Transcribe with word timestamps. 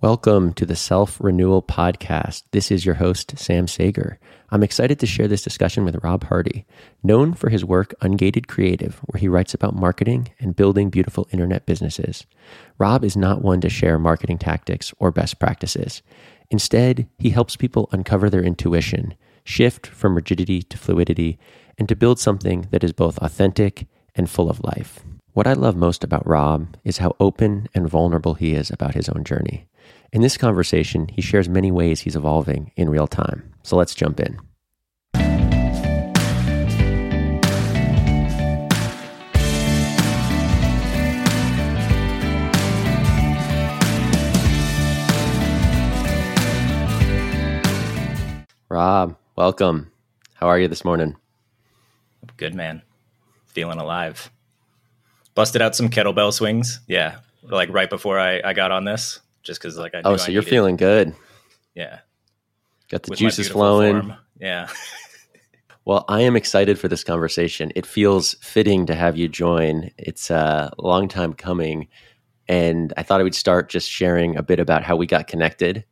Welcome 0.00 0.52
to 0.52 0.64
the 0.64 0.76
Self 0.76 1.20
Renewal 1.20 1.60
Podcast. 1.60 2.44
This 2.52 2.70
is 2.70 2.86
your 2.86 2.94
host, 2.94 3.36
Sam 3.36 3.66
Sager. 3.66 4.20
I'm 4.50 4.62
excited 4.62 5.00
to 5.00 5.06
share 5.06 5.26
this 5.26 5.42
discussion 5.42 5.84
with 5.84 6.04
Rob 6.04 6.22
Hardy, 6.22 6.66
known 7.02 7.34
for 7.34 7.50
his 7.50 7.64
work 7.64 7.96
Ungated 8.00 8.46
Creative, 8.46 8.94
where 9.06 9.18
he 9.18 9.26
writes 9.26 9.54
about 9.54 9.74
marketing 9.74 10.28
and 10.38 10.54
building 10.54 10.88
beautiful 10.88 11.26
internet 11.32 11.66
businesses. 11.66 12.26
Rob 12.78 13.02
is 13.02 13.16
not 13.16 13.42
one 13.42 13.60
to 13.60 13.68
share 13.68 13.98
marketing 13.98 14.38
tactics 14.38 14.94
or 15.00 15.10
best 15.10 15.40
practices. 15.40 16.00
Instead, 16.48 17.08
he 17.18 17.30
helps 17.30 17.56
people 17.56 17.88
uncover 17.90 18.30
their 18.30 18.44
intuition, 18.44 19.16
shift 19.42 19.84
from 19.84 20.14
rigidity 20.14 20.62
to 20.62 20.78
fluidity, 20.78 21.40
and 21.76 21.88
to 21.88 21.96
build 21.96 22.20
something 22.20 22.68
that 22.70 22.84
is 22.84 22.92
both 22.92 23.18
authentic 23.18 23.88
and 24.14 24.30
full 24.30 24.48
of 24.48 24.62
life. 24.62 25.00
What 25.32 25.48
I 25.48 25.54
love 25.54 25.76
most 25.76 26.04
about 26.04 26.26
Rob 26.26 26.76
is 26.84 26.98
how 26.98 27.16
open 27.18 27.68
and 27.74 27.88
vulnerable 27.88 28.34
he 28.34 28.54
is 28.54 28.70
about 28.70 28.94
his 28.94 29.08
own 29.08 29.24
journey. 29.24 29.66
In 30.10 30.22
this 30.22 30.38
conversation, 30.38 31.06
he 31.08 31.20
shares 31.20 31.50
many 31.50 31.70
ways 31.70 32.00
he's 32.00 32.16
evolving 32.16 32.72
in 32.76 32.88
real 32.88 33.06
time. 33.06 33.52
So 33.62 33.76
let's 33.76 33.94
jump 33.94 34.20
in. 34.20 34.40
Rob, 48.70 49.18
welcome. 49.36 49.90
How 50.32 50.46
are 50.48 50.58
you 50.58 50.68
this 50.68 50.86
morning? 50.86 51.16
Good, 52.38 52.54
man. 52.54 52.80
Feeling 53.48 53.78
alive. 53.78 54.30
Busted 55.34 55.60
out 55.60 55.76
some 55.76 55.90
kettlebell 55.90 56.32
swings. 56.32 56.80
Yeah. 56.86 57.18
Like 57.42 57.68
right 57.70 57.90
before 57.90 58.18
I, 58.18 58.40
I 58.42 58.54
got 58.54 58.72
on 58.72 58.84
this 58.84 59.20
just 59.48 59.60
because 59.60 59.76
like 59.76 59.94
I 59.94 60.02
oh, 60.04 60.16
so 60.16 60.30
I 60.30 60.32
you're 60.34 60.42
feeling 60.42 60.76
good. 60.76 61.16
Yeah, 61.74 62.00
got 62.88 63.02
the 63.02 63.10
With 63.10 63.18
juices 63.18 63.48
flowing. 63.48 64.02
Form. 64.02 64.16
Yeah. 64.38 64.68
well, 65.84 66.04
I 66.06 66.20
am 66.20 66.36
excited 66.36 66.78
for 66.78 66.86
this 66.86 67.02
conversation. 67.02 67.72
It 67.74 67.86
feels 67.86 68.34
fitting 68.34 68.86
to 68.86 68.94
have 68.94 69.16
you 69.16 69.26
join. 69.26 69.90
It's 69.96 70.30
a 70.30 70.70
long 70.78 71.08
time 71.08 71.32
coming, 71.32 71.88
and 72.46 72.92
I 72.96 73.02
thought 73.02 73.20
I 73.20 73.24
would 73.24 73.34
start 73.34 73.70
just 73.70 73.90
sharing 73.90 74.36
a 74.36 74.42
bit 74.42 74.60
about 74.60 74.84
how 74.84 74.96
we 74.96 75.06
got 75.06 75.26
connected. 75.26 75.84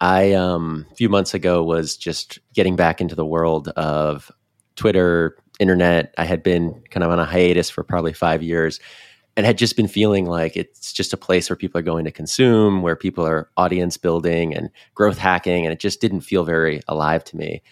I 0.00 0.32
um, 0.32 0.86
a 0.92 0.94
few 0.94 1.08
months 1.08 1.34
ago 1.34 1.64
was 1.64 1.96
just 1.96 2.38
getting 2.54 2.76
back 2.76 3.00
into 3.00 3.16
the 3.16 3.26
world 3.26 3.68
of 3.70 4.30
Twitter, 4.76 5.36
internet. 5.58 6.14
I 6.16 6.24
had 6.24 6.44
been 6.44 6.80
kind 6.90 7.02
of 7.02 7.10
on 7.10 7.18
a 7.18 7.24
hiatus 7.24 7.70
for 7.70 7.82
probably 7.82 8.12
five 8.12 8.40
years 8.42 8.78
and 9.36 9.44
had 9.44 9.58
just 9.58 9.76
been 9.76 9.88
feeling 9.88 10.26
like 10.26 10.56
it's 10.56 10.92
just 10.92 11.12
a 11.12 11.16
place 11.16 11.50
where 11.50 11.56
people 11.56 11.78
are 11.78 11.82
going 11.82 12.04
to 12.04 12.12
consume, 12.12 12.82
where 12.82 12.96
people 12.96 13.26
are 13.26 13.50
audience 13.56 13.96
building 13.96 14.54
and 14.54 14.70
growth 14.94 15.18
hacking, 15.18 15.66
and 15.66 15.72
it 15.72 15.80
just 15.80 16.00
didn't 16.00 16.20
feel 16.20 16.44
very 16.44 16.80
alive 16.86 17.24
to 17.24 17.36
me. 17.36 17.62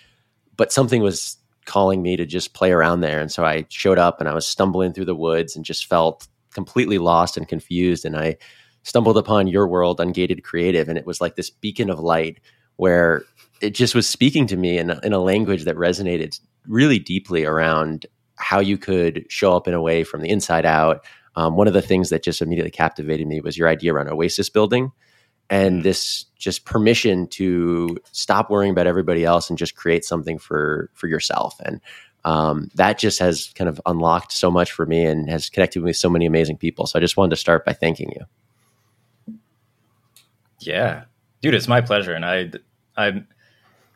But 0.57 0.73
something 0.73 1.03
was 1.03 1.37
calling 1.65 2.03
me 2.03 2.17
to 2.17 2.27
just 2.27 2.55
play 2.55 2.73
around 2.73 3.01
there, 3.01 3.21
and 3.21 3.31
so 3.31 3.45
I 3.45 3.67
showed 3.69 3.99
up 3.99 4.21
and 4.21 4.29
I 4.29 4.35
was 4.35 4.47
stumbling 4.47 4.93
through 4.93 5.05
the 5.05 5.15
woods 5.15 5.55
and 5.55 5.65
just 5.65 5.87
felt 5.87 6.27
completely 6.53 6.99
lost 6.99 7.37
and 7.37 7.47
confused. 7.47 8.05
And 8.05 8.17
I 8.17 8.37
stumbled 8.83 9.17
upon 9.17 9.47
your 9.47 9.69
world, 9.69 9.99
Ungated 10.01 10.43
Creative, 10.43 10.89
and 10.89 10.99
it 10.99 11.07
was 11.07 11.21
like 11.21 11.37
this 11.37 11.51
beacon 11.51 11.91
of 11.91 12.01
light 12.01 12.41
where 12.77 13.23
it 13.61 13.71
just 13.71 13.95
was 13.95 14.09
speaking 14.09 14.47
to 14.49 14.57
me 14.57 14.79
in 14.79 14.91
a, 14.91 15.01
in 15.05 15.13
a 15.13 15.21
language 15.21 15.65
that 15.65 15.77
resonated 15.77 16.41
really 16.67 16.99
deeply 16.99 17.45
around 17.45 18.07
how 18.37 18.59
you 18.59 18.77
could 18.77 19.25
show 19.29 19.57
up 19.57 19.69
in 19.69 19.75
a 19.75 19.81
way 19.81 20.03
from 20.03 20.21
the 20.21 20.29
inside 20.29 20.67
out 20.67 21.05
um, 21.37 21.57
one 21.57 21.67
of 21.67 21.73
the 21.73 21.83
things 21.83 22.11
that 22.11 22.23
just 22.23 22.43
immediately 22.43 22.71
captivated 22.71 23.27
me 23.27 23.41
was 23.41 23.57
your 23.57 23.69
idea 23.69 23.95
around 23.95 24.09
oasis 24.09 24.49
building 24.49 24.93
and 25.51 25.81
mm. 25.81 25.83
this 25.83 26.25
just 26.39 26.65
permission 26.65 27.27
to 27.29 27.97
stop 28.11 28.51
worrying 28.51 28.73
about 28.73 28.87
everybody 28.87 29.25
else 29.25 29.49
and 29.49 29.59
just 29.59 29.77
create 29.77 30.05
something 30.05 30.39
for 30.39 30.91
for 30.95 31.07
yourself. 31.07 31.61
And 31.65 31.81
um, 32.25 32.71
that 32.75 32.99
just 32.99 33.19
has 33.19 33.53
kind 33.55 33.69
of 33.69 33.81
unlocked 33.85 34.33
so 34.33 34.51
much 34.51 34.73
for 34.73 34.87
me 34.87 35.05
and 35.05 35.29
has 35.29 35.49
connected 35.49 35.81
me 35.81 35.87
with 35.87 35.97
so 35.97 36.09
many 36.09 36.25
amazing 36.25 36.57
people. 36.57 36.87
So 36.87 36.99
i 36.99 37.01
just 37.01 37.17
wanted 37.17 37.31
to 37.31 37.37
start 37.37 37.65
by 37.65 37.73
thanking 37.73 38.13
you. 38.13 39.35
Yeah. 40.61 41.05
Dude 41.41 41.55
it's 41.55 41.69
my 41.69 41.81
pleasure. 41.81 42.15
And 42.15 42.25
i 42.25 42.51
i 42.97 43.23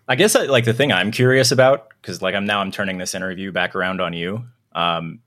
i 0.09 0.17
guess 0.17 0.35
I, 0.37 0.45
like 0.45 0.65
the 0.65 0.73
thing 0.73 0.91
i'm 0.91 1.11
curious 1.11 1.53
about 1.53 1.91
because 2.01 2.23
like 2.23 2.35
i'm 2.35 2.47
now 2.47 2.61
i'm 2.61 2.71
turning 2.71 2.97
this 2.97 3.15
interview 3.15 3.53
back 3.53 3.75
around 3.75 4.01
on 4.01 4.15
you 4.15 4.45
um, 4.73 5.21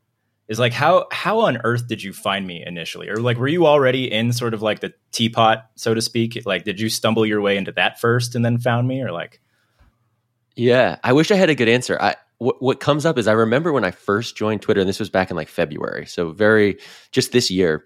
is 0.49 0.59
like 0.59 0.73
how 0.73 1.05
how 1.11 1.39
on 1.39 1.57
earth 1.63 1.87
did 1.87 2.03
you 2.03 2.11
find 2.11 2.45
me 2.45 2.63
initially? 2.65 3.07
Or 3.07 3.17
like 3.17 3.37
were 3.37 3.47
you 3.47 3.67
already 3.67 4.11
in 4.11 4.33
sort 4.33 4.55
of 4.55 4.61
like 4.61 4.79
the 4.79 4.93
teapot 5.11 5.69
so 5.75 5.93
to 5.93 6.01
speak? 6.01 6.41
Like 6.45 6.65
did 6.65 6.79
you 6.81 6.89
stumble 6.89 7.25
your 7.25 7.39
way 7.39 7.55
into 7.55 7.71
that 7.73 8.01
first 8.01 8.35
and 8.35 8.43
then 8.43 8.57
found 8.57 8.87
me 8.87 9.01
or 9.01 9.11
like? 9.11 9.39
Yeah 10.55 10.97
i 11.03 11.13
wish 11.13 11.31
i 11.31 11.35
had 11.35 11.49
a 11.49 11.55
good 11.55 11.69
answer. 11.69 11.97
I 12.01 12.15
what, 12.39 12.61
what 12.61 12.79
comes 12.79 13.05
up 13.05 13.17
is 13.17 13.27
i 13.27 13.33
remember 13.33 13.71
when 13.71 13.83
i 13.83 13.91
first 13.91 14.35
joined 14.35 14.61
twitter 14.61 14.79
and 14.79 14.89
this 14.89 14.99
was 14.99 15.09
back 15.09 15.29
in 15.29 15.37
like 15.37 15.49
february 15.49 16.05
so 16.05 16.31
very 16.31 16.79
just 17.11 17.31
this 17.31 17.49
year. 17.51 17.85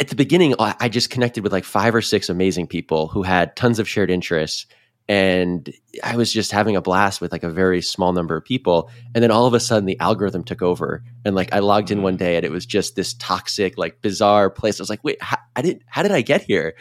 At 0.00 0.08
the 0.08 0.16
beginning 0.16 0.54
i 0.58 0.88
just 0.88 1.10
connected 1.10 1.42
with 1.42 1.52
like 1.52 1.64
five 1.64 1.94
or 1.94 2.02
six 2.02 2.28
amazing 2.28 2.68
people 2.68 3.08
who 3.08 3.22
had 3.22 3.56
tons 3.56 3.78
of 3.78 3.88
shared 3.88 4.10
interests 4.10 4.66
and 5.08 5.70
I 6.02 6.16
was 6.16 6.32
just 6.32 6.50
having 6.50 6.76
a 6.76 6.80
blast 6.80 7.20
with 7.20 7.30
like 7.30 7.42
a 7.42 7.50
very 7.50 7.82
small 7.82 8.12
number 8.12 8.36
of 8.36 8.44
people. 8.44 8.90
And 9.14 9.22
then 9.22 9.30
all 9.30 9.46
of 9.46 9.52
a 9.52 9.60
sudden 9.60 9.84
the 9.84 10.00
algorithm 10.00 10.44
took 10.44 10.62
over 10.62 11.04
and 11.24 11.34
like 11.34 11.52
I 11.52 11.58
logged 11.58 11.90
in 11.90 12.02
one 12.02 12.14
mm. 12.14 12.18
day 12.18 12.36
and 12.36 12.44
it 12.44 12.50
was 12.50 12.64
just 12.64 12.96
this 12.96 13.14
toxic, 13.14 13.76
like 13.76 14.00
bizarre 14.00 14.48
place. 14.48 14.80
I 14.80 14.82
was 14.82 14.90
like, 14.90 15.04
wait, 15.04 15.22
how, 15.22 15.36
I 15.54 15.62
didn't, 15.62 15.82
how 15.86 16.02
did 16.02 16.12
I 16.12 16.22
get 16.22 16.42
here? 16.42 16.74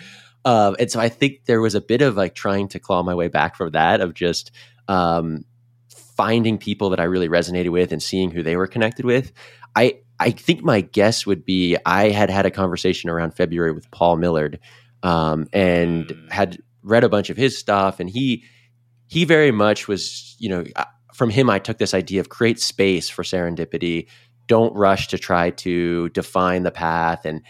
Um, 0.45 0.77
and 0.79 0.89
so 0.89 0.99
I 0.99 1.09
think 1.09 1.45
there 1.45 1.61
was 1.61 1.75
a 1.75 1.81
bit 1.81 2.01
of 2.01 2.15
like 2.15 2.33
trying 2.33 2.69
to 2.69 2.79
claw 2.79 3.03
my 3.03 3.13
way 3.13 3.27
back 3.27 3.55
from 3.55 3.71
that 3.71 3.99
of 3.99 4.13
just, 4.13 4.51
um, 4.87 5.43
finding 6.15 6.57
people 6.57 6.91
that 6.91 6.99
I 6.99 7.05
really 7.05 7.27
resonated 7.27 7.71
with 7.71 7.91
and 7.91 8.01
seeing 8.01 8.31
who 8.31 8.43
they 8.43 8.55
were 8.55 8.67
connected 8.67 9.03
with. 9.03 9.33
I, 9.75 9.99
I 10.19 10.31
think 10.31 10.63
my 10.63 10.81
guess 10.81 11.25
would 11.25 11.43
be 11.43 11.75
I 11.85 12.09
had 12.09 12.29
had 12.29 12.45
a 12.45 12.51
conversation 12.51 13.09
around 13.09 13.31
February 13.31 13.71
with 13.73 13.89
Paul 13.91 14.17
Millerd, 14.17 14.59
um, 15.01 15.47
and 15.51 16.05
mm. 16.05 16.31
had 16.31 16.59
read 16.83 17.03
a 17.03 17.09
bunch 17.09 17.29
of 17.29 17.37
his 17.37 17.57
stuff, 17.57 17.99
and 17.99 18.09
he 18.09 18.43
he 19.07 19.25
very 19.25 19.51
much 19.51 19.87
was 19.87 20.35
you 20.39 20.49
know 20.49 20.63
uh, 20.75 20.85
from 21.13 21.29
him 21.29 21.49
I 21.49 21.59
took 21.59 21.77
this 21.77 21.93
idea 21.93 22.19
of 22.19 22.29
create 22.29 22.59
space 22.59 23.09
for 23.09 23.23
serendipity. 23.23 24.07
Don't 24.47 24.75
rush 24.75 25.07
to 25.09 25.17
try 25.17 25.51
to 25.51 26.09
define 26.09 26.63
the 26.63 26.71
path, 26.71 27.25
and 27.25 27.41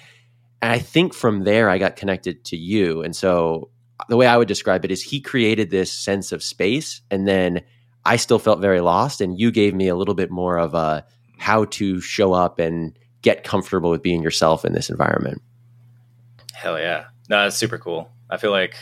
and 0.62 0.72
I 0.72 0.80
think 0.80 1.14
from 1.14 1.44
there 1.44 1.70
I 1.70 1.78
got 1.78 1.96
connected 1.96 2.46
to 2.46 2.58
you, 2.58 3.02
and 3.02 3.16
so 3.16 3.70
the 4.10 4.18
way 4.18 4.28
I 4.28 4.38
would 4.38 4.48
describe 4.48 4.84
it 4.86 4.92
is 4.92 5.02
he 5.02 5.22
created 5.22 5.70
this 5.70 5.92
sense 5.92 6.32
of 6.32 6.44
space, 6.44 7.02
and 7.10 7.28
then 7.28 7.62
I 8.06 8.18
still 8.18 8.40
felt 8.40 8.60
very 8.60 8.82
lost, 8.82 9.22
and 9.22 9.40
you 9.40 9.52
gave 9.52 9.74
me 9.74 9.88
a 9.88 9.96
little 9.96 10.16
bit 10.16 10.30
more 10.30 10.58
of 10.58 10.74
a 10.74 11.06
how 11.38 11.66
to 11.66 12.00
show 12.00 12.34
up 12.34 12.60
and 12.60 12.98
get 13.22 13.44
comfortable 13.44 13.90
with 13.90 14.04
being 14.04 14.22
yourself 14.22 14.64
in 14.66 14.74
this 14.74 14.90
environment. 14.90 15.42
Hell 16.54 16.80
yeah. 16.80 17.06
No, 17.30 17.44
that's 17.44 17.58
super 17.58 17.78
cool. 17.78 18.10
I 18.30 18.38
feel 18.38 18.52
like 18.52 18.76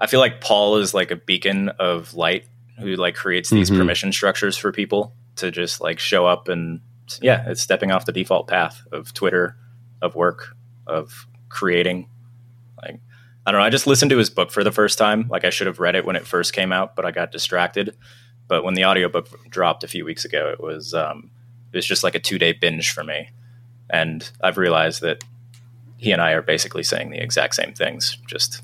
I 0.00 0.06
feel 0.06 0.20
like 0.20 0.40
Paul 0.40 0.76
is 0.76 0.94
like 0.94 1.10
a 1.10 1.16
beacon 1.16 1.68
of 1.70 2.14
light 2.14 2.46
who 2.78 2.96
like 2.96 3.14
creates 3.14 3.50
these 3.50 3.70
mm-hmm. 3.70 3.78
permission 3.78 4.12
structures 4.12 4.56
for 4.56 4.72
people 4.72 5.12
to 5.36 5.50
just 5.50 5.80
like 5.80 5.98
show 5.98 6.26
up 6.26 6.48
and 6.48 6.80
yeah, 7.20 7.44
it's 7.48 7.60
stepping 7.60 7.90
off 7.90 8.06
the 8.06 8.12
default 8.12 8.46
path 8.46 8.82
of 8.92 9.12
Twitter, 9.12 9.56
of 10.00 10.14
work, 10.14 10.56
of 10.86 11.26
creating. 11.48 12.08
Like 12.80 13.00
I 13.44 13.52
don't 13.52 13.60
know, 13.60 13.66
I 13.66 13.70
just 13.70 13.86
listened 13.86 14.10
to 14.10 14.18
his 14.18 14.30
book 14.30 14.50
for 14.50 14.64
the 14.64 14.72
first 14.72 14.96
time. 14.96 15.28
Like 15.28 15.44
I 15.44 15.50
should 15.50 15.66
have 15.66 15.80
read 15.80 15.96
it 15.96 16.04
when 16.04 16.16
it 16.16 16.26
first 16.26 16.52
came 16.52 16.72
out, 16.72 16.96
but 16.96 17.04
I 17.04 17.10
got 17.10 17.32
distracted. 17.32 17.94
But 18.48 18.64
when 18.64 18.74
the 18.74 18.84
audiobook 18.84 19.28
dropped 19.50 19.84
a 19.84 19.88
few 19.88 20.04
weeks 20.04 20.24
ago, 20.24 20.48
it 20.50 20.60
was 20.60 20.94
um 20.94 21.30
it 21.72 21.76
was 21.76 21.86
just 21.86 22.02
like 22.02 22.14
a 22.14 22.20
2-day 22.20 22.54
binge 22.54 22.90
for 22.90 23.04
me. 23.04 23.30
And 23.88 24.28
I've 24.40 24.58
realized 24.58 25.02
that 25.02 25.22
he 25.98 26.12
and 26.12 26.22
I 26.22 26.32
are 26.32 26.42
basically 26.42 26.82
saying 26.82 27.10
the 27.10 27.22
exact 27.22 27.54
same 27.54 27.74
things, 27.74 28.16
just 28.26 28.62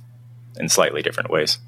in 0.58 0.68
slightly 0.68 1.02
different 1.02 1.30
ways. 1.30 1.58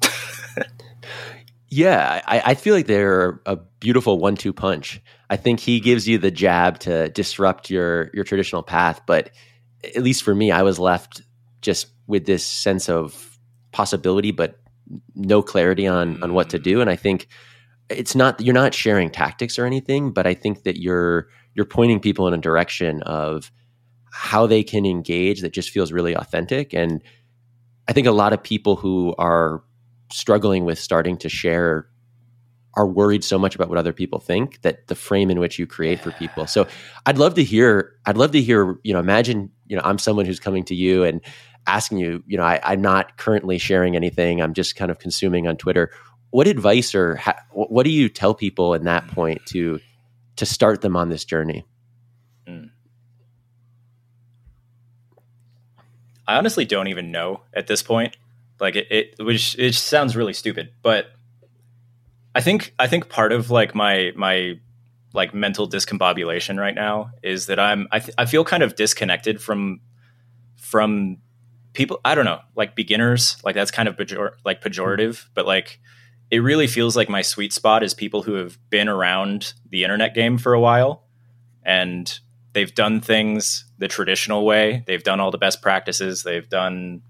yeah, 1.69 2.21
I, 2.25 2.41
I, 2.45 2.53
feel 2.55 2.73
like 2.73 2.87
they're 2.87 3.41
a 3.45 3.55
beautiful 3.55 4.19
one-two 4.19 4.53
punch. 4.53 5.01
I 5.29 5.37
think 5.37 5.59
he 5.59 5.77
mm-hmm. 5.77 5.85
gives 5.85 6.07
you 6.07 6.17
the 6.17 6.31
jab 6.31 6.79
to 6.79 7.09
disrupt 7.09 7.69
your 7.69 8.09
your 8.13 8.23
traditional 8.23 8.63
path, 8.63 9.01
but 9.05 9.31
at 9.83 10.03
least 10.03 10.23
for 10.23 10.33
me, 10.35 10.51
I 10.51 10.63
was 10.63 10.79
left 10.79 11.21
just 11.61 11.87
with 12.07 12.25
this 12.25 12.45
sense 12.45 12.89
of 12.89 13.37
possibility, 13.71 14.31
but 14.31 14.59
no 15.15 15.41
clarity 15.41 15.87
on 15.87 16.21
on 16.23 16.33
what 16.33 16.49
to 16.49 16.57
mm-hmm. 16.57 16.63
do. 16.63 16.81
And 16.81 16.89
I 16.89 16.95
think 16.95 17.27
it's 17.89 18.15
not 18.15 18.39
you're 18.41 18.53
not 18.53 18.73
sharing 18.73 19.09
tactics 19.09 19.59
or 19.59 19.65
anything, 19.65 20.11
but 20.11 20.25
I 20.27 20.33
think 20.33 20.63
that 20.63 20.77
you're 20.77 21.27
you're 21.53 21.65
pointing 21.65 21.99
people 21.99 22.27
in 22.27 22.33
a 22.33 22.37
direction 22.37 23.01
of 23.03 23.51
how 24.11 24.47
they 24.47 24.63
can 24.63 24.85
engage 24.85 25.41
that 25.41 25.53
just 25.53 25.69
feels 25.69 25.91
really 25.91 26.15
authentic 26.15 26.73
and 26.73 27.03
I 27.89 27.91
think 27.91 28.05
a 28.05 28.11
lot 28.11 28.33
of 28.33 28.43
people 28.43 28.75
who 28.75 29.15
are 29.17 29.63
struggling 30.11 30.63
with 30.63 30.77
starting 30.77 31.17
to 31.17 31.27
share 31.27 31.89
are 32.75 32.87
worried 32.87 33.23
so 33.23 33.39
much 33.39 33.55
about 33.55 33.67
what 33.67 33.79
other 33.79 33.91
people 33.91 34.19
think 34.19 34.61
that 34.61 34.85
the 34.87 34.95
frame 34.95 35.31
in 35.31 35.39
which 35.39 35.57
you 35.57 35.65
create 35.65 35.99
for 35.99 36.11
people. 36.11 36.45
So 36.45 36.67
I'd 37.07 37.17
love 37.17 37.33
to 37.33 37.43
hear 37.43 37.95
I'd 38.05 38.15
love 38.15 38.31
to 38.31 38.41
hear, 38.41 38.77
you 38.83 38.93
know, 38.93 38.99
imagine, 38.99 39.51
you 39.67 39.75
know, 39.75 39.81
I'm 39.83 39.97
someone 39.97 40.27
who's 40.27 40.39
coming 40.39 40.63
to 40.65 40.75
you 40.75 41.03
and 41.03 41.19
asking 41.65 41.97
you, 41.97 42.23
you 42.27 42.37
know, 42.37 42.43
I, 42.43 42.59
I'm 42.63 42.79
not 42.79 43.17
currently 43.17 43.57
sharing 43.57 43.95
anything. 43.95 44.39
I'm 44.39 44.53
just 44.53 44.75
kind 44.75 44.91
of 44.91 44.99
consuming 44.99 45.47
on 45.47 45.57
Twitter. 45.57 45.91
What 46.29 46.47
advice 46.47 46.93
or 46.93 47.15
ha- 47.15 47.41
what 47.51 47.83
do 47.85 47.89
you 47.89 48.07
tell 48.07 48.35
people 48.35 48.75
in 48.75 48.83
that 48.83 49.07
point 49.07 49.43
to 49.47 49.79
to 50.35 50.45
start 50.45 50.81
them 50.81 50.95
on 50.95 51.09
this 51.09 51.25
journey? 51.25 51.65
Mm. 52.47 52.69
I 56.29 56.37
honestly 56.37 56.63
don't 56.63 56.87
even 56.87 57.11
know 57.11 57.41
at 57.55 57.65
this 57.65 57.81
point. 57.81 58.15
Like 58.59 58.75
it, 58.75 58.87
it 58.91 59.15
which 59.19 59.57
it 59.57 59.73
sounds 59.73 60.15
really 60.15 60.33
stupid, 60.33 60.71
but 60.83 61.07
I 62.35 62.41
think 62.41 62.75
I 62.77 62.85
think 62.85 63.09
part 63.09 63.31
of 63.31 63.49
like 63.49 63.73
my 63.73 64.11
my 64.15 64.59
like 65.11 65.33
mental 65.33 65.67
discombobulation 65.67 66.59
right 66.59 66.75
now 66.75 67.09
is 67.23 67.47
that 67.47 67.59
I'm 67.59 67.87
I, 67.91 67.97
th- 67.97 68.13
I 68.15 68.27
feel 68.27 68.45
kind 68.45 68.61
of 68.61 68.75
disconnected 68.75 69.41
from 69.41 69.79
from 70.55 71.17
people 71.73 71.99
I 72.05 72.13
don't 72.13 72.25
know 72.25 72.41
like 72.55 72.75
beginners 72.75 73.37
like 73.43 73.55
that's 73.55 73.71
kind 73.71 73.89
of 73.89 73.95
pejor- 73.97 74.35
like 74.45 74.61
pejorative 74.61 75.25
but 75.33 75.47
like 75.47 75.79
it 76.29 76.39
really 76.39 76.67
feels 76.67 76.95
like 76.95 77.09
my 77.09 77.23
sweet 77.23 77.53
spot 77.53 77.81
is 77.81 77.95
people 77.95 78.21
who 78.21 78.33
have 78.33 78.59
been 78.69 78.87
around 78.87 79.53
the 79.67 79.83
internet 79.83 80.13
game 80.13 80.37
for 80.37 80.53
a 80.53 80.59
while 80.59 81.05
and 81.63 82.19
they've 82.53 82.73
done 82.73 83.01
things 83.01 83.65
the 83.77 83.87
traditional 83.87 84.45
way 84.45 84.83
they've 84.87 85.03
done 85.03 85.19
all 85.19 85.31
the 85.31 85.37
best 85.37 85.61
practices 85.61 86.23
they've 86.23 86.49
done 86.49 87.01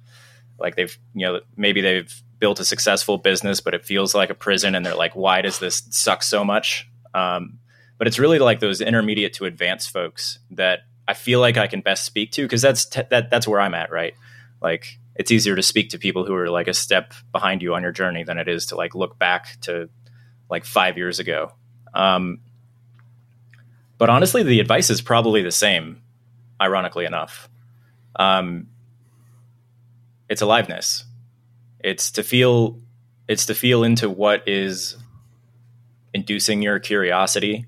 like 0.60 0.76
they've 0.76 0.98
you 1.14 1.26
know 1.26 1.40
maybe 1.56 1.82
they've 1.82 2.22
built 2.40 2.60
a 2.60 2.66
successful 2.66 3.18
business 3.18 3.60
but 3.62 3.74
it 3.74 3.86
feels 3.86 4.16
like 4.16 4.30
a 4.30 4.36
prison 4.36 4.76
and 4.76 4.86
they're 4.86 4.96
like 4.96 5.16
why 5.16 5.42
does 5.42 5.60
this 5.60 5.84
suck 5.90 6.24
so 6.24 6.44
much 6.44 6.90
um, 7.14 7.60
but 7.98 8.08
it's 8.08 8.20
really 8.20 8.40
like 8.40 8.60
those 8.60 8.82
intermediate 8.82 9.34
to 9.34 9.46
advanced 9.46 9.92
folks 9.92 10.40
that 10.52 10.80
I 11.08 11.14
feel 11.14 11.40
like 11.40 11.58
I 11.58 11.68
can 11.68 11.82
best 11.82 12.06
speak 12.06 12.32
to 12.34 12.44
because 12.44 12.62
that's 12.62 12.86
that 12.86 13.30
that's 13.32 13.48
where 13.48 13.60
I'm 13.60 13.74
at, 13.74 13.92
right? 13.92 14.14
Like 14.62 15.00
it's 15.16 15.32
easier 15.32 15.56
to 15.56 15.64
speak 15.64 15.90
to 15.90 15.98
people 15.98 16.26
who 16.26 16.36
are 16.36 16.50
like 16.50 16.68
a 16.68 16.74
step 16.74 17.14
behind 17.32 17.62
you 17.62 17.74
on 17.74 17.82
your 17.82 17.92
journey 17.92 18.24
than 18.24 18.38
it 18.38 18.48
is 18.48 18.68
to 18.68 18.76
like 18.76 18.96
look 18.96 19.20
back 19.20 19.58
to 19.62 19.90
like 20.50 20.66
five 20.66 20.98
years 20.98 21.20
ago. 21.20 21.52
Um, 21.94 22.40
but 24.00 24.10
honestly, 24.10 24.42
the 24.42 24.60
advice 24.60 24.90
is 24.90 25.02
probably 25.02 25.44
the 25.44 25.52
same. 25.52 26.02
Ironically 26.60 27.06
enough, 27.06 27.48
um, 28.18 28.68
it's 30.28 30.42
aliveness. 30.42 31.06
It's 31.80 32.12
to 32.12 32.24
feel. 32.24 32.82
It's 33.28 33.46
to 33.46 33.54
feel 33.54 33.84
into 33.84 34.10
what 34.10 34.48
is 34.48 34.98
inducing 36.14 36.62
your 36.62 36.80
curiosity 36.80 37.68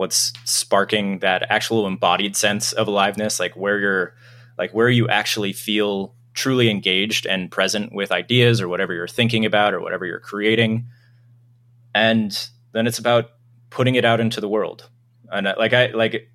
what's 0.00 0.32
sparking 0.44 1.18
that 1.18 1.44
actual 1.50 1.86
embodied 1.86 2.34
sense 2.34 2.72
of 2.72 2.88
aliveness 2.88 3.38
like 3.38 3.54
where 3.54 3.78
you're 3.78 4.14
like 4.56 4.72
where 4.72 4.88
you 4.88 5.06
actually 5.08 5.52
feel 5.52 6.14
truly 6.32 6.70
engaged 6.70 7.26
and 7.26 7.50
present 7.50 7.92
with 7.92 8.10
ideas 8.10 8.62
or 8.62 8.68
whatever 8.68 8.94
you're 8.94 9.06
thinking 9.06 9.44
about 9.44 9.74
or 9.74 9.80
whatever 9.82 10.06
you're 10.06 10.18
creating 10.18 10.86
and 11.94 12.48
then 12.72 12.86
it's 12.86 12.98
about 12.98 13.32
putting 13.68 13.94
it 13.94 14.06
out 14.06 14.20
into 14.20 14.40
the 14.40 14.48
world 14.48 14.88
and 15.30 15.46
like 15.58 15.72
i 15.72 15.86
like 15.88 16.28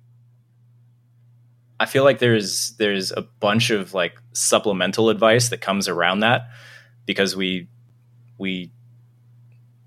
i 1.78 1.86
feel 1.86 2.04
like 2.04 2.18
there's 2.18 2.74
there's 2.78 3.12
a 3.12 3.22
bunch 3.22 3.70
of 3.70 3.94
like 3.94 4.20
supplemental 4.32 5.10
advice 5.10 5.48
that 5.50 5.60
comes 5.60 5.88
around 5.88 6.20
that 6.20 6.48
because 7.06 7.36
we 7.36 7.68
we 8.38 8.70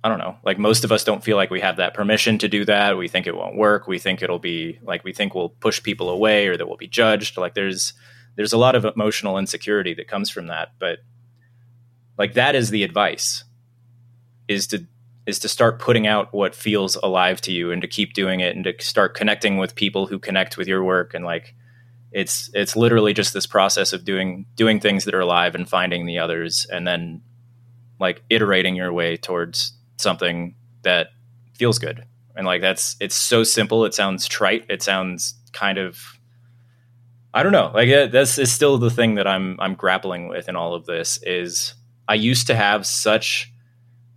I 0.01 0.07
don't 0.07 0.19
know, 0.19 0.37
like 0.43 0.57
most 0.57 0.85
of 0.85 0.93
us 0.93 1.03
don't 1.03 1.23
feel 1.23 1.35
like 1.35 1.49
we 1.49 1.59
have 1.59 1.75
that 1.77 1.93
permission 1.93 2.37
to 2.37 2.47
do 2.47 2.63
that. 2.65 2.97
We 2.97 3.09
think 3.09 3.27
it 3.27 3.35
won't 3.35 3.57
work. 3.57 3.85
We 3.85 3.99
think 3.99 4.21
it'll 4.21 4.39
be 4.39 4.79
like 4.81 5.03
we 5.03 5.11
think 5.11 5.35
we'll 5.35 5.49
push 5.49 5.83
people 5.83 6.09
away 6.09 6.47
or 6.47 6.55
that 6.55 6.67
we'll 6.67 6.77
be 6.77 6.87
judged. 6.87 7.35
Like 7.35 7.53
there's 7.53 7.93
there's 8.37 8.53
a 8.53 8.57
lot 8.57 8.75
of 8.75 8.85
emotional 8.85 9.37
insecurity 9.37 9.93
that 9.95 10.07
comes 10.07 10.29
from 10.29 10.47
that, 10.47 10.69
but 10.79 10.99
like 12.17 12.35
that 12.35 12.55
is 12.55 12.69
the 12.69 12.83
advice 12.83 13.43
is 14.47 14.67
to 14.67 14.85
is 15.29 15.39
to 15.39 15.47
start 15.47 15.79
putting 15.79 16.07
out 16.07 16.33
what 16.33 16.53
feels 16.53 16.97
alive 16.97 17.39
to 17.41 17.51
you 17.51 17.71
and 17.71 17.81
to 17.81 17.87
keep 17.87 18.13
doing 18.13 18.41
it 18.41 18.55
and 18.55 18.65
to 18.65 18.73
start 18.79 19.15
connecting 19.15 19.57
with 19.57 19.75
people 19.75 20.07
who 20.07 20.19
connect 20.19 20.57
with 20.57 20.67
your 20.67 20.83
work 20.83 21.13
and 21.13 21.23
like 21.23 21.55
it's 22.11 22.49
it's 22.53 22.75
literally 22.75 23.13
just 23.13 23.33
this 23.33 23.45
process 23.45 23.93
of 23.93 24.03
doing 24.03 24.45
doing 24.55 24.79
things 24.79 25.05
that 25.05 25.13
are 25.13 25.19
alive 25.19 25.55
and 25.55 25.69
finding 25.69 26.05
the 26.05 26.17
others 26.17 26.65
and 26.71 26.87
then 26.87 27.21
like 27.99 28.23
iterating 28.29 28.75
your 28.75 28.91
way 28.91 29.17
towards 29.17 29.73
something 29.97 30.55
that 30.83 31.09
feels 31.53 31.77
good. 31.77 32.05
And 32.35 32.47
like 32.47 32.61
that's 32.61 32.95
it's 32.99 33.15
so 33.15 33.43
simple. 33.43 33.85
It 33.85 33.93
sounds 33.93 34.27
trite. 34.27 34.65
It 34.69 34.81
sounds 34.81 35.35
kind 35.51 35.77
of 35.77 35.99
I 37.33 37.43
don't 37.43 37.51
know. 37.51 37.71
Like 37.73 38.11
that's 38.11 38.39
is 38.39 38.51
still 38.51 38.77
the 38.77 38.89
thing 38.89 39.15
that 39.15 39.27
I'm 39.27 39.59
I'm 39.59 39.75
grappling 39.75 40.29
with 40.29 40.49
in 40.49 40.55
all 40.55 40.73
of 40.73 40.85
this 40.85 41.19
is 41.23 41.75
I 42.07 42.15
used 42.15 42.47
to 42.47 42.55
have 42.55 42.87
such 42.87 43.53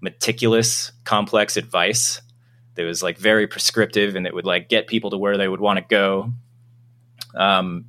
meticulous, 0.02 0.92
complex 1.04 1.56
advice 1.56 2.20
that 2.74 2.84
was 2.84 3.02
like 3.02 3.16
very 3.16 3.46
prescriptive 3.46 4.16
and 4.16 4.26
it 4.26 4.34
would 4.34 4.44
like 4.44 4.68
get 4.68 4.86
people 4.86 5.10
to 5.10 5.16
where 5.16 5.38
they 5.38 5.48
would 5.48 5.60
want 5.60 5.78
to 5.78 5.84
go. 5.88 6.32
Um, 7.34 7.86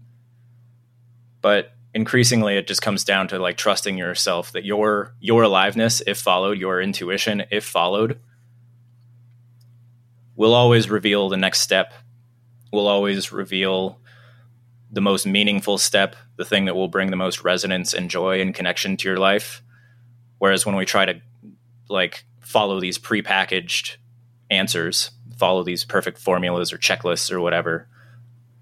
but 1.41 1.73
increasingly 1.93 2.57
it 2.57 2.67
just 2.67 2.81
comes 2.81 3.03
down 3.03 3.27
to 3.27 3.39
like 3.39 3.57
trusting 3.57 3.97
yourself 3.97 4.51
that 4.53 4.65
your 4.65 5.13
your 5.19 5.43
aliveness 5.43 6.01
if 6.07 6.17
followed 6.17 6.57
your 6.57 6.81
intuition 6.81 7.43
if 7.51 7.63
followed 7.63 8.19
will 10.35 10.53
always 10.53 10.89
reveal 10.89 11.29
the 11.29 11.37
next 11.37 11.59
step 11.59 11.93
will 12.71 12.87
always 12.87 13.31
reveal 13.31 13.99
the 14.91 15.01
most 15.01 15.27
meaningful 15.27 15.77
step 15.77 16.15
the 16.37 16.45
thing 16.45 16.65
that 16.65 16.75
will 16.75 16.87
bring 16.87 17.11
the 17.11 17.15
most 17.15 17.43
resonance 17.43 17.93
and 17.93 18.09
joy 18.09 18.41
and 18.41 18.55
connection 18.55 18.97
to 18.97 19.07
your 19.07 19.17
life 19.17 19.61
whereas 20.39 20.65
when 20.65 20.75
we 20.75 20.85
try 20.85 21.05
to 21.05 21.21
like 21.93 22.25
follow 22.41 22.79
these 22.79 22.99
prepackaged 22.99 23.95
answers 24.49 25.11
follow 25.37 25.63
these 25.63 25.85
perfect 25.85 26.19
formulas 26.19 26.73
or 26.73 26.77
checklists 26.77 27.31
or 27.31 27.39
whatever 27.39 27.87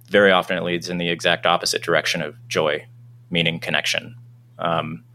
very 0.07 0.31
often 0.31 0.57
it 0.57 0.63
leads 0.63 0.89
in 0.89 0.97
the 0.97 1.09
exact 1.09 1.45
opposite 1.45 1.81
direction 1.81 2.21
of 2.21 2.35
joy 2.47 2.85
meaning 3.31 3.59
connection. 3.59 4.15
Um, 4.59 5.05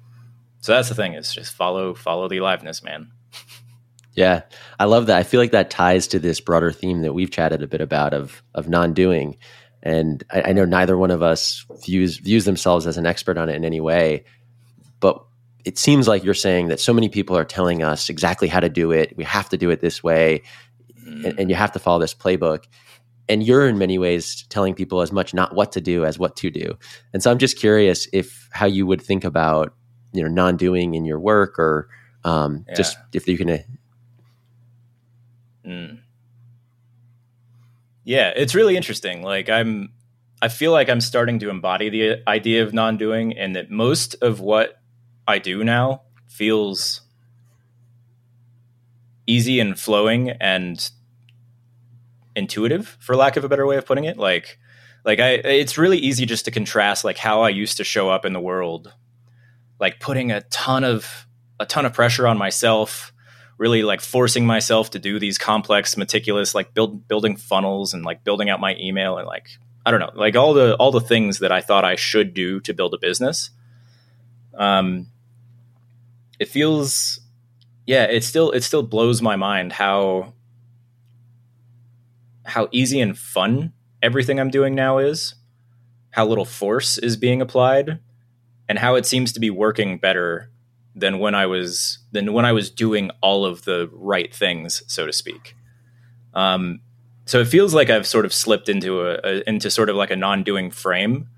so 0.61 0.73
that's 0.73 0.89
the 0.89 0.95
thing 0.95 1.13
is 1.13 1.33
just 1.33 1.55
follow 1.55 1.95
follow 1.95 2.29
the 2.29 2.39
aliveness, 2.39 2.83
man. 2.83 3.13
Yeah, 4.15 4.43
I 4.81 4.87
love 4.87 5.07
that. 5.07 5.19
I 5.19 5.23
feel 5.23 5.41
like 5.41 5.51
that 5.51 5.71
ties 5.71 6.09
to 6.09 6.19
this 6.19 6.41
broader 6.41 6.73
theme 6.73 7.03
that 7.03 7.13
we've 7.13 7.31
chatted 7.31 7.63
a 7.63 7.69
bit 7.69 7.83
about 7.83 8.15
of 8.15 8.43
of 8.55 8.69
non 8.69 8.95
doing, 8.95 9.37
and 9.83 10.25
I, 10.33 10.43
I 10.47 10.53
know 10.53 10.65
neither 10.65 10.97
one 10.97 11.11
of 11.11 11.23
us 11.23 11.65
views 11.85 12.17
views 12.17 12.47
themselves 12.47 12.87
as 12.87 12.97
an 12.97 13.07
expert 13.07 13.37
on 13.37 13.51
it 13.51 13.57
in 13.57 13.65
any 13.65 13.81
way, 13.81 14.25
but 14.99 15.23
it 15.67 15.77
seems 15.77 16.09
like 16.09 16.25
you're 16.25 16.33
saying 16.33 16.69
that 16.69 16.81
so 16.81 16.95
many 16.95 17.09
people 17.09 17.37
are 17.37 17.45
telling 17.45 17.83
us 17.83 18.09
exactly 18.09 18.49
how 18.49 18.61
to 18.61 18.69
do 18.69 18.93
it. 18.93 19.15
We 19.17 19.25
have 19.25 19.49
to 19.51 19.59
do 19.59 19.69
it 19.69 19.81
this 19.81 20.03
way, 20.03 20.43
mm. 21.05 21.25
and, 21.25 21.39
and 21.39 21.51
you 21.51 21.57
have 21.57 21.73
to 21.73 21.79
follow 21.79 21.99
this 21.99 22.15
playbook 22.15 22.65
and 23.29 23.43
you're 23.43 23.69
in 23.69 23.79
many 23.79 23.99
ways 23.99 24.47
telling 24.49 24.75
people 24.75 25.01
as 25.01 25.13
much 25.13 25.35
not 25.35 25.55
what 25.55 25.73
to 25.73 25.81
do 25.81 26.05
as 26.05 26.19
what 26.19 26.37
to 26.37 26.51
do 26.51 26.77
and 27.13 27.23
so 27.23 27.31
i'm 27.31 27.39
just 27.39 27.59
curious 27.59 28.09
if 28.13 28.49
how 28.53 28.67
you 28.67 28.87
would 28.87 29.03
think 29.03 29.25
about 29.25 29.75
you 30.13 30.23
know 30.23 30.29
non-doing 30.29 30.95
in 30.95 31.05
your 31.05 31.19
work 31.19 31.59
or 31.59 31.89
um, 32.25 32.65
yeah. 32.69 32.75
just 32.75 32.97
if 33.13 33.29
you 33.29 33.39
can 33.39 33.51
uh, 33.51 33.59
mm. 35.65 35.99
yeah 38.05 38.33
it's 38.35 38.55
really 38.55 38.77
interesting 38.77 39.23
like 39.23 39.49
i'm 39.49 39.93
i 40.43 40.49
feel 40.49 40.73
like 40.73 40.89
i'm 40.89 41.01
starting 41.01 41.39
to 41.39 41.51
embody 41.51 41.89
the 41.89 42.29
idea 42.29 42.63
of 42.63 42.73
non-doing 42.73 43.37
and 43.37 43.55
that 43.55 43.71
most 43.71 44.15
of 44.23 44.41
what 44.41 44.81
i 45.27 45.39
do 45.39 45.65
now 45.65 46.03
feels 46.29 47.03
easy 49.27 49.61
and 49.61 49.79
flowing 49.79 50.31
and 50.31 50.91
intuitive 52.37 52.97
for 53.01 53.17
lack 53.17 53.37
of 53.37 53.45
a 53.45 53.49
better 53.49 53.67
way 53.67 53.77
of 53.77 53.87
putting 53.87 54.05
it. 54.05 54.17
Like 54.17 54.59
like 55.05 55.19
i 55.21 55.31
it's 55.31 55.79
really 55.79 55.99
easy 55.99 56.27
just 56.27 56.45
to 56.45 56.51
contrast 56.51 57.05
like 57.05 57.17
how 57.17 57.43
i 57.43 57.49
used 57.49 57.77
to 57.79 57.85
show 57.85 58.09
up 58.11 58.25
in 58.25 58.33
the 58.33 58.41
world. 58.41 58.93
Like 59.81 60.01
putting 60.01 60.31
a 60.31 60.43
ton 60.43 60.85
of 60.85 61.27
a 61.59 61.67
ton 61.67 61.87
of 61.87 61.93
pressure 61.93 62.27
on 62.27 62.39
myself 62.39 63.13
really 63.59 63.83
like 63.83 64.03
forcing 64.03 64.45
myself 64.45 64.91
to 64.91 64.99
do 64.99 65.19
these 65.19 65.39
complex 65.39 65.97
meticulous 65.97 66.55
like 66.55 66.75
build 66.75 67.09
building 67.09 67.37
funnels 67.37 67.95
and 67.95 68.05
like 68.05 68.23
building 68.23 68.51
out 68.51 68.61
my 68.61 68.77
email 68.79 69.17
and 69.17 69.27
like 69.27 69.49
i 69.87 69.91
don't 69.91 70.01
know 70.01 70.11
like 70.15 70.37
all 70.37 70.53
the 70.53 70.75
all 70.77 70.91
the 70.91 71.01
things 71.01 71.39
that 71.39 71.51
i 71.51 71.63
thought 71.63 71.83
i 71.83 71.97
should 71.97 72.35
do 72.35 72.61
to 72.61 72.75
build 72.75 72.93
a 72.93 72.99
business. 72.99 73.51
Um 74.55 75.09
it 76.39 76.49
feels 76.49 77.21
yeah 77.87 78.05
it 78.05 78.25
still 78.25 78.51
it 78.51 78.63
still 78.63 78.83
blows 78.83 79.23
my 79.23 79.37
mind 79.37 79.73
how 79.73 80.33
how 82.45 82.69
easy 82.71 83.01
and 83.01 83.19
fun 83.19 83.73
everything 84.03 84.39
I'm 84.39 84.51
doing 84.51 84.75
now 84.75 84.99
is, 84.99 85.35
how 86.11 86.27
little 86.27 86.45
force 86.45 86.99
is 86.99 87.17
being 87.17 87.41
applied, 87.41 87.99
and 88.69 88.79
how 88.79 88.95
it 88.95 89.07
seems 89.07 89.33
to 89.33 89.41
be 89.41 89.51
working 89.51 89.99
better 89.99 90.51
than 90.95 91.19
when 91.19 91.35
I 91.35 91.47
was 91.47 91.99
than 92.13 92.33
when 92.33 92.45
I 92.45 92.53
was 92.53 92.71
doing 92.71 93.11
all 93.21 93.45
of 93.45 93.65
the 93.65 93.91
right 93.93 94.33
things, 94.35 94.83
so 94.87 95.07
to 95.07 95.13
speak. 95.13 95.57
Um, 96.35 96.81
so 97.25 97.41
it 97.41 97.49
feels 97.49 97.75
like 97.75 97.91
I've 97.91 98.07
sort 98.07 98.25
of 98.25 98.33
slipped 98.33 98.69
into 98.69 99.03
a, 99.03 99.19
a 99.25 99.43
into 99.47 99.71
sort 99.71 99.91
of 99.91 99.97
like 99.97 100.11
a 100.11 100.17
non-doing 100.17 100.71
frame, 100.71 101.29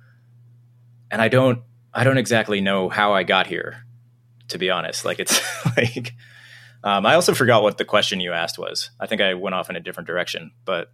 and 1.11 1.23
I 1.23 1.29
don't 1.29 1.63
I 1.95 2.05
don't 2.05 2.19
exactly 2.19 2.61
know 2.61 2.89
how 2.89 3.15
I 3.15 3.23
got 3.23 3.47
here, 3.47 3.85
to 4.49 4.59
be 4.59 4.71
honest. 4.71 5.05
Like 5.05 5.19
it's 5.19 5.41
like 5.77 6.15
um, 6.85 7.07
I 7.07 7.15
also 7.15 7.35
forgot 7.35 7.63
what 7.63 7.79
the 7.79 7.85
question 7.85 8.21
you 8.21 8.33
asked 8.33 8.59
was. 8.59 8.91
I 9.01 9.07
think 9.07 9.21
I 9.21 9.35
went 9.35 9.55
off 9.55 9.71
in 9.71 9.77
a 9.77 9.81
different 9.81 10.07
direction, 10.07 10.53
but 10.65 10.91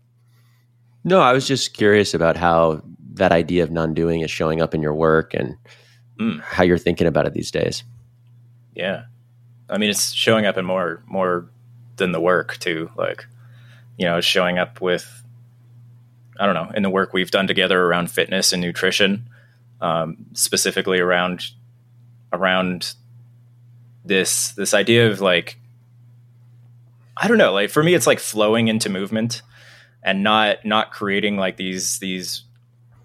no, 1.04 1.20
I 1.20 1.32
was 1.32 1.46
just 1.46 1.74
curious 1.74 2.14
about 2.14 2.36
how 2.36 2.82
that 3.14 3.30
idea 3.30 3.62
of 3.62 3.70
non-doing 3.70 4.20
is 4.20 4.30
showing 4.30 4.60
up 4.60 4.74
in 4.74 4.82
your 4.82 4.94
work 4.94 5.34
and 5.34 5.56
mm. 6.18 6.40
how 6.40 6.64
you're 6.64 6.78
thinking 6.78 7.06
about 7.06 7.26
it 7.26 7.34
these 7.34 7.50
days. 7.50 7.84
Yeah, 8.74 9.04
I 9.68 9.78
mean, 9.78 9.90
it's 9.90 10.12
showing 10.12 10.46
up 10.46 10.56
in 10.56 10.64
more 10.64 11.02
more 11.06 11.50
than 11.96 12.12
the 12.12 12.20
work 12.20 12.58
too. 12.58 12.90
Like, 12.96 13.24
you 13.98 14.06
know, 14.06 14.20
showing 14.20 14.58
up 14.58 14.80
with 14.80 15.22
I 16.38 16.46
don't 16.46 16.54
know 16.54 16.70
in 16.74 16.82
the 16.82 16.90
work 16.90 17.12
we've 17.12 17.30
done 17.30 17.46
together 17.46 17.80
around 17.84 18.10
fitness 18.10 18.52
and 18.52 18.62
nutrition, 18.62 19.28
um, 19.80 20.16
specifically 20.32 20.98
around 20.98 21.42
around 22.32 22.94
this 24.04 24.52
this 24.52 24.74
idea 24.74 25.10
of 25.10 25.20
like 25.20 25.58
I 27.16 27.28
don't 27.28 27.38
know, 27.38 27.52
like 27.52 27.70
for 27.70 27.82
me, 27.82 27.94
it's 27.94 28.06
like 28.06 28.18
flowing 28.18 28.68
into 28.68 28.88
movement 28.90 29.42
and 30.02 30.22
not 30.22 30.64
not 30.64 30.92
creating 30.92 31.36
like 31.36 31.56
these 31.56 31.98
these 31.98 32.42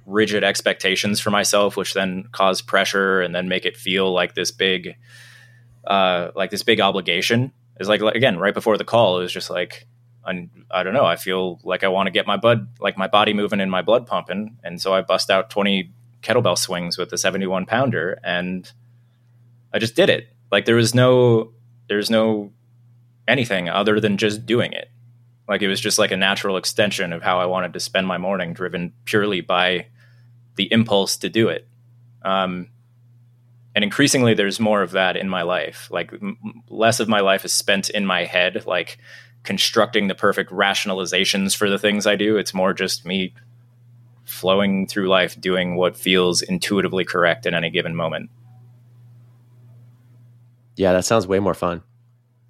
rigid 0.06 0.44
expectations 0.44 1.20
for 1.20 1.30
myself, 1.30 1.78
which 1.78 1.94
then 1.94 2.28
cause 2.32 2.62
pressure 2.62 3.22
and 3.22 3.34
then 3.34 3.48
make 3.48 3.66
it 3.66 3.78
feel 3.78 4.12
like 4.12 4.34
this 4.34 4.52
big 4.52 4.96
uh, 5.86 6.32
like 6.36 6.50
this 6.50 6.64
big 6.64 6.82
obligation. 6.82 7.52
Is 7.80 7.88
like, 7.88 8.02
like 8.02 8.16
again 8.16 8.38
right 8.38 8.54
before 8.54 8.78
the 8.78 8.84
call, 8.84 9.20
it 9.20 9.22
was 9.22 9.32
just 9.32 9.50
like 9.50 9.88
I, 10.26 10.50
I 10.70 10.84
don't 10.84 10.94
know. 10.94 11.06
I 11.06 11.16
feel 11.16 11.60
like 11.64 11.84
I 11.84 11.88
want 11.88 12.08
to 12.08 12.12
get 12.12 12.28
my 12.28 12.36
blood, 12.36 12.68
like 12.80 12.98
my 12.98 13.08
body 13.08 13.34
moving 13.34 13.62
and 13.62 13.72
my 13.72 13.82
blood 13.82 14.06
pumping, 14.06 14.58
and 14.64 14.82
so 14.82 14.94
I 14.94 15.02
bust 15.02 15.30
out 15.30 15.50
twenty 15.50 15.94
kettlebell 16.22 16.58
swings 16.58 16.98
with 16.98 17.10
the 17.10 17.18
seventy-one 17.18 17.66
pounder, 17.66 18.20
and 18.22 18.70
I 19.74 19.80
just 19.80 19.96
did 19.96 20.10
it. 20.10 20.28
Like 20.52 20.66
there 20.66 20.76
was 20.76 20.96
no, 20.96 21.52
there's 21.88 22.10
no 22.10 22.52
anything 23.28 23.70
other 23.70 24.00
than 24.00 24.18
just 24.18 24.46
doing 24.46 24.74
it. 24.74 24.90
Like 25.48 25.62
it 25.62 25.68
was 25.68 25.80
just 25.80 26.00
like 26.00 26.12
a 26.12 26.18
natural 26.18 26.58
extension 26.58 27.14
of 27.14 27.24
how 27.24 27.40
I 27.40 27.46
wanted 27.46 27.74
to 27.74 27.80
spend 27.80 28.08
my 28.08 28.18
morning, 28.18 28.54
driven 28.54 28.94
purely 29.06 29.42
by 29.42 29.88
the 30.56 30.72
impulse 30.72 31.18
to 31.18 31.30
do 31.30 31.50
it. 31.50 31.68
Um, 32.24 32.68
and 33.76 33.84
increasingly, 33.84 34.34
there's 34.34 34.60
more 34.60 34.82
of 34.82 34.92
that 34.92 35.16
in 35.16 35.30
my 35.30 35.44
life. 35.44 35.88
Like 35.92 36.12
m- 36.14 36.64
less 36.70 37.00
of 37.00 37.08
my 37.08 37.22
life 37.22 37.46
is 37.46 37.54
spent 37.54 37.90
in 37.90 38.06
my 38.06 38.26
head, 38.26 38.66
like 38.66 38.98
constructing 39.44 40.08
the 40.08 40.16
perfect 40.16 40.52
rationalizations 40.52 41.56
for 41.56 41.70
the 41.70 41.80
things 41.80 42.06
I 42.06 42.16
do. 42.16 42.38
It's 42.38 42.54
more 42.54 42.74
just 42.74 43.06
me 43.06 43.34
flowing 44.26 44.86
through 44.88 45.08
life, 45.08 45.40
doing 45.40 45.76
what 45.76 45.98
feels 45.98 46.42
intuitively 46.42 47.06
correct 47.06 47.46
in 47.46 47.54
any 47.54 47.70
given 47.70 47.96
moment. 47.96 48.30
Yeah, 50.80 50.94
that 50.94 51.04
sounds 51.04 51.28
way 51.28 51.40
more 51.40 51.54
fun. 51.54 51.84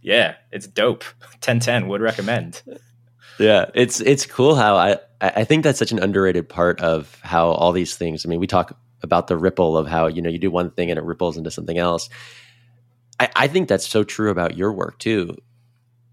Yeah, 0.04 0.36
it's 0.52 0.68
dope. 0.68 1.04
1010 1.42 1.88
would 1.88 2.00
recommend. 2.00 2.62
yeah, 3.40 3.72
it's 3.74 4.00
it's 4.02 4.28
cool 4.28 4.54
how 4.54 4.76
I 4.76 5.00
I 5.20 5.46
think 5.46 5.64
that's 5.64 5.80
such 5.80 5.92
an 5.92 5.98
underrated 5.98 6.48
part 6.48 6.80
of 6.80 7.20
how 7.24 7.48
all 7.48 7.72
these 7.72 7.98
things. 7.98 8.26
I 8.26 8.30
mean, 8.30 8.40
we 8.40 8.46
talk 8.46 8.78
about 9.02 9.28
the 9.28 9.36
ripple 9.36 9.76
of 9.76 9.88
how 9.88 10.06
you 10.06 10.22
know 10.22 10.30
you 10.30 10.38
do 10.38 10.52
one 10.52 10.70
thing 10.70 10.92
and 10.92 11.00
it 11.00 11.04
ripples 11.04 11.38
into 11.38 11.50
something 11.50 11.80
else. 11.80 12.08
I, 13.20 13.30
I 13.36 13.48
think 13.48 13.68
that's 13.68 13.88
so 13.88 14.04
true 14.04 14.30
about 14.30 14.56
your 14.56 14.72
work 14.74 15.00
too. 15.00 15.36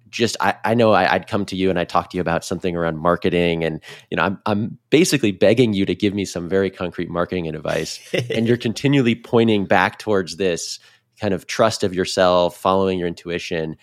Just 0.08 0.38
I, 0.40 0.54
I 0.64 0.73
know 0.73 0.92
I, 0.92 1.18
would 1.18 1.26
come 1.26 1.44
to 1.46 1.56
you 1.56 1.68
and 1.68 1.78
I'd 1.78 1.90
talk 1.90 2.08
to 2.11 2.16
you 2.16 2.23
about 2.23 2.46
something 2.46 2.75
around 2.75 2.96
marketing, 2.96 3.62
and 3.62 3.82
you 4.11 4.16
know 4.16 4.23
I'm 4.23 4.38
I'm 4.46 4.78
basically 4.88 5.32
begging 5.32 5.75
you 5.75 5.85
to 5.85 5.94
give 5.94 6.14
me 6.14 6.25
some 6.25 6.49
very 6.49 6.70
concrete 6.70 7.11
marketing 7.11 7.46
advice, 7.46 8.00
and 8.30 8.49
you're 8.49 8.56
continually 8.56 9.14
pointing 9.14 9.66
back 9.66 9.99
towards 9.99 10.37
this 10.37 10.78
kind 11.20 11.35
of 11.35 11.46
trust 11.46 11.82
of 11.82 11.94
yourself, 11.94 12.56
following 12.56 12.99
your 12.99 13.08
intuition. 13.08 13.76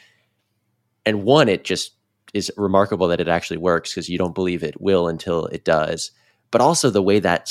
And 1.05 1.23
one, 1.23 1.49
it 1.49 1.63
just 1.63 1.93
is 2.33 2.51
remarkable 2.57 3.07
that 3.09 3.21
it 3.21 3.27
actually 3.27 3.57
works 3.57 3.93
because 3.93 4.09
you 4.09 4.17
don't 4.17 4.35
believe 4.35 4.63
it 4.63 4.81
will 4.81 5.07
until 5.07 5.45
it 5.47 5.63
does. 5.63 6.11
But 6.51 6.61
also 6.61 6.89
the 6.89 7.01
way 7.01 7.19
that 7.19 7.49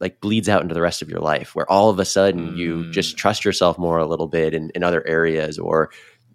like 0.00 0.20
bleeds 0.20 0.48
out 0.48 0.62
into 0.62 0.74
the 0.74 0.80
rest 0.80 1.02
of 1.02 1.08
your 1.08 1.20
life, 1.20 1.54
where 1.54 1.70
all 1.70 1.90
of 1.90 1.98
a 1.98 2.04
sudden 2.04 2.52
mm. 2.52 2.56
you 2.56 2.90
just 2.92 3.16
trust 3.16 3.44
yourself 3.44 3.78
more 3.78 3.98
a 3.98 4.06
little 4.06 4.28
bit 4.28 4.54
in, 4.54 4.70
in 4.74 4.84
other 4.84 5.06
areas, 5.06 5.58
or 5.58 5.90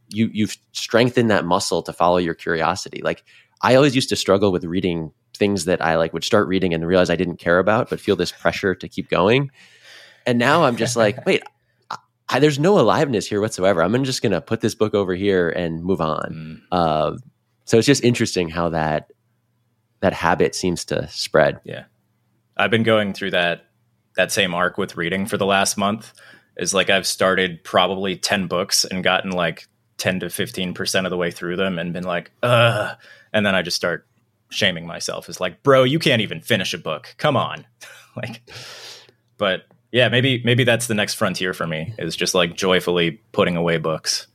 you 0.09 0.29
you've 0.33 0.57
strengthened 0.73 1.31
that 1.31 1.45
muscle 1.45 1.81
to 1.83 1.93
follow 1.93 2.17
your 2.17 2.33
curiosity. 2.33 3.01
Like 3.03 3.23
I 3.61 3.75
always 3.75 3.95
used 3.95 4.09
to 4.09 4.15
struggle 4.15 4.51
with 4.51 4.65
reading 4.65 5.11
things 5.35 5.65
that 5.65 5.81
I 5.81 5.95
like 5.95 6.13
would 6.13 6.23
start 6.23 6.47
reading 6.47 6.73
and 6.73 6.85
realize 6.85 7.09
I 7.09 7.15
didn't 7.15 7.37
care 7.37 7.59
about, 7.59 7.89
but 7.89 7.99
feel 7.99 8.15
this 8.15 8.31
pressure 8.31 8.75
to 8.75 8.89
keep 8.89 9.09
going. 9.09 9.51
And 10.25 10.37
now 10.37 10.65
I'm 10.65 10.75
just 10.75 10.95
like, 10.95 11.25
wait, 11.25 11.43
I, 12.33 12.39
there's 12.39 12.57
no 12.57 12.79
aliveness 12.79 13.27
here 13.27 13.39
whatsoever. 13.39 13.83
I'm 13.83 14.03
just 14.03 14.23
going 14.23 14.31
to 14.31 14.41
put 14.41 14.61
this 14.61 14.73
book 14.73 14.95
over 14.95 15.13
here 15.13 15.49
and 15.49 15.83
move 15.83 16.01
on. 16.01 16.31
Mm. 16.31 16.61
Uh, 16.71 17.17
so 17.65 17.77
it's 17.77 17.85
just 17.85 18.03
interesting 18.03 18.49
how 18.49 18.69
that 18.69 19.11
that 20.01 20.13
habit 20.13 20.55
seems 20.55 20.83
to 20.85 21.07
spread. 21.09 21.61
Yeah, 21.63 21.85
I've 22.57 22.71
been 22.71 22.83
going 22.83 23.13
through 23.13 23.31
that 23.31 23.67
that 24.15 24.31
same 24.31 24.53
arc 24.53 24.77
with 24.77 24.97
reading 24.97 25.27
for 25.27 25.37
the 25.37 25.45
last 25.45 25.77
month. 25.77 26.11
Is 26.57 26.73
like 26.73 26.89
I've 26.89 27.07
started 27.07 27.63
probably 27.63 28.17
ten 28.17 28.47
books 28.47 28.83
and 28.83 29.03
gotten 29.03 29.31
like 29.31 29.67
ten 29.97 30.19
to 30.19 30.29
fifteen 30.29 30.73
percent 30.73 31.05
of 31.05 31.11
the 31.11 31.17
way 31.17 31.29
through 31.29 31.55
them, 31.55 31.77
and 31.77 31.93
been 31.93 32.03
like, 32.03 32.31
ugh, 32.41 32.97
and 33.31 33.45
then 33.45 33.53
I 33.55 33.61
just 33.61 33.77
start 33.77 34.07
shaming 34.49 34.87
myself. 34.87 35.29
It's 35.29 35.39
like, 35.39 35.63
bro, 35.63 35.83
you 35.83 35.99
can't 35.99 36.21
even 36.21 36.41
finish 36.41 36.73
a 36.73 36.79
book. 36.79 37.13
Come 37.17 37.37
on, 37.37 37.65
like. 38.17 38.41
But 39.37 39.63
yeah, 39.93 40.09
maybe 40.09 40.41
maybe 40.43 40.63
that's 40.63 40.87
the 40.87 40.95
next 40.95 41.13
frontier 41.13 41.53
for 41.53 41.67
me 41.67 41.93
is 41.99 42.15
just 42.15 42.33
like 42.33 42.55
joyfully 42.55 43.21
putting 43.31 43.55
away 43.55 43.77
books. 43.77 44.25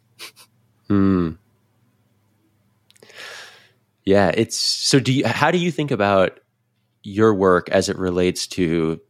Hmm. 0.86 1.32
Yeah, 4.04 4.30
it's 4.34 4.56
so. 4.56 5.00
Do 5.00 5.12
you? 5.12 5.26
How 5.26 5.50
do 5.50 5.58
you 5.58 5.72
think 5.72 5.90
about 5.90 6.38
your 7.02 7.34
work 7.34 7.68
as 7.70 7.88
it 7.88 7.98
relates 7.98 8.46
to 8.46 9.00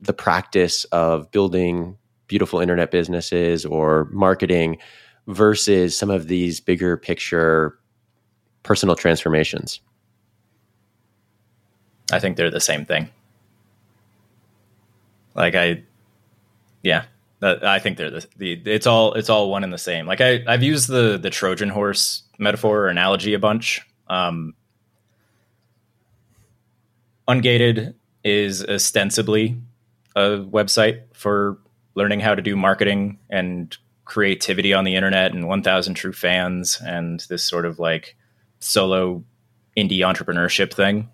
the 0.00 0.12
practice 0.12 0.84
of 0.84 1.30
building 1.32 1.98
beautiful 2.28 2.60
internet 2.60 2.92
businesses 2.92 3.66
or 3.66 4.08
marketing 4.12 4.78
versus 5.26 5.96
some 5.96 6.10
of 6.10 6.28
these 6.28 6.60
bigger 6.60 6.96
picture 6.96 7.76
personal 8.62 8.94
transformations? 8.94 9.80
I 12.12 12.20
think 12.20 12.36
they're 12.36 12.52
the 12.52 12.60
same 12.60 12.84
thing. 12.84 13.10
Like 15.34 15.54
I, 15.54 15.82
yeah, 16.82 17.04
I 17.42 17.78
think 17.78 17.98
they're 17.98 18.10
the, 18.10 18.26
the 18.36 18.52
it's 18.64 18.86
all 18.86 19.14
it's 19.14 19.28
all 19.28 19.50
one 19.50 19.64
and 19.64 19.72
the 19.72 19.78
same. 19.78 20.06
Like 20.06 20.20
I 20.20 20.44
I've 20.46 20.62
used 20.62 20.88
the 20.88 21.18
the 21.18 21.30
Trojan 21.30 21.68
horse 21.68 22.22
metaphor 22.38 22.80
or 22.80 22.88
analogy 22.88 23.34
a 23.34 23.38
bunch. 23.38 23.80
Um, 24.08 24.54
Ungated 27.28 27.94
is 28.24 28.64
ostensibly 28.64 29.56
a 30.14 30.38
website 30.38 31.02
for 31.14 31.58
learning 31.94 32.20
how 32.20 32.34
to 32.34 32.42
do 32.42 32.56
marketing 32.56 33.18
and 33.30 33.76
creativity 34.04 34.74
on 34.74 34.84
the 34.84 34.94
internet 34.94 35.32
and 35.32 35.48
1000 35.48 35.94
true 35.94 36.12
fans 36.12 36.80
and 36.84 37.20
this 37.28 37.44
sort 37.44 37.64
of 37.64 37.78
like 37.78 38.16
solo 38.60 39.24
indie 39.76 40.00
entrepreneurship 40.00 40.72
thing. 40.72 41.08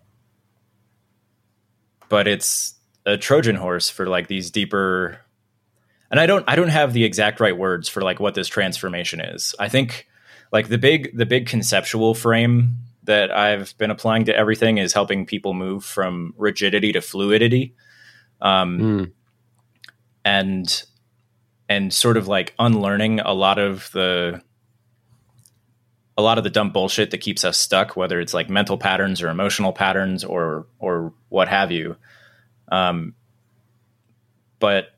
But 2.09 2.27
it's 2.27 2.75
a 3.09 3.17
Trojan 3.17 3.57
horse 3.57 3.89
for 3.89 4.07
like 4.07 4.29
these 4.29 4.51
deeper 4.51 5.19
and 6.11 6.21
I 6.21 6.27
don't 6.27 6.45
I 6.47 6.57
don't 6.57 6.69
have 6.69 6.93
the 6.93 7.05
exact 7.05 7.41
right 7.41 7.57
words 7.57 7.89
for 7.89 8.03
like 8.03 8.21
what 8.21 8.35
this 8.35 8.49
transformation 8.49 9.21
is. 9.21 9.55
I 9.59 9.69
think 9.69 10.07
like 10.53 10.69
the 10.69 10.79
big 10.79 11.17
the 11.17 11.27
big 11.27 11.47
conceptual 11.47 12.15
frame 12.15 12.77
that 13.05 13.31
I've 13.31 13.77
been 13.79 13.91
applying 13.91 14.27
to 14.27 14.37
everything 14.37 14.77
is 14.77 14.93
helping 14.93 15.25
people 15.25 15.55
move 15.55 15.85
from 15.85 16.35
rigidity 16.37 16.93
to 16.93 17.01
fluidity. 17.01 17.75
Um 18.41 18.79
mm. 18.79 19.13
and 20.25 20.85
and 21.69 21.93
sort 21.93 22.19
of 22.19 22.29
like 22.29 22.55
unlearning 22.59 23.21
a 23.21 23.33
lot 23.33 23.59
of 23.59 23.91
the 23.93 24.43
a 26.19 26.23
lot 26.23 26.37
of 26.37 26.45
the 26.45 26.51
dumb 26.51 26.73
bullshit 26.73 27.13
that 27.13 27.19
keeps 27.19 27.45
us 27.45 27.57
stuck, 27.57 27.97
whether 27.97 28.21
it's 28.21 28.35
like 28.35 28.51
mental 28.51 28.77
patterns 28.77 29.23
or 29.23 29.31
emotional 29.31 29.73
patterns 29.73 30.25
or 30.25 30.67
or 30.79 31.15
what 31.31 31.49
have 31.49 31.73
you. 31.73 31.97
Um, 32.71 33.15
but 34.59 34.97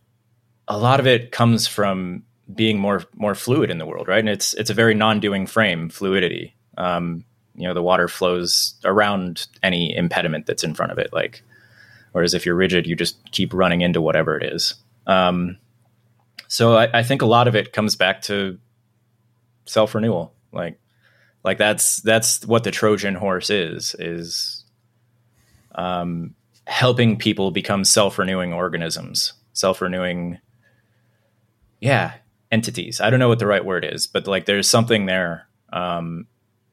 a 0.69 0.79
lot 0.79 1.01
of 1.01 1.07
it 1.07 1.33
comes 1.33 1.67
from 1.67 2.25
being 2.55 2.79
more 2.79 3.03
more 3.15 3.35
fluid 3.35 3.71
in 3.71 3.79
the 3.79 3.87
world, 3.87 4.09
right? 4.09 4.19
And 4.19 4.29
it's 4.29 4.55
it's 4.55 4.71
a 4.71 4.75
very 4.75 4.95
non-doing 4.95 5.47
frame, 5.47 5.89
fluidity. 5.89 6.55
Um, 6.77 7.25
you 7.55 7.67
know, 7.67 7.75
the 7.75 7.83
water 7.83 8.09
flows 8.09 8.75
around 8.85 9.47
any 9.63 9.95
impediment 9.95 10.47
that's 10.47 10.65
in 10.65 10.75
front 10.75 10.93
of 10.93 10.99
it. 10.99 11.13
Like, 11.13 11.43
whereas 12.13 12.35
if 12.35 12.47
you're 12.47 12.55
rigid, 12.55 12.87
you 12.87 12.97
just 12.97 13.31
keep 13.33 13.53
running 13.53 13.83
into 13.83 14.01
whatever 14.01 14.37
it 14.39 14.53
is. 14.53 14.75
Um, 15.07 15.59
so 16.49 16.77
I, 16.77 17.01
I 17.01 17.03
think 17.03 17.23
a 17.23 17.27
lot 17.27 17.49
of 17.49 17.55
it 17.55 17.73
comes 17.73 17.97
back 17.97 18.23
to 18.23 18.59
self 19.67 19.95
renewal. 19.95 20.33
Like, 20.53 20.81
like 21.45 21.59
that's 21.59 21.97
that's 21.99 22.45
what 22.47 22.65
the 22.65 22.71
Trojan 22.71 23.15
horse 23.15 23.51
is 23.51 23.95
is 23.99 24.65
um, 25.75 26.35
helping 26.71 27.17
people 27.17 27.51
become 27.51 27.85
self 27.85 28.17
renewing 28.17 28.53
organisms, 28.53 29.33
self 29.53 29.83
renewing 29.83 30.39
yeah 31.81 32.15
entities. 32.53 33.01
I 33.01 33.11
don't 33.11 33.19
know 33.19 33.29
what 33.29 33.41
the 33.41 33.47
right 33.47 33.65
word 33.65 33.85
is, 33.85 34.07
but 34.07 34.29
like 34.29 34.47
there's 34.47 34.69
something 34.69 35.07
there. 35.07 35.49
Um, 35.73 36.27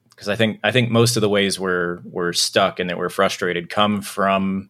because 0.09 0.29
I 0.29 0.35
think 0.35 0.59
I 0.63 0.71
think 0.71 0.89
most 0.89 1.15
of 1.15 1.21
the 1.21 1.29
ways 1.29 1.59
we're 1.59 1.99
we're 2.03 2.33
stuck 2.33 2.79
and 2.79 2.89
that 2.89 2.97
we're 2.97 3.09
frustrated 3.09 3.69
come 3.69 4.01
from 4.01 4.69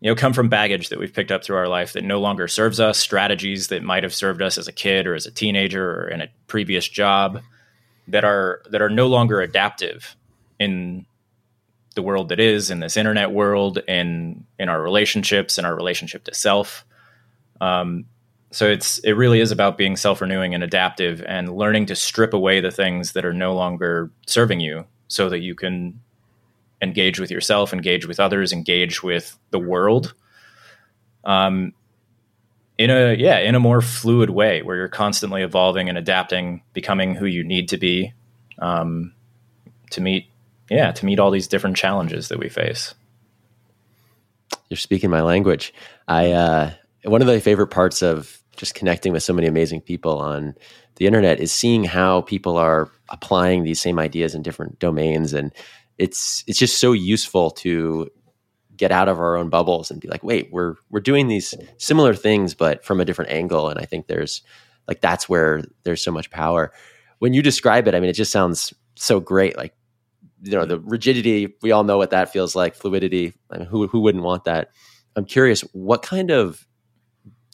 you 0.00 0.10
know 0.10 0.14
come 0.14 0.32
from 0.32 0.48
baggage 0.48 0.90
that 0.90 0.98
we've 0.98 1.12
picked 1.12 1.32
up 1.32 1.42
through 1.42 1.56
our 1.56 1.68
life 1.68 1.94
that 1.94 2.04
no 2.04 2.20
longer 2.20 2.48
serves 2.48 2.80
us 2.80 2.98
strategies 2.98 3.68
that 3.68 3.82
might 3.82 4.02
have 4.02 4.14
served 4.14 4.40
us 4.40 4.56
as 4.56 4.68
a 4.68 4.72
kid 4.72 5.06
or 5.06 5.14
as 5.14 5.26
a 5.26 5.30
teenager 5.30 5.90
or 5.90 6.08
in 6.08 6.22
a 6.22 6.28
previous 6.46 6.88
job 6.88 7.42
that 8.08 8.24
are 8.24 8.62
that 8.70 8.80
are 8.80 8.90
no 8.90 9.06
longer 9.08 9.40
adaptive 9.40 10.16
in 10.58 11.04
the 11.92 12.02
world 12.02 12.28
that 12.30 12.40
is 12.40 12.70
in 12.70 12.80
this 12.80 12.96
internet 12.96 13.30
world 13.30 13.78
and 13.88 14.44
in 14.58 14.68
our 14.68 14.82
relationships 14.82 15.58
and 15.58 15.66
our 15.66 15.74
relationship 15.74 16.24
to 16.24 16.34
self. 16.34 16.84
Um, 17.60 18.06
so 18.50 18.68
it's 18.68 18.98
it 18.98 19.12
really 19.12 19.40
is 19.40 19.50
about 19.50 19.78
being 19.78 19.96
self-renewing 19.96 20.54
and 20.54 20.62
adaptive 20.62 21.24
and 21.26 21.56
learning 21.56 21.86
to 21.86 21.96
strip 21.96 22.34
away 22.34 22.60
the 22.60 22.70
things 22.70 23.12
that 23.12 23.24
are 23.24 23.32
no 23.32 23.54
longer 23.54 24.10
serving 24.26 24.60
you 24.60 24.84
so 25.08 25.28
that 25.30 25.40
you 25.40 25.54
can 25.54 26.00
engage 26.82 27.18
with 27.18 27.30
yourself 27.30 27.72
engage 27.72 28.06
with 28.06 28.20
others 28.20 28.52
engage 28.52 29.02
with 29.02 29.38
the 29.50 29.58
world. 29.58 30.14
Um 31.24 31.72
in 32.76 32.90
a 32.90 33.14
yeah 33.14 33.38
in 33.38 33.54
a 33.54 33.60
more 33.60 33.80
fluid 33.80 34.30
way 34.30 34.62
where 34.62 34.76
you're 34.76 34.88
constantly 34.88 35.42
evolving 35.42 35.88
and 35.88 35.96
adapting 35.96 36.62
becoming 36.72 37.14
who 37.14 37.26
you 37.26 37.44
need 37.44 37.68
to 37.68 37.76
be 37.78 38.12
um 38.58 39.12
to 39.90 40.00
meet 40.00 40.31
yeah 40.72 40.92
to 40.92 41.06
meet 41.06 41.18
all 41.18 41.30
these 41.30 41.48
different 41.48 41.76
challenges 41.76 42.28
that 42.28 42.38
we 42.38 42.48
face. 42.48 42.94
You're 44.70 44.78
speaking 44.78 45.10
my 45.10 45.22
language. 45.22 45.74
I 46.08 46.32
uh 46.32 46.70
one 47.04 47.20
of 47.20 47.28
the 47.28 47.40
favorite 47.40 47.68
parts 47.68 48.02
of 48.02 48.42
just 48.56 48.74
connecting 48.74 49.12
with 49.12 49.22
so 49.22 49.32
many 49.32 49.46
amazing 49.46 49.80
people 49.80 50.18
on 50.18 50.54
the 50.96 51.06
internet 51.06 51.40
is 51.40 51.52
seeing 51.52 51.84
how 51.84 52.22
people 52.22 52.56
are 52.56 52.90
applying 53.08 53.64
these 53.64 53.80
same 53.80 53.98
ideas 53.98 54.34
in 54.34 54.42
different 54.42 54.78
domains. 54.78 55.32
And 55.32 55.52
it's 55.98 56.44
it's 56.46 56.58
just 56.58 56.78
so 56.78 56.92
useful 56.92 57.50
to 57.50 58.08
get 58.76 58.92
out 58.92 59.08
of 59.08 59.18
our 59.18 59.36
own 59.36 59.48
bubbles 59.48 59.90
and 59.90 60.00
be 60.00 60.08
like 60.08 60.24
wait 60.24 60.48
we're 60.50 60.74
we're 60.90 61.00
doing 61.00 61.28
these 61.28 61.54
similar 61.76 62.14
things 62.14 62.54
but 62.54 62.84
from 62.84 63.00
a 63.00 63.04
different 63.04 63.30
angle. 63.30 63.68
And 63.68 63.78
i 63.78 63.84
think 63.84 64.06
there's 64.06 64.42
like 64.88 65.00
that's 65.00 65.28
where 65.28 65.62
there's 65.84 66.02
so 66.02 66.12
much 66.12 66.30
power. 66.30 66.72
When 67.18 67.34
you 67.34 67.42
describe 67.42 67.86
it 67.88 67.94
i 67.94 68.00
mean 68.00 68.10
it 68.10 68.14
just 68.14 68.32
sounds 68.32 68.72
so 68.94 69.20
great. 69.20 69.56
Like 69.56 69.74
you 70.42 70.52
know 70.52 70.66
the 70.66 70.80
rigidity 70.80 71.54
we 71.62 71.72
all 71.72 71.84
know 71.84 71.98
what 71.98 72.10
that 72.10 72.32
feels 72.32 72.54
like 72.54 72.74
fluidity 72.74 73.32
I 73.50 73.58
mean, 73.58 73.66
who 73.66 73.86
who 73.86 74.00
wouldn't 74.00 74.24
want 74.24 74.44
that 74.44 74.70
i'm 75.16 75.24
curious 75.24 75.60
what 75.72 76.02
kind 76.02 76.30
of 76.30 76.66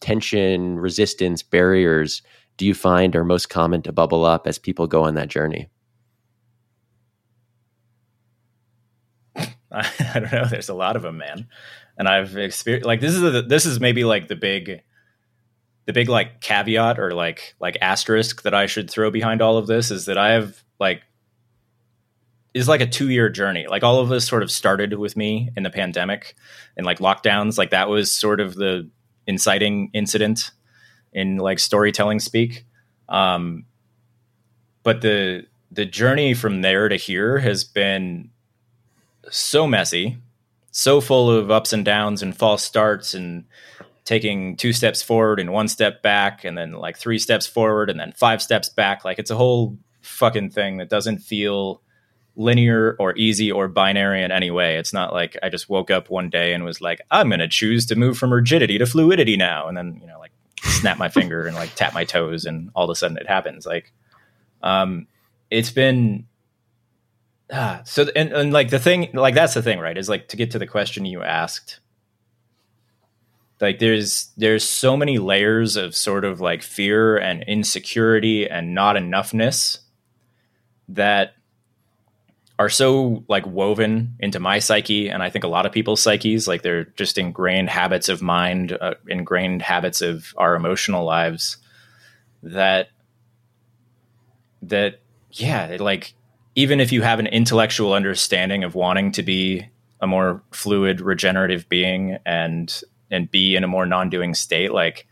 tension, 0.00 0.78
resistance, 0.78 1.42
barriers 1.42 2.22
do 2.56 2.66
you 2.66 2.74
find 2.74 3.14
are 3.14 3.24
most 3.24 3.50
common 3.50 3.82
to 3.82 3.92
bubble 3.92 4.24
up 4.24 4.46
as 4.46 4.58
people 4.58 4.86
go 4.86 5.04
on 5.04 5.14
that 5.14 5.28
journey? 5.28 5.68
I, 9.36 9.90
don't 10.14 10.32
know. 10.32 10.46
There's 10.46 10.68
a 10.68 10.74
lot 10.74 10.96
of 10.96 11.02
them, 11.02 11.18
man. 11.18 11.46
And 11.96 12.08
I've 12.08 12.36
experienced 12.36 12.86
like 12.86 13.00
this 13.00 13.14
is 13.14 13.48
this 13.48 13.66
is 13.66 13.80
maybe 13.80 14.04
like 14.04 14.28
the 14.28 14.36
big, 14.36 14.82
the 15.86 15.92
big 15.92 16.08
like 16.08 16.40
caveat 16.40 16.98
or 16.98 17.12
like 17.12 17.54
like 17.60 17.76
asterisk 17.80 18.42
that 18.42 18.54
I 18.54 18.66
should 18.66 18.90
throw 18.90 19.10
behind 19.10 19.42
all 19.42 19.56
of 19.56 19.66
this 19.66 19.90
is 19.90 20.06
that 20.06 20.18
I 20.18 20.30
have 20.30 20.62
like 20.80 21.02
is 22.54 22.68
like 22.68 22.80
a 22.80 22.86
two 22.86 23.10
year 23.10 23.28
journey. 23.28 23.66
Like 23.68 23.82
all 23.82 24.00
of 24.00 24.08
this 24.08 24.26
sort 24.26 24.42
of 24.42 24.50
started 24.50 24.94
with 24.94 25.16
me 25.16 25.50
in 25.56 25.62
the 25.62 25.70
pandemic 25.70 26.34
and 26.76 26.86
like 26.86 26.98
lockdowns. 26.98 27.58
Like 27.58 27.70
that 27.70 27.88
was 27.88 28.12
sort 28.12 28.40
of 28.40 28.54
the 28.54 28.88
inciting 29.26 29.90
incident 29.92 30.50
in 31.12 31.36
like 31.36 31.58
storytelling 31.58 32.20
speak. 32.20 32.64
Um, 33.08 33.64
but 34.82 35.02
the 35.02 35.46
the 35.70 35.84
journey 35.84 36.34
from 36.34 36.62
there 36.62 36.88
to 36.88 36.96
here 36.96 37.38
has 37.38 37.62
been 37.62 38.30
so 39.30 39.66
messy, 39.66 40.16
so 40.70 41.00
full 41.00 41.30
of 41.30 41.50
ups 41.50 41.72
and 41.72 41.84
downs 41.84 42.22
and 42.22 42.36
false 42.36 42.64
starts 42.64 43.12
and 43.12 43.44
taking 44.04 44.56
two 44.56 44.72
steps 44.72 45.02
forward 45.02 45.38
and 45.38 45.52
one 45.52 45.68
step 45.68 46.02
back 46.02 46.42
and 46.42 46.56
then 46.56 46.72
like 46.72 46.96
three 46.96 47.18
steps 47.18 47.46
forward 47.46 47.90
and 47.90 48.00
then 48.00 48.12
five 48.12 48.40
steps 48.40 48.70
back. 48.70 49.04
Like 49.04 49.18
it's 49.18 49.30
a 49.30 49.36
whole 49.36 49.76
fucking 50.00 50.48
thing 50.50 50.78
that 50.78 50.88
doesn't 50.88 51.18
feel 51.18 51.82
linear 52.38 52.96
or 53.00 53.14
easy 53.16 53.50
or 53.50 53.68
binary 53.68 54.22
in 54.22 54.30
any 54.30 54.50
way. 54.50 54.76
It's 54.76 54.92
not 54.92 55.12
like 55.12 55.36
I 55.42 55.48
just 55.48 55.68
woke 55.68 55.90
up 55.90 56.08
one 56.08 56.30
day 56.30 56.54
and 56.54 56.64
was 56.64 56.80
like, 56.80 57.00
I'm 57.10 57.28
going 57.28 57.40
to 57.40 57.48
choose 57.48 57.84
to 57.86 57.96
move 57.96 58.16
from 58.16 58.32
rigidity 58.32 58.78
to 58.78 58.86
fluidity 58.86 59.36
now. 59.36 59.66
And 59.66 59.76
then, 59.76 59.98
you 60.00 60.06
know, 60.06 60.18
like 60.20 60.30
snap 60.62 60.98
my 60.98 61.08
finger 61.08 61.46
and 61.46 61.56
like 61.56 61.74
tap 61.74 61.92
my 61.92 62.04
toes 62.04 62.46
and 62.46 62.70
all 62.74 62.84
of 62.84 62.90
a 62.90 62.94
sudden 62.94 63.18
it 63.18 63.26
happens. 63.26 63.66
Like, 63.66 63.92
um, 64.62 65.08
it's 65.50 65.70
been, 65.70 66.26
ah, 67.52 67.82
so, 67.84 68.06
and, 68.14 68.32
and 68.32 68.52
like 68.52 68.70
the 68.70 68.78
thing, 68.78 69.10
like 69.12 69.34
that's 69.34 69.54
the 69.54 69.62
thing, 69.62 69.80
right? 69.80 69.98
Is 69.98 70.08
like 70.08 70.28
to 70.28 70.36
get 70.36 70.52
to 70.52 70.60
the 70.60 70.66
question 70.66 71.04
you 71.04 71.22
asked, 71.22 71.80
like 73.60 73.80
there's 73.80 74.30
there's 74.36 74.62
so 74.62 74.96
many 74.96 75.18
layers 75.18 75.74
of 75.74 75.96
sort 75.96 76.24
of 76.24 76.40
like 76.40 76.62
fear 76.62 77.16
and 77.16 77.42
insecurity 77.48 78.48
and 78.48 78.72
not 78.72 78.94
enoughness 78.94 79.78
that 80.88 81.34
are 82.58 82.68
so 82.68 83.24
like 83.28 83.46
woven 83.46 84.14
into 84.18 84.40
my 84.40 84.58
psyche 84.58 85.08
and 85.08 85.22
i 85.22 85.30
think 85.30 85.44
a 85.44 85.48
lot 85.48 85.66
of 85.66 85.72
people's 85.72 86.00
psyches 86.00 86.48
like 86.48 86.62
they're 86.62 86.84
just 86.96 87.18
ingrained 87.18 87.70
habits 87.70 88.08
of 88.08 88.20
mind 88.20 88.76
uh, 88.80 88.94
ingrained 89.06 89.62
habits 89.62 90.00
of 90.00 90.34
our 90.36 90.54
emotional 90.54 91.04
lives 91.04 91.58
that 92.42 92.88
that 94.62 95.00
yeah 95.32 95.76
like 95.78 96.14
even 96.54 96.80
if 96.80 96.90
you 96.90 97.02
have 97.02 97.20
an 97.20 97.26
intellectual 97.28 97.92
understanding 97.92 98.64
of 98.64 98.74
wanting 98.74 99.12
to 99.12 99.22
be 99.22 99.68
a 100.00 100.06
more 100.06 100.42
fluid 100.52 101.00
regenerative 101.00 101.68
being 101.68 102.18
and 102.26 102.82
and 103.10 103.30
be 103.30 103.54
in 103.54 103.64
a 103.64 103.68
more 103.68 103.86
non-doing 103.86 104.34
state 104.34 104.72
like 104.72 105.06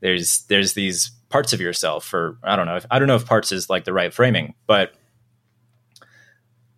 there's 0.00 0.42
there's 0.48 0.74
these 0.74 1.12
parts 1.28 1.52
of 1.52 1.60
yourself 1.60 2.12
or 2.12 2.36
i 2.42 2.56
don't 2.56 2.66
know 2.66 2.76
if, 2.76 2.86
i 2.90 2.98
don't 2.98 3.08
know 3.08 3.14
if 3.14 3.24
parts 3.24 3.52
is 3.52 3.70
like 3.70 3.84
the 3.84 3.92
right 3.92 4.12
framing 4.12 4.54
but 4.66 4.94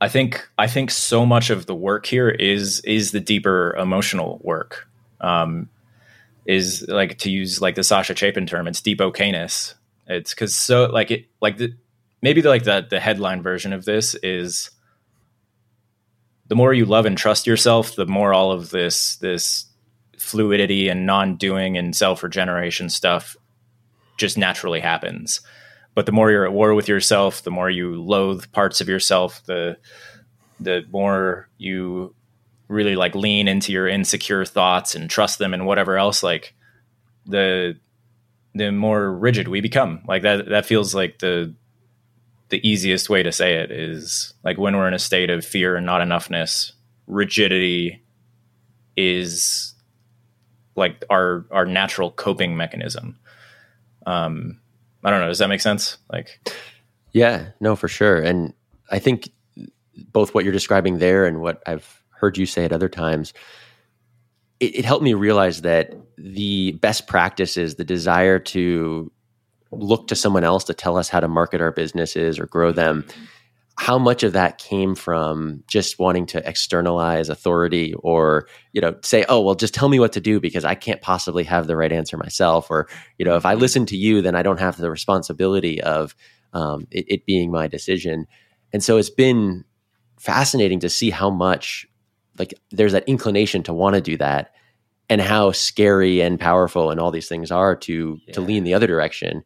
I 0.05 0.09
think 0.09 0.47
I 0.59 0.67
think 0.67 0.91
so 0.91 1.25
much 1.25 1.49
of 1.49 1.65
the 1.65 1.75
work 1.75 2.05
here 2.05 2.29
is 2.29 2.81
is 2.81 3.13
the 3.13 3.21
deeper 3.21 3.75
emotional 3.77 4.39
work. 4.45 4.87
Um, 5.23 5.71
is 6.45 6.85
like 6.89 7.17
to 7.21 7.31
use 7.31 7.63
like 7.63 7.75
the 7.75 7.83
Sasha 7.83 8.15
Chapin 8.15 8.45
term, 8.45 8.69
it's 8.69 8.83
deep 8.83 8.99
okayness. 8.99 9.73
It's 10.07 10.35
because 10.35 10.55
so 10.55 10.91
like 10.93 11.11
it 11.11 11.25
like 11.41 11.57
the 11.57 11.73
maybe 12.21 12.43
the, 12.43 12.51
like 12.51 12.65
the 12.65 12.87
the 12.87 13.01
headline 13.01 13.41
version 13.41 13.73
of 13.73 13.87
this 13.87 14.15
is 14.17 14.71
the 16.49 16.55
more 16.55 16.75
you 16.75 16.85
love 16.85 17.07
and 17.07 17.17
trust 17.17 17.47
yourself, 17.47 17.97
the 17.97 18.05
more 18.05 18.35
all 18.35 18.53
of 18.53 18.69
this 18.69 19.17
this 19.17 19.65
fluidity 20.19 20.91
and 20.91 21.07
non-doing 21.07 21.79
and 21.79 21.97
self-regeneration 21.97 22.91
stuff 22.91 23.39
just 24.19 24.37
naturally 24.37 24.81
happens 24.81 25.41
but 25.95 26.07
the 26.07 26.13
more 26.13 26.31
you're 26.31 26.45
at 26.45 26.53
war 26.53 26.75
with 26.75 26.89
yourself, 26.89 27.43
the 27.43 27.51
more 27.51 27.71
you 27.71 28.01
loathe 28.03 28.51
parts 28.53 28.81
of 28.81 28.89
yourself, 28.89 29.43
the 29.47 29.77
the 30.61 30.85
more 30.91 31.49
you 31.59 32.15
really 32.69 32.97
like 32.97 33.15
lean 33.15 33.49
into 33.49 33.73
your 33.73 33.87
insecure 33.87 34.45
thoughts 34.45 34.95
and 34.95 35.11
trust 35.11 35.39
them 35.39 35.53
and 35.53 35.67
whatever 35.67 35.99
else 35.99 36.23
like 36.23 36.55
the 37.27 37.77
the 38.55 38.71
more 38.71 39.13
rigid 39.13 39.49
we 39.49 39.61
become. 39.61 40.03
Like 40.07 40.23
that 40.23 40.49
that 40.49 40.67
feels 40.67 40.95
like 40.95 41.19
the 41.19 41.55
the 42.49 42.67
easiest 42.69 43.09
way 43.09 43.23
to 43.23 43.33
say 43.33 43.57
it 43.57 43.71
is 43.71 44.35
like 44.45 44.59
when 44.59 44.77
we're 44.77 44.89
in 44.89 44.95
a 44.95 44.99
state 44.99 45.31
of 45.31 45.45
fear 45.45 45.77
and 45.77 45.87
not 45.87 46.01
enoughness 46.01 46.73
rigidity 47.07 48.03
is 48.97 49.75
like 50.77 51.05
our 51.11 51.47
our 51.51 51.67
natural 51.67 52.11
coping 52.11 52.57
mechanism. 52.57 53.19
Um 54.07 54.61
I 55.05 55.11
don't 55.11 55.21
know. 55.21 55.29
Does 55.29 55.39
that 55.39 55.49
make 55.49 55.61
sense? 55.61 55.99
Like, 56.11 56.41
yeah, 57.13 57.51
no, 57.61 57.77
for 57.77 57.89
sure. 57.89 58.17
And 58.21 58.55
I 58.91 58.99
think 58.99 59.31
both 60.13 60.35
what 60.35 60.45
you're 60.45 60.53
describing 60.53 60.99
there 60.99 61.27
and 61.27 61.41
what 61.41 61.63
I've 61.67 62.03
heard 62.11 62.39
you 62.39 62.47
say 62.47 62.65
at 62.65 62.73
other 62.73 62.89
times, 62.89 63.35
it, 64.61 64.77
it 64.77 64.85
helped 64.85 65.05
me 65.05 65.15
realize 65.15 65.63
that 65.63 65.95
the 66.17 66.73
best 66.73 67.07
practice 67.07 67.57
is 67.57 67.75
the 67.75 67.85
desire 67.85 68.39
to 68.39 69.13
look 69.71 70.09
to 70.09 70.17
someone 70.17 70.45
else 70.45 70.65
to 70.65 70.75
tell 70.75 70.97
us 70.97 71.09
how 71.09 71.21
to 71.21 71.29
market 71.29 71.61
our 71.61 71.73
businesses 71.73 72.39
or 72.39 72.47
grow 72.47 72.73
them 72.73 73.05
how 73.77 73.99
much 73.99 74.23
of 74.23 74.33
that 74.35 74.59
came 74.59 74.95
from 74.95 75.63
just 75.67 75.99
wanting 75.99 76.27
to 76.27 76.49
externalize 76.49 77.29
authority 77.29 77.93
or 77.95 78.47
you 78.73 78.81
know 78.81 78.95
say 79.03 79.25
oh 79.29 79.41
well 79.41 79.55
just 79.57 79.75
tell 79.75 79.89
me 79.89 79.99
what 79.99 80.13
to 80.13 80.21
do 80.21 80.39
because 80.39 80.65
i 80.65 80.75
can't 80.75 81.01
possibly 81.03 81.43
have 81.43 81.67
the 81.67 81.77
right 81.77 81.93
answer 81.93 82.17
myself 82.17 82.71
or 82.71 82.89
you 83.19 83.25
know 83.25 83.35
if 83.37 83.45
i 83.45 83.55
listen 83.55 83.85
to 83.85 83.97
you 83.97 84.23
then 84.23 84.37
i 84.37 84.43
don't 84.43 84.61
have 84.61 84.77
the 84.77 84.91
responsibility 84.91 85.81
of 85.83 86.15
um, 86.53 86.87
it, 86.93 87.05
it 87.09 87.27
being 87.27 87.51
my 87.51 87.67
decision 87.67 88.27
and 88.73 88.83
so 88.83 88.97
it's 88.97 89.11
been 89.11 89.65
fascinating 90.19 90.79
to 90.81 90.89
see 90.89 91.11
how 91.11 91.29
much 91.31 91.87
like 92.39 92.55
there's 92.71 92.93
that 92.93 93.09
inclination 93.09 93.63
to 93.65 93.75
want 93.75 93.95
to 93.95 94.01
do 94.01 94.17
that 94.17 94.53
and 95.11 95.21
how 95.21 95.53
scary 95.53 96.21
and 96.21 96.41
powerful 96.41 96.91
and 96.91 96.99
all 97.01 97.11
these 97.11 97.29
things 97.29 97.51
are 97.51 97.77
to 97.77 98.19
Yeah. 98.27 98.35
to 98.35 98.41
lean 98.41 98.65
the 98.65 98.75
other 98.75 98.87
direction. 98.87 99.45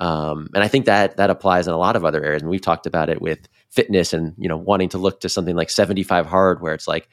Um, 0.00 0.48
and 0.54 0.62
I 0.64 0.68
think 0.68 0.86
that 0.86 1.16
that 1.16 1.30
applies 1.30 1.68
in 1.68 1.72
a 1.74 1.78
lot 1.78 1.96
of 1.96 2.04
other 2.04 2.22
areas. 2.24 2.42
And 2.42 2.50
we've 2.50 2.60
talked 2.60 2.86
about 2.86 3.08
it 3.08 3.22
with 3.22 3.48
fitness 3.70 4.12
and 4.12 4.34
you 4.38 4.48
know 4.48 4.56
wanting 4.56 4.88
to 4.90 4.98
look 4.98 5.20
to 5.20 5.28
something 5.28 5.56
like 5.56 5.70
75 5.70 6.26
hard, 6.26 6.60
where 6.60 6.74
it's 6.74 6.88
like 6.88 7.08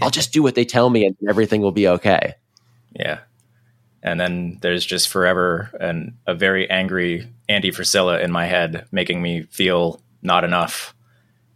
I'll 0.00 0.10
just 0.20 0.32
do 0.32 0.42
what 0.42 0.54
they 0.54 0.64
tell 0.64 0.90
me 0.90 1.06
and 1.06 1.16
everything 1.28 1.62
will 1.62 1.72
be 1.72 1.88
okay. 1.88 2.34
Yeah. 2.94 3.20
And 4.02 4.18
then 4.18 4.58
there's 4.60 4.84
just 4.84 5.08
forever 5.08 5.70
and 5.80 6.14
a 6.26 6.34
very 6.34 6.68
angry 6.68 7.28
Andy 7.48 7.70
Frisella 7.70 8.22
in 8.22 8.32
my 8.32 8.46
head 8.46 8.86
making 8.90 9.22
me 9.22 9.42
feel 9.42 10.00
not 10.22 10.44
enough 10.44 10.94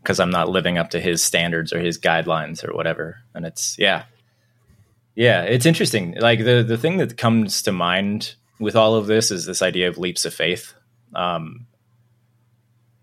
because 0.03 0.21
I'm 0.21 0.31
not 0.31 0.49
living 0.49 0.79
up 0.79 0.91
to 0.91 1.01
his 1.01 1.23
standards 1.23 1.73
or 1.73 1.81
his 1.81 1.99
guidelines 1.99 2.67
or 2.67 2.75
whatever. 2.75 3.19
And 3.35 3.45
it's 3.45 3.77
yeah. 3.79 4.05
Yeah, 5.17 5.43
it's 5.43 5.67
interesting. 5.67 6.15
Like 6.21 6.45
the 6.45 6.63
the 6.63 6.79
thing 6.79 6.99
that 6.99 7.17
comes 7.17 7.63
to 7.63 7.73
mind 7.73 8.37
with 8.61 8.77
all 8.77 8.95
of 8.95 9.07
this 9.07 9.31
is 9.31 9.45
this 9.45 9.63
idea 9.63 9.89
of 9.89 9.99
leaps 9.99 10.25
of 10.25 10.33
faith. 10.33 10.75
Um 11.15 11.67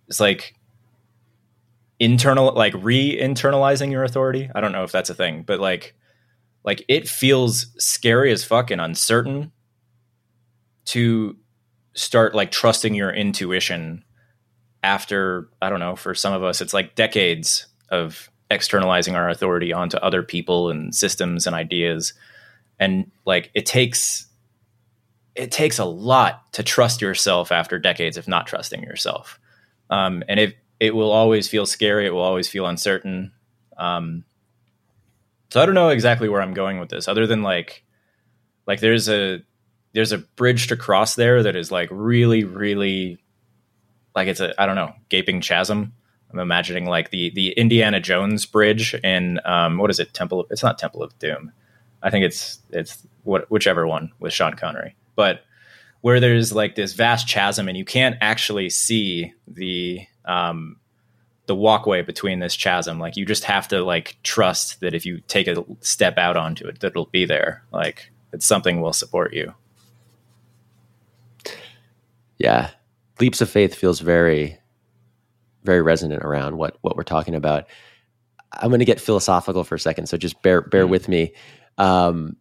it's 0.08 0.22
like 0.22 0.56
internal 2.04 2.54
like 2.54 2.74
re-internalizing 2.78 3.92
your 3.92 4.04
authority. 4.04 4.50
I 4.54 4.62
don't 4.62 4.72
know 4.72 4.84
if 4.84 4.92
that's 4.92 5.10
a 5.10 5.16
thing, 5.16 5.44
but 5.44 5.60
like 5.60 5.96
like 6.64 6.84
it 6.88 7.08
feels 7.08 7.68
scary 7.78 8.32
as 8.32 8.44
fuck 8.44 8.72
and 8.72 8.82
uncertain 8.82 9.52
to 10.86 11.38
start 11.94 12.34
like 12.34 12.52
trusting 12.52 12.96
your 12.96 13.12
intuition 13.12 14.04
after 14.82 15.50
i 15.62 15.70
don't 15.70 15.80
know 15.80 15.96
for 15.96 16.14
some 16.14 16.34
of 16.34 16.44
us 16.44 16.60
it's 16.60 16.74
like 16.74 16.96
decades 16.96 17.68
of 17.90 18.30
externalizing 18.52 19.16
our 19.16 19.30
authority 19.30 19.72
onto 19.72 19.98
other 19.98 20.24
people 20.24 20.70
and 20.70 20.94
systems 20.94 21.48
and 21.48 21.56
ideas 21.56 22.14
and 22.80 23.10
like 23.26 23.50
it 23.54 23.66
takes 23.66 24.28
it 25.36 25.52
takes 25.52 25.80
a 25.80 25.86
lot 25.86 26.52
to 26.52 26.64
trust 26.64 27.02
yourself 27.02 27.52
after 27.52 27.80
decades 27.80 28.18
of 28.18 28.28
not 28.28 28.48
trusting 28.48 28.84
yourself 28.84 29.40
um, 29.90 30.24
and 30.28 30.40
it 30.40 30.56
it 30.84 30.94
will 30.96 31.12
always 31.12 31.48
feel 31.48 31.66
scary 31.66 32.06
it 32.06 32.14
will 32.14 32.22
always 32.22 32.48
feel 32.48 32.66
uncertain 32.66 33.32
um, 33.78 34.24
so 35.54 35.62
I 35.62 35.66
don't 35.66 35.76
know 35.76 35.90
exactly 35.90 36.30
where 36.30 36.42
I'm 36.42 36.54
going 36.54 36.80
with 36.80 36.90
this, 36.90 37.08
other 37.08 37.28
than 37.28 37.44
like, 37.44 37.84
like 38.66 38.80
there's 38.80 39.08
a 39.10 39.42
there's 39.94 40.12
a 40.12 40.18
bridge 40.18 40.68
to 40.68 40.76
cross 40.76 41.14
there 41.14 41.44
that 41.44 41.56
is 41.56 41.72
like 41.72 41.90
really, 41.92 42.44
really, 42.44 43.20
like 44.16 44.28
it's 44.28 44.40
a 44.40 44.60
I 44.60 44.66
don't 44.66 44.76
know 44.76 44.94
gaping 45.10 45.42
chasm. 45.42 45.94
I'm 46.32 46.40
imagining 46.40 46.86
like 46.86 47.12
the 47.12 47.32
the 47.36 47.52
Indiana 47.52 48.00
Jones 48.00 48.48
bridge 48.48 48.96
in 49.04 49.40
um, 49.46 49.78
what 49.78 49.92
is 49.92 50.00
it 50.00 50.14
Temple? 50.14 50.42
Of, 50.42 50.48
it's 50.50 50.64
not 50.64 50.80
Temple 50.80 51.04
of 51.04 51.18
Doom. 51.20 51.52
I 52.02 52.10
think 52.10 52.26
it's 52.26 52.60
it's 52.72 53.06
what 53.24 53.50
whichever 53.52 53.86
one 53.86 54.12
with 54.20 54.34
Sean 54.34 54.56
Connery, 54.56 54.96
but 55.16 55.42
where 56.02 56.20
there's 56.20 56.52
like 56.52 56.74
this 56.74 56.94
vast 56.94 57.30
chasm 57.30 57.70
and 57.70 57.78
you 57.78 57.86
can't 57.86 58.18
actually 58.22 58.70
see 58.72 59.34
the 59.48 60.06
um, 60.26 60.78
the 61.46 61.56
walkway 61.56 62.02
between 62.02 62.40
this 62.40 62.56
chasm. 62.56 63.00
Like 63.00 63.18
you 63.18 63.26
just 63.26 63.44
have 63.44 63.68
to 63.70 63.84
like 63.84 64.18
trust 64.24 64.80
that 64.82 64.94
if 64.94 65.06
you 65.06 65.20
take 65.28 65.48
a 65.48 65.64
step 65.82 66.18
out 66.18 66.38
onto 66.38 66.68
it, 66.68 66.80
that 66.80 66.88
it'll 66.88 67.06
be 67.08 67.26
there. 67.26 67.64
Like 67.72 68.12
that 68.32 68.42
something 68.44 68.82
will 68.82 68.94
support 68.94 69.34
you. 69.34 69.54
Yeah, 72.38 72.72
leaps 73.20 73.42
of 73.42 73.50
faith 73.50 73.76
feels 73.76 74.00
very, 74.00 74.58
very 75.64 75.82
resonant 75.82 76.24
around 76.24 76.58
what 76.58 76.78
what 76.82 76.96
we're 76.98 77.04
talking 77.04 77.36
about. 77.36 77.68
I'm 78.54 78.70
going 78.70 78.80
to 78.80 78.86
get 78.86 79.02
philosophical 79.02 79.64
for 79.64 79.76
a 79.76 79.80
second, 79.80 80.08
so 80.08 80.18
just 80.18 80.42
bear 80.42 80.62
bear 80.62 80.86
Mm. 80.86 80.90
with 80.90 81.08
me. 81.08 81.34
Um, 81.78 82.36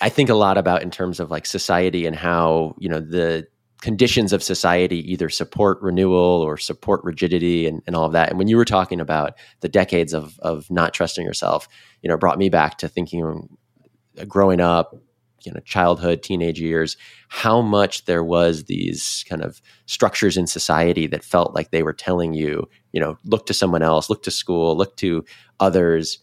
I 0.00 0.08
think 0.08 0.28
a 0.28 0.34
lot 0.34 0.58
about 0.58 0.82
in 0.82 0.90
terms 0.90 1.20
of 1.20 1.30
like 1.30 1.46
society 1.46 2.06
and 2.06 2.14
how 2.14 2.74
you 2.78 2.88
know 2.88 3.00
the 3.00 3.46
conditions 3.86 4.32
of 4.32 4.42
society 4.42 5.12
either 5.12 5.28
support 5.28 5.80
renewal 5.80 6.42
or 6.42 6.56
support 6.56 7.00
rigidity 7.04 7.68
and, 7.68 7.82
and 7.86 7.94
all 7.94 8.04
of 8.04 8.10
that. 8.10 8.28
And 8.28 8.36
when 8.36 8.48
you 8.48 8.56
were 8.56 8.64
talking 8.64 9.00
about 9.00 9.34
the 9.60 9.68
decades 9.68 10.12
of 10.12 10.40
of 10.40 10.68
not 10.72 10.92
trusting 10.92 11.24
yourself, 11.24 11.68
you 12.02 12.10
know, 12.10 12.16
brought 12.16 12.36
me 12.36 12.48
back 12.48 12.78
to 12.78 12.88
thinking 12.88 13.48
uh, 14.18 14.24
growing 14.24 14.60
up, 14.60 14.96
you 15.44 15.52
know, 15.52 15.60
childhood, 15.60 16.24
teenage 16.24 16.60
years, 16.60 16.96
how 17.28 17.60
much 17.60 18.06
there 18.06 18.24
was 18.24 18.64
these 18.64 19.24
kind 19.28 19.44
of 19.44 19.62
structures 19.86 20.36
in 20.36 20.48
society 20.48 21.06
that 21.06 21.22
felt 21.22 21.54
like 21.54 21.70
they 21.70 21.84
were 21.84 21.92
telling 21.92 22.34
you, 22.34 22.68
you 22.90 22.98
know, 22.98 23.16
look 23.24 23.46
to 23.46 23.54
someone 23.54 23.82
else, 23.82 24.10
look 24.10 24.24
to 24.24 24.32
school, 24.32 24.76
look 24.76 24.96
to 24.96 25.24
others. 25.60 26.18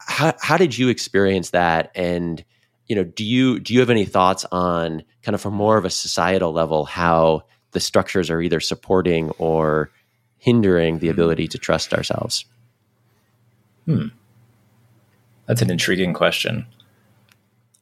How, 0.00 0.34
how 0.42 0.58
did 0.58 0.76
you 0.76 0.90
experience 0.90 1.50
that? 1.50 1.90
And 1.94 2.44
you 2.90 2.96
know, 2.96 3.04
do 3.04 3.24
you 3.24 3.60
do 3.60 3.72
you 3.72 3.78
have 3.78 3.88
any 3.88 4.04
thoughts 4.04 4.44
on 4.50 5.04
kind 5.22 5.36
of 5.36 5.40
from 5.40 5.54
more 5.54 5.76
of 5.76 5.84
a 5.84 5.90
societal 5.90 6.52
level 6.52 6.84
how 6.84 7.44
the 7.70 7.78
structures 7.78 8.30
are 8.30 8.42
either 8.42 8.58
supporting 8.58 9.30
or 9.38 9.92
hindering 10.38 10.98
the 10.98 11.08
ability 11.08 11.46
to 11.46 11.56
trust 11.56 11.94
ourselves? 11.94 12.46
Hmm. 13.84 14.08
That's 15.46 15.62
an 15.62 15.70
intriguing 15.70 16.14
question. 16.14 16.66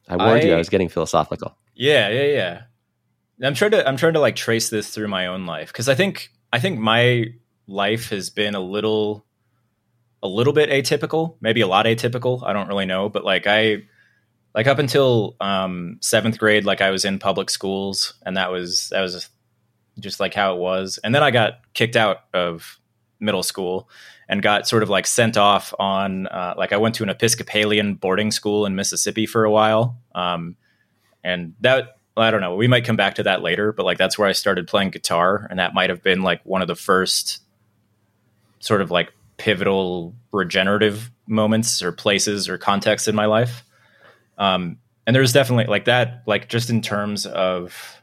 I 0.08 0.16
warned 0.16 0.44
you 0.44 0.50
I 0.52 0.56
I- 0.56 0.58
was 0.58 0.68
getting 0.68 0.90
philosophical. 0.90 1.56
Yeah, 1.74 2.10
yeah, 2.10 2.24
yeah. 2.24 2.62
I'm 3.42 3.54
trying 3.54 3.70
to 3.70 3.88
I'm 3.88 3.96
trying 3.96 4.12
to 4.12 4.20
like 4.20 4.36
trace 4.36 4.68
this 4.68 4.90
through 4.90 5.08
my 5.08 5.26
own 5.26 5.46
life 5.46 5.68
because 5.72 5.88
I 5.88 5.94
think 5.94 6.30
I 6.52 6.60
think 6.60 6.78
my 6.78 7.32
life 7.66 8.10
has 8.10 8.28
been 8.28 8.54
a 8.54 8.60
little 8.60 9.24
a 10.22 10.28
little 10.28 10.52
bit 10.52 10.68
atypical, 10.68 11.36
maybe 11.40 11.62
a 11.62 11.66
lot 11.66 11.86
atypical. 11.86 12.46
I 12.46 12.52
don't 12.52 12.68
really 12.68 12.84
know, 12.84 13.08
but 13.08 13.24
like 13.24 13.46
I 13.46 13.84
like 14.54 14.66
up 14.66 14.78
until 14.78 15.36
um, 15.40 15.98
seventh 16.00 16.38
grade, 16.38 16.64
like 16.64 16.80
I 16.80 16.90
was 16.90 17.04
in 17.04 17.18
public 17.18 17.50
schools, 17.50 18.14
and 18.24 18.36
that 18.36 18.50
was 18.50 18.88
that 18.90 19.00
was 19.00 19.28
just 20.00 20.20
like 20.20 20.34
how 20.34 20.54
it 20.54 20.58
was. 20.58 20.98
And 21.02 21.14
then 21.14 21.22
I 21.22 21.30
got 21.30 21.60
kicked 21.74 21.96
out 21.96 22.18
of 22.32 22.78
middle 23.20 23.42
school 23.42 23.88
and 24.28 24.42
got 24.42 24.68
sort 24.68 24.82
of 24.82 24.90
like 24.90 25.06
sent 25.06 25.36
off 25.36 25.74
on 25.78 26.26
uh, 26.28 26.54
like 26.56 26.72
I 26.72 26.76
went 26.76 26.94
to 26.96 27.02
an 27.02 27.08
Episcopalian 27.08 27.94
boarding 27.94 28.30
school 28.30 28.66
in 28.66 28.74
Mississippi 28.74 29.26
for 29.26 29.44
a 29.44 29.50
while, 29.50 29.98
um, 30.14 30.56
and 31.24 31.54
that 31.60 31.98
I 32.16 32.30
don't 32.30 32.40
know. 32.40 32.56
We 32.56 32.68
might 32.68 32.84
come 32.84 32.96
back 32.96 33.16
to 33.16 33.22
that 33.24 33.42
later, 33.42 33.72
but 33.72 33.84
like 33.84 33.98
that's 33.98 34.18
where 34.18 34.28
I 34.28 34.32
started 34.32 34.66
playing 34.66 34.90
guitar, 34.90 35.46
and 35.50 35.58
that 35.58 35.74
might 35.74 35.90
have 35.90 36.02
been 36.02 36.22
like 36.22 36.40
one 36.44 36.62
of 36.62 36.68
the 36.68 36.76
first 36.76 37.40
sort 38.60 38.82
of 38.82 38.90
like 38.90 39.12
pivotal 39.36 40.14
regenerative 40.32 41.10
moments 41.26 41.82
or 41.82 41.92
places 41.92 42.48
or 42.48 42.58
contexts 42.58 43.08
in 43.08 43.14
my 43.14 43.26
life. 43.26 43.64
Um, 44.38 44.78
and 45.06 45.14
there's 45.14 45.32
definitely 45.32 45.66
like 45.66 45.86
that, 45.86 46.22
like 46.26 46.48
just 46.48 46.70
in 46.70 46.80
terms 46.80 47.26
of, 47.26 48.02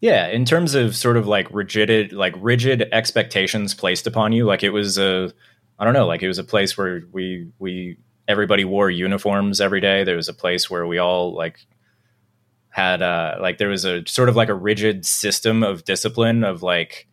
yeah, 0.00 0.28
in 0.28 0.44
terms 0.44 0.74
of 0.74 0.94
sort 0.94 1.16
of 1.16 1.26
like 1.26 1.48
rigid, 1.50 2.12
like 2.12 2.34
rigid 2.38 2.88
expectations 2.92 3.74
placed 3.74 4.06
upon 4.06 4.32
you. 4.32 4.44
Like 4.44 4.62
it 4.62 4.70
was 4.70 4.98
a, 4.98 5.32
I 5.78 5.84
don't 5.84 5.94
know, 5.94 6.06
like 6.06 6.22
it 6.22 6.28
was 6.28 6.38
a 6.38 6.44
place 6.44 6.76
where 6.76 7.02
we 7.12 7.48
we 7.58 7.98
everybody 8.28 8.64
wore 8.64 8.90
uniforms 8.90 9.60
every 9.60 9.80
day. 9.80 10.04
There 10.04 10.16
was 10.16 10.28
a 10.28 10.34
place 10.34 10.70
where 10.70 10.86
we 10.86 10.98
all 10.98 11.34
like 11.34 11.66
had 12.70 13.02
uh 13.02 13.36
like 13.40 13.58
there 13.58 13.68
was 13.68 13.84
a 13.84 14.06
sort 14.06 14.28
of 14.28 14.36
like 14.36 14.48
a 14.48 14.54
rigid 14.54 15.04
system 15.04 15.62
of 15.62 15.84
discipline 15.84 16.44
of 16.44 16.62
like 16.62 17.08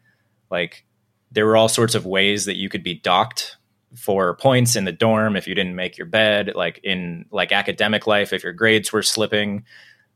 like 0.51 0.85
there 1.31 1.45
were 1.45 1.57
all 1.57 1.67
sorts 1.67 1.95
of 1.95 2.05
ways 2.05 2.45
that 2.45 2.55
you 2.55 2.69
could 2.69 2.83
be 2.83 2.93
docked 2.93 3.56
for 3.97 4.35
points 4.35 4.75
in 4.75 4.85
the 4.85 4.91
dorm 4.91 5.35
if 5.35 5.47
you 5.47 5.55
didn't 5.55 5.75
make 5.75 5.97
your 5.97 6.07
bed 6.07 6.51
like 6.55 6.79
in 6.83 7.25
like 7.31 7.51
academic 7.51 8.07
life 8.07 8.31
if 8.31 8.43
your 8.43 8.53
grades 8.53 8.91
were 8.91 9.03
slipping. 9.03 9.65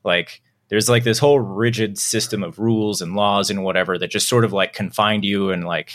Like 0.03 0.41
there's 0.69 0.87
like 0.87 1.03
this 1.03 1.19
whole 1.19 1.39
rigid 1.39 1.97
system 1.97 2.43
of 2.43 2.59
rules 2.59 3.01
and 3.01 3.15
laws 3.15 3.49
and 3.49 3.63
whatever 3.63 3.97
that 3.97 4.09
just 4.09 4.29
sort 4.29 4.45
of 4.45 4.53
like 4.53 4.73
confined 4.73 5.25
you 5.25 5.51
and 5.51 5.65
like 5.65 5.93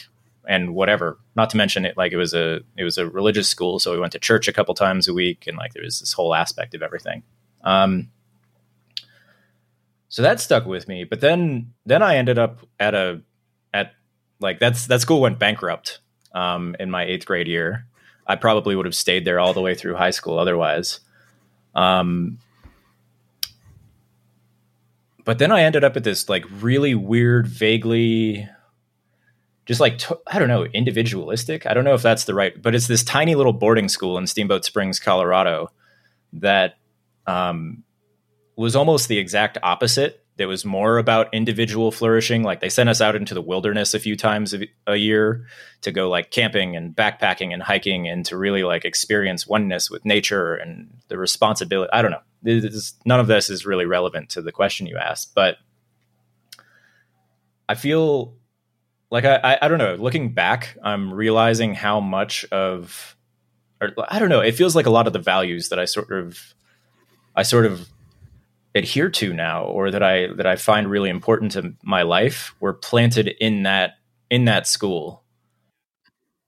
and 0.49 0.75
whatever. 0.75 1.19
Not 1.35 1.51
to 1.51 1.57
mention 1.57 1.85
it 1.85 1.97
like 1.97 2.13
it 2.13 2.17
was 2.17 2.35
a 2.35 2.61
it 2.77 2.85
was 2.85 2.99
a 2.99 3.09
religious 3.09 3.49
school 3.49 3.79
so 3.79 3.93
we 3.93 4.01
went 4.01 4.13
to 4.13 4.19
church 4.19 4.49
a 4.49 4.53
couple 4.53 4.75
times 4.75 5.09
a 5.09 5.15
week 5.15 5.47
and 5.47 5.57
like 5.57 5.73
there 5.73 5.85
was 5.85 6.01
this 6.01 6.13
whole 6.13 6.35
aspect 6.35 6.75
of 6.75 6.83
everything. 6.83 7.23
Um 7.63 8.09
so 10.09 10.23
that 10.23 10.41
stuck 10.41 10.67
with 10.67 10.89
me 10.89 11.05
but 11.05 11.21
then 11.21 11.75
then 11.85 12.01
i 12.01 12.17
ended 12.17 12.39
up 12.39 12.61
at 12.79 12.95
a 12.95 13.21
at 13.75 13.93
like 14.41 14.59
that's 14.59 14.87
that 14.87 15.01
school 15.01 15.21
went 15.21 15.39
bankrupt 15.39 16.01
um 16.37 16.77
in 16.79 16.91
my 16.91 17.05
eighth 17.05 17.27
grade 17.27 17.49
year 17.49 17.87
i 18.27 18.37
probably 18.37 18.77
would 18.77 18.87
have 18.87 18.95
stayed 18.95 19.25
there 19.25 19.41
all 19.41 19.53
the 19.53 19.61
way 19.61 19.75
through 19.75 19.95
high 19.95 20.11
school 20.11 20.39
otherwise 20.39 21.01
um 21.75 22.39
but 25.25 25.39
then 25.39 25.51
i 25.51 25.63
ended 25.63 25.83
up 25.83 25.97
at 25.97 26.05
this 26.05 26.29
like 26.29 26.45
really 26.61 26.95
weird 26.95 27.47
vaguely 27.47 28.49
just 29.67 29.81
like 29.81 30.01
I 30.29 30.39
don't 30.39 30.49
know, 30.49 30.65
individualistic. 30.65 31.67
I 31.67 31.75
don't 31.75 31.85
know 31.85 31.95
if 31.95 32.03
that's 32.03 32.25
the 32.25 32.35
right, 32.35 32.61
but 32.61 32.75
it's 32.75 32.87
this 32.87 33.05
tiny 33.05 33.35
little 33.35 33.53
boarding 33.53 33.89
school 33.89 34.17
in 34.17 34.27
Steamboat 34.27 34.65
Springs, 34.65 35.01
Colorado, 35.01 35.71
that 36.35 36.77
um, 37.27 37.83
was 38.55 38.77
almost 38.77 39.09
the 39.09 39.19
exact 39.19 39.59
opposite 39.63 40.25
that 40.37 40.49
was 40.49 40.65
more 40.65 40.99
about 40.99 41.33
individual 41.33 41.91
flourishing. 41.91 42.43
Like 42.43 42.61
they 42.61 42.69
sent 42.69 42.89
us 42.89 43.01
out 43.01 43.17
into 43.17 43.35
the 43.35 43.41
wilderness 43.41 43.95
a 43.95 43.99
few 43.99 44.17
times 44.17 44.55
a, 44.55 44.69
a, 44.87 44.97
year 44.97 45.47
to 45.81 45.91
go 45.91 46.11
like 46.11 46.31
camping 46.31 46.77
and 46.77 46.95
backpacking 46.95 47.53
and 47.53 47.63
hiking 47.63 48.07
and 48.09 48.25
to 48.27 48.37
really 48.37 48.63
like 48.63 48.85
experience 48.85 49.47
oneness 49.47 49.91
with 49.91 50.05
nature 50.05 50.55
and 50.55 50.99
the 51.09 51.17
responsibility. 51.17 51.91
I 51.93 52.03
don't 52.03 52.11
know. 52.11 52.21
Is, 52.45 52.95
none 53.05 53.19
of 53.19 53.27
this 53.27 53.49
is 53.49 53.67
really 53.67 53.87
relevant 53.87 54.31
to 54.31 54.43
the 54.43 54.53
question 54.53 54.87
you 54.87 54.99
asked, 54.99 55.35
but 55.35 55.57
I 57.69 57.75
feel 57.75 58.35
like 59.11 59.25
I, 59.25 59.37
I, 59.37 59.59
I 59.63 59.69
don't 59.69 59.79
know. 59.79 59.95
Looking 59.95 60.33
back, 60.35 60.77
I'm 60.83 61.13
realizing 61.13 61.75
how 61.75 62.01
much 62.01 62.45
of, 62.47 63.17
or 63.81 63.91
I 64.09 64.19
don't 64.19 64.29
know. 64.29 64.41
It 64.41 64.53
feels 64.53 64.77
like 64.77 64.87
a 64.87 64.91
lot 64.91 65.07
of 65.07 65.13
the 65.13 65.19
values 65.19 65.71
that 65.71 65.79
I 65.79 65.87
sort 65.87 66.13
of, 66.13 66.55
I 67.35 67.43
sort 67.43 67.67
of 67.67 67.89
adhere 68.77 69.09
to 69.11 69.33
now 69.33 69.65
or 69.65 69.91
that 69.91 70.03
I 70.03 70.29
that 70.37 70.47
I 70.47 70.57
find 70.57 70.89
really 70.89 71.11
important 71.11 71.53
to 71.53 71.75
my 71.83 72.03
life 72.03 72.55
were 72.61 72.75
planted 72.75 73.35
in 73.41 73.63
that 73.65 73.95
in 74.31 74.45
that 74.45 74.67
school. 74.67 75.25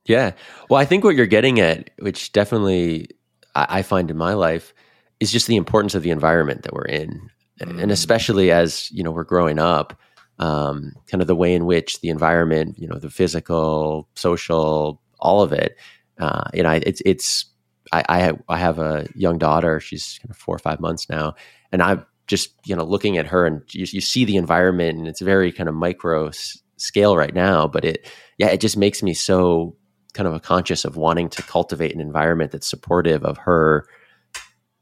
Yeah. 0.04 0.32
Well, 0.70 0.80
I 0.80 0.84
think 0.84 1.04
what 1.04 1.16
you're 1.16 1.26
getting 1.26 1.60
at, 1.60 1.90
which 1.98 2.32
definitely 2.32 3.08
I, 3.54 3.66
I 3.78 3.82
find 3.82 4.10
in 4.10 4.16
my 4.16 4.34
life, 4.34 4.72
is 5.20 5.30
just 5.30 5.46
the 5.46 5.56
importance 5.56 5.94
of 5.94 6.02
the 6.02 6.10
environment 6.10 6.62
that 6.62 6.72
we're 6.72 6.84
in. 6.86 7.28
Mm. 7.60 7.82
And 7.82 7.92
especially 7.92 8.50
as, 8.50 8.90
you 8.90 9.02
know, 9.02 9.10
we're 9.10 9.24
growing 9.24 9.58
up, 9.58 9.98
um, 10.38 10.92
kind 11.08 11.20
of 11.20 11.26
the 11.26 11.34
way 11.34 11.54
in 11.54 11.66
which 11.66 12.00
the 12.00 12.08
environment, 12.08 12.78
you 12.78 12.88
know, 12.88 12.98
the 12.98 13.10
physical, 13.10 14.08
social, 14.14 15.02
all 15.18 15.42
of 15.42 15.52
it, 15.52 15.76
uh, 16.18 16.44
you 16.54 16.62
know, 16.62 16.70
it's, 16.70 17.02
it's, 17.04 17.44
I, 17.92 18.04
I 18.08 18.18
have, 18.20 18.42
I 18.48 18.58
have 18.58 18.78
a 18.78 19.06
young 19.14 19.38
daughter. 19.38 19.78
She's 19.80 20.18
kind 20.22 20.30
of 20.30 20.36
four 20.36 20.54
or 20.54 20.60
five 20.60 20.80
months 20.80 21.08
now. 21.10 21.34
And 21.70 21.82
I've 21.82 22.04
just 22.28 22.52
you 22.64 22.76
know 22.76 22.84
looking 22.84 23.18
at 23.18 23.26
her 23.26 23.46
and 23.46 23.62
you, 23.72 23.86
you 23.90 24.00
see 24.00 24.24
the 24.24 24.36
environment 24.36 24.98
and 24.98 25.08
it's 25.08 25.20
very 25.20 25.50
kind 25.50 25.68
of 25.68 25.74
micro 25.74 26.28
s- 26.28 26.62
scale 26.76 27.16
right 27.16 27.34
now 27.34 27.66
but 27.66 27.84
it 27.84 28.08
yeah 28.38 28.48
it 28.48 28.60
just 28.60 28.76
makes 28.76 29.02
me 29.02 29.12
so 29.12 29.74
kind 30.14 30.28
of 30.28 30.34
a 30.34 30.40
conscious 30.40 30.84
of 30.84 30.96
wanting 30.96 31.28
to 31.28 31.42
cultivate 31.42 31.94
an 31.94 32.00
environment 32.00 32.52
that's 32.52 32.68
supportive 32.68 33.24
of 33.24 33.36
her 33.38 33.86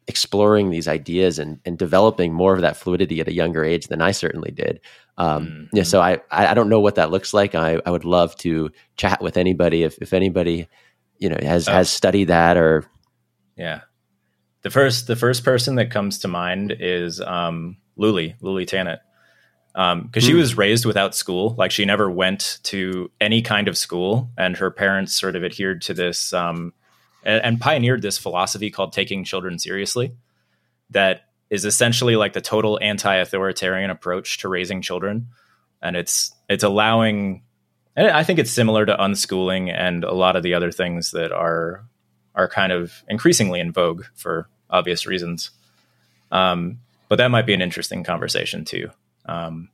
exploring 0.09 0.71
these 0.71 0.87
ideas 0.87 1.39
and, 1.39 1.59
and 1.65 1.79
developing 1.79 2.33
more 2.33 2.55
of 2.55 2.61
that 2.61 2.77
fluidity 2.77 3.21
at 3.21 3.29
a 3.29 3.35
younger 3.35 3.65
age 3.65 3.89
than 3.89 4.01
I 4.01 4.13
certainly 4.13 4.53
did. 4.53 4.81
Um, 5.19 5.47
mm-hmm. 5.47 5.77
Yeah, 5.77 5.83
so 5.83 6.01
I 6.01 6.21
I 6.31 6.55
don't 6.55 6.69
know 6.69 6.81
what 6.81 6.97
that 6.97 7.11
looks 7.11 7.35
like. 7.35 7.55
I, 7.55 7.81
I 7.85 7.91
would 7.91 8.05
love 8.05 8.37
to 8.37 8.71
chat 8.97 9.21
with 9.21 9.37
anybody 9.37 9.83
if 9.83 9.99
if 10.01 10.13
anybody 10.13 10.69
you 11.19 11.29
know 11.29 11.39
has 11.43 11.69
oh. 11.69 11.73
has 11.73 11.89
studied 11.89 12.29
that 12.29 12.57
or 12.57 12.85
yeah 13.57 13.81
the 14.67 14.71
first 14.71 15.07
the 15.07 15.15
first 15.15 15.45
person 15.45 15.77
that 15.77 15.93
comes 15.93 16.19
to 16.19 16.27
mind 16.27 16.75
is 16.81 17.21
um, 17.21 17.77
Lulie 17.97 18.35
Lulie 18.41 18.67
Tanett 18.67 18.99
because 19.73 19.93
um, 19.93 20.11
mm. 20.13 20.21
she 20.21 20.33
hmm. 20.33 20.39
was 20.39 20.57
raised 20.57 20.85
without 20.85 21.15
school. 21.15 21.55
Like 21.57 21.71
she 21.71 21.85
never 21.85 22.11
went 22.11 22.59
to 22.65 23.09
any 23.21 23.43
kind 23.43 23.69
of 23.69 23.79
school, 23.79 24.29
and 24.37 24.57
her 24.57 24.73
parents 24.73 25.15
sort 25.15 25.37
of 25.37 25.45
adhered 25.45 25.83
to 25.83 25.95
this 25.95 26.33
um, 26.33 26.73
and, 27.23 27.45
and, 27.45 27.61
pioneered 27.61 28.03
this 28.03 28.19
philosophy 28.19 28.69
called 28.73 28.93
taking 28.93 29.23
children 29.23 29.61
seriously. 29.61 30.17
That 30.91 31.27
is 31.49 31.65
essentially 31.65 32.17
like 32.17 32.33
the 32.33 32.41
total 32.41 32.77
anti-authoritarian 32.83 33.91
approach 33.91 34.39
to 34.39 34.49
raising 34.49 34.83
children, 34.83 35.29
and 35.81 35.95
it's 35.95 36.35
it's 36.49 36.65
allowing. 36.65 37.45
And 37.95 38.09
I 38.09 38.25
think 38.25 38.41
it's 38.41 38.51
similar 38.51 38.85
to 38.85 38.97
unschooling 38.97 39.73
and 39.73 40.03
a 40.03 40.13
lot 40.13 40.35
of 40.35 40.43
the 40.43 40.55
other 40.55 40.73
things 40.73 41.13
that 41.13 41.31
are 41.31 41.85
are 42.35 42.49
kind 42.49 42.73
of 42.73 43.05
increasingly 43.09 43.61
in 43.61 43.71
vogue 43.71 44.03
for 44.17 44.49
obvious 44.71 45.07
reasons. 45.07 45.51
Um, 46.31 46.81
but 47.09 47.17
that 47.17 47.31
might 47.31 47.47
be 47.47 47.55
an 47.55 47.63
interesting 47.63 48.05
conversation 48.05 48.65
too. 48.65 48.91
Um, 49.27 49.69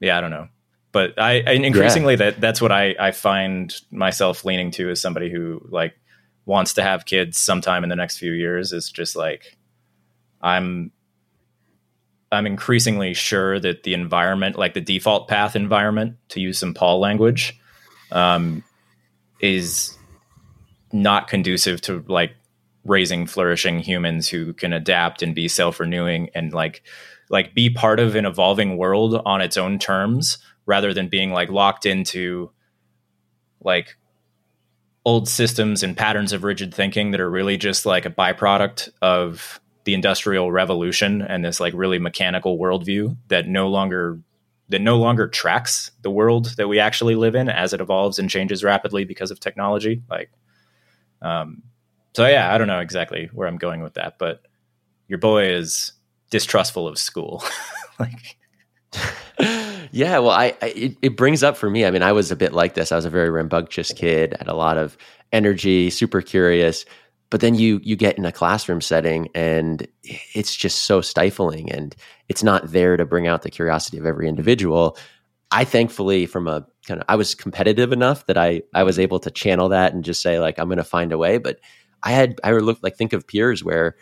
yeah, 0.00 0.18
I 0.18 0.20
don't 0.20 0.30
know, 0.30 0.48
but 0.92 1.18
I, 1.18 1.42
I 1.46 1.52
increasingly 1.52 2.14
yeah. 2.14 2.30
that 2.30 2.40
that's 2.40 2.60
what 2.60 2.72
I, 2.72 2.94
I 2.98 3.10
find 3.10 3.74
myself 3.90 4.44
leaning 4.44 4.70
to 4.72 4.90
as 4.90 5.00
somebody 5.00 5.30
who 5.30 5.66
like 5.70 5.94
wants 6.46 6.74
to 6.74 6.82
have 6.82 7.04
kids 7.04 7.38
sometime 7.38 7.82
in 7.82 7.90
the 7.90 7.96
next 7.96 8.18
few 8.18 8.32
years 8.32 8.72
is 8.72 8.90
just 8.90 9.16
like 9.16 9.56
I'm 10.40 10.92
I'm 12.30 12.46
increasingly 12.46 13.14
sure 13.14 13.58
that 13.58 13.84
the 13.84 13.94
environment, 13.94 14.58
like 14.58 14.74
the 14.74 14.80
default 14.80 15.28
path 15.28 15.56
environment, 15.56 16.16
to 16.30 16.40
use 16.40 16.58
some 16.58 16.74
Paul 16.74 17.00
language, 17.00 17.58
um, 18.12 18.62
is 19.40 19.96
not 20.92 21.28
conducive 21.28 21.80
to 21.82 22.04
like 22.08 22.32
raising 22.88 23.26
flourishing 23.26 23.78
humans 23.78 24.28
who 24.28 24.52
can 24.52 24.72
adapt 24.72 25.22
and 25.22 25.34
be 25.34 25.46
self-renewing 25.46 26.30
and 26.34 26.52
like 26.52 26.82
like 27.30 27.54
be 27.54 27.68
part 27.68 28.00
of 28.00 28.16
an 28.16 28.24
evolving 28.24 28.76
world 28.76 29.20
on 29.26 29.40
its 29.40 29.56
own 29.56 29.78
terms 29.78 30.38
rather 30.66 30.94
than 30.94 31.08
being 31.08 31.32
like 31.32 31.50
locked 31.50 31.86
into 31.86 32.50
like 33.60 33.96
old 35.04 35.28
systems 35.28 35.82
and 35.82 35.96
patterns 35.96 36.32
of 36.32 36.44
rigid 36.44 36.74
thinking 36.74 37.10
that 37.10 37.20
are 37.20 37.30
really 37.30 37.56
just 37.56 37.86
like 37.86 38.04
a 38.04 38.10
byproduct 38.10 38.88
of 39.00 39.60
the 39.84 39.94
industrial 39.94 40.52
revolution 40.52 41.22
and 41.22 41.44
this 41.44 41.60
like 41.60 41.72
really 41.74 41.98
mechanical 41.98 42.58
worldview 42.58 43.16
that 43.28 43.48
no 43.48 43.68
longer 43.68 44.20
that 44.68 44.82
no 44.82 44.98
longer 44.98 45.26
tracks 45.26 45.90
the 46.02 46.10
world 46.10 46.54
that 46.58 46.68
we 46.68 46.78
actually 46.78 47.14
live 47.14 47.34
in 47.34 47.48
as 47.48 47.72
it 47.72 47.80
evolves 47.80 48.18
and 48.18 48.28
changes 48.28 48.62
rapidly 48.62 49.04
because 49.04 49.30
of 49.30 49.40
technology 49.40 50.02
like 50.10 50.30
um 51.22 51.62
so 52.14 52.26
yeah, 52.26 52.52
I 52.52 52.58
don't 52.58 52.68
know 52.68 52.80
exactly 52.80 53.30
where 53.32 53.48
I'm 53.48 53.58
going 53.58 53.82
with 53.82 53.94
that, 53.94 54.18
but 54.18 54.42
your 55.06 55.18
boy 55.18 55.50
is 55.50 55.92
distrustful 56.30 56.86
of 56.88 56.98
school. 56.98 57.42
like 57.98 58.38
yeah, 59.90 60.18
well, 60.18 60.30
I, 60.30 60.56
I 60.62 60.66
it, 60.68 60.96
it, 61.02 61.16
brings 61.16 61.42
up 61.42 61.56
for 61.56 61.70
me. 61.70 61.84
I 61.84 61.90
mean, 61.90 62.02
I 62.02 62.12
was 62.12 62.30
a 62.30 62.36
bit 62.36 62.52
like 62.52 62.74
this. 62.74 62.92
I 62.92 62.96
was 62.96 63.04
a 63.04 63.10
very 63.10 63.30
rambunctious 63.30 63.92
kid, 63.92 64.34
had 64.38 64.48
a 64.48 64.54
lot 64.54 64.78
of 64.78 64.96
energy, 65.32 65.90
super 65.90 66.22
curious. 66.22 66.84
But 67.30 67.40
then 67.40 67.54
you 67.54 67.80
you 67.82 67.94
get 67.94 68.16
in 68.16 68.24
a 68.24 68.32
classroom 68.32 68.80
setting, 68.80 69.28
and 69.34 69.86
it's 70.02 70.54
just 70.54 70.86
so 70.86 71.00
stifling, 71.00 71.70
and 71.70 71.94
it's 72.28 72.42
not 72.42 72.72
there 72.72 72.96
to 72.96 73.04
bring 73.04 73.26
out 73.26 73.42
the 73.42 73.50
curiosity 73.50 73.98
of 73.98 74.06
every 74.06 74.28
individual. 74.28 74.96
I 75.50 75.64
thankfully, 75.64 76.26
from 76.26 76.48
a 76.48 76.66
kind 76.86 77.00
of, 77.00 77.06
I 77.08 77.16
was 77.16 77.34
competitive 77.34 77.92
enough 77.92 78.26
that 78.26 78.38
I 78.38 78.62
I 78.74 78.82
was 78.82 78.98
able 78.98 79.20
to 79.20 79.30
channel 79.30 79.68
that 79.68 79.92
and 79.92 80.04
just 80.04 80.22
say 80.22 80.40
like 80.40 80.58
I'm 80.58 80.68
going 80.68 80.78
to 80.78 80.84
find 80.84 81.12
a 81.12 81.18
way. 81.18 81.36
But 81.36 81.58
I 82.02 82.12
had 82.12 82.40
I 82.44 82.52
would 82.52 82.62
look 82.62 82.78
like 82.82 82.96
think 82.96 83.12
of 83.12 83.26
peers 83.26 83.64
where 83.64 83.96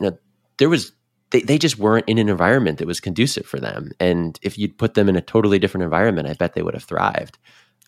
you 0.00 0.10
know 0.10 0.18
there 0.58 0.68
was 0.68 0.92
they, 1.32 1.40
they 1.40 1.58
just 1.58 1.78
weren't 1.78 2.08
in 2.08 2.18
an 2.18 2.28
environment 2.28 2.78
that 2.78 2.86
was 2.86 3.00
conducive 3.00 3.46
for 3.46 3.58
them. 3.58 3.90
And 3.98 4.38
if 4.42 4.58
you'd 4.58 4.76
put 4.76 4.94
them 4.94 5.08
in 5.08 5.16
a 5.16 5.20
totally 5.22 5.58
different 5.58 5.84
environment, 5.84 6.28
I 6.28 6.34
bet 6.34 6.52
they 6.54 6.62
would 6.62 6.74
have 6.74 6.84
thrived. 6.84 7.38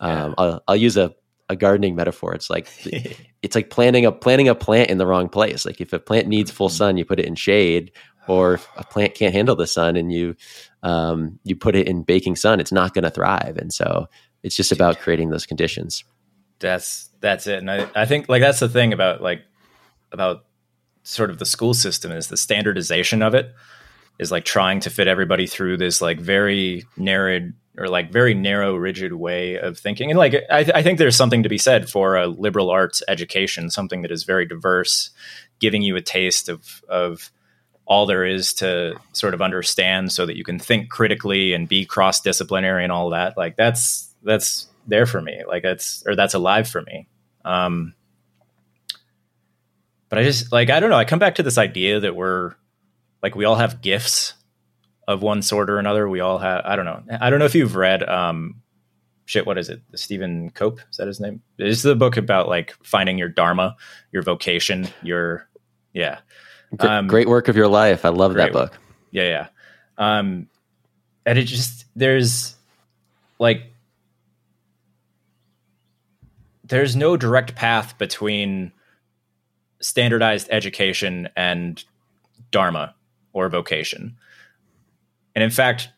Yeah. 0.00 0.24
Um, 0.24 0.35
I'll, 0.38 0.62
I'll 0.66 0.77
use 0.77 0.96
a, 0.96 1.14
a 1.48 1.55
gardening 1.55 1.94
metaphor. 1.94 2.35
It's 2.35 2.50
like 2.50 2.68
it's 3.42 3.55
like 3.55 3.70
planting 3.70 4.07
a 4.07 4.12
planting 4.12 4.48
a 4.48 4.55
plant 4.55 4.90
in 4.90 4.98
the 4.98 5.07
wrong 5.07 5.29
place. 5.29 5.64
Like 5.66 5.81
if 5.81 5.92
a 5.92 5.98
plant 5.98 6.27
needs 6.27 6.50
full 6.50 6.68
mm-hmm. 6.68 6.77
sun, 6.77 6.96
you 6.96 7.05
put 7.05 7.20
it 7.20 7.27
in 7.27 7.35
shade, 7.35 7.92
or 8.27 8.55
if 8.55 8.68
a 8.77 8.85
plant 8.85 9.14
can't 9.14 9.35
handle 9.35 9.57
the 9.57 9.66
sun 9.66 9.96
and 9.96 10.11
you 10.12 10.35
um, 10.83 11.38
you 11.44 11.55
put 11.55 11.77
it 11.77 11.87
in 11.87 12.03
baking 12.03 12.37
sun, 12.37 12.61
it's 12.61 12.72
not 12.72 12.94
going 12.94 13.05
to 13.05 13.11
thrive. 13.11 13.57
And 13.59 13.72
so 13.72 14.09
it's 14.42 14.57
just 14.57 14.72
about 14.72 14.98
creating 14.98 15.31
those 15.31 15.46
conditions. 15.46 16.05
That's 16.61 17.11
that's 17.20 17.46
it. 17.46 17.59
And 17.59 17.70
I, 17.70 17.88
I 17.94 18.07
think 18.07 18.29
like 18.29 18.40
that's 18.40 18.61
the 18.61 18.68
thing 18.68 18.92
about 18.92 19.22
like 19.22 19.42
about 20.14 20.46
sort 21.03 21.29
of 21.29 21.38
the 21.38 21.44
school 21.44 21.74
system 21.74 22.11
is 22.11 22.29
the 22.29 22.37
standardization 22.37 23.22
of 23.22 23.35
it 23.35 23.55
is 24.18 24.31
like 24.31 24.44
trying 24.44 24.81
to 24.81 24.90
fit 24.90 25.09
everybody 25.09 25.46
through 25.46 25.77
this 25.77 26.00
like 26.00 26.18
very 26.18 26.85
narrow 26.96 27.50
or 27.77 27.88
like 27.88 28.12
very 28.12 28.35
narrow 28.35 28.77
rigid 28.77 29.12
way 29.12 29.59
of 29.59 29.77
thinking. 29.77 30.11
And 30.11 30.18
like 30.18 30.35
I, 30.50 30.61
I, 30.74 30.83
think 30.83 30.98
there's 30.98 31.16
something 31.16 31.42
to 31.42 31.48
be 31.48 31.59
said 31.59 31.90
for 31.90 32.16
a 32.16 32.29
liberal 32.29 32.70
arts 32.70 33.03
education 33.09 33.68
something 33.68 34.03
that 34.03 34.12
is 34.12 34.22
very 34.22 34.46
diverse 34.46 35.11
giving 35.59 35.83
you 35.83 35.96
a 35.96 36.00
taste 36.00 36.48
of 36.48 36.83
of 36.88 37.31
all 37.87 38.07
there 38.07 38.24
is 38.24 38.55
to 38.55 38.94
sort 39.12 39.35
of 39.35 39.42
understand 39.42 40.12
so 40.12 40.24
that 40.24 40.37
you 40.37 40.44
can 40.44 40.59
think 40.59 40.88
critically 40.88 41.53
and 41.53 41.68
be 41.68 41.85
cross 41.85 42.20
disciplinary 42.20 42.83
and 42.83 42.92
all 42.92 43.11
that. 43.11 43.37
Like 43.37 43.57
that's 43.57 44.14
that's 44.22 44.68
there 44.87 45.07
for 45.07 45.20
me. 45.20 45.42
Like 45.46 45.62
that's 45.62 46.03
or 46.07 46.14
that's 46.16 46.35
alive 46.35 46.68
for 46.68 46.83
me. 46.83 47.09
Um 47.44 47.94
but 50.14 50.20
I 50.20 50.24
just 50.24 50.53
like 50.53 50.70
I 50.70 50.79
don't 50.79 50.90
know. 50.90 50.96
I 50.96 51.05
come 51.05 51.18
back 51.18 51.35
to 51.37 51.42
this 51.42 51.59
idea 51.59 51.98
that 51.98 52.14
we're 52.14 52.55
like 53.20 53.35
we 53.35 53.44
all 53.44 53.57
have 53.57 53.81
gifts 53.81 54.35
of 55.09 55.22
one 55.22 55.42
sort 55.42 55.68
or 55.68 55.81
another. 55.81 56.09
We 56.09 56.20
all 56.20 56.38
have. 56.38 56.62
I 56.64 56.77
don't 56.77 56.85
know. 56.85 57.03
I 57.20 57.31
don't 57.31 57.40
know 57.40 57.46
if 57.46 57.57
you've 57.57 57.74
read 57.74 58.09
um, 58.09 58.62
shit. 59.24 59.44
What 59.44 59.59
is 59.59 59.68
it? 59.68 59.83
Stephen 59.96 60.50
Cope 60.50 60.79
is 60.88 60.98
that 60.98 61.09
his 61.09 61.18
name? 61.18 61.42
It's 61.59 61.83
the 61.83 61.96
book 61.96 62.16
about 62.16 62.48
like 62.48 62.77
finding 62.85 63.18
your 63.18 63.29
dharma, 63.29 63.74
your 64.12 64.22
vocation, 64.22 64.87
your 65.03 65.48
yeah. 65.92 66.20
Um, 66.79 67.09
great 67.09 67.29
work 67.29 67.48
of 67.48 67.57
your 67.57 67.66
life. 67.66 68.05
I 68.05 68.11
love 68.11 68.35
that 68.35 68.53
book. 68.53 68.70
Work. 68.70 68.81
Yeah, 69.11 69.24
yeah. 69.24 69.46
Um, 69.98 70.48
and 71.27 71.37
it 71.40 71.46
just 71.46 71.87
there's 71.96 72.55
like 73.40 73.64
there's 76.62 76.94
no 76.94 77.16
direct 77.16 77.57
path 77.57 77.98
between 77.98 78.70
standardized 79.84 80.48
education 80.50 81.28
and 81.36 81.84
dharma 82.50 82.94
or 83.32 83.48
vocation 83.48 84.16
and 85.34 85.42
in 85.42 85.50
fact, 85.50 85.90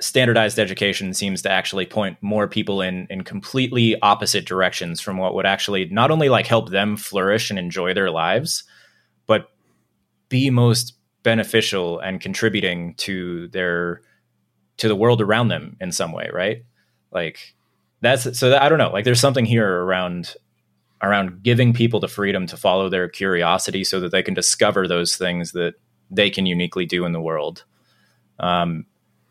standardized 0.00 0.58
education 0.58 1.14
seems 1.14 1.40
to 1.42 1.50
actually 1.50 1.86
point 1.86 2.18
more 2.20 2.46
people 2.46 2.82
in 2.82 3.06
in 3.08 3.24
completely 3.24 3.98
opposite 4.02 4.44
directions 4.44 5.00
from 5.00 5.16
what 5.16 5.34
would 5.34 5.46
actually 5.46 5.86
not 5.86 6.10
only 6.10 6.28
like 6.28 6.46
help 6.46 6.70
them 6.70 6.96
flourish 6.96 7.50
and 7.50 7.58
enjoy 7.58 7.94
their 7.94 8.10
lives, 8.10 8.64
but 9.26 9.50
be 10.28 10.50
most 10.50 10.94
beneficial 11.22 11.98
and 12.00 12.20
contributing 12.20 12.94
to 12.94 13.48
their 13.48 14.02
to 14.76 14.88
the 14.88 14.96
world 14.96 15.22
around 15.22 15.48
them 15.48 15.76
in 15.80 15.90
some 15.90 16.12
way, 16.12 16.28
right? 16.32 16.64
Like 17.10 17.54
that's 18.02 18.38
so 18.38 18.50
that, 18.50 18.62
I 18.62 18.68
don't 18.68 18.78
know. 18.78 18.90
Like 18.90 19.04
there's 19.04 19.20
something 19.20 19.46
here 19.46 19.82
around 19.82 20.34
around 21.02 21.42
giving 21.42 21.72
people 21.72 22.00
the 22.00 22.08
freedom 22.08 22.46
to 22.46 22.56
follow 22.56 22.88
their 22.88 23.08
curiosity 23.08 23.84
so 23.84 24.00
that 24.00 24.12
they 24.12 24.22
can 24.22 24.34
discover 24.34 24.88
those 24.88 25.16
things 25.16 25.52
that 25.52 25.74
they 26.10 26.30
can 26.30 26.46
uniquely 26.46 26.86
do 26.86 27.04
in 27.04 27.12
the 27.12 27.20
world. 27.20 27.64
Um, 28.38 28.86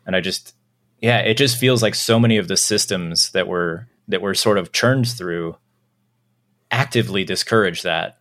and 0.06 0.14
I 0.14 0.20
just, 0.20 0.54
yeah, 1.00 1.18
it 1.18 1.36
just 1.36 1.58
feels 1.58 1.82
like 1.82 1.94
so 1.94 2.18
many 2.18 2.36
of 2.36 2.48
the 2.48 2.56
systems 2.56 3.30
that 3.30 3.48
were 3.48 3.88
that 4.08 4.22
were 4.22 4.34
sort 4.34 4.58
of 4.58 4.72
churned 4.72 5.08
through 5.08 5.56
actively 6.70 7.24
discourage 7.24 7.82
that 7.82 8.18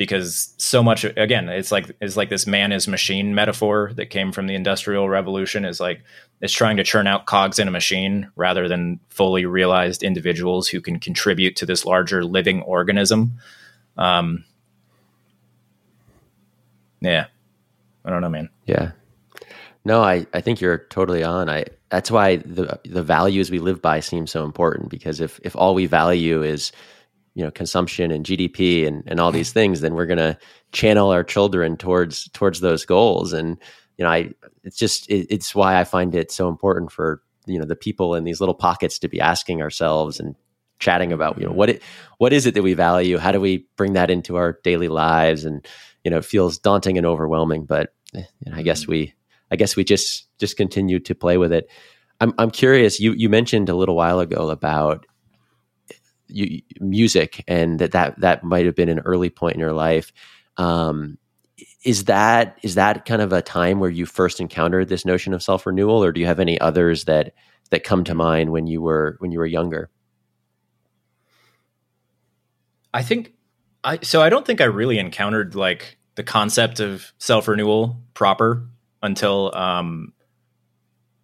because 0.00 0.54
so 0.56 0.82
much 0.82 1.04
again 1.04 1.50
it's 1.50 1.70
like 1.70 1.94
it's 2.00 2.16
like 2.16 2.30
this 2.30 2.46
man 2.46 2.72
is 2.72 2.88
machine 2.88 3.34
metaphor 3.34 3.92
that 3.96 4.06
came 4.06 4.32
from 4.32 4.46
the 4.46 4.54
industrial 4.54 5.10
revolution 5.10 5.62
is 5.66 5.78
like 5.78 6.02
it's 6.40 6.54
trying 6.54 6.78
to 6.78 6.82
churn 6.82 7.06
out 7.06 7.26
cogs 7.26 7.58
in 7.58 7.68
a 7.68 7.70
machine 7.70 8.26
rather 8.34 8.66
than 8.66 8.98
fully 9.10 9.44
realized 9.44 10.02
individuals 10.02 10.68
who 10.68 10.80
can 10.80 10.98
contribute 10.98 11.54
to 11.54 11.66
this 11.66 11.84
larger 11.84 12.24
living 12.24 12.62
organism. 12.62 13.32
Um 13.98 14.42
yeah. 17.02 17.26
I 18.02 18.08
don't 18.08 18.22
know 18.22 18.30
man. 18.30 18.48
Yeah. 18.64 18.92
No 19.84 20.00
i 20.00 20.26
i 20.32 20.40
think 20.40 20.62
you're 20.62 20.78
totally 20.78 21.22
on. 21.22 21.50
I 21.50 21.66
that's 21.90 22.10
why 22.10 22.36
the 22.36 22.80
the 22.86 23.02
values 23.02 23.50
we 23.50 23.58
live 23.58 23.82
by 23.82 24.00
seem 24.00 24.26
so 24.26 24.46
important 24.46 24.88
because 24.88 25.20
if 25.20 25.38
if 25.42 25.54
all 25.54 25.74
we 25.74 25.84
value 25.84 26.42
is 26.42 26.72
you 27.34 27.44
know 27.44 27.50
consumption 27.50 28.10
and 28.10 28.24
GDP 28.24 28.86
and, 28.86 29.02
and 29.06 29.20
all 29.20 29.32
these 29.32 29.52
things, 29.52 29.80
then 29.80 29.94
we're 29.94 30.06
going 30.06 30.18
to 30.18 30.38
channel 30.72 31.10
our 31.10 31.24
children 31.24 31.76
towards 31.76 32.28
towards 32.30 32.60
those 32.60 32.84
goals. 32.84 33.32
And 33.32 33.58
you 33.96 34.04
know, 34.04 34.10
I 34.10 34.32
it's 34.64 34.76
just 34.76 35.08
it, 35.10 35.26
it's 35.30 35.54
why 35.54 35.78
I 35.78 35.84
find 35.84 36.14
it 36.14 36.30
so 36.32 36.48
important 36.48 36.92
for 36.92 37.22
you 37.46 37.58
know 37.58 37.64
the 37.64 37.76
people 37.76 38.14
in 38.14 38.24
these 38.24 38.40
little 38.40 38.54
pockets 38.54 38.98
to 39.00 39.08
be 39.08 39.20
asking 39.20 39.62
ourselves 39.62 40.20
and 40.20 40.34
chatting 40.78 41.12
about 41.12 41.38
you 41.38 41.46
know 41.46 41.52
what 41.52 41.68
it 41.68 41.82
what 42.18 42.32
is 42.32 42.46
it 42.46 42.54
that 42.54 42.62
we 42.62 42.74
value? 42.74 43.18
How 43.18 43.32
do 43.32 43.40
we 43.40 43.66
bring 43.76 43.92
that 43.94 44.10
into 44.10 44.36
our 44.36 44.58
daily 44.64 44.88
lives? 44.88 45.44
And 45.44 45.66
you 46.04 46.10
know, 46.10 46.18
it 46.18 46.24
feels 46.24 46.58
daunting 46.58 46.96
and 46.96 47.06
overwhelming, 47.06 47.64
but 47.66 47.94
eh, 48.14 48.22
you 48.44 48.52
know, 48.52 48.58
I 48.58 48.62
guess 48.62 48.86
we 48.86 49.14
I 49.50 49.56
guess 49.56 49.76
we 49.76 49.84
just 49.84 50.26
just 50.38 50.56
continue 50.56 51.00
to 51.00 51.14
play 51.14 51.36
with 51.36 51.52
it. 51.52 51.68
I'm 52.20 52.34
I'm 52.38 52.50
curious. 52.50 53.00
You 53.00 53.12
you 53.12 53.28
mentioned 53.28 53.68
a 53.68 53.74
little 53.74 53.96
while 53.96 54.20
ago 54.20 54.50
about 54.50 55.06
you, 56.32 56.62
music 56.80 57.44
and 57.48 57.78
that 57.78 57.92
that 57.92 58.20
that 58.20 58.44
might 58.44 58.66
have 58.66 58.74
been 58.74 58.88
an 58.88 59.00
early 59.00 59.30
point 59.30 59.54
in 59.54 59.60
your 59.60 59.72
life. 59.72 60.12
Um, 60.56 61.18
is 61.84 62.04
that 62.04 62.58
is 62.62 62.74
that 62.74 63.04
kind 63.04 63.22
of 63.22 63.32
a 63.32 63.42
time 63.42 63.80
where 63.80 63.90
you 63.90 64.06
first 64.06 64.40
encountered 64.40 64.88
this 64.88 65.04
notion 65.04 65.32
of 65.34 65.42
self 65.42 65.66
renewal 65.66 66.02
or 66.02 66.12
do 66.12 66.20
you 66.20 66.26
have 66.26 66.40
any 66.40 66.60
others 66.60 67.04
that 67.04 67.34
that 67.70 67.84
come 67.84 68.04
to 68.04 68.14
mind 68.14 68.50
when 68.50 68.66
you 68.66 68.82
were 68.82 69.16
when 69.18 69.32
you 69.32 69.38
were 69.38 69.46
younger? 69.46 69.90
I 72.92 73.02
think 73.02 73.34
i 73.84 73.98
so 74.02 74.22
i 74.22 74.28
don't 74.28 74.46
think 74.46 74.60
i 74.60 74.64
really 74.64 74.98
encountered 74.98 75.54
like 75.54 75.98
the 76.14 76.22
concept 76.22 76.80
of 76.80 77.12
self 77.18 77.48
renewal 77.48 78.00
proper 78.14 78.68
until 79.02 79.54
um 79.54 80.12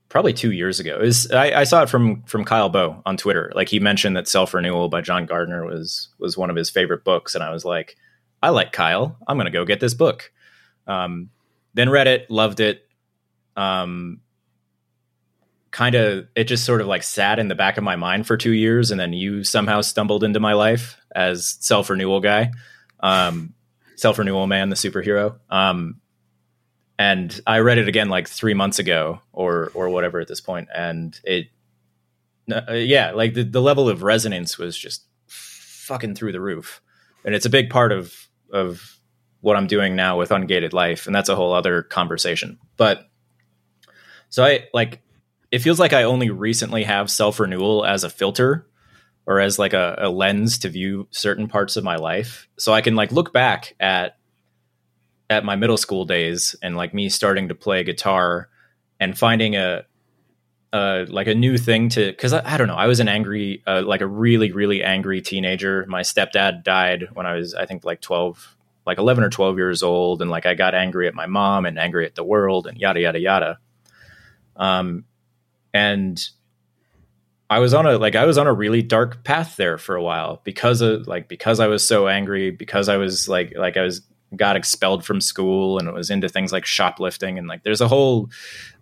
probably 0.08 0.32
two 0.32 0.52
years 0.52 0.80
ago. 0.80 0.98
Is 1.00 1.30
I, 1.30 1.60
I, 1.60 1.64
saw 1.64 1.82
it 1.82 1.88
from 1.88 2.22
from 2.22 2.44
Kyle 2.44 2.68
Bo 2.68 3.02
on 3.04 3.16
Twitter. 3.16 3.52
Like 3.54 3.68
he 3.68 3.80
mentioned 3.80 4.16
that 4.16 4.28
Self 4.28 4.54
Renewal 4.54 4.88
by 4.88 5.00
John 5.00 5.26
Gardner 5.26 5.64
was 5.64 6.08
was 6.18 6.36
one 6.36 6.50
of 6.50 6.56
his 6.56 6.70
favorite 6.70 7.04
books, 7.04 7.34
and 7.34 7.42
I 7.42 7.50
was 7.50 7.64
like, 7.64 7.96
I 8.42 8.50
like 8.50 8.72
Kyle. 8.72 9.16
I'm 9.26 9.36
gonna 9.36 9.50
go 9.50 9.64
get 9.64 9.80
this 9.80 9.94
book. 9.94 10.32
Um, 10.86 11.30
then 11.74 11.90
read 11.90 12.06
it, 12.06 12.30
loved 12.30 12.60
it. 12.60 12.86
Um, 13.56 14.20
kind 15.70 15.94
of 15.94 16.26
it 16.34 16.44
just 16.44 16.64
sort 16.64 16.80
of 16.80 16.86
like 16.86 17.02
sat 17.02 17.38
in 17.38 17.48
the 17.48 17.54
back 17.54 17.76
of 17.76 17.84
my 17.84 17.96
mind 17.96 18.26
for 18.26 18.36
two 18.36 18.52
years, 18.52 18.90
and 18.90 19.00
then 19.00 19.12
you 19.12 19.44
somehow 19.44 19.80
stumbled 19.80 20.24
into 20.24 20.40
my 20.40 20.54
life 20.54 20.96
as 21.14 21.56
Self 21.60 21.90
Renewal 21.90 22.20
guy. 22.20 22.52
Um, 23.00 23.54
Self 23.96 24.18
Renewal 24.18 24.46
Man, 24.46 24.68
the 24.68 24.76
superhero. 24.76 25.38
Um, 25.50 26.00
and 26.98 27.40
I 27.46 27.58
read 27.58 27.78
it 27.78 27.88
again 27.88 28.08
like 28.08 28.28
three 28.28 28.54
months 28.54 28.78
ago 28.78 29.20
or 29.32 29.70
or 29.74 29.88
whatever 29.88 30.20
at 30.20 30.28
this 30.28 30.40
point, 30.40 30.68
and 30.74 31.18
it, 31.24 31.48
uh, 32.50 32.72
yeah, 32.72 33.12
like 33.12 33.34
the, 33.34 33.44
the 33.44 33.62
level 33.62 33.88
of 33.88 34.02
resonance 34.02 34.58
was 34.58 34.76
just 34.76 35.06
fucking 35.26 36.14
through 36.14 36.32
the 36.32 36.40
roof, 36.40 36.80
and 37.24 37.34
it's 37.34 37.46
a 37.46 37.50
big 37.50 37.70
part 37.70 37.92
of 37.92 38.28
of 38.52 38.98
what 39.40 39.56
I'm 39.56 39.66
doing 39.66 39.94
now 39.94 40.18
with 40.18 40.30
Ungated 40.30 40.72
Life, 40.72 41.06
and 41.06 41.14
that's 41.14 41.28
a 41.28 41.36
whole 41.36 41.52
other 41.52 41.82
conversation. 41.82 42.58
But 42.76 43.08
so 44.28 44.44
I 44.44 44.68
like 44.72 45.02
it 45.50 45.60
feels 45.60 45.78
like 45.78 45.92
I 45.92 46.04
only 46.04 46.30
recently 46.30 46.84
have 46.84 47.10
self 47.10 47.38
renewal 47.38 47.84
as 47.84 48.04
a 48.04 48.10
filter 48.10 48.66
or 49.26 49.40
as 49.40 49.58
like 49.58 49.72
a, 49.72 49.96
a 49.98 50.08
lens 50.08 50.58
to 50.58 50.68
view 50.68 51.08
certain 51.10 51.48
parts 51.48 51.76
of 51.76 51.84
my 51.84 51.96
life, 51.96 52.48
so 52.58 52.72
I 52.72 52.80
can 52.80 52.96
like 52.96 53.12
look 53.12 53.32
back 53.32 53.74
at 53.78 54.16
at 55.28 55.44
my 55.44 55.56
middle 55.56 55.76
school 55.76 56.04
days 56.04 56.54
and 56.62 56.76
like 56.76 56.94
me 56.94 57.08
starting 57.08 57.48
to 57.48 57.54
play 57.54 57.82
guitar 57.82 58.48
and 59.00 59.18
finding 59.18 59.56
a 59.56 59.84
uh, 60.72 61.06
like 61.08 61.26
a 61.26 61.34
new 61.34 61.56
thing 61.56 61.88
to 61.88 62.10
because 62.10 62.32
I, 62.32 62.54
I, 62.54 62.56
don't 62.58 62.66
know 62.66 62.74
i 62.74 62.86
was 62.86 63.00
an 63.00 63.08
angry 63.08 63.62
uh, 63.66 63.82
like 63.86 64.02
a 64.02 64.06
really 64.06 64.52
really 64.52 64.82
angry 64.82 65.22
teenager. 65.22 65.86
My 65.88 66.02
stepdad 66.02 66.64
died 66.64 67.08
when 67.14 67.24
i 67.24 67.34
was 67.34 67.54
i 67.54 67.64
think 67.66 67.84
like 67.84 68.00
12 68.00 68.56
like 68.84 68.98
11 68.98 69.24
or 69.24 69.30
12 69.30 69.56
years 69.56 69.82
old 69.82 70.20
and 70.20 70.30
like 70.30 70.44
i 70.44 70.54
got 70.54 70.74
angry 70.74 71.08
at 71.08 71.14
my 71.14 71.26
mom 71.26 71.66
and 71.66 71.78
angry 71.78 72.04
at 72.04 72.14
the 72.14 72.24
world 72.24 72.66
and 72.66 72.78
yada 72.78 73.00
yada 73.00 73.18
yada. 73.18 73.58
Um 74.56 75.04
and 75.72 76.22
i 77.48 77.58
was 77.58 77.72
on 77.72 77.86
a 77.86 77.96
like 77.96 78.16
i 78.16 78.26
was 78.26 78.36
on 78.36 78.46
a 78.46 78.52
really 78.52 78.82
dark 78.82 79.24
path 79.24 79.56
there 79.56 79.78
for 79.78 79.94
a 79.96 80.02
while 80.02 80.40
because 80.44 80.80
of 80.80 81.06
like 81.06 81.28
because 81.28 81.60
i 81.60 81.68
was 81.68 81.86
so 81.86 82.08
angry 82.08 82.50
because 82.50 82.88
i 82.88 82.96
was 82.96 83.28
like 83.28 83.54
like 83.56 83.76
i 83.76 83.82
was 83.82 84.02
got 84.34 84.56
expelled 84.56 85.04
from 85.04 85.20
school 85.20 85.78
and 85.78 85.86
it 85.88 85.94
was 85.94 86.10
into 86.10 86.28
things 86.28 86.50
like 86.52 86.64
shoplifting 86.64 87.38
and 87.38 87.46
like 87.46 87.62
there's 87.62 87.80
a 87.80 87.88
whole 87.88 88.28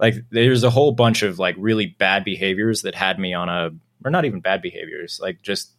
like 0.00 0.14
there's 0.30 0.64
a 0.64 0.70
whole 0.70 0.92
bunch 0.92 1.22
of 1.22 1.38
like 1.38 1.54
really 1.58 1.86
bad 1.86 2.24
behaviors 2.24 2.82
that 2.82 2.94
had 2.94 3.18
me 3.18 3.34
on 3.34 3.48
a 3.48 3.70
or 4.04 4.10
not 4.10 4.24
even 4.24 4.40
bad 4.40 4.62
behaviors 4.62 5.20
like 5.22 5.42
just 5.42 5.72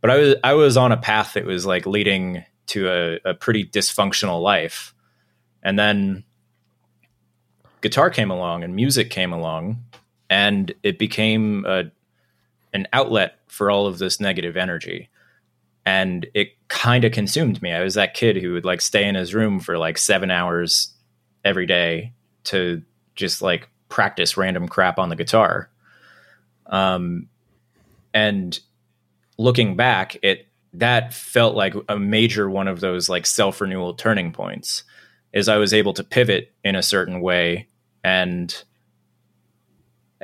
but 0.00 0.10
I 0.10 0.16
was 0.16 0.34
I 0.44 0.54
was 0.54 0.76
on 0.76 0.92
a 0.92 0.96
path 0.96 1.34
that 1.34 1.44
was 1.44 1.66
like 1.66 1.86
leading 1.86 2.44
to 2.68 2.88
a, 2.88 3.30
a 3.30 3.34
pretty 3.34 3.64
dysfunctional 3.64 4.42
life. 4.42 4.94
And 5.62 5.78
then 5.78 6.24
guitar 7.80 8.10
came 8.10 8.30
along 8.30 8.62
and 8.62 8.76
music 8.76 9.10
came 9.10 9.32
along 9.32 9.84
and 10.30 10.72
it 10.82 10.98
became 10.98 11.64
a, 11.66 11.84
an 12.72 12.86
outlet 12.92 13.38
for 13.48 13.70
all 13.70 13.86
of 13.86 13.98
this 13.98 14.20
negative 14.20 14.56
energy. 14.56 15.08
And 15.84 16.26
it 16.34 16.50
kind 16.68 17.04
of 17.04 17.12
consumed 17.12 17.60
me. 17.62 17.72
I 17.72 17.82
was 17.82 17.94
that 17.94 18.14
kid 18.14 18.36
who 18.36 18.52
would 18.52 18.64
like 18.64 18.80
stay 18.80 19.06
in 19.06 19.14
his 19.14 19.34
room 19.34 19.60
for 19.60 19.78
like 19.78 19.98
seven 19.98 20.30
hours 20.30 20.92
every 21.44 21.66
day 21.66 22.12
to 22.44 22.82
just 23.14 23.42
like 23.42 23.68
practice 23.88 24.36
random 24.36 24.68
crap 24.68 24.98
on 24.98 25.08
the 25.08 25.16
guitar. 25.16 25.70
Um, 26.66 27.28
and 28.12 28.58
looking 29.38 29.76
back, 29.76 30.16
it 30.22 30.46
that 30.74 31.14
felt 31.14 31.56
like 31.56 31.74
a 31.88 31.98
major 31.98 32.48
one 32.48 32.68
of 32.68 32.80
those 32.80 33.08
like 33.08 33.26
self 33.26 33.60
renewal 33.60 33.94
turning 33.94 34.32
points. 34.32 34.84
Is 35.32 35.48
I 35.48 35.56
was 35.56 35.74
able 35.74 35.92
to 35.94 36.04
pivot 36.04 36.52
in 36.64 36.74
a 36.74 36.82
certain 36.82 37.20
way 37.20 37.68
and 38.02 38.64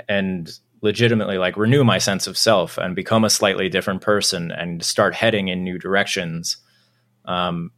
and 0.09 0.50
legitimately 0.85 1.38
like 1.38 1.57
renew 1.57 1.83
my 1.83 1.97
sense 1.97 2.27
of 2.27 2.37
self 2.37 2.77
and 2.77 2.94
become 2.94 3.25
a 3.25 3.31
slightly 3.31 3.70
different 3.70 4.03
person 4.03 4.53
and 4.53 4.85
start 4.85 5.14
heading 5.14 5.49
in 5.49 5.64
new 5.64 5.78
directions. 5.78 6.59
Um, 7.24 7.70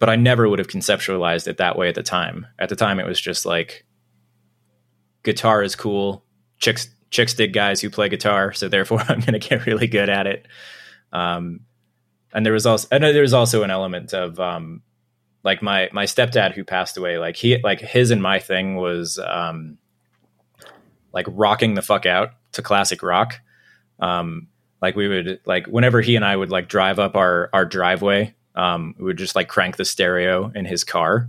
but 0.00 0.10
I 0.10 0.16
never 0.16 0.48
would 0.48 0.58
have 0.58 0.66
conceptualized 0.66 1.46
it 1.46 1.58
that 1.58 1.78
way 1.78 1.88
at 1.88 1.94
the 1.94 2.02
time. 2.02 2.48
At 2.58 2.68
the 2.68 2.74
time, 2.74 2.98
it 2.98 3.06
was 3.06 3.20
just 3.20 3.46
like 3.46 3.86
guitar 5.22 5.62
is 5.62 5.76
cool. 5.76 6.24
Chicks 6.58 6.88
chicks 7.10 7.32
dig 7.32 7.52
guys 7.52 7.80
who 7.80 7.88
play 7.88 8.08
guitar, 8.08 8.52
so 8.52 8.68
therefore 8.68 9.00
I'm 9.08 9.20
going 9.20 9.38
to 9.38 9.48
get 9.48 9.64
really 9.64 9.86
good 9.86 10.08
at 10.08 10.26
it. 10.26 10.48
Um, 11.12 11.60
and 12.34 12.44
there 12.44 12.52
was 12.52 12.66
also 12.66 12.88
and 12.90 13.04
there 13.04 13.22
was 13.22 13.34
also 13.34 13.62
an 13.62 13.70
element 13.70 14.12
of 14.12 14.40
um, 14.40 14.82
like 15.44 15.62
my 15.62 15.90
my 15.92 16.06
stepdad 16.06 16.54
who 16.54 16.64
passed 16.64 16.96
away. 16.96 17.18
Like 17.18 17.36
he 17.36 17.58
like 17.62 17.80
his 17.80 18.10
and 18.10 18.20
my 18.20 18.40
thing 18.40 18.74
was 18.74 19.20
um, 19.24 19.78
like 21.12 21.26
rocking 21.28 21.74
the 21.74 21.82
fuck 21.82 22.06
out 22.06 22.32
to 22.52 22.62
classic 22.62 23.02
rock. 23.02 23.40
Um, 24.00 24.48
like 24.80 24.96
we 24.96 25.08
would 25.08 25.40
like 25.44 25.66
whenever 25.66 26.00
he 26.00 26.16
and 26.16 26.24
I 26.24 26.36
would 26.36 26.50
like 26.50 26.68
drive 26.68 26.98
up 26.98 27.16
our 27.16 27.48
our 27.52 27.64
driveway, 27.64 28.34
um, 28.54 28.94
we 28.98 29.04
would 29.04 29.18
just 29.18 29.36
like 29.36 29.48
crank 29.48 29.76
the 29.76 29.84
stereo 29.84 30.50
in 30.54 30.64
his 30.64 30.84
car, 30.84 31.28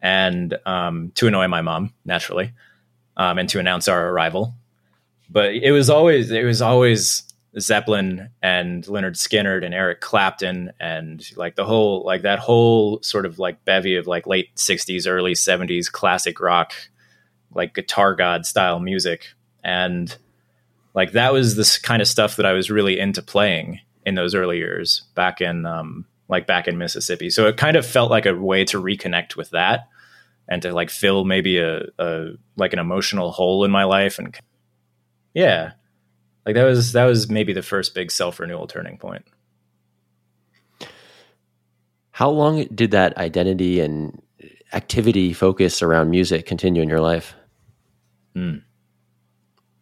and 0.00 0.56
um, 0.66 1.12
to 1.16 1.26
annoy 1.26 1.48
my 1.48 1.62
mom 1.62 1.92
naturally, 2.04 2.52
um, 3.16 3.38
and 3.38 3.48
to 3.48 3.58
announce 3.58 3.88
our 3.88 4.08
arrival. 4.08 4.54
But 5.28 5.54
it 5.54 5.72
was 5.72 5.90
always 5.90 6.30
it 6.30 6.44
was 6.44 6.62
always 6.62 7.24
Zeppelin 7.58 8.28
and 8.42 8.84
Lynyrd 8.84 9.16
Skynyrd 9.16 9.64
and 9.64 9.74
Eric 9.74 10.00
Clapton 10.00 10.72
and 10.78 11.26
like 11.36 11.56
the 11.56 11.64
whole 11.64 12.04
like 12.04 12.22
that 12.22 12.38
whole 12.38 13.02
sort 13.02 13.24
of 13.26 13.38
like 13.38 13.64
bevy 13.64 13.96
of 13.96 14.06
like 14.06 14.26
late 14.26 14.54
60s 14.56 15.08
early 15.08 15.32
70s 15.32 15.90
classic 15.90 16.38
rock 16.38 16.74
like 17.56 17.74
guitar 17.74 18.14
god 18.14 18.46
style 18.46 18.78
music 18.78 19.28
and 19.64 20.16
like 20.94 21.12
that 21.12 21.32
was 21.32 21.56
this 21.56 21.78
kind 21.78 22.00
of 22.00 22.08
stuff 22.08 22.36
that 22.36 22.46
I 22.46 22.52
was 22.52 22.70
really 22.70 22.98
into 22.98 23.22
playing 23.22 23.80
in 24.04 24.14
those 24.14 24.34
early 24.34 24.58
years 24.58 25.02
back 25.14 25.40
in 25.40 25.66
um 25.66 26.06
like 26.28 26.46
back 26.46 26.68
in 26.68 26.78
Mississippi 26.78 27.30
so 27.30 27.46
it 27.46 27.56
kind 27.56 27.76
of 27.76 27.86
felt 27.86 28.10
like 28.10 28.26
a 28.26 28.34
way 28.34 28.64
to 28.66 28.80
reconnect 28.80 29.36
with 29.36 29.50
that 29.50 29.88
and 30.48 30.62
to 30.62 30.72
like 30.72 30.90
fill 30.90 31.24
maybe 31.24 31.58
a, 31.58 31.82
a 31.98 32.28
like 32.56 32.72
an 32.72 32.78
emotional 32.78 33.32
hole 33.32 33.64
in 33.64 33.70
my 33.70 33.84
life 33.84 34.18
and 34.18 34.38
yeah 35.34 35.72
like 36.46 36.54
that 36.54 36.64
was 36.64 36.92
that 36.92 37.04
was 37.04 37.28
maybe 37.28 37.52
the 37.52 37.62
first 37.62 37.92
big 37.92 38.12
self 38.12 38.38
renewal 38.38 38.68
turning 38.68 38.96
point. 38.96 39.24
How 42.12 42.30
long 42.30 42.64
did 42.66 42.92
that 42.92 43.18
identity 43.18 43.80
and 43.80 44.22
activity 44.72 45.32
focus 45.32 45.82
around 45.82 46.10
music 46.10 46.46
continue 46.46 46.80
in 46.80 46.88
your 46.88 47.00
life? 47.00 47.34
Hmm. 48.36 48.56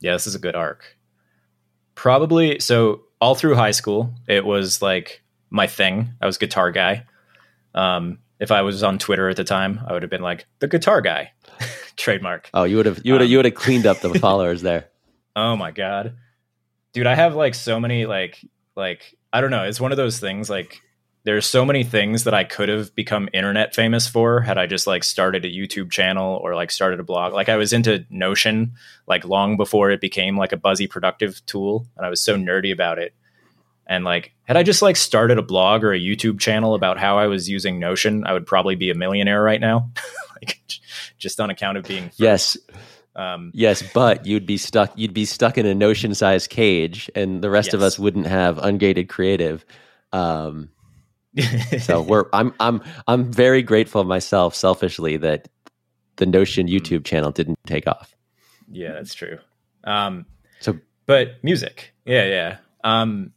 Yeah, 0.01 0.13
this 0.13 0.27
is 0.27 0.35
a 0.35 0.39
good 0.39 0.55
arc. 0.55 0.97
Probably 1.95 2.61
so 2.61 3.03
all 3.21 3.35
through 3.35 3.57
high 3.57 3.71
school, 3.73 4.15
it 4.29 4.45
was 4.45 4.81
like 4.81 5.23
my 5.51 5.67
thing. 5.67 6.11
I 6.21 6.27
was 6.27 6.39
guitar 6.39 6.71
guy. 6.71 7.05
Um, 7.75 8.19
if 8.39 8.53
I 8.53 8.63
was 8.63 8.83
on 8.83 8.99
Twitter 8.99 9.29
at 9.29 9.37
the 9.37 9.45
time, 9.45 9.81
I 9.87 9.93
would 9.93 10.03
have 10.03 10.11
been 10.11 10.23
like 10.23 10.47
the 10.59 10.69
guitar 10.69 11.01
guy, 11.01 11.33
trademark. 11.97 12.51
Oh, 12.55 12.65
you 12.65 12.77
would 12.77 12.87
have 12.87 13.01
you 13.05 13.13
would 13.13 13.21
have 13.21 13.29
um, 13.29 13.31
you 13.33 13.39
would 13.39 13.47
have 13.47 13.55
cleaned 13.55 13.87
up 13.87 14.01
the 14.01 14.15
followers 14.21 14.63
there. 14.63 14.89
Oh 15.35 15.57
my 15.57 15.71
god 15.73 16.15
dude, 16.95 17.07
I 17.07 17.15
have 17.15 17.35
like 17.35 17.55
so 17.55 17.79
many 17.79 18.07
like 18.07 18.43
like 18.75 19.15
I 19.33 19.43
don't 19.43 19.51
know. 19.51 19.65
It's 19.65 19.81
one 19.81 19.93
of 19.93 19.99
those 19.99 20.19
things 20.19 20.49
like 20.49 20.81
there's 21.25 21.47
so 21.47 21.65
many 21.65 21.85
things 21.85 22.25
that 22.25 22.35
I 22.35 22.45
could 22.45 22.69
have 22.69 22.95
become 22.95 23.31
internet 23.33 23.75
famous 23.75 24.07
for 24.07 24.43
had 24.43 24.59
I 24.59 24.67
just 24.67 24.87
like 24.87 25.03
started 25.03 25.45
a 25.45 25.51
YouTube 25.51 25.91
channel 25.91 26.39
or 26.43 26.55
like 26.55 26.71
started 26.71 27.01
a 27.01 27.05
blog. 27.05 27.33
Like 27.33 27.49
I 27.49 27.57
was 27.57 27.73
into 27.73 28.05
Notion 28.11 28.75
like 29.07 29.25
long 29.25 29.57
before 29.57 29.91
it 29.91 30.03
became 30.03 30.37
like 30.37 30.53
a 30.53 30.59
buzzy 30.59 30.87
productive 30.87 31.45
tool 31.47 31.87
and 31.97 32.05
I 32.05 32.11
was 32.11 32.21
so 32.21 32.37
nerdy 32.37 32.73
about 32.73 32.99
it. 32.99 33.15
And 33.87 34.05
like 34.05 34.35
had 34.45 34.59
I 34.59 34.63
just 34.63 34.83
like 34.83 34.97
started 34.97 35.39
a 35.39 35.43
blog 35.43 35.83
or 35.83 35.95
a 35.95 35.99
YouTube 35.99 36.41
channel 36.41 36.75
about 36.75 36.99
how 36.99 37.19
I 37.19 37.27
was 37.27 37.49
using 37.49 37.79
Notion, 37.79 38.27
I 38.27 38.35
would 38.35 38.47
probably 38.47 38.77
be 38.77 38.91
a 38.91 38.95
millionaire 38.95 39.43
right 39.43 39.61
now. 39.61 39.91
like 40.37 40.61
just 41.17 41.41
on 41.41 41.49
account 41.49 41.79
of 41.79 41.85
being 41.85 42.05
first. 42.05 42.21
Yes. 42.21 42.59
Um, 43.17 43.53
yes, 43.55 43.83
but 43.95 44.27
you'd 44.27 44.45
be 44.45 44.57
stuck. 44.57 44.93
You'd 44.97 45.15
be 45.15 45.25
stuck 45.25 45.57
in 45.57 45.67
a 45.67 45.75
notion-sized 45.75 46.51
cage, 46.51 47.09
and 47.15 47.43
the 47.43 47.49
rest 47.49 47.69
yes. 47.69 47.75
of 47.75 47.83
us 47.83 47.97
wouldn't 47.97 48.27
have 48.27 48.57
ungated 48.57 49.09
creative. 49.09 49.65
Um, 50.13 50.71
so 51.81 52.03
we're. 52.09 52.27
I'm. 52.33 52.55
I'm. 52.61 52.83
I'm 53.07 53.33
very 53.33 53.63
grateful 53.63 54.05
myself, 54.05 54.55
selfishly, 54.55 55.17
that 55.19 55.49
the 56.17 56.27
Notion 56.27 56.67
mm-hmm. 56.67 56.77
YouTube 56.77 57.05
channel 57.05 57.31
didn't 57.31 57.59
take 57.67 57.87
off. 57.87 58.15
Yeah, 58.71 58.93
that's 58.93 59.15
true. 59.15 59.39
Um, 59.85 60.27
so, 60.61 60.79
but 61.07 61.43
music, 61.43 61.95
yeah, 62.05 62.25
yeah. 62.25 62.57
Um, 62.83 63.33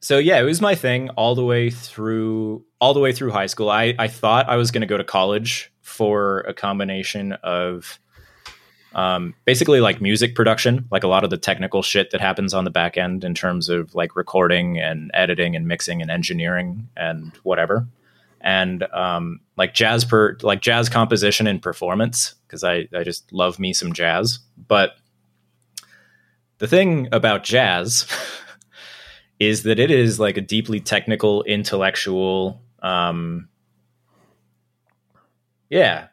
so 0.00 0.18
yeah, 0.18 0.38
it 0.38 0.44
was 0.44 0.60
my 0.60 0.74
thing 0.74 1.10
all 1.10 1.34
the 1.34 1.44
way 1.44 1.70
through 1.70 2.64
all 2.80 2.94
the 2.94 3.00
way 3.00 3.12
through 3.12 3.30
high 3.30 3.46
school. 3.46 3.70
I 3.70 3.94
I 3.98 4.08
thought 4.08 4.48
I 4.48 4.56
was 4.56 4.70
going 4.70 4.82
to 4.82 4.86
go 4.86 4.96
to 4.96 5.04
college 5.04 5.72
for 5.82 6.40
a 6.40 6.54
combination 6.54 7.32
of 7.32 7.98
um, 8.96 9.34
basically 9.44 9.80
like 9.80 10.00
music 10.00 10.34
production, 10.34 10.88
like 10.90 11.04
a 11.04 11.06
lot 11.06 11.22
of 11.22 11.28
the 11.28 11.36
technical 11.36 11.82
shit 11.82 12.10
that 12.10 12.20
happens 12.22 12.54
on 12.54 12.64
the 12.64 12.70
back 12.70 12.96
end 12.96 13.24
in 13.24 13.34
terms 13.34 13.68
of 13.68 13.94
like 13.94 14.16
recording 14.16 14.80
and 14.80 15.10
editing 15.12 15.54
and 15.54 15.68
mixing 15.68 16.00
and 16.00 16.10
engineering 16.10 16.88
and 16.96 17.30
whatever. 17.42 17.86
And 18.40 18.82
um, 18.94 19.40
like 19.58 19.74
jazz 19.74 20.06
per 20.06 20.38
like 20.40 20.62
jazz 20.62 20.88
composition 20.88 21.46
and 21.46 21.60
performance 21.60 22.34
because 22.46 22.64
I 22.64 22.88
I 22.96 23.04
just 23.04 23.30
love 23.32 23.58
me 23.58 23.74
some 23.74 23.92
jazz. 23.92 24.38
But 24.56 24.92
the 26.56 26.66
thing 26.66 27.08
about 27.12 27.44
jazz 27.44 28.06
is 29.38 29.64
that 29.64 29.78
it 29.78 29.90
is 29.90 30.18
like 30.18 30.38
a 30.38 30.42
deeply 30.42 30.80
technical, 30.80 31.42
intellectual. 31.42 32.62
Um, 32.80 33.48
yeah, 35.68 36.08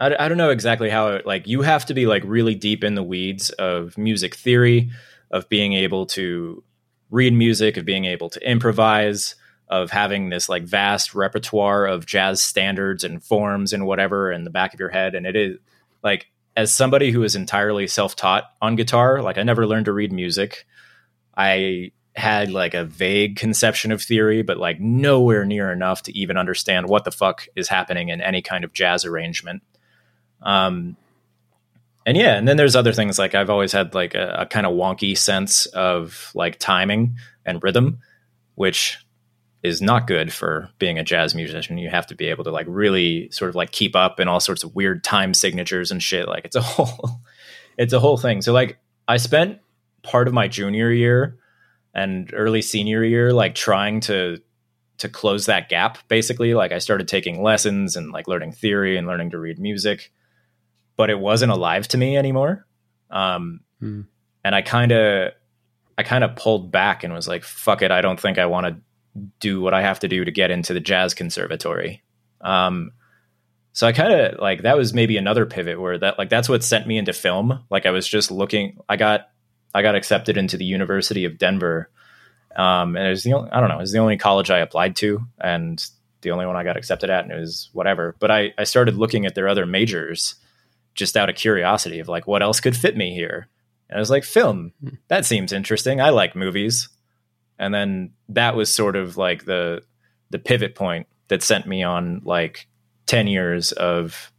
I, 0.00 0.14
I 0.18 0.28
don't 0.28 0.38
know 0.38 0.50
exactly 0.50 0.90
how 0.90 1.08
it 1.08 1.26
like 1.26 1.46
you 1.46 1.62
have 1.62 1.86
to 1.86 1.94
be 1.94 2.06
like 2.06 2.22
really 2.24 2.54
deep 2.54 2.84
in 2.84 2.94
the 2.94 3.02
weeds 3.02 3.50
of 3.50 3.96
music 3.96 4.34
theory 4.34 4.90
of 5.30 5.48
being 5.48 5.72
able 5.72 6.06
to 6.06 6.62
read 7.10 7.32
music 7.32 7.76
of 7.76 7.84
being 7.84 8.04
able 8.04 8.28
to 8.30 8.50
improvise 8.50 9.34
of 9.68 9.90
having 9.90 10.28
this 10.28 10.48
like 10.48 10.64
vast 10.64 11.14
repertoire 11.14 11.86
of 11.86 12.06
jazz 12.06 12.40
standards 12.40 13.04
and 13.04 13.22
forms 13.22 13.72
and 13.72 13.86
whatever 13.86 14.30
in 14.30 14.44
the 14.44 14.50
back 14.50 14.72
of 14.72 14.80
your 14.80 14.88
head. 14.88 15.14
And 15.14 15.26
it 15.26 15.34
is 15.34 15.58
like 16.02 16.26
as 16.56 16.72
somebody 16.72 17.10
who 17.10 17.22
is 17.22 17.34
entirely 17.34 17.86
self-taught 17.86 18.44
on 18.62 18.76
guitar 18.76 19.20
like 19.20 19.36
i 19.36 19.42
never 19.42 19.66
learned 19.66 19.86
to 19.86 19.92
read 19.92 20.12
music. 20.12 20.66
I 21.38 21.92
had 22.14 22.50
like 22.50 22.72
a 22.72 22.84
vague 22.84 23.36
conception 23.36 23.92
of 23.92 24.02
theory 24.02 24.42
but 24.42 24.56
like 24.56 24.80
nowhere 24.80 25.44
near 25.44 25.70
enough 25.70 26.02
to 26.04 26.18
even 26.18 26.38
understand 26.38 26.88
what 26.88 27.04
the 27.04 27.10
fuck 27.10 27.46
is 27.56 27.68
happening 27.68 28.08
in 28.08 28.22
any 28.22 28.40
kind 28.40 28.64
of 28.64 28.72
jazz 28.72 29.04
arrangement 29.04 29.62
um, 30.42 30.96
and 32.04 32.16
yeah, 32.16 32.36
and 32.36 32.46
then 32.46 32.56
there's 32.56 32.76
other 32.76 32.92
things 32.92 33.18
like 33.18 33.34
I've 33.34 33.50
always 33.50 33.72
had 33.72 33.94
like 33.94 34.14
a, 34.14 34.36
a 34.40 34.46
kind 34.46 34.64
of 34.64 34.74
wonky 34.74 35.18
sense 35.18 35.66
of 35.66 36.30
like 36.34 36.58
timing 36.58 37.16
and 37.44 37.62
rhythm, 37.62 37.98
which 38.54 38.98
is 39.62 39.82
not 39.82 40.06
good 40.06 40.32
for 40.32 40.70
being 40.78 40.98
a 40.98 41.04
jazz 41.04 41.34
musician. 41.34 41.78
You 41.78 41.90
have 41.90 42.06
to 42.06 42.14
be 42.14 42.26
able 42.26 42.44
to 42.44 42.52
like 42.52 42.66
really 42.68 43.28
sort 43.30 43.48
of 43.48 43.56
like 43.56 43.72
keep 43.72 43.96
up 43.96 44.20
in 44.20 44.28
all 44.28 44.38
sorts 44.38 44.62
of 44.62 44.74
weird 44.76 45.02
time 45.02 45.34
signatures 45.34 45.90
and 45.90 46.00
shit. 46.00 46.28
Like 46.28 46.44
it's 46.44 46.56
a 46.56 46.60
whole, 46.62 47.20
it's 47.76 47.92
a 47.92 47.98
whole 48.00 48.16
thing. 48.16 48.40
So 48.40 48.52
like 48.52 48.78
I 49.08 49.16
spent 49.16 49.58
part 50.04 50.28
of 50.28 50.34
my 50.34 50.46
junior 50.46 50.92
year 50.92 51.36
and 51.96 52.30
early 52.34 52.62
senior 52.62 53.02
year 53.02 53.32
like 53.32 53.54
trying 53.54 54.00
to 54.00 54.38
to 54.98 55.08
close 55.08 55.46
that 55.46 55.68
gap 55.68 55.98
basically 56.08 56.54
like 56.54 56.70
i 56.70 56.78
started 56.78 57.08
taking 57.08 57.42
lessons 57.42 57.96
and 57.96 58.12
like 58.12 58.28
learning 58.28 58.52
theory 58.52 58.96
and 58.96 59.06
learning 59.06 59.30
to 59.30 59.38
read 59.38 59.58
music 59.58 60.12
but 60.96 61.10
it 61.10 61.18
wasn't 61.18 61.52
alive 61.52 61.88
to 61.88 61.98
me 61.98 62.16
anymore. 62.16 62.66
Um, 63.10 63.60
mm. 63.82 64.06
And 64.44 64.54
I 64.54 64.62
kind 64.62 64.92
of, 64.92 65.32
I 65.98 66.02
kind 66.02 66.24
of 66.24 66.36
pulled 66.36 66.70
back 66.70 67.04
and 67.04 67.12
was 67.12 67.28
like, 67.28 67.42
"Fuck 67.44 67.82
it, 67.82 67.90
I 67.90 68.00
don't 68.00 68.20
think 68.20 68.38
I 68.38 68.46
want 68.46 68.66
to 68.66 68.76
do 69.40 69.60
what 69.60 69.74
I 69.74 69.82
have 69.82 70.00
to 70.00 70.08
do 70.08 70.24
to 70.24 70.30
get 70.30 70.50
into 70.50 70.72
the 70.72 70.80
jazz 70.80 71.14
conservatory." 71.14 72.02
Um, 72.40 72.92
so 73.76 73.86
I 73.86 73.92
kind 73.92 74.10
of 74.10 74.38
like 74.38 74.62
that 74.62 74.78
was 74.78 74.94
maybe 74.94 75.18
another 75.18 75.44
pivot 75.44 75.78
where 75.78 75.98
that 75.98 76.18
like 76.18 76.30
that's 76.30 76.48
what 76.48 76.64
sent 76.64 76.86
me 76.86 76.96
into 76.96 77.12
film. 77.12 77.62
Like 77.68 77.84
I 77.84 77.90
was 77.90 78.08
just 78.08 78.30
looking, 78.30 78.78
I 78.88 78.96
got, 78.96 79.28
I 79.74 79.82
got 79.82 79.94
accepted 79.94 80.38
into 80.38 80.56
the 80.56 80.64
University 80.64 81.26
of 81.26 81.36
Denver. 81.36 81.90
Um, 82.56 82.96
and 82.96 83.06
it 83.06 83.10
was 83.10 83.22
the 83.22 83.34
only, 83.34 83.50
I 83.50 83.60
don't 83.60 83.68
know, 83.68 83.76
it 83.76 83.82
was 83.82 83.92
the 83.92 83.98
only 83.98 84.16
college 84.16 84.50
I 84.50 84.60
applied 84.60 84.96
to 84.96 85.26
and 85.38 85.84
the 86.22 86.30
only 86.30 86.46
one 86.46 86.56
I 86.56 86.64
got 86.64 86.78
accepted 86.78 87.10
at 87.10 87.24
and 87.24 87.32
it 87.32 87.38
was 87.38 87.68
whatever. 87.74 88.16
But 88.18 88.30
I, 88.30 88.54
I 88.56 88.64
started 88.64 88.96
looking 88.96 89.26
at 89.26 89.34
their 89.34 89.46
other 89.46 89.66
majors 89.66 90.36
just 90.96 91.16
out 91.16 91.28
of 91.28 91.36
curiosity 91.36 92.00
of 92.00 92.08
like 92.08 92.26
what 92.26 92.42
else 92.42 92.60
could 92.60 92.76
fit 92.76 92.96
me 92.96 93.14
here. 93.14 93.48
And 93.88 93.96
I 93.96 94.00
was 94.00 94.10
like, 94.10 94.24
film. 94.24 94.72
Hmm. 94.80 94.94
That 95.08 95.24
seems 95.24 95.52
interesting. 95.52 96.00
I 96.00 96.10
like 96.10 96.34
movies. 96.34 96.88
And 97.58 97.72
then 97.72 98.12
that 98.30 98.56
was 98.56 98.74
sort 98.74 98.96
of 98.96 99.16
like 99.16 99.44
the 99.44 99.82
the 100.30 100.38
pivot 100.38 100.74
point 100.74 101.06
that 101.28 101.42
sent 101.42 101.66
me 101.66 101.82
on 101.82 102.20
like 102.24 102.66
10 103.06 103.28
years 103.28 103.72
of 103.72 104.32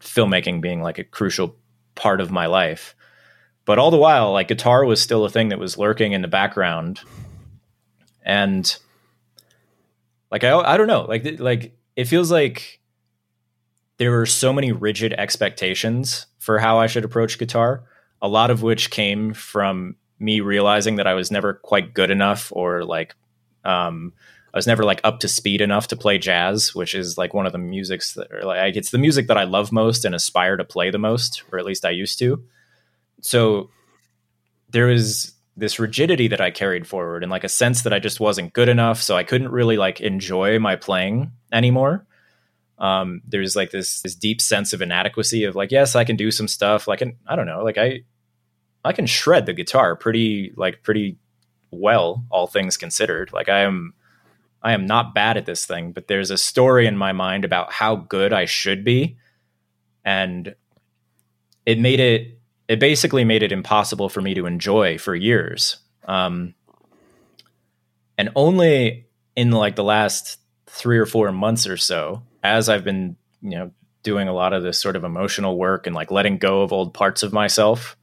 filmmaking 0.00 0.60
being 0.60 0.80
like 0.80 0.98
a 0.98 1.04
crucial 1.04 1.56
part 1.94 2.20
of 2.20 2.30
my 2.30 2.46
life. 2.46 2.94
But 3.64 3.78
all 3.78 3.90
the 3.90 3.96
while, 3.96 4.32
like 4.32 4.48
guitar 4.48 4.84
was 4.84 5.02
still 5.02 5.24
a 5.24 5.30
thing 5.30 5.48
that 5.48 5.58
was 5.58 5.78
lurking 5.78 6.12
in 6.12 6.22
the 6.22 6.28
background. 6.28 7.00
And 8.22 8.76
like 10.30 10.44
I 10.44 10.56
I 10.58 10.76
don't 10.76 10.86
know, 10.86 11.02
like 11.02 11.38
like 11.38 11.76
it 11.96 12.04
feels 12.04 12.30
like 12.30 12.80
there 13.98 14.10
were 14.10 14.26
so 14.26 14.52
many 14.52 14.72
rigid 14.72 15.12
expectations 15.12 16.26
for 16.38 16.58
how 16.58 16.78
I 16.78 16.86
should 16.86 17.04
approach 17.04 17.38
guitar, 17.38 17.84
a 18.20 18.28
lot 18.28 18.50
of 18.50 18.62
which 18.62 18.90
came 18.90 19.34
from 19.34 19.96
me 20.18 20.40
realizing 20.40 20.96
that 20.96 21.06
I 21.06 21.14
was 21.14 21.30
never 21.30 21.54
quite 21.54 21.94
good 21.94 22.10
enough 22.10 22.52
or 22.54 22.84
like 22.84 23.14
um, 23.64 24.12
I 24.52 24.58
was 24.58 24.66
never 24.66 24.84
like 24.84 25.00
up 25.04 25.20
to 25.20 25.28
speed 25.28 25.60
enough 25.60 25.88
to 25.88 25.96
play 25.96 26.18
jazz, 26.18 26.74
which 26.74 26.94
is 26.94 27.18
like 27.18 27.34
one 27.34 27.46
of 27.46 27.52
the 27.52 27.58
musics 27.58 28.14
that 28.14 28.44
like 28.44 28.76
it's 28.76 28.90
the 28.90 28.98
music 28.98 29.26
that 29.26 29.36
I 29.36 29.44
love 29.44 29.72
most 29.72 30.04
and 30.04 30.14
aspire 30.14 30.56
to 30.56 30.64
play 30.64 30.90
the 30.90 30.98
most, 30.98 31.42
or 31.50 31.58
at 31.58 31.64
least 31.64 31.84
I 31.84 31.90
used 31.90 32.18
to. 32.20 32.42
So 33.20 33.70
there 34.70 34.86
was 34.86 35.32
this 35.56 35.78
rigidity 35.78 36.28
that 36.28 36.40
I 36.40 36.50
carried 36.50 36.86
forward 36.86 37.22
and 37.22 37.30
like 37.30 37.44
a 37.44 37.48
sense 37.48 37.82
that 37.82 37.92
I 37.92 37.98
just 37.98 38.20
wasn't 38.20 38.52
good 38.52 38.68
enough, 38.68 39.02
so 39.02 39.16
I 39.16 39.24
couldn't 39.24 39.50
really 39.50 39.76
like 39.76 40.00
enjoy 40.00 40.58
my 40.58 40.76
playing 40.76 41.32
anymore. 41.52 42.06
Um, 42.78 43.22
there's 43.26 43.54
like 43.56 43.70
this 43.70 44.02
this 44.02 44.14
deep 44.14 44.40
sense 44.40 44.72
of 44.72 44.82
inadequacy 44.82 45.44
of 45.44 45.54
like, 45.54 45.70
yes, 45.70 45.94
I 45.94 46.04
can 46.04 46.16
do 46.16 46.30
some 46.30 46.48
stuff. 46.48 46.88
Like, 46.88 47.00
and 47.00 47.14
I 47.26 47.36
don't 47.36 47.46
know, 47.46 47.62
like 47.62 47.78
I 47.78 48.02
I 48.84 48.92
can 48.92 49.06
shred 49.06 49.46
the 49.46 49.52
guitar 49.52 49.96
pretty 49.96 50.52
like 50.56 50.82
pretty 50.82 51.18
well, 51.70 52.24
all 52.30 52.46
things 52.46 52.76
considered. 52.76 53.32
Like 53.32 53.48
I 53.48 53.60
am 53.60 53.94
I 54.62 54.72
am 54.72 54.86
not 54.86 55.14
bad 55.14 55.36
at 55.36 55.46
this 55.46 55.66
thing, 55.66 55.92
but 55.92 56.08
there's 56.08 56.30
a 56.30 56.38
story 56.38 56.86
in 56.86 56.96
my 56.96 57.12
mind 57.12 57.44
about 57.44 57.72
how 57.72 57.96
good 57.96 58.32
I 58.32 58.46
should 58.46 58.84
be. 58.84 59.18
And 60.04 60.54
it 61.66 61.78
made 61.78 62.00
it 62.00 62.38
it 62.66 62.80
basically 62.80 63.24
made 63.24 63.42
it 63.42 63.52
impossible 63.52 64.08
for 64.08 64.20
me 64.20 64.34
to 64.34 64.46
enjoy 64.46 64.98
for 64.98 65.14
years. 65.14 65.76
Um, 66.06 66.54
and 68.16 68.30
only 68.34 69.06
in 69.36 69.50
like 69.50 69.76
the 69.76 69.84
last 69.84 70.38
three 70.66 70.98
or 70.98 71.06
four 71.06 71.30
months 71.32 71.66
or 71.66 71.76
so, 71.76 72.22
as 72.44 72.68
I've 72.68 72.84
been, 72.84 73.16
you 73.40 73.56
know, 73.58 73.72
doing 74.02 74.28
a 74.28 74.34
lot 74.34 74.52
of 74.52 74.62
this 74.62 74.78
sort 74.78 74.96
of 74.96 75.02
emotional 75.02 75.58
work 75.58 75.86
and 75.86 75.96
like 75.96 76.10
letting 76.10 76.36
go 76.36 76.60
of 76.62 76.72
old 76.72 76.92
parts 76.92 77.22
of 77.22 77.32
myself, 77.32 77.96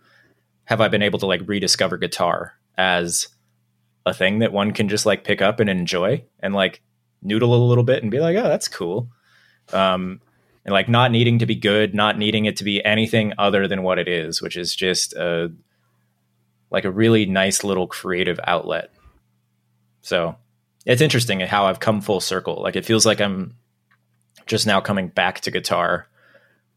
have 0.65 0.81
I 0.81 0.87
been 0.87 1.03
able 1.03 1.19
to 1.19 1.27
like 1.27 1.41
rediscover 1.45 1.97
guitar 1.97 2.53
as 2.77 3.27
a 4.05 4.13
thing 4.13 4.39
that 4.39 4.51
one 4.51 4.71
can 4.71 4.89
just 4.89 5.05
like 5.05 5.23
pick 5.23 5.41
up 5.41 5.59
and 5.59 5.69
enjoy 5.69 6.23
and 6.39 6.55
like 6.55 6.81
noodle 7.21 7.53
a 7.53 7.67
little 7.67 7.83
bit 7.83 8.01
and 8.01 8.11
be 8.11 8.19
like, 8.19 8.35
oh, 8.35 8.43
that's 8.43 8.67
cool. 8.67 9.09
Um, 9.71 10.21
and 10.65 10.73
like 10.73 10.89
not 10.89 11.11
needing 11.11 11.39
to 11.39 11.45
be 11.45 11.55
good, 11.55 11.93
not 11.93 12.17
needing 12.17 12.45
it 12.45 12.57
to 12.57 12.63
be 12.63 12.83
anything 12.83 13.33
other 13.37 13.67
than 13.67 13.83
what 13.83 13.99
it 13.99 14.07
is, 14.07 14.41
which 14.41 14.57
is 14.57 14.75
just 14.75 15.13
a 15.13 15.51
like 16.71 16.85
a 16.85 16.91
really 16.91 17.25
nice 17.25 17.63
little 17.63 17.85
creative 17.85 18.39
outlet. 18.45 18.91
So 20.01 20.35
it's 20.85 21.01
interesting 21.01 21.41
how 21.41 21.65
I've 21.65 21.79
come 21.79 22.01
full 22.01 22.21
circle. 22.21 22.59
Like 22.61 22.75
it 22.75 22.85
feels 22.85 23.05
like 23.05 23.21
I'm 23.21 23.55
just 24.51 24.67
now 24.67 24.81
coming 24.81 25.07
back 25.07 25.39
to 25.39 25.49
guitar 25.49 26.07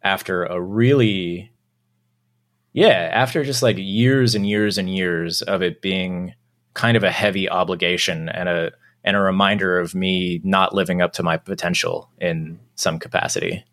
after 0.00 0.44
a 0.44 0.60
really 0.60 1.50
yeah, 2.72 3.10
after 3.12 3.44
just 3.44 3.62
like 3.62 3.76
years 3.78 4.36
and 4.36 4.48
years 4.48 4.78
and 4.78 4.88
years 4.88 5.42
of 5.42 5.60
it 5.60 5.82
being 5.82 6.34
kind 6.74 6.96
of 6.96 7.02
a 7.02 7.10
heavy 7.10 7.48
obligation 7.48 8.28
and 8.28 8.48
a 8.48 8.72
and 9.02 9.16
a 9.16 9.20
reminder 9.20 9.78
of 9.78 9.94
me 9.94 10.40
not 10.44 10.72
living 10.72 11.02
up 11.02 11.12
to 11.14 11.24
my 11.24 11.36
potential 11.36 12.08
in 12.20 12.60
some 12.76 13.00
capacity. 13.00 13.64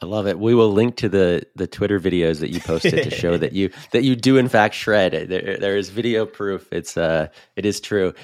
I 0.00 0.06
love 0.06 0.26
it. 0.26 0.38
We 0.38 0.52
will 0.52 0.72
link 0.72 0.96
to 0.96 1.08
the 1.08 1.46
the 1.54 1.68
Twitter 1.68 2.00
videos 2.00 2.40
that 2.40 2.50
you 2.50 2.58
posted 2.58 3.04
to 3.04 3.10
show 3.10 3.36
that 3.36 3.52
you 3.52 3.70
that 3.92 4.02
you 4.02 4.16
do 4.16 4.36
in 4.36 4.48
fact 4.48 4.74
shred. 4.74 5.28
There, 5.28 5.58
there 5.58 5.76
is 5.76 5.90
video 5.90 6.26
proof. 6.26 6.66
It's 6.72 6.96
uh, 6.96 7.28
it 7.54 7.64
is 7.64 7.80
true. 7.80 8.14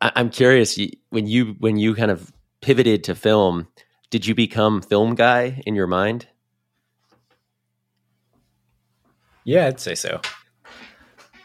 I, 0.00 0.12
am 0.16 0.30
curious 0.30 0.78
when 1.10 1.26
you 1.26 1.54
when 1.58 1.76
you 1.76 1.94
kind 1.94 2.10
of 2.10 2.32
pivoted 2.62 3.04
to 3.04 3.14
film. 3.14 3.68
Did 4.10 4.26
you 4.26 4.34
become 4.34 4.80
film 4.80 5.14
guy 5.14 5.62
in 5.66 5.74
your 5.74 5.86
mind? 5.86 6.28
Yeah, 9.44 9.66
I'd 9.66 9.80
say 9.80 9.94
so. 9.94 10.20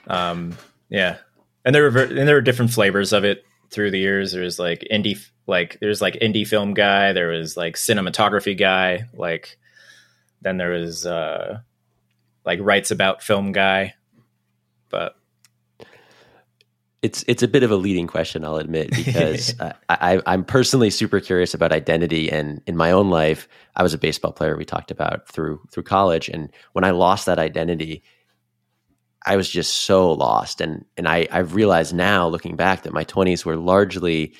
Um, 0.08 0.56
yeah, 0.90 1.18
and 1.66 1.76
there 1.76 1.92
were 1.92 2.04
and 2.04 2.28
there 2.28 2.36
were 2.36 2.42
different 2.42 2.72
flavors 2.72 3.12
of 3.12 3.26
it 3.26 3.44
through 3.72 3.92
the 3.92 4.00
years. 4.00 4.32
There's 4.32 4.60
like 4.60 4.88
indie 4.90 5.20
like 5.48 5.78
there's 5.80 6.02
like 6.02 6.16
indie 6.16 6.46
film 6.46 6.74
guy 6.74 7.14
there 7.14 7.30
was 7.30 7.58
like 7.58 7.76
cinematography 7.76 8.58
guy 8.58 9.06
like 9.14 9.58
then 10.42 10.58
there 10.58 10.72
was 10.72 11.06
uh 11.06 11.60
like 12.46 12.60
writes 12.62 12.92
about 12.92 13.24
film 13.24 13.54
guy 13.54 13.96
but 14.90 15.17
it's 17.02 17.24
it's 17.28 17.44
a 17.44 17.48
bit 17.48 17.64
of 17.64 17.72
a 17.72 17.76
leading 17.76 18.08
question 18.08 18.44
i'll 18.44 18.58
admit 18.58 18.90
because 18.96 19.54
I, 19.90 20.22
i'm 20.26 20.44
personally 20.44 20.90
super 20.90 21.20
curious 21.20 21.54
about 21.54 21.72
identity 21.72 22.32
and 22.32 22.62
in 22.66 22.76
my 22.76 22.92
own 22.92 23.10
life 23.10 23.48
i 23.76 23.84
was 23.84 23.94
a 23.94 23.98
baseball 23.98 24.32
player 24.32 24.58
we 24.58 24.66
talked 24.66 24.92
about 24.92 25.28
through 25.28 25.62
through 25.72 25.84
college 25.84 26.30
and 26.30 26.50
when 26.74 26.84
i 26.84 26.92
lost 26.92 27.26
that 27.28 27.40
identity 27.40 28.04
i 29.26 29.36
was 29.36 29.50
just 29.50 29.74
so 29.74 30.12
lost 30.12 30.60
and 30.60 30.86
and 30.98 31.08
i 31.08 31.28
i've 31.32 31.54
realized 31.54 31.94
now 31.94 32.28
looking 32.28 32.56
back 32.56 32.84
that 32.84 32.94
my 32.94 33.06
20s 33.06 33.46
were 33.46 33.58
largely 33.58 34.34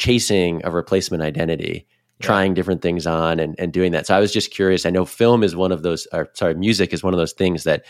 chasing 0.00 0.62
a 0.64 0.70
replacement 0.70 1.22
identity, 1.22 1.86
yeah. 2.20 2.26
trying 2.26 2.54
different 2.54 2.82
things 2.82 3.06
on 3.06 3.38
and, 3.38 3.54
and 3.58 3.72
doing 3.72 3.92
that. 3.92 4.06
So 4.06 4.16
I 4.16 4.20
was 4.20 4.32
just 4.32 4.50
curious. 4.50 4.86
I 4.86 4.90
know 4.90 5.04
film 5.04 5.42
is 5.42 5.54
one 5.54 5.72
of 5.72 5.82
those, 5.82 6.06
or 6.12 6.30
sorry, 6.34 6.54
music 6.54 6.92
is 6.92 7.02
one 7.02 7.12
of 7.12 7.18
those 7.18 7.32
things 7.34 7.64
that 7.64 7.84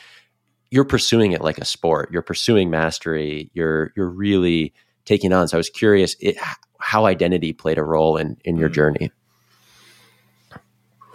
you're 0.70 0.84
pursuing 0.84 1.32
it 1.32 1.42
like 1.42 1.58
a 1.58 1.64
sport. 1.64 2.10
You're 2.12 2.22
pursuing 2.22 2.70
mastery. 2.70 3.50
You're 3.54 3.92
you're 3.96 4.10
really 4.10 4.72
taking 5.04 5.32
on. 5.32 5.48
So 5.48 5.56
I 5.56 5.58
was 5.58 5.70
curious 5.70 6.16
it, 6.20 6.36
how 6.78 7.06
identity 7.06 7.52
played 7.52 7.78
a 7.78 7.82
role 7.82 8.16
in 8.16 8.36
in 8.44 8.56
your 8.56 8.70
mm. 8.70 8.74
journey. 8.74 9.12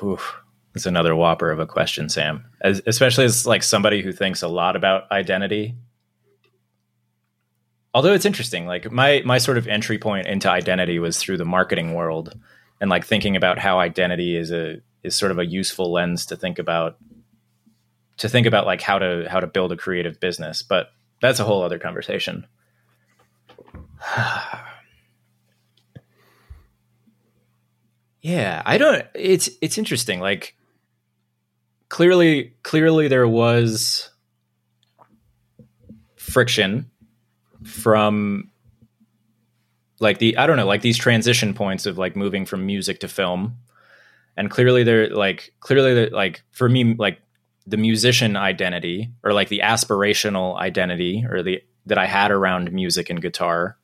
Oof. 0.03 0.35
It's 0.75 0.85
another 0.85 1.15
whopper 1.15 1.51
of 1.51 1.59
a 1.59 1.65
question, 1.65 2.09
Sam. 2.09 2.43
As, 2.59 2.81
especially 2.85 3.23
as 3.23 3.45
like 3.45 3.63
somebody 3.63 4.01
who 4.01 4.11
thinks 4.11 4.41
a 4.41 4.49
lot 4.49 4.75
about 4.75 5.09
identity 5.09 5.73
although 7.95 8.13
it's 8.13 8.25
interesting 8.25 8.67
like 8.67 8.91
my 8.91 9.23
my 9.25 9.39
sort 9.39 9.57
of 9.57 9.67
entry 9.67 9.97
point 9.97 10.27
into 10.27 10.49
identity 10.49 10.99
was 10.99 11.17
through 11.17 11.37
the 11.37 11.45
marketing 11.45 11.95
world 11.95 12.37
and 12.79 12.89
like 12.89 13.05
thinking 13.05 13.35
about 13.35 13.57
how 13.57 13.79
identity 13.79 14.35
is 14.35 14.51
a 14.51 14.75
is 15.01 15.15
sort 15.15 15.31
of 15.31 15.39
a 15.39 15.45
useful 15.45 15.91
lens 15.91 16.25
to 16.27 16.35
think 16.35 16.59
about 16.59 16.97
to 18.17 18.29
think 18.29 18.47
about 18.47 18.65
like 18.65 18.81
how 18.81 18.97
to 18.99 19.27
how 19.29 19.39
to 19.39 19.47
build 19.47 19.71
a 19.71 19.77
creative 19.77 20.19
business 20.19 20.61
but 20.61 20.89
that's 21.21 21.39
a 21.39 21.43
whole 21.43 21.63
other 21.63 21.79
conversation 21.79 22.45
yeah 28.21 28.61
i 28.65 28.77
don't 28.77 29.05
it's 29.13 29.49
it's 29.61 29.77
interesting 29.77 30.19
like 30.19 30.55
clearly 31.89 32.53
clearly 32.63 33.07
there 33.07 33.27
was 33.27 34.09
friction 36.15 36.89
from 37.63 38.49
like 39.99 40.19
the 40.19 40.37
I 40.37 40.47
don't 40.47 40.57
know, 40.57 40.67
like 40.67 40.81
these 40.81 40.97
transition 40.97 41.53
points 41.53 41.85
of 41.85 41.97
like 41.97 42.15
moving 42.15 42.45
from 42.45 42.65
music 42.65 42.99
to 42.99 43.07
film. 43.07 43.57
And 44.37 44.51
clearly 44.51 44.83
they're 44.83 45.09
like 45.09 45.53
clearly 45.61 45.93
they're 45.93 46.09
like 46.09 46.43
for 46.51 46.67
me 46.67 46.95
like 46.95 47.19
the 47.67 47.77
musician 47.77 48.35
identity 48.35 49.11
or 49.23 49.33
like 49.33 49.49
the 49.49 49.61
aspirational 49.63 50.57
identity 50.57 51.25
or 51.29 51.41
the 51.41 51.61
that 51.85 51.97
I 51.97 52.05
had 52.05 52.31
around 52.31 52.71
music 52.71 53.09
and 53.09 53.21
guitar 53.21 53.77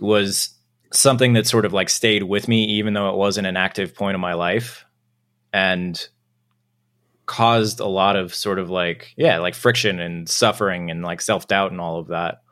was 0.00 0.50
something 0.92 1.32
that 1.32 1.46
sort 1.46 1.64
of 1.64 1.72
like 1.72 1.88
stayed 1.88 2.22
with 2.22 2.48
me 2.48 2.64
even 2.64 2.94
though 2.94 3.10
it 3.10 3.16
wasn't 3.16 3.46
an 3.46 3.56
active 3.56 3.94
point 3.94 4.14
of 4.14 4.20
my 4.20 4.34
life 4.34 4.84
and 5.52 6.08
caused 7.26 7.80
a 7.80 7.86
lot 7.86 8.14
of 8.14 8.34
sort 8.34 8.58
of 8.58 8.70
like 8.70 9.12
yeah 9.16 9.38
like 9.38 9.54
friction 9.54 9.98
and 9.98 10.28
suffering 10.28 10.90
and 10.90 11.02
like 11.02 11.20
self-doubt 11.20 11.72
and 11.72 11.80
all 11.80 11.98
of 11.98 12.08
that 12.08 12.42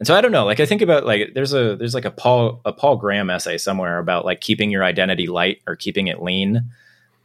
and 0.00 0.06
so 0.06 0.14
I 0.14 0.20
don't 0.20 0.32
know. 0.32 0.44
Like 0.44 0.60
I 0.60 0.66
think 0.66 0.82
about 0.82 1.06
like 1.06 1.34
there's 1.34 1.54
a 1.54 1.76
there's 1.76 1.94
like 1.94 2.04
a 2.04 2.10
Paul 2.10 2.60
a 2.64 2.72
Paul 2.72 2.96
Graham 2.96 3.30
essay 3.30 3.58
somewhere 3.58 3.98
about 3.98 4.24
like 4.24 4.40
keeping 4.40 4.70
your 4.70 4.82
identity 4.82 5.26
light 5.26 5.62
or 5.66 5.76
keeping 5.76 6.08
it 6.08 6.22
lean. 6.22 6.72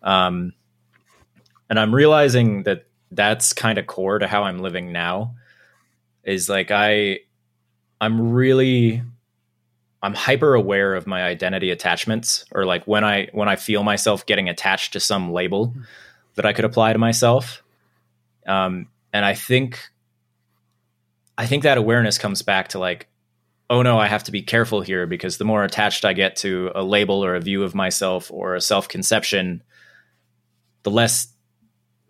Um, 0.03 0.53
and 1.69 1.79
I'm 1.79 1.93
realizing 1.93 2.63
that 2.63 2.85
that's 3.11 3.53
kind 3.53 3.77
of 3.77 3.87
core 3.87 4.19
to 4.19 4.27
how 4.27 4.43
I'm 4.43 4.59
living 4.59 4.91
now. 4.91 5.35
Is 6.23 6.49
like 6.49 6.71
I 6.71 7.19
I'm 8.01 8.31
really 8.31 9.03
I'm 10.01 10.13
hyper 10.13 10.53
aware 10.53 10.95
of 10.95 11.07
my 11.07 11.23
identity 11.23 11.71
attachments 11.71 12.45
or 12.51 12.65
like 12.65 12.85
when 12.85 13.03
I 13.03 13.29
when 13.31 13.49
I 13.49 13.55
feel 13.55 13.83
myself 13.83 14.25
getting 14.25 14.49
attached 14.49 14.93
to 14.93 14.99
some 14.99 15.31
label 15.31 15.73
that 16.35 16.45
I 16.45 16.53
could 16.53 16.65
apply 16.65 16.93
to 16.93 16.99
myself. 16.99 17.63
Um, 18.47 18.87
and 19.11 19.25
I 19.25 19.33
think 19.33 19.79
I 21.37 21.45
think 21.45 21.63
that 21.63 21.77
awareness 21.77 22.17
comes 22.17 22.41
back 22.41 22.69
to 22.69 22.79
like, 22.79 23.07
oh 23.69 23.81
no, 23.81 23.97
I 23.97 24.07
have 24.07 24.23
to 24.25 24.31
be 24.31 24.41
careful 24.41 24.81
here 24.81 25.05
because 25.07 25.37
the 25.37 25.45
more 25.45 25.63
attached 25.63 26.05
I 26.05 26.13
get 26.13 26.35
to 26.37 26.71
a 26.75 26.83
label 26.83 27.23
or 27.23 27.35
a 27.35 27.41
view 27.41 27.63
of 27.63 27.75
myself 27.75 28.31
or 28.31 28.55
a 28.55 28.61
self 28.61 28.87
conception, 28.87 29.63
the 30.83 30.91
less 30.91 31.27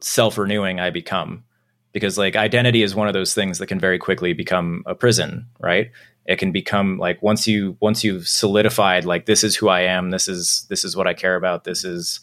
self 0.02 0.38
renewing 0.38 0.80
I 0.80 0.90
become. 0.90 1.44
Because 1.92 2.18
like 2.18 2.36
identity 2.36 2.84
is 2.84 2.94
one 2.94 3.08
of 3.08 3.14
those 3.14 3.34
things 3.34 3.58
that 3.58 3.68
can 3.68 3.80
very 3.80 3.98
quickly 3.98 4.34
become 4.34 4.84
a 4.86 4.94
prison, 4.94 5.48
right? 5.60 5.92
It 6.26 6.38
can 6.38 6.52
become 6.52 7.00
like 7.00 7.24
once 7.24 7.48
you 7.48 7.78
once 7.80 8.04
you've 8.04 8.28
solidified 8.28 9.06
like 9.06 9.26
this 9.26 9.44
is 9.44 9.56
who 9.56 9.70
I 9.70 9.82
am, 9.82 10.12
this 10.12 10.28
is 10.28 10.68
this 10.70 10.84
is 10.84 10.96
what 10.96 11.08
I 11.08 11.16
care 11.16 11.36
about, 11.36 11.64
this 11.64 11.84
is 11.84 12.20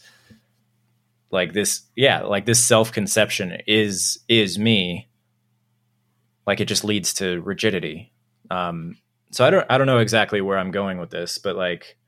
like 1.33 1.53
this 1.53 1.83
yeah, 1.97 2.23
like 2.23 2.47
this 2.47 2.65
self 2.65 2.93
conception 2.93 3.59
is 3.67 4.21
is 4.29 4.59
me 4.59 5.09
like 6.47 6.61
it 6.61 6.67
just 6.67 6.85
leads 6.85 7.13
to 7.15 7.41
rigidity. 7.43 8.13
Um, 8.51 8.97
so 9.33 9.45
I 9.45 9.51
don't 9.51 9.67
I 9.69 9.79
don't 9.79 9.89
know 9.89 9.99
exactly 9.99 10.41
where 10.41 10.59
I'm 10.59 10.71
going 10.71 10.99
with 10.99 11.11
this, 11.11 11.39
but 11.39 11.57
like 11.57 11.99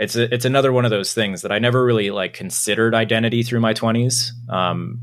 it's 0.00 0.16
a, 0.16 0.34
it's 0.34 0.46
another 0.46 0.72
one 0.72 0.86
of 0.86 0.90
those 0.90 1.12
things 1.12 1.42
that 1.42 1.52
I 1.52 1.58
never 1.58 1.84
really 1.84 2.10
like 2.10 2.32
considered 2.32 2.94
identity 2.94 3.42
through 3.42 3.60
my 3.60 3.74
20s. 3.74 4.30
Um, 4.48 5.02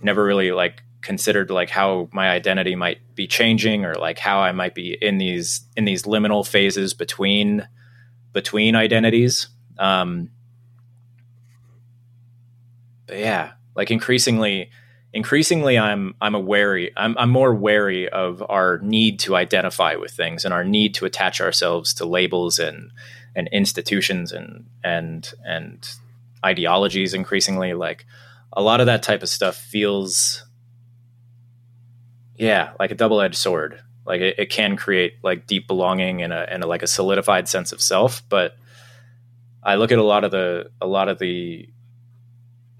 never 0.00 0.24
really 0.24 0.52
like 0.52 0.82
considered 1.02 1.50
like 1.50 1.68
how 1.68 2.08
my 2.12 2.30
identity 2.30 2.74
might 2.74 2.98
be 3.14 3.26
changing 3.26 3.84
or 3.84 3.94
like 3.94 4.18
how 4.18 4.40
I 4.40 4.52
might 4.52 4.74
be 4.74 4.94
in 4.94 5.18
these 5.18 5.66
in 5.76 5.84
these 5.84 6.04
liminal 6.04 6.48
phases 6.48 6.94
between 6.94 7.68
between 8.32 8.74
identities. 8.74 9.48
Um, 9.78 10.30
but 13.06 13.18
yeah, 13.18 13.52
like 13.74 13.90
increasingly, 13.90 14.70
increasingly, 15.12 15.78
I'm 15.78 16.14
I'm 16.22 16.34
a 16.34 16.40
wary. 16.40 16.90
I'm 16.96 17.18
I'm 17.18 17.30
more 17.30 17.54
wary 17.54 18.08
of 18.08 18.42
our 18.48 18.78
need 18.78 19.20
to 19.20 19.36
identify 19.36 19.96
with 19.96 20.12
things 20.12 20.46
and 20.46 20.54
our 20.54 20.64
need 20.64 20.94
to 20.94 21.04
attach 21.04 21.42
ourselves 21.42 21.92
to 21.94 22.06
labels 22.06 22.58
and 22.58 22.90
and 23.36 23.48
institutions 23.52 24.32
and 24.32 24.66
and 24.82 25.32
and 25.44 25.88
ideologies. 26.44 27.14
Increasingly, 27.14 27.74
like 27.74 28.04
a 28.52 28.62
lot 28.62 28.80
of 28.80 28.86
that 28.86 29.04
type 29.04 29.22
of 29.22 29.28
stuff 29.28 29.56
feels, 29.56 30.44
yeah, 32.34 32.72
like 32.80 32.90
a 32.90 32.96
double 32.96 33.20
edged 33.20 33.36
sword. 33.36 33.80
Like 34.04 34.20
it, 34.20 34.38
it 34.38 34.50
can 34.50 34.76
create 34.76 35.14
like 35.22 35.46
deep 35.46 35.68
belonging 35.68 36.22
and 36.22 36.32
a 36.32 36.50
and 36.50 36.64
a, 36.64 36.66
like 36.66 36.82
a 36.82 36.88
solidified 36.88 37.46
sense 37.46 37.70
of 37.70 37.80
self, 37.80 38.22
but 38.28 38.56
I 39.62 39.76
look 39.76 39.92
at 39.92 39.98
a 39.98 40.04
lot 40.04 40.24
of 40.24 40.30
the 40.30 40.70
a 40.80 40.86
lot 40.86 41.08
of 41.08 41.18
the 41.18 41.68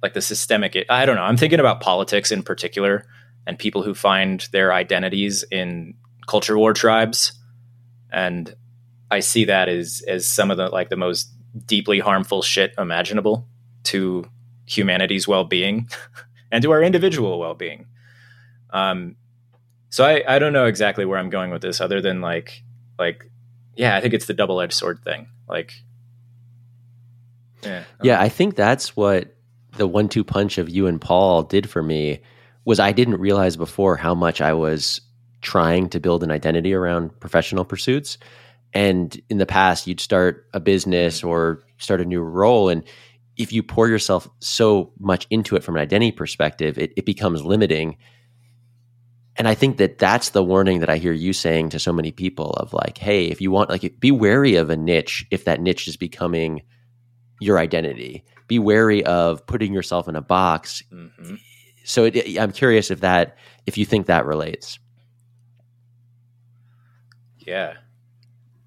like 0.02 0.14
the 0.14 0.22
systemic 0.22 0.86
I 0.88 1.04
don't 1.04 1.16
know. 1.16 1.22
I'm 1.22 1.36
thinking 1.36 1.60
about 1.60 1.80
politics 1.80 2.32
in 2.32 2.42
particular 2.42 3.06
and 3.46 3.58
people 3.58 3.82
who 3.82 3.94
find 3.94 4.48
their 4.52 4.72
identities 4.72 5.44
in 5.50 5.94
culture 6.26 6.56
war 6.56 6.72
tribes 6.72 7.32
and 8.12 8.54
I 9.10 9.20
see 9.20 9.44
that 9.46 9.68
as 9.68 10.02
as 10.06 10.26
some 10.26 10.50
of 10.50 10.56
the 10.56 10.68
like 10.68 10.88
the 10.88 10.96
most 10.96 11.30
deeply 11.66 11.98
harmful 11.98 12.42
shit 12.42 12.74
imaginable 12.76 13.46
to 13.84 14.28
humanity's 14.66 15.28
well-being 15.28 15.88
and 16.52 16.62
to 16.62 16.70
our 16.70 16.82
individual 16.82 17.38
well-being. 17.38 17.86
Um 18.70 19.16
so 19.90 20.04
I 20.04 20.22
I 20.26 20.38
don't 20.38 20.52
know 20.52 20.66
exactly 20.66 21.04
where 21.04 21.18
I'm 21.18 21.30
going 21.30 21.50
with 21.50 21.62
this 21.62 21.80
other 21.80 22.00
than 22.00 22.20
like 22.20 22.62
like 22.98 23.30
yeah, 23.76 23.96
I 23.96 24.00
think 24.00 24.14
it's 24.14 24.26
the 24.26 24.34
double-edged 24.34 24.72
sword 24.72 25.00
thing. 25.04 25.28
Like 25.48 25.72
yeah. 27.62 27.84
Yeah, 28.02 28.20
I 28.20 28.28
think 28.28 28.54
that's 28.54 28.96
what 28.96 29.34
the 29.76 29.86
one 29.86 30.08
two 30.08 30.24
punch 30.24 30.58
of 30.58 30.68
you 30.68 30.86
and 30.86 31.00
Paul 31.00 31.42
did 31.42 31.68
for 31.68 31.82
me 31.82 32.20
was 32.64 32.80
I 32.80 32.92
didn't 32.92 33.18
realize 33.18 33.56
before 33.56 33.96
how 33.96 34.14
much 34.14 34.40
I 34.40 34.52
was 34.52 35.00
trying 35.40 35.88
to 35.90 36.00
build 36.00 36.22
an 36.22 36.30
identity 36.30 36.74
around 36.74 37.18
professional 37.20 37.64
pursuits. 37.64 38.18
And 38.76 39.18
in 39.30 39.38
the 39.38 39.46
past, 39.46 39.86
you'd 39.86 40.00
start 40.00 40.46
a 40.52 40.60
business 40.60 41.24
or 41.24 41.64
start 41.78 42.02
a 42.02 42.04
new 42.04 42.20
role. 42.20 42.68
And 42.68 42.84
if 43.38 43.50
you 43.50 43.62
pour 43.62 43.88
yourself 43.88 44.28
so 44.40 44.92
much 45.00 45.26
into 45.30 45.56
it 45.56 45.64
from 45.64 45.76
an 45.76 45.80
identity 45.80 46.12
perspective, 46.12 46.76
it, 46.76 46.92
it 46.94 47.06
becomes 47.06 47.42
limiting. 47.42 47.96
And 49.36 49.48
I 49.48 49.54
think 49.54 49.78
that 49.78 49.96
that's 49.96 50.28
the 50.28 50.44
warning 50.44 50.80
that 50.80 50.90
I 50.90 50.98
hear 50.98 51.14
you 51.14 51.32
saying 51.32 51.70
to 51.70 51.78
so 51.78 51.90
many 51.90 52.12
people 52.12 52.50
of 52.50 52.74
like, 52.74 52.98
hey, 52.98 53.28
if 53.28 53.40
you 53.40 53.50
want, 53.50 53.70
like, 53.70 53.98
be 53.98 54.10
wary 54.10 54.56
of 54.56 54.68
a 54.68 54.76
niche 54.76 55.24
if 55.30 55.46
that 55.46 55.58
niche 55.58 55.88
is 55.88 55.96
becoming 55.96 56.60
your 57.40 57.58
identity. 57.58 58.24
Be 58.46 58.58
wary 58.58 59.02
of 59.06 59.46
putting 59.46 59.72
yourself 59.72 60.06
in 60.06 60.16
a 60.16 60.20
box. 60.20 60.82
Mm-hmm. 60.92 61.36
So 61.86 62.04
it, 62.04 62.38
I'm 62.38 62.52
curious 62.52 62.90
if 62.90 63.00
that 63.00 63.38
if 63.64 63.78
you 63.78 63.86
think 63.86 64.04
that 64.06 64.26
relates. 64.26 64.78
Yeah, 67.38 67.76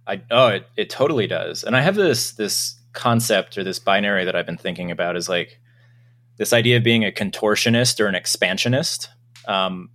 I 0.10 0.22
oh 0.32 0.48
it, 0.48 0.68
it 0.76 0.90
totally 0.90 1.28
does. 1.28 1.64
And 1.64 1.76
I 1.76 1.82
have 1.82 1.96
this 1.96 2.32
this 2.32 2.76
concept 2.94 3.58
or 3.58 3.64
this 3.64 3.80
binary 3.80 4.26
that 4.26 4.36
I've 4.36 4.46
been 4.46 4.58
thinking 4.58 4.90
about 4.90 5.16
is 5.16 5.30
like 5.30 5.60
this 6.38 6.52
idea 6.52 6.78
of 6.78 6.84
being 6.84 7.06
a 7.06 7.12
contortionist 7.12 8.00
or 8.00 8.08
an 8.08 8.16
expansionist. 8.16 9.10
Um, 9.48 9.92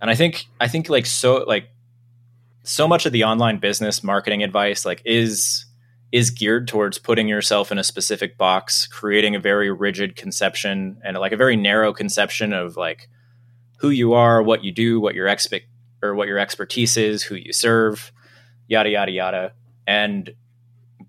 and 0.00 0.10
I 0.10 0.14
think 0.14 0.46
I 0.60 0.68
think 0.68 0.88
like 0.88 1.06
so 1.06 1.44
like 1.48 1.68
so 2.62 2.86
much 2.86 3.06
of 3.06 3.12
the 3.12 3.24
online 3.24 3.58
business 3.58 4.04
marketing 4.04 4.42
advice 4.44 4.84
like 4.84 5.02
is 5.04 5.66
is 6.12 6.30
geared 6.30 6.68
towards 6.68 6.98
putting 6.98 7.28
yourself 7.28 7.72
in 7.72 7.78
a 7.78 7.84
specific 7.84 8.36
box, 8.36 8.86
creating 8.86 9.34
a 9.34 9.40
very 9.40 9.70
rigid 9.70 10.16
conception 10.16 11.00
and 11.04 11.16
like 11.16 11.32
a 11.32 11.36
very 11.36 11.56
narrow 11.56 11.92
conception 11.92 12.52
of 12.52 12.76
like 12.76 13.08
who 13.78 13.90
you 13.90 14.12
are, 14.12 14.42
what 14.42 14.62
you 14.62 14.72
do, 14.72 15.00
what 15.00 15.14
your 15.14 15.26
expect 15.26 15.66
or 16.02 16.14
what 16.14 16.28
your 16.28 16.38
expertise 16.38 16.96
is, 16.96 17.22
who 17.22 17.34
you 17.34 17.52
serve, 17.52 18.12
yada 18.70 18.88
yada 18.88 19.12
yada, 19.12 19.52
and 19.86 20.30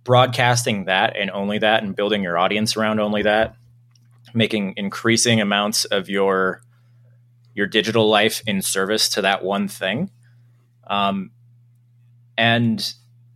broadcasting 0.03 0.85
that 0.85 1.15
and 1.15 1.31
only 1.31 1.59
that, 1.59 1.83
and 1.83 1.95
building 1.95 2.23
your 2.23 2.37
audience 2.37 2.75
around 2.75 2.99
only 2.99 3.21
that, 3.21 3.55
making 4.33 4.73
increasing 4.75 5.39
amounts 5.39 5.85
of 5.85 6.09
your 6.09 6.61
your 7.53 7.67
digital 7.67 8.09
life 8.09 8.41
in 8.47 8.61
service 8.61 9.09
to 9.09 9.21
that 9.21 9.43
one 9.43 9.67
thing, 9.67 10.09
um, 10.87 11.31
and 12.37 12.93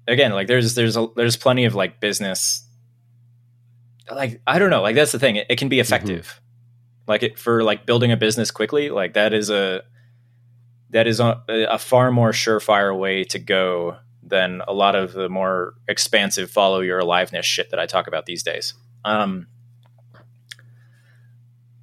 again, 0.07 0.31
like 0.31 0.47
there's 0.47 0.73
there's 0.73 0.97
a, 0.97 1.07
there's 1.15 1.37
plenty 1.37 1.65
of 1.65 1.75
like 1.75 1.99
business. 1.99 2.67
Like 4.11 4.41
I 4.45 4.59
don't 4.59 4.69
know, 4.71 4.81
like 4.81 4.95
that's 4.95 5.11
the 5.11 5.19
thing. 5.19 5.35
It, 5.35 5.47
it 5.49 5.57
can 5.57 5.69
be 5.69 5.77
mm-hmm. 5.77 5.81
effective, 5.81 6.25
mm-hmm. 6.25 7.11
like 7.11 7.23
it 7.23 7.37
for 7.39 7.63
like 7.63 7.85
building 7.85 8.11
a 8.11 8.17
business 8.17 8.49
quickly. 8.49 8.89
Like 8.89 9.13
that 9.13 9.33
is 9.33 9.51
a 9.51 9.83
that 10.89 11.07
is 11.07 11.19
a, 11.19 11.43
a 11.47 11.77
far 11.77 12.11
more 12.11 12.31
surefire 12.31 12.97
way 12.97 13.23
to 13.25 13.37
go 13.37 13.97
than 14.25 14.61
a 14.67 14.73
lot 14.73 14.95
of 14.95 15.13
the 15.13 15.29
more 15.29 15.75
expansive 15.87 16.49
follow 16.49 16.81
your 16.81 16.99
aliveness 16.99 17.45
shit 17.45 17.69
that 17.69 17.79
I 17.79 17.85
talk 17.85 18.07
about 18.07 18.25
these 18.25 18.43
days. 18.43 18.73
Um, 19.03 19.47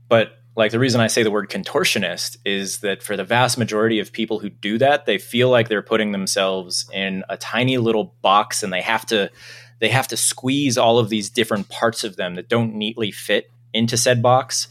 but 0.08 0.38
like 0.54 0.72
the 0.72 0.78
reason 0.78 1.00
I 1.00 1.06
say 1.06 1.22
the 1.22 1.30
word 1.30 1.48
contortionist 1.48 2.36
is 2.44 2.78
that 2.80 3.02
for 3.02 3.16
the 3.16 3.24
vast 3.24 3.56
majority 3.56 4.00
of 4.00 4.12
people 4.12 4.38
who 4.40 4.50
do 4.50 4.76
that, 4.78 5.06
they 5.06 5.18
feel 5.18 5.48
like 5.48 5.68
they're 5.68 5.82
putting 5.82 6.12
themselves 6.12 6.88
in 6.92 7.24
a 7.28 7.36
tiny 7.36 7.78
little 7.78 8.14
box 8.20 8.62
and 8.62 8.72
they 8.72 8.82
have 8.82 9.06
to 9.06 9.30
they 9.78 9.88
have 9.88 10.06
to 10.08 10.16
squeeze 10.16 10.78
all 10.78 10.98
of 10.98 11.08
these 11.08 11.28
different 11.28 11.68
parts 11.68 12.04
of 12.04 12.16
them 12.16 12.36
that 12.36 12.48
don't 12.48 12.74
neatly 12.74 13.10
fit 13.10 13.50
into 13.72 13.96
said 13.96 14.22
box 14.22 14.68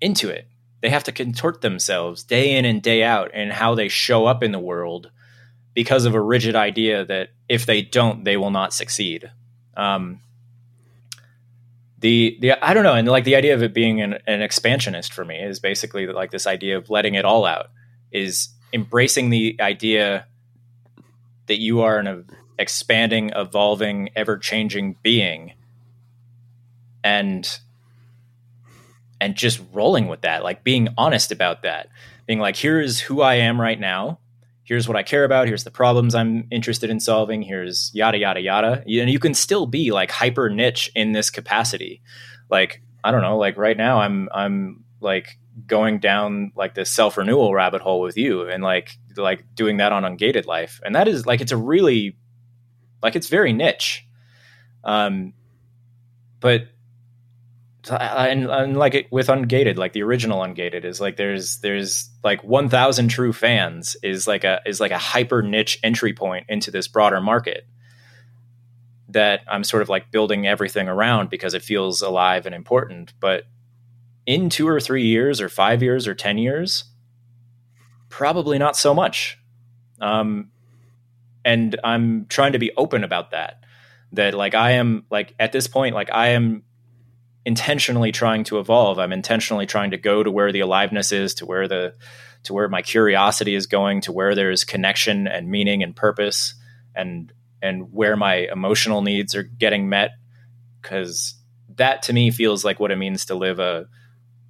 into 0.00 0.30
it. 0.30 0.46
They 0.80 0.88
have 0.90 1.04
to 1.04 1.12
contort 1.12 1.60
themselves 1.60 2.22
day 2.22 2.56
in 2.56 2.64
and 2.64 2.80
day 2.80 3.02
out 3.02 3.34
in 3.34 3.50
how 3.50 3.74
they 3.74 3.88
show 3.88 4.26
up 4.26 4.42
in 4.42 4.52
the 4.52 4.58
world 4.58 5.10
because 5.78 6.06
of 6.06 6.14
a 6.16 6.20
rigid 6.20 6.56
idea 6.56 7.04
that 7.04 7.28
if 7.48 7.64
they 7.64 7.80
don't, 7.80 8.24
they 8.24 8.36
will 8.36 8.50
not 8.50 8.74
succeed. 8.74 9.30
Um, 9.76 10.20
the 12.00 12.36
the 12.40 12.54
I 12.60 12.74
don't 12.74 12.82
know, 12.82 12.94
and 12.94 13.06
like 13.06 13.22
the 13.22 13.36
idea 13.36 13.54
of 13.54 13.62
it 13.62 13.72
being 13.72 14.00
an, 14.00 14.18
an 14.26 14.42
expansionist 14.42 15.12
for 15.12 15.24
me 15.24 15.38
is 15.38 15.60
basically 15.60 16.08
like 16.08 16.32
this 16.32 16.48
idea 16.48 16.76
of 16.76 16.90
letting 16.90 17.14
it 17.14 17.24
all 17.24 17.46
out, 17.46 17.70
is 18.10 18.48
embracing 18.72 19.30
the 19.30 19.56
idea 19.60 20.26
that 21.46 21.60
you 21.60 21.82
are 21.82 21.98
an 21.98 22.24
expanding, 22.58 23.30
evolving, 23.36 24.10
ever 24.16 24.36
changing 24.36 24.96
being, 25.04 25.52
and 27.04 27.60
and 29.20 29.36
just 29.36 29.60
rolling 29.72 30.08
with 30.08 30.22
that, 30.22 30.42
like 30.42 30.64
being 30.64 30.88
honest 30.98 31.30
about 31.30 31.62
that, 31.62 31.88
being 32.26 32.40
like, 32.40 32.56
here 32.56 32.80
is 32.80 32.98
who 32.98 33.20
I 33.20 33.34
am 33.34 33.60
right 33.60 33.78
now, 33.78 34.18
here's 34.68 34.86
what 34.86 34.98
I 34.98 35.02
care 35.02 35.24
about, 35.24 35.48
here's 35.48 35.64
the 35.64 35.70
problems 35.70 36.14
I'm 36.14 36.46
interested 36.50 36.90
in 36.90 37.00
solving, 37.00 37.40
here's 37.40 37.90
yada 37.94 38.18
yada 38.18 38.40
yada. 38.40 38.82
And 38.86 39.08
you 39.08 39.18
can 39.18 39.32
still 39.32 39.64
be 39.64 39.92
like 39.92 40.10
hyper 40.10 40.50
niche 40.50 40.92
in 40.94 41.12
this 41.12 41.30
capacity. 41.30 42.02
Like, 42.50 42.82
I 43.02 43.10
don't 43.10 43.22
know, 43.22 43.38
like 43.38 43.56
right 43.56 43.78
now 43.78 44.00
I'm 44.00 44.28
I'm 44.32 44.84
like 45.00 45.38
going 45.66 46.00
down 46.00 46.52
like 46.54 46.74
this 46.74 46.90
self-renewal 46.90 47.54
rabbit 47.54 47.80
hole 47.80 48.02
with 48.02 48.18
you 48.18 48.46
and 48.46 48.62
like 48.62 48.98
like 49.16 49.42
doing 49.54 49.78
that 49.78 49.90
on 49.90 50.02
ungated 50.02 50.44
life. 50.44 50.80
And 50.84 50.94
that 50.94 51.08
is 51.08 51.24
like 51.24 51.40
it's 51.40 51.52
a 51.52 51.56
really 51.56 52.18
like 53.02 53.16
it's 53.16 53.28
very 53.28 53.54
niche. 53.54 54.06
Um 54.84 55.32
but 56.40 56.68
and, 57.90 58.50
and 58.50 58.76
like 58.76 58.94
it, 58.94 59.12
with 59.12 59.28
ungated 59.28 59.76
like 59.76 59.92
the 59.92 60.02
original 60.02 60.40
ungated 60.40 60.84
is 60.84 61.00
like 61.00 61.16
there's 61.16 61.58
there's 61.58 62.10
like 62.24 62.42
1000 62.42 63.08
true 63.08 63.32
fans 63.32 63.96
is 64.02 64.26
like 64.26 64.44
a 64.44 64.60
is 64.66 64.80
like 64.80 64.90
a 64.90 64.98
hyper 64.98 65.42
niche 65.42 65.78
entry 65.82 66.12
point 66.12 66.46
into 66.48 66.70
this 66.70 66.88
broader 66.88 67.20
market 67.20 67.66
that 69.08 69.40
i'm 69.48 69.64
sort 69.64 69.82
of 69.82 69.88
like 69.88 70.10
building 70.10 70.46
everything 70.46 70.88
around 70.88 71.30
because 71.30 71.54
it 71.54 71.62
feels 71.62 72.02
alive 72.02 72.46
and 72.46 72.54
important. 72.54 73.14
But 73.20 73.44
in 74.26 74.50
two 74.50 74.68
or 74.68 74.80
three 74.80 75.06
years 75.06 75.40
or 75.40 75.48
five 75.48 75.82
years 75.82 76.06
or 76.06 76.14
ten 76.14 76.36
years 76.36 76.84
probably 78.10 78.58
not 78.58 78.76
so 78.76 78.92
much. 78.94 79.38
Um 80.00 80.50
and 81.44 81.78
i'm 81.82 82.26
trying 82.26 82.52
to 82.52 82.58
be 82.58 82.70
open 82.76 83.04
about 83.04 83.30
that 83.30 83.64
that 84.12 84.34
like 84.34 84.54
i 84.54 84.72
am 84.72 85.04
like 85.10 85.34
at 85.38 85.52
this 85.52 85.66
point 85.66 85.94
like 85.94 86.10
i 86.12 86.28
am 86.28 86.62
intentionally 87.44 88.12
trying 88.12 88.44
to 88.44 88.58
evolve. 88.58 88.98
I'm 88.98 89.12
intentionally 89.12 89.66
trying 89.66 89.90
to 89.92 89.96
go 89.96 90.22
to 90.22 90.30
where 90.30 90.52
the 90.52 90.60
aliveness 90.60 91.12
is, 91.12 91.34
to 91.34 91.46
where 91.46 91.68
the 91.68 91.94
to 92.44 92.54
where 92.54 92.68
my 92.68 92.82
curiosity 92.82 93.54
is 93.54 93.66
going, 93.66 94.00
to 94.02 94.12
where 94.12 94.34
there's 94.34 94.64
connection 94.64 95.26
and 95.26 95.50
meaning 95.50 95.82
and 95.82 95.94
purpose, 95.94 96.54
and 96.94 97.32
and 97.60 97.92
where 97.92 98.16
my 98.16 98.48
emotional 98.52 99.02
needs 99.02 99.34
are 99.34 99.42
getting 99.42 99.88
met. 99.88 100.12
Because 100.80 101.34
that 101.76 102.02
to 102.02 102.12
me 102.12 102.30
feels 102.30 102.64
like 102.64 102.78
what 102.78 102.90
it 102.90 102.96
means 102.96 103.26
to 103.26 103.34
live 103.34 103.58
a 103.58 103.86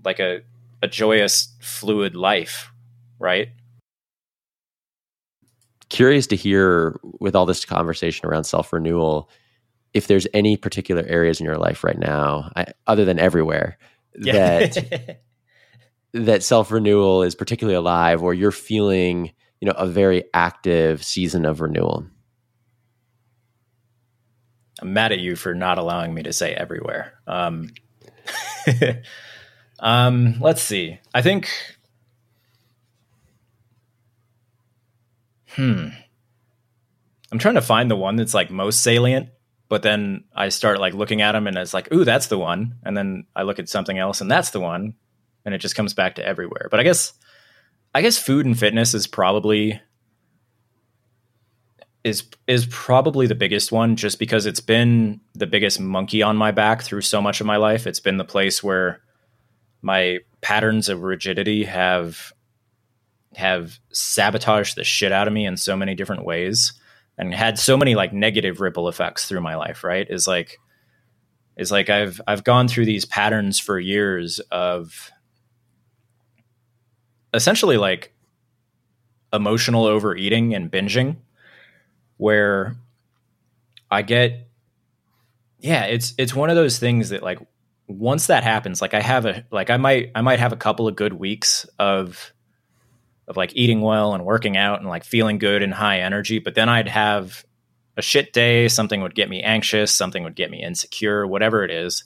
like 0.05 0.19
a 0.21 0.41
a 0.83 0.89
joyous, 0.89 1.55
fluid 1.61 2.15
life, 2.15 2.71
right? 3.19 3.49
Curious 5.89 6.27
to 6.29 6.37
hear 6.37 6.99
with 7.03 7.35
all 7.35 7.47
this 7.47 7.65
conversation 7.65 8.29
around 8.29 8.45
self 8.45 8.73
renewal 8.73 9.31
if 9.95 10.07
there's 10.07 10.27
any 10.35 10.57
particular 10.57 11.03
areas 11.07 11.41
in 11.41 11.47
your 11.47 11.57
life 11.57 11.85
right 11.85 11.99
now, 11.99 12.51
I, 12.57 12.67
other 12.87 13.05
than 13.05 13.19
everywhere, 13.19 13.79
yeah. 14.19 14.67
that 14.67 15.21
that 16.13 16.43
self 16.43 16.71
renewal 16.71 17.23
is 17.23 17.35
particularly 17.35 17.77
alive, 17.77 18.23
or 18.23 18.35
you're 18.35 18.51
feeling, 18.51 19.33
you 19.61 19.67
know, 19.67 19.75
a 19.77 19.87
very 19.87 20.25
active 20.35 21.05
season 21.05 21.45
of 21.45 21.61
renewal. 21.61 22.07
I'm 24.81 24.93
mad 24.93 25.13
at 25.13 25.19
you 25.19 25.35
for 25.35 25.55
not 25.55 25.79
allowing 25.79 26.15
me 26.15 26.23
to 26.23 26.33
say 26.33 26.55
everywhere. 26.55 27.15
Um, 27.27 27.71
um, 29.81 30.37
let's 30.41 30.63
see. 30.63 31.01
I 31.15 31.23
think. 31.23 31.49
Hmm. 35.49 35.89
I'm 37.33 37.39
trying 37.39 37.57
to 37.57 37.61
find 37.61 37.91
the 37.91 37.97
one 37.97 38.17
that's 38.17 38.35
like 38.35 38.51
most 38.51 38.83
salient, 38.83 39.29
but 39.69 39.83
then 39.83 40.25
I 40.35 40.49
start 40.49 40.81
like 40.81 40.95
looking 40.95 41.21
at 41.21 41.33
them 41.33 41.47
and 41.47 41.57
it's 41.57 41.75
like, 41.75 41.93
ooh, 41.93 42.05
that's 42.05 42.29
the 42.29 42.39
one. 42.39 42.77
And 42.85 42.97
then 42.97 43.27
I 43.37 43.43
look 43.43 43.59
at 43.59 43.69
something 43.69 43.99
else 43.99 44.21
and 44.21 44.31
that's 44.31 44.51
the 44.51 44.61
one. 44.61 44.95
And 45.45 45.55
it 45.55 45.59
just 45.59 45.77
comes 45.77 45.95
back 45.95 46.17
to 46.17 46.27
everywhere. 46.27 46.69
But 46.71 46.81
I 46.81 46.83
guess 46.83 47.13
I 47.95 48.03
guess 48.03 48.19
food 48.19 48.47
and 48.47 48.59
fitness 48.59 48.95
is 48.95 49.07
probably 49.07 49.81
is 52.05 52.25
is 52.47 52.67
probably 52.67 53.27
the 53.27 53.35
biggest 53.35 53.71
one 53.71 53.97
just 53.97 54.19
because 54.19 54.47
it's 54.47 54.61
been 54.61 55.21
the 55.35 55.47
biggest 55.47 55.81
monkey 55.81 56.23
on 56.23 56.37
my 56.37 56.51
back 56.51 56.83
through 56.83 57.03
so 57.03 57.21
much 57.21 57.41
of 57.41 57.47
my 57.47 57.57
life. 57.57 57.87
It's 57.87 58.01
been 58.01 58.17
the 58.17 58.25
place 58.25 58.63
where 58.63 59.03
my 59.83 60.19
patterns 60.41 60.89
of 60.89 61.03
rigidity 61.03 61.65
have 61.65 62.33
have 63.35 63.79
sabotaged 63.93 64.77
the 64.77 64.85
shit 64.85 65.13
out 65.13 65.29
of 65.29 65.35
me 65.35 65.45
in 65.47 65.57
so 65.57 65.77
many 65.77 65.95
different 65.95 66.25
ways 66.25 66.73
and 67.19 67.35
had 67.35 67.59
so 67.59 67.77
many 67.77 67.95
like 67.95 68.13
negative 68.13 68.61
ripple 68.61 68.89
effects 68.89 69.27
through 69.27 69.41
my 69.41 69.57
life, 69.57 69.83
right? 69.83 70.07
Is 70.09 70.27
like 70.27 70.59
is 71.57 71.73
like 71.73 71.91
I've 71.91 72.21
I've 72.27 72.45
gone 72.45 72.69
through 72.69 72.87
these 72.87 73.05
patterns 73.05 73.59
for 73.59 73.79
years 73.79 74.39
of 74.51 75.11
essentially 77.35 77.77
like 77.77 78.15
emotional 79.33 79.85
overeating 79.85 80.55
and 80.55 80.71
binging 80.71 81.17
where 82.17 82.77
I 83.91 84.03
get 84.03 84.49
yeah, 85.61 85.85
it's 85.85 86.15
it's 86.19 86.35
one 86.35 86.51
of 86.51 86.57
those 86.57 86.79
things 86.79 87.09
that 87.09 87.23
like 87.23 87.41
once 87.89 88.29
that 88.29 88.45
happens, 88.45 88.81
like 88.81 88.95
I 88.95 89.01
have 89.01 89.27
a 89.27 89.45
like 89.51 89.71
I 89.71 89.77
might 89.77 90.13
I 90.15 90.21
might 90.21 90.39
have 90.39 90.53
a 90.53 90.57
couple 90.57 90.87
of 90.87 90.95
good 90.95 91.15
weeks 91.15 91.67
of 91.79 92.33
of 93.29 93.37
like 93.37 93.53
eating 93.55 93.81
well 93.81 94.15
and 94.15 94.25
working 94.25 94.57
out 94.57 94.81
and 94.81 94.89
like 94.89 95.05
feeling 95.05 95.39
good 95.39 95.63
and 95.63 95.73
high 95.73 96.01
energy, 96.01 96.41
but 96.41 96.57
then 96.57 96.69
I'd 96.69 96.89
have 96.89 97.45
a 97.97 98.03
shit 98.03 98.33
day, 98.33 98.67
something 98.69 99.03
would 99.03 99.15
get 99.15 99.29
me 99.29 99.43
anxious, 99.43 99.93
something 99.93 100.25
would 100.25 100.35
get 100.35 100.51
me 100.51 100.63
insecure, 100.63 101.27
whatever 101.27 101.63
it 101.65 101.71
is, 101.71 102.05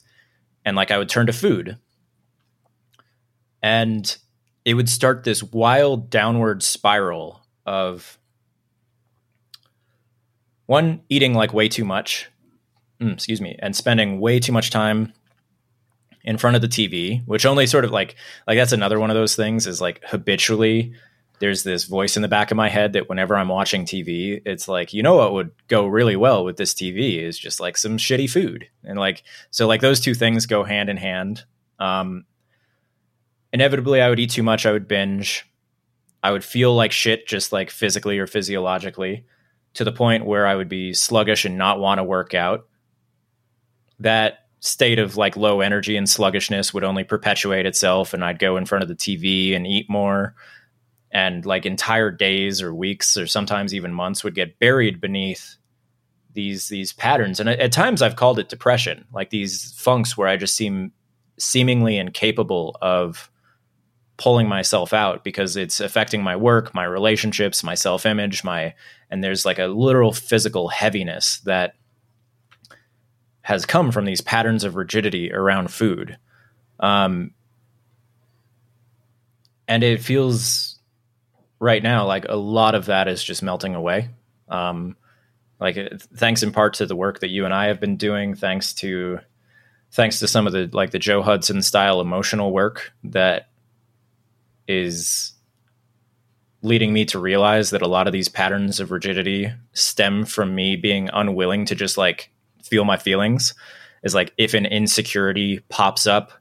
and 0.65 0.77
like 0.77 0.91
I 0.91 0.99
would 0.99 1.09
turn 1.09 1.27
to 1.27 1.33
food. 1.33 1.79
And 3.63 4.15
it 4.65 4.75
would 4.75 4.89
start 4.89 5.25
this 5.25 5.43
wild 5.43 6.11
downward 6.11 6.63
spiral 6.63 7.47
of 7.65 8.19
one 10.67 11.03
eating 11.09 11.35
like 11.35 11.53
way 11.53 11.69
too 11.69 11.85
much 11.85 12.29
mm, 13.01 13.13
excuse 13.13 13.41
me 13.41 13.57
and 13.59 13.75
spending 13.75 14.21
way 14.21 14.39
too 14.39 14.53
much 14.53 14.71
time 14.71 15.13
in 16.25 16.39
front 16.39 16.57
of 16.57 16.63
the 16.63 16.69
tv 16.69 17.23
which 17.27 17.45
only 17.45 17.67
sort 17.67 17.85
of 17.85 17.91
like 17.91 18.15
like 18.47 18.57
that's 18.57 18.73
another 18.73 18.99
one 18.99 19.11
of 19.11 19.17
those 19.17 19.37
things 19.37 19.67
is 19.67 19.81
like 19.81 20.01
habitually 20.07 20.95
there's 21.43 21.65
this 21.65 21.87
voice 21.87 22.15
in 22.15 22.23
the 22.23 22.29
back 22.29 22.53
of 22.53 22.57
my 22.57 22.69
head 22.69 22.93
that 22.93 23.09
whenever 23.09 23.37
i'm 23.37 23.49
watching 23.49 23.85
tv 23.85 24.41
it's 24.47 24.69
like 24.69 24.93
you 24.93 25.03
know 25.03 25.17
what 25.17 25.33
would 25.33 25.51
go 25.67 25.87
really 25.87 26.15
well 26.15 26.45
with 26.45 26.57
this 26.57 26.73
tv 26.73 27.19
is 27.21 27.37
just 27.37 27.59
like 27.59 27.77
some 27.77 27.99
shitty 27.99 28.31
food. 28.31 28.69
And 28.85 28.97
like 28.97 29.25
so 29.51 29.67
like 29.67 29.81
those 29.81 29.99
two 29.99 30.15
things 30.15 30.47
go 30.47 30.63
hand 30.63 30.89
in 30.89 30.97
hand. 30.97 31.45
Um 31.81 32.25
inevitably 33.53 34.01
i 34.01 34.09
would 34.09 34.21
eat 34.21 34.31
too 34.31 34.45
much. 34.45 34.65
I 34.67 34.73
would 34.73 34.87
binge. 34.87 35.45
I 36.23 36.31
would 36.31 36.45
feel 36.45 36.73
like 36.75 36.93
shit 36.93 37.27
just 37.27 37.53
like 37.53 37.71
physically 37.71 38.21
or 38.21 38.29
physiologically 38.29 39.25
to 39.75 39.83
the 39.83 39.91
point 39.91 40.25
where 40.25 40.47
I 40.47 40.55
would 40.55 40.69
be 40.69 40.93
sluggish 40.93 41.45
and 41.45 41.59
not 41.59 41.81
want 41.81 41.99
to 41.99 42.05
work 42.05 42.35
out. 42.35 42.67
That 43.99 44.47
state 44.61 45.01
of 45.01 45.17
like 45.17 45.37
low 45.37 45.61
energy 45.61 45.97
and 45.97 46.09
sluggishness 46.09 46.73
would 46.73 46.85
only 46.85 47.03
perpetuate 47.03 47.67
itself 47.67 48.15
and 48.15 48.25
I'd 48.25 48.39
go 48.39 48.57
in 48.57 48.67
front 48.67 48.83
of 48.83 48.89
the 48.89 48.95
TV 48.95 49.57
and 49.57 49.67
eat 49.67 49.91
more 49.91 50.37
and 51.13 51.47
like 51.47 51.67
entire 51.67 52.11
days 52.11 52.63
or 52.63 52.75
weeks 52.75 53.17
or 53.17 53.27
sometimes 53.27 53.75
even 53.75 53.93
months 53.93 54.25
would 54.25 54.35
get 54.35 54.59
buried 54.59 55.01
beneath 55.01 55.57
these 56.33 56.69
these 56.69 56.93
patterns 56.95 57.39
and 57.39 57.49
at, 57.49 57.61
at 57.61 57.73
times 57.73 58.01
I've 58.01 58.17
called 58.17 58.39
it 58.39 58.49
depression 58.49 59.05
like 59.13 59.31
these 59.31 59.73
funks 59.77 60.17
where 60.17 60.29
I 60.29 60.37
just 60.37 60.55
seem 60.55 60.93
seemingly 61.39 61.99
incapable 61.99 62.77
of 62.81 63.31
pulling 64.17 64.49
myself 64.49 64.93
out 64.93 65.25
because 65.25 65.57
it's 65.57 65.81
affecting 65.81 66.23
my 66.23 66.37
work, 66.37 66.75
my 66.75 66.85
relationships, 66.85 67.65
my 67.65 67.75
self 67.75 68.07
image, 68.07 68.45
my, 68.45 68.75
and 69.11 69.23
there's 69.23 69.45
like 69.45 69.59
a 69.59 69.67
literal 69.67 70.13
physical 70.13 70.69
heaviness 70.69 71.39
that 71.41 71.75
has 73.43 73.67
come 73.67 73.91
from 73.91 74.05
these 74.05 74.21
patterns 74.21 74.63
of 74.63 74.77
rigidity 74.77 75.33
around 75.33 75.73
food. 75.73 76.17
Um, 76.79 77.33
and 79.67 79.83
it 79.83 80.01
feels 80.01 80.72
right 81.63 81.83
now 81.83 82.05
like 82.05 82.27
a 82.29 82.35
lot 82.35 82.75
of 82.75 82.87
that 82.87 83.07
is 83.07 83.23
just 83.23 83.41
melting 83.41 83.77
away. 83.77 84.11
Um, 84.49 84.97
like 85.61 85.79
thanks 86.17 86.43
in 86.43 86.51
part 86.51 86.75
to 86.75 86.87
the 86.87 86.97
work 86.97 87.21
that 87.21 87.31
you 87.31 87.45
and 87.45 87.55
I 87.55 87.67
have 87.67 87.79
been 87.79 87.97
doing, 87.97 88.35
thanks 88.35 88.75
to 88.75 89.21
thanks 89.93 90.19
to 90.19 90.27
some 90.27 90.49
of 90.49 90.53
the 90.53 90.69
like 90.73 90.91
the 90.91 90.99
Joe 90.99 91.23
Hudson 91.23 91.63
style 91.63 92.01
emotional 92.01 92.53
work 92.53 92.93
that 93.05 93.49
is 94.67 95.35
leading 96.63 96.93
me 96.93 97.05
to 97.05 97.21
realize 97.21 97.71
that 97.71 97.83
a 97.83 97.89
lot 97.89 98.09
of 98.09 98.13
these 98.13 98.29
patterns 98.29 98.81
of 98.81 98.91
rigidity 98.91 99.53
stem 99.73 100.25
from 100.25 100.57
me 100.57 100.75
being 100.75 101.11
unwilling 101.13 101.65
to 101.67 101.77
just 101.77 101.97
like 101.97 102.31
feel 102.65 102.85
my 102.85 102.97
feelings 102.97 103.55
is 104.03 104.15
like 104.17 104.33
if 104.37 104.55
an 104.55 104.67
insecurity 104.67 105.61
pops 105.69 106.07
up 106.07 106.33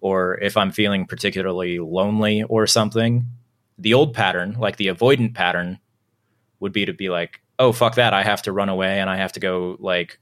or 0.00 0.36
if 0.40 0.56
i'm 0.56 0.72
feeling 0.72 1.06
particularly 1.06 1.78
lonely 1.78 2.42
or 2.44 2.66
something 2.66 3.24
the 3.78 3.94
old 3.94 4.14
pattern 4.14 4.56
like 4.58 4.76
the 4.76 4.88
avoidant 4.88 5.34
pattern 5.34 5.78
would 6.60 6.72
be 6.72 6.84
to 6.84 6.92
be 6.92 7.08
like 7.08 7.40
oh 7.58 7.72
fuck 7.72 7.94
that 7.94 8.12
i 8.12 8.22
have 8.22 8.42
to 8.42 8.52
run 8.52 8.68
away 8.68 9.00
and 9.00 9.08
i 9.08 9.16
have 9.16 9.32
to 9.32 9.40
go 9.40 9.76
like 9.78 10.18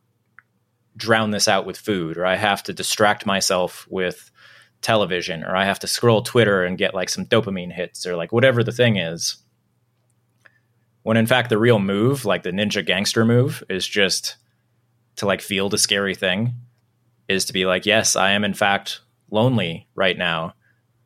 drown 0.96 1.30
this 1.30 1.48
out 1.48 1.66
with 1.66 1.76
food 1.76 2.16
or 2.16 2.24
i 2.26 2.36
have 2.36 2.62
to 2.62 2.72
distract 2.72 3.26
myself 3.26 3.86
with 3.90 4.30
television 4.86 5.42
or 5.42 5.56
I 5.56 5.64
have 5.64 5.80
to 5.80 5.86
scroll 5.86 6.22
Twitter 6.22 6.64
and 6.64 6.78
get 6.78 6.94
like 6.94 7.08
some 7.08 7.26
dopamine 7.26 7.72
hits 7.72 8.06
or 8.06 8.16
like 8.16 8.32
whatever 8.32 8.62
the 8.62 8.72
thing 8.72 8.96
is. 8.96 9.36
When 11.02 11.16
in 11.16 11.26
fact 11.26 11.50
the 11.50 11.58
real 11.58 11.78
move, 11.78 12.24
like 12.24 12.42
the 12.42 12.50
ninja 12.50 12.84
gangster 12.84 13.24
move, 13.24 13.62
is 13.68 13.86
just 13.86 14.36
to 15.16 15.26
like 15.26 15.40
feel 15.40 15.68
the 15.68 15.78
scary 15.78 16.14
thing, 16.14 16.54
is 17.28 17.44
to 17.46 17.52
be 17.52 17.66
like, 17.66 17.86
yes, 17.86 18.16
I 18.16 18.32
am 18.32 18.44
in 18.44 18.54
fact 18.54 19.00
lonely 19.30 19.88
right 19.94 20.16
now. 20.16 20.54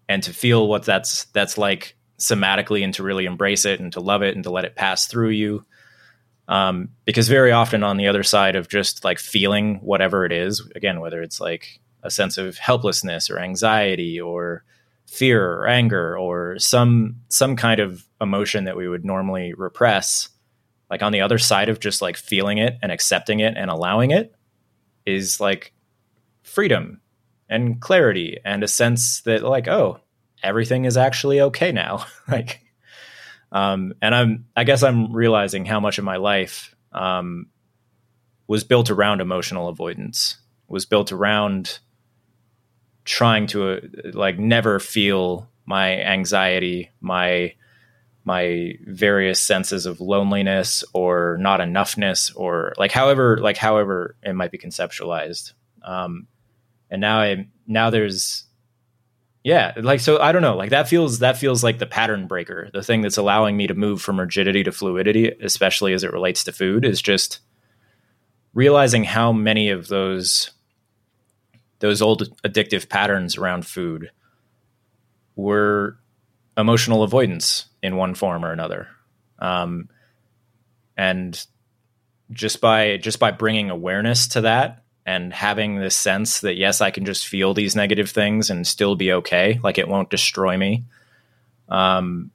And 0.08 0.22
to 0.24 0.32
feel 0.32 0.68
what 0.68 0.84
that's 0.84 1.24
that's 1.26 1.56
like 1.56 1.96
somatically 2.20 2.84
and 2.84 2.94
to 2.94 3.02
really 3.02 3.24
embrace 3.24 3.64
it 3.64 3.80
and 3.80 3.92
to 3.94 4.00
love 4.00 4.22
it 4.22 4.34
and 4.34 4.44
to 4.44 4.50
let 4.50 4.64
it 4.64 4.76
pass 4.76 5.06
through 5.06 5.30
you. 5.30 5.64
Um, 6.48 6.90
because 7.04 7.28
very 7.28 7.52
often 7.52 7.82
on 7.82 7.96
the 7.96 8.08
other 8.08 8.22
side 8.22 8.56
of 8.56 8.68
just 8.68 9.04
like 9.04 9.18
feeling 9.18 9.76
whatever 9.76 10.24
it 10.24 10.32
is, 10.32 10.68
again, 10.74 11.00
whether 11.00 11.22
it's 11.22 11.40
like 11.40 11.80
a 12.02 12.10
sense 12.10 12.38
of 12.38 12.58
helplessness 12.58 13.30
or 13.30 13.38
anxiety 13.38 14.20
or 14.20 14.64
fear 15.10 15.44
or 15.44 15.66
anger 15.66 16.16
or 16.16 16.56
some 16.60 17.16
some 17.28 17.56
kind 17.56 17.80
of 17.80 18.04
emotion 18.20 18.64
that 18.64 18.76
we 18.76 18.88
would 18.88 19.04
normally 19.04 19.52
repress 19.54 20.28
like 20.88 21.02
on 21.02 21.10
the 21.10 21.20
other 21.20 21.36
side 21.36 21.68
of 21.68 21.80
just 21.80 22.00
like 22.00 22.16
feeling 22.16 22.58
it 22.58 22.78
and 22.80 22.92
accepting 22.92 23.40
it 23.40 23.54
and 23.56 23.70
allowing 23.70 24.12
it 24.12 24.32
is 25.04 25.40
like 25.40 25.72
freedom 26.44 27.00
and 27.48 27.80
clarity 27.80 28.38
and 28.44 28.62
a 28.62 28.68
sense 28.68 29.22
that 29.22 29.42
like 29.42 29.66
oh 29.66 29.98
everything 30.42 30.84
is 30.84 30.96
actually 30.96 31.40
okay 31.40 31.72
now 31.72 32.04
like 32.28 32.60
um 33.52 33.92
and 34.00 34.14
i'm 34.14 34.46
i 34.56 34.64
guess 34.64 34.82
i'm 34.82 35.12
realizing 35.12 35.64
how 35.64 35.80
much 35.80 35.98
of 35.98 36.04
my 36.04 36.16
life 36.16 36.74
um 36.92 37.46
was 38.46 38.64
built 38.64 38.90
around 38.90 39.20
emotional 39.20 39.68
avoidance 39.68 40.38
was 40.68 40.86
built 40.86 41.12
around 41.12 41.80
trying 43.04 43.46
to 43.48 43.72
uh, 43.72 43.80
like 44.12 44.38
never 44.38 44.78
feel 44.78 45.50
my 45.66 46.00
anxiety, 46.00 46.90
my 47.00 47.54
my 48.24 48.74
various 48.86 49.40
senses 49.40 49.86
of 49.86 50.00
loneliness 50.00 50.84
or 50.92 51.38
not 51.40 51.58
enoughness 51.60 52.30
or 52.36 52.72
like 52.76 52.92
however 52.92 53.38
like 53.38 53.56
however 53.56 54.16
it 54.22 54.34
might 54.34 54.52
be 54.52 54.58
conceptualized. 54.58 55.52
Um, 55.82 56.28
and 56.90 57.00
now 57.00 57.20
I 57.20 57.48
now 57.66 57.90
there's 57.90 58.44
yeah 59.42 59.72
like 59.76 60.00
so 60.00 60.20
i 60.20 60.32
don't 60.32 60.42
know 60.42 60.56
like 60.56 60.70
that 60.70 60.88
feels 60.88 61.20
that 61.20 61.36
feels 61.36 61.64
like 61.64 61.78
the 61.78 61.86
pattern 61.86 62.26
breaker. 62.26 62.68
The 62.72 62.82
thing 62.82 63.00
that's 63.00 63.16
allowing 63.16 63.56
me 63.56 63.66
to 63.66 63.74
move 63.74 64.02
from 64.02 64.20
rigidity 64.20 64.62
to 64.64 64.72
fluidity 64.72 65.32
especially 65.40 65.92
as 65.92 66.04
it 66.04 66.12
relates 66.12 66.44
to 66.44 66.52
food 66.52 66.84
is 66.84 67.00
just 67.00 67.40
realizing 68.54 69.04
how 69.04 69.32
many 69.32 69.70
of 69.70 69.88
those 69.88 70.50
those 71.80 72.02
old 72.02 72.38
addictive 72.42 72.88
patterns 72.88 73.36
around 73.36 73.66
food 73.66 74.10
were 75.34 75.98
emotional 76.56 77.02
avoidance 77.02 77.66
in 77.82 77.96
one 77.96 78.14
form 78.14 78.44
or 78.44 78.52
another. 78.52 78.88
Um, 79.38 79.88
and 80.96 81.44
just 82.30 82.60
by 82.60 82.98
just 82.98 83.18
by 83.18 83.30
bringing 83.30 83.70
awareness 83.70 84.28
to 84.28 84.42
that 84.42 84.84
and 85.10 85.32
having 85.32 85.74
this 85.76 85.96
sense 85.96 86.40
that 86.40 86.56
yes 86.56 86.80
i 86.80 86.90
can 86.90 87.04
just 87.04 87.26
feel 87.26 87.52
these 87.52 87.74
negative 87.74 88.08
things 88.08 88.48
and 88.48 88.64
still 88.64 88.94
be 88.94 89.12
okay 89.12 89.58
like 89.64 89.76
it 89.76 89.88
won't 89.88 90.10
destroy 90.10 90.56
me. 90.56 90.84
Um 91.68 92.30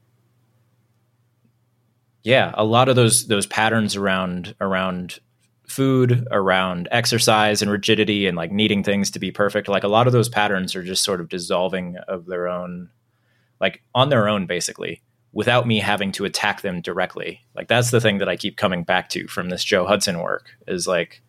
yeah 2.24 2.52
a 2.56 2.66
lot 2.66 2.90
of 2.90 2.96
those 2.96 3.28
those 3.28 3.46
patterns 3.46 3.96
around 3.96 4.56
around 4.60 5.20
food 5.68 6.28
around 6.32 6.88
exercise 6.92 7.62
and 7.62 7.72
rigidity 7.72 8.28
and 8.28 8.38
like 8.38 8.52
needing 8.52 8.84
things 8.84 9.10
to 9.12 9.20
be 9.20 9.32
perfect 9.32 9.68
like 9.68 9.84
a 9.84 9.96
lot 9.96 10.08
of 10.08 10.14
those 10.14 10.30
patterns 10.30 10.76
are 10.76 10.84
just 10.84 11.04
sort 11.04 11.22
of 11.22 11.30
dissolving 11.30 11.98
of 12.08 12.26
their 12.26 12.48
own 12.48 12.90
like 13.62 13.82
on 13.94 14.10
their 14.10 14.28
own 14.28 14.46
basically 14.46 15.02
without 15.32 15.68
me 15.68 15.80
having 15.80 16.14
to 16.14 16.24
attack 16.24 16.62
them 16.62 16.80
directly. 16.80 17.42
Like 17.56 17.68
that's 17.68 17.92
the 17.92 18.02
thing 18.02 18.20
that 18.20 18.30
i 18.30 18.36
keep 18.36 18.58
coming 18.58 18.84
back 18.84 19.10
to 19.10 19.28
from 19.28 19.50
this 19.50 19.64
joe 19.64 19.86
hudson 19.86 20.20
work 20.20 20.50
is 20.68 20.88
like 20.88 21.22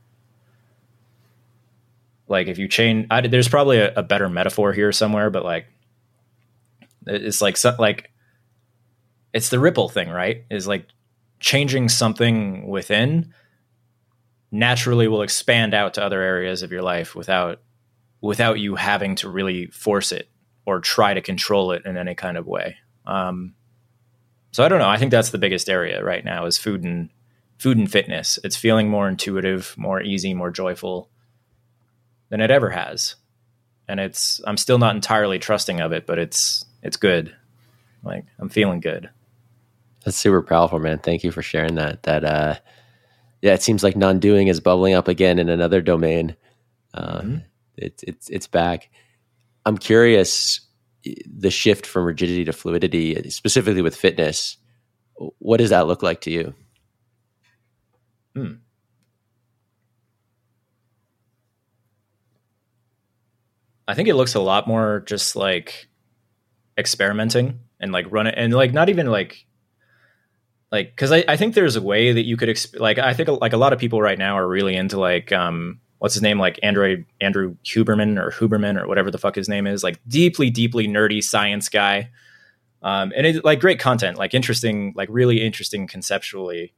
like 2.28 2.48
if 2.48 2.58
you 2.58 2.68
change 2.68 3.06
I, 3.10 3.26
there's 3.26 3.48
probably 3.48 3.78
a, 3.78 3.94
a, 3.94 4.02
better 4.02 4.28
metaphor 4.28 4.72
here 4.72 4.92
somewhere 4.92 5.30
but 5.30 5.44
like 5.44 5.66
it's 7.06 7.40
like 7.40 7.56
like 7.78 8.10
it's 9.32 9.50
the 9.50 9.58
ripple 9.58 9.88
thing 9.88 10.08
right? 10.08 10.44
Is 10.50 10.66
like 10.66 10.88
changing 11.40 11.88
something 11.88 12.66
within 12.66 13.34
naturally 14.50 15.08
will 15.08 15.22
expand 15.22 15.74
out 15.74 15.94
to 15.94 16.02
other 16.02 16.20
areas 16.22 16.62
of 16.62 16.72
your 16.72 16.82
life 16.82 17.14
without 17.14 17.60
without 18.20 18.58
you 18.58 18.76
having 18.76 19.14
to 19.16 19.28
really 19.28 19.66
force 19.66 20.10
it 20.10 20.28
or 20.64 20.80
try 20.80 21.14
to 21.14 21.20
control 21.20 21.72
it 21.72 21.84
in 21.84 21.96
any 21.96 22.14
kind 22.14 22.36
of 22.36 22.46
way. 22.46 22.76
Um, 23.06 23.54
so 24.50 24.64
i 24.64 24.68
don't 24.68 24.78
know. 24.78 24.88
I 24.88 24.96
think 24.96 25.10
that's 25.10 25.30
the 25.30 25.38
biggest 25.38 25.68
area 25.68 26.02
right 26.02 26.24
now 26.24 26.46
is 26.46 26.56
food 26.56 26.82
and 26.82 27.10
food 27.58 27.76
and 27.76 27.90
fitness. 27.90 28.38
It's 28.42 28.56
feeling 28.56 28.88
more 28.88 29.08
intuitive 29.08 29.74
more 29.76 30.02
easy 30.02 30.32
more 30.32 30.50
joyful 30.50 31.10
than 32.28 32.40
it 32.40 32.50
ever 32.50 32.70
has. 32.70 33.16
And 33.88 34.00
it's 34.00 34.40
I'm 34.46 34.56
still 34.56 34.78
not 34.78 34.94
entirely 34.94 35.38
trusting 35.38 35.80
of 35.80 35.92
it, 35.92 36.06
but 36.06 36.18
it's 36.18 36.64
it's 36.82 36.96
good. 36.96 37.34
Like 38.02 38.24
I'm 38.38 38.48
feeling 38.48 38.80
good. 38.80 39.10
That's 40.04 40.16
super 40.16 40.42
powerful, 40.42 40.78
man. 40.78 40.98
Thank 40.98 41.24
you 41.24 41.30
for 41.30 41.42
sharing 41.42 41.76
that. 41.76 42.02
That 42.04 42.24
uh 42.24 42.54
yeah, 43.42 43.54
it 43.54 43.62
seems 43.62 43.82
like 43.82 43.96
non-doing 43.96 44.48
is 44.48 44.60
bubbling 44.60 44.94
up 44.94 45.08
again 45.08 45.38
in 45.38 45.48
another 45.48 45.80
domain. 45.80 46.36
Um, 46.94 47.06
mm-hmm. 47.06 47.36
it's 47.76 48.02
it's 48.02 48.28
it's 48.28 48.46
back. 48.46 48.90
I'm 49.64 49.78
curious 49.78 50.60
the 51.04 51.50
shift 51.50 51.86
from 51.86 52.04
rigidity 52.04 52.44
to 52.44 52.52
fluidity, 52.52 53.30
specifically 53.30 53.82
with 53.82 53.94
fitness. 53.94 54.56
What 55.38 55.58
does 55.58 55.70
that 55.70 55.86
look 55.86 56.02
like 56.02 56.22
to 56.22 56.30
you? 56.30 56.54
Hmm. 58.34 58.52
I 63.88 63.94
think 63.94 64.08
it 64.08 64.14
looks 64.14 64.34
a 64.34 64.40
lot 64.40 64.66
more 64.66 65.02
just 65.06 65.36
like 65.36 65.88
experimenting 66.78 67.60
and 67.80 67.92
like 67.92 68.06
run 68.10 68.26
it 68.26 68.34
and 68.36 68.52
like 68.52 68.72
not 68.72 68.88
even 68.88 69.06
like 69.06 69.46
like 70.72 70.90
because 70.90 71.12
I, 71.12 71.24
I 71.28 71.36
think 71.36 71.54
there's 71.54 71.76
a 71.76 71.82
way 71.82 72.12
that 72.12 72.24
you 72.24 72.36
could 72.36 72.48
exp- 72.48 72.78
like 72.78 72.98
I 72.98 73.14
think 73.14 73.28
like 73.40 73.52
a 73.52 73.58
lot 73.58 73.72
of 73.72 73.78
people 73.78 74.00
right 74.00 74.18
now 74.18 74.36
are 74.36 74.48
really 74.48 74.74
into 74.74 74.98
like 74.98 75.32
um 75.32 75.80
what's 75.98 76.14
his 76.14 76.22
name? 76.22 76.38
Like 76.38 76.58
Android 76.62 77.06
Andrew 77.20 77.56
Huberman 77.64 78.20
or 78.20 78.30
Huberman 78.30 78.80
or 78.80 78.86
whatever 78.86 79.10
the 79.10 79.18
fuck 79.18 79.34
his 79.34 79.48
name 79.48 79.66
is 79.66 79.82
like 79.82 80.00
deeply 80.06 80.50
deeply 80.50 80.88
nerdy 80.88 81.22
science 81.22 81.68
guy. 81.68 82.10
Um 82.82 83.12
and 83.16 83.26
it's 83.26 83.44
like 83.44 83.60
great 83.60 83.78
content 83.78 84.18
like 84.18 84.34
interesting 84.34 84.92
like 84.96 85.08
really 85.10 85.42
interesting 85.42 85.86
conceptually. 85.86 86.74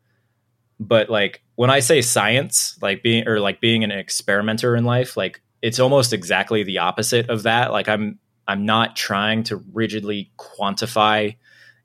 But 0.79 1.09
like 1.09 1.43
when 1.57 1.71
I 1.71 1.81
say 1.81 2.03
science 2.03 2.79
like 2.83 3.03
being 3.03 3.27
or 3.27 3.41
like 3.41 3.61
being 3.61 3.83
an 3.83 3.91
experimenter 3.91 4.77
in 4.77 4.85
life 4.85 5.17
like 5.17 5.41
it's 5.63 5.79
almost 5.79 6.13
exactly 6.13 6.63
the 6.63 6.79
opposite 6.79 7.29
of 7.31 7.45
that. 7.45 7.73
Like 7.73 7.89
I'm 7.89 8.19
I'm 8.47 8.65
not 8.65 8.97
trying 8.97 9.43
to 9.45 9.57
rigidly 9.73 10.33
quantify 10.39 11.37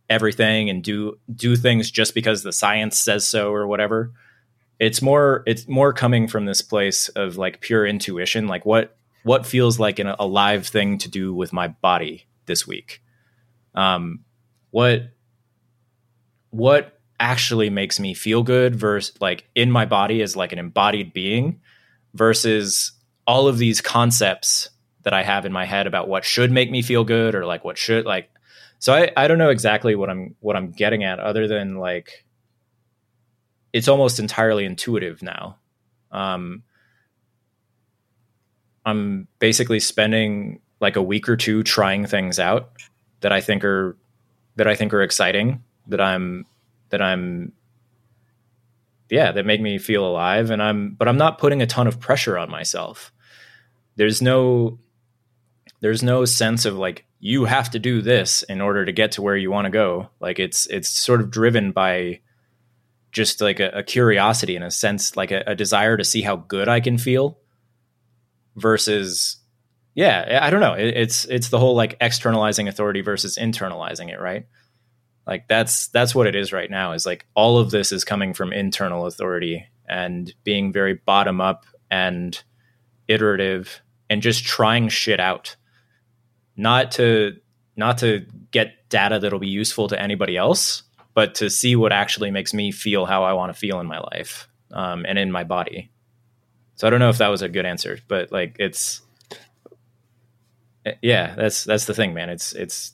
everything 0.09 0.69
and 0.69 0.83
do 0.83 1.17
do 1.33 1.55
things 1.55 1.89
just 1.91 2.13
because 2.13 2.43
the 2.43 2.53
science 2.53 2.97
says 2.97 3.27
so 3.27 3.51
or 3.51 3.67
whatever. 3.67 4.11
It's 4.79 5.01
more 5.01 5.43
it's 5.45 5.67
more 5.67 5.93
coming 5.93 6.27
from 6.27 6.45
this 6.45 6.61
place 6.61 7.09
of 7.09 7.37
like 7.37 7.61
pure 7.61 7.85
intuition, 7.85 8.47
like 8.47 8.65
what 8.65 8.97
what 9.23 9.45
feels 9.45 9.79
like 9.79 9.99
an 9.99 10.07
alive 10.07 10.67
thing 10.67 10.97
to 10.99 11.09
do 11.09 11.33
with 11.33 11.53
my 11.53 11.69
body 11.69 12.27
this 12.45 12.67
week. 12.67 13.01
Um, 13.75 14.19
what 14.71 15.09
what 16.49 16.99
actually 17.19 17.69
makes 17.69 17.99
me 17.99 18.13
feel 18.13 18.43
good 18.43 18.75
versus 18.75 19.19
like 19.21 19.47
in 19.55 19.71
my 19.71 19.85
body 19.85 20.21
as 20.21 20.35
like 20.35 20.51
an 20.51 20.59
embodied 20.59 21.13
being 21.13 21.61
versus 22.13 22.91
all 23.25 23.47
of 23.47 23.57
these 23.57 23.81
concepts 23.81 24.69
that 25.03 25.13
I 25.13 25.23
have 25.23 25.45
in 25.45 25.51
my 25.51 25.65
head 25.65 25.87
about 25.87 26.07
what 26.07 26.25
should 26.25 26.51
make 26.51 26.71
me 26.71 26.81
feel 26.81 27.03
good 27.03 27.35
or 27.35 27.45
like 27.45 27.63
what 27.63 27.77
should 27.77 28.05
like 28.05 28.29
so 28.79 28.93
I, 28.93 29.11
I 29.15 29.27
don't 29.27 29.37
know 29.37 29.49
exactly 29.49 29.95
what 29.95 30.09
I'm 30.09 30.35
what 30.41 30.55
I'm 30.55 30.71
getting 30.71 31.03
at 31.03 31.19
other 31.19 31.47
than 31.47 31.77
like 31.77 32.25
it's 33.71 33.87
almost 33.87 34.19
entirely 34.19 34.65
intuitive 34.65 35.21
now. 35.21 35.57
Um 36.11 36.63
I'm 38.85 39.27
basically 39.39 39.79
spending 39.79 40.59
like 40.81 40.97
a 40.97 41.01
week 41.01 41.29
or 41.29 41.37
two 41.37 41.63
trying 41.63 42.05
things 42.05 42.39
out 42.39 42.71
that 43.21 43.31
I 43.31 43.39
think 43.39 43.63
are 43.63 43.97
that 44.57 44.67
I 44.67 44.75
think 44.75 44.93
are 44.93 45.01
exciting, 45.01 45.63
that 45.87 46.01
I'm 46.01 46.45
that 46.89 47.01
I'm 47.01 47.53
yeah, 49.09 49.31
that 49.31 49.45
make 49.45 49.61
me 49.61 49.77
feel 49.77 50.05
alive 50.05 50.49
and 50.49 50.61
I'm 50.61 50.95
but 50.95 51.07
I'm 51.07 51.17
not 51.17 51.37
putting 51.37 51.61
a 51.61 51.67
ton 51.67 51.87
of 51.87 51.99
pressure 51.99 52.37
on 52.37 52.49
myself. 52.49 53.11
There's 53.95 54.21
no 54.21 54.79
there's 55.81 56.03
no 56.03 56.25
sense 56.25 56.65
of 56.65 56.77
like 56.77 57.05
you 57.19 57.45
have 57.45 57.71
to 57.71 57.79
do 57.79 58.01
this 58.01 58.43
in 58.43 58.61
order 58.61 58.85
to 58.85 58.91
get 58.91 59.13
to 59.13 59.21
where 59.21 59.37
you 59.37 59.51
want 59.51 59.65
to 59.65 59.71
go. 59.71 60.09
Like 60.19 60.39
it's 60.39 60.65
it's 60.67 60.89
sort 60.89 61.21
of 61.21 61.31
driven 61.31 61.71
by 61.71 62.21
just 63.11 63.41
like 63.41 63.59
a, 63.59 63.69
a 63.69 63.83
curiosity 63.83 64.55
in 64.55 64.63
a 64.63 64.71
sense, 64.71 65.15
like 65.15 65.31
a, 65.31 65.43
a 65.47 65.55
desire 65.55 65.95
to 65.95 66.03
see 66.03 66.21
how 66.21 66.35
good 66.35 66.67
I 66.67 66.79
can 66.79 66.97
feel 66.97 67.37
versus 68.55 69.37
yeah, 69.95 70.39
I 70.41 70.49
don't 70.49 70.59
know. 70.61 70.73
It, 70.73 70.97
it's 70.97 71.25
it's 71.25 71.49
the 71.49 71.59
whole 71.59 71.75
like 71.75 71.97
externalizing 72.01 72.67
authority 72.67 73.01
versus 73.01 73.37
internalizing 73.37 74.11
it, 74.11 74.19
right? 74.19 74.47
Like 75.25 75.47
that's 75.47 75.87
that's 75.87 76.13
what 76.13 76.27
it 76.27 76.35
is 76.35 76.51
right 76.51 76.69
now 76.69 76.91
is 76.91 77.05
like 77.05 77.25
all 77.35 77.57
of 77.57 77.71
this 77.71 77.91
is 77.91 78.03
coming 78.03 78.33
from 78.33 78.51
internal 78.51 79.05
authority 79.05 79.65
and 79.87 80.33
being 80.43 80.71
very 80.73 80.93
bottom 80.93 81.39
up 81.39 81.65
and 81.89 82.43
iterative 83.07 83.81
and 84.09 84.21
just 84.21 84.43
trying 84.43 84.89
shit 84.89 85.19
out. 85.19 85.55
Not 86.55 86.91
to 86.93 87.37
not 87.75 87.99
to 87.99 88.25
get 88.51 88.89
data 88.89 89.19
that'll 89.19 89.39
be 89.39 89.47
useful 89.47 89.87
to 89.87 89.99
anybody 89.99 90.37
else 90.37 90.83
but 91.15 91.35
to 91.35 91.49
see 91.49 91.75
what 91.75 91.91
actually 91.91 92.31
makes 92.31 92.53
me 92.53 92.71
feel 92.71 93.05
how 93.05 93.23
i 93.23 93.33
want 93.33 93.51
to 93.51 93.59
feel 93.59 93.79
in 93.79 93.87
my 93.87 93.99
life 93.99 94.47
um, 94.71 95.05
and 95.07 95.17
in 95.17 95.31
my 95.31 95.43
body. 95.43 95.89
So 96.75 96.85
i 96.85 96.89
don't 96.91 96.99
know 96.99 97.09
if 97.09 97.17
that 97.17 97.29
was 97.29 97.41
a 97.41 97.49
good 97.49 97.65
answer 97.65 97.97
but 98.07 98.31
like 98.31 98.55
it's 98.59 99.01
yeah 101.01 101.33
that's 101.35 101.63
that's 101.63 101.85
the 101.85 101.93
thing 101.93 102.13
man. 102.13 102.29
It's 102.29 102.53
it's 102.53 102.93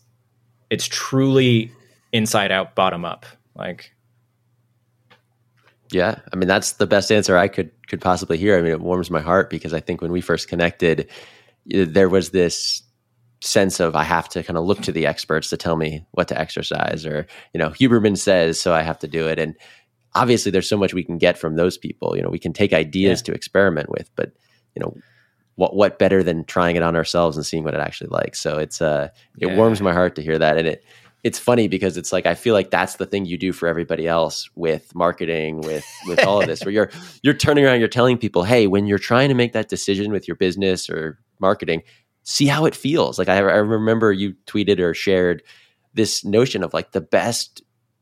it's 0.70 0.88
truly 0.88 1.72
inside 2.12 2.52
out, 2.52 2.76
bottom 2.76 3.06
up. 3.06 3.26
Like, 3.56 3.94
yeah, 5.92 6.20
I 6.32 6.36
mean 6.36 6.48
that's 6.48 6.74
the 6.74 6.88
best 6.88 7.12
answer 7.12 7.38
I 7.38 7.48
could 7.48 7.72
could 7.88 8.02
possibly 8.02 8.38
hear. 8.38 8.58
I 8.58 8.62
mean, 8.62 8.72
it 8.72 8.82
warms 8.82 9.10
my 9.10 9.22
heart 9.22 9.50
because 9.50 9.74
I 9.74 9.80
think 9.80 10.02
when 10.02 10.12
we 10.12 10.22
first 10.22 10.48
connected, 10.48 11.10
there 11.66 12.10
was 12.10 12.30
this 12.30 12.84
sense 13.42 13.80
of 13.80 13.96
I 13.96 14.04
have 14.04 14.28
to 14.30 14.44
kind 14.44 14.58
of 14.58 14.66
look 14.66 14.82
to 14.82 14.92
the 14.92 15.06
experts 15.06 15.50
to 15.50 15.58
tell 15.58 15.78
me 15.78 16.06
what 16.12 16.28
to 16.28 16.40
exercise, 16.40 17.06
or 17.06 17.26
you 17.54 17.60
know, 17.60 17.70
Huberman 17.70 18.18
says, 18.18 18.60
so 18.60 18.74
I 18.74 18.82
have 18.82 19.00
to 19.00 19.08
do 19.08 19.28
it. 19.28 19.40
And 19.40 19.56
obviously, 20.14 20.52
there's 20.52 20.70
so 20.70 20.78
much 20.78 20.94
we 20.94 21.04
can 21.04 21.18
get 21.18 21.38
from 21.38 21.56
those 21.56 21.78
people. 21.78 22.16
You 22.16 22.22
know, 22.22 22.30
we 22.30 22.40
can 22.40 22.54
take 22.54 22.74
ideas 22.74 23.22
yeah. 23.22 23.26
to 23.26 23.34
experiment 23.34 23.90
with, 23.90 24.10
but 24.16 24.32
you 24.76 24.82
know, 24.82 24.96
what 25.56 25.76
what 25.76 26.00
better 26.00 26.24
than 26.24 26.46
trying 26.46 26.76
it 26.76 26.84
on 26.84 26.96
ourselves 26.96 27.36
and 27.36 27.46
seeing 27.46 27.64
what 27.64 27.74
it 27.74 27.82
actually 27.82 28.10
like? 28.10 28.36
So 28.36 28.58
it's 28.58 28.82
uh, 28.82 29.10
it 29.40 29.50
yeah. 29.50 29.56
warms 29.56 29.82
my 29.82 29.94
heart 29.94 30.16
to 30.16 30.22
hear 30.22 30.38
that, 30.38 30.58
and 30.58 30.68
it 30.68 30.84
it's 31.24 31.40
funny 31.40 31.68
because 31.68 31.98
it's 31.98 32.12
like 32.14 32.26
I 32.26 32.36
feel 32.36 32.54
like 32.54 32.72
that's 32.72 32.96
the 32.96 33.06
thing 33.06 33.26
you 33.26 33.38
do 33.38 33.52
for 33.52 33.68
everybody 33.68 34.08
else 34.08 34.50
with 34.56 34.94
marketing, 34.96 35.62
with 35.62 35.86
with 36.08 36.24
all 36.26 36.42
of 36.42 36.48
this, 36.48 36.64
where 36.64 36.72
you're 36.72 36.92
you're 37.24 37.34
turning 37.34 37.66
around, 37.66 37.80
you're 37.80 37.90
telling 37.90 38.18
people, 38.18 38.44
hey, 38.44 38.68
when 38.68 38.86
you're 38.86 39.00
trying 39.00 39.30
to 39.30 39.36
make 39.36 39.54
that 39.54 39.70
decision 39.70 40.12
with 40.12 40.28
your 40.28 40.36
business 40.36 40.90
or 40.90 41.20
marketing, 41.40 41.84
see 42.24 42.46
how 42.46 42.66
it 42.66 42.76
feels. 42.76 43.20
Like 43.20 43.30
I, 43.30 43.38
I 43.38 43.58
remember 43.58 44.14
you 44.14 44.36
tweeted 44.46 44.80
or 44.80 44.94
shared 44.94 45.44
this 45.94 46.24
notion 46.24 46.64
of 46.64 46.74
like 46.74 46.92
the 46.92 47.02
best 47.02 47.62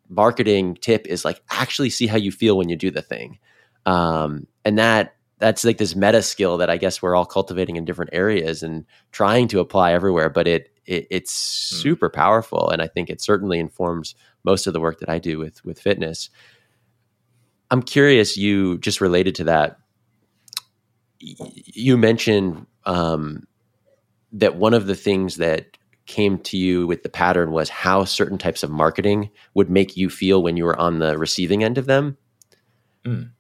marketing 0.09 0.76
tip 0.80 1.07
is 1.07 1.26
like 1.26 1.41
actually 1.49 1.89
see 1.89 2.07
how 2.07 2.18
you 2.18 2.32
feel 2.32 2.57
when 2.57 2.70
you 2.70 2.76
do 2.76 2.91
the 2.91 3.01
thing, 3.01 3.39
um, 3.86 4.45
and 4.63 4.78
that 4.78 5.15
that's 5.39 5.63
like 5.63 5.78
this 5.78 5.95
meta 5.95 6.22
skill 6.22 6.57
that 6.57 6.70
I 6.70 6.78
guess 6.78 7.01
we're 7.01 7.15
all 7.15 7.26
cultivating 7.26 7.76
in 7.76 7.86
different 7.86 8.11
areas 8.13 8.63
and 8.63 8.86
trying 9.11 9.47
to 9.49 9.59
apply 9.59 9.93
everywhere. 9.93 10.30
But 10.30 10.47
it, 10.47 10.70
it 10.88 11.07
it's 11.09 11.69
hmm. 11.71 11.75
super 11.77 12.09
powerful, 12.09 12.69
and 12.69 12.81
I 12.81 12.88
think 12.88 13.09
it 13.09 13.21
certainly 13.21 13.59
informs 13.59 14.15
most 14.43 14.65
of 14.65 14.73
the 14.73 14.79
work 14.79 14.99
that 14.99 15.09
I 15.09 15.19
do 15.19 15.38
with 15.38 15.63
with 15.63 15.79
fitness. 15.79 16.29
I'm 17.69 17.83
curious. 17.83 18.38
You 18.38 18.77
just 18.77 19.01
related 19.01 19.35
to 19.35 19.43
that. 19.45 19.77
You 21.19 21.97
mentioned 21.97 22.65
um, 22.85 23.45
that 24.31 24.55
one 24.55 24.73
of 24.73 24.88
the 24.88 24.95
things 24.95 25.38
that 25.38 25.77
came 26.05 26.39
to 26.39 26.57
you 26.57 26.88
with 26.88 27.03
the 27.03 27.09
pattern 27.09 27.51
was 27.51 27.69
how 27.69 28.05
certain 28.05 28.38
types 28.38 28.63
of 28.63 28.69
marketing 28.69 29.29
would 29.53 29.69
make 29.69 29.97
you 29.97 30.09
feel 30.09 30.41
when 30.41 30.55
you 30.55 30.63
were 30.63 30.79
on 30.79 30.99
the 30.99 31.17
receiving 31.17 31.63
end 31.63 31.77
of 31.77 31.85
them. 31.85 32.17
Mm. 33.05 33.31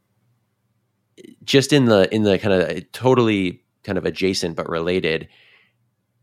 Just 1.43 1.71
in 1.71 1.85
the 1.85 2.13
in 2.13 2.23
the 2.23 2.37
kind 2.37 2.53
of 2.53 2.91
totally 2.91 3.63
kind 3.83 3.97
of 3.97 4.05
adjacent 4.05 4.55
but 4.57 4.69
related, 4.69 5.29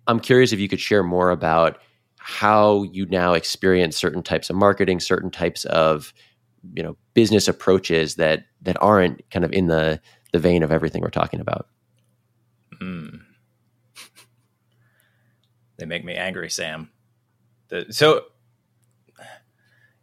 I'm 0.07 0.21
curious 0.21 0.53
if 0.53 0.61
you 0.61 0.69
could 0.69 0.81
share 0.81 1.03
more 1.03 1.31
about 1.31 1.79
how 2.19 2.85
you 2.85 3.07
now 3.07 3.35
experience 3.35 3.97
certain 3.97 4.23
types 4.23 4.49
of 4.49 4.57
marketing, 4.57 5.01
certain 5.01 5.31
types 5.31 5.65
of 5.67 6.13
you 6.73 6.83
know 6.83 6.97
business 7.13 7.49
approaches 7.49 8.15
that 8.17 8.47
that 8.63 8.81
aren't 8.83 9.29
kind 9.31 9.45
of 9.45 9.53
in 9.53 9.67
the 9.67 10.01
the 10.33 10.39
vein 10.39 10.63
of 10.63 10.73
everything 10.73 11.03
we're 11.03 11.11
talking 11.11 11.41
about. 11.41 11.69
Mm. 12.81 13.21
They 15.77 15.87
make 15.87 16.05
me 16.05 16.15
angry, 16.15 16.51
Sam. 16.51 16.89
The, 17.67 17.87
so, 17.91 18.27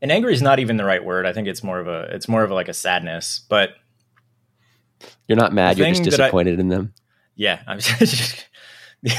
and 0.01 0.11
angry 0.11 0.33
is 0.33 0.41
not 0.41 0.59
even 0.59 0.75
the 0.75 0.83
right 0.83 1.01
word. 1.01 1.25
I 1.25 1.31
think 1.31 1.47
it's 1.47 1.63
more 1.63 1.79
of 1.79 1.87
a 1.87 2.13
it's 2.13 2.27
more 2.27 2.43
of 2.43 2.51
a, 2.51 2.53
like 2.53 2.67
a 2.67 2.73
sadness. 2.73 3.39
But 3.47 3.69
you're 5.29 5.37
not 5.37 5.53
mad. 5.53 5.77
You're 5.77 5.87
just 5.87 6.03
disappointed 6.03 6.59
I, 6.59 6.61
in 6.61 6.67
them. 6.67 6.93
Yeah, 7.35 7.61
I'm. 7.65 7.79
Just, 7.99 8.49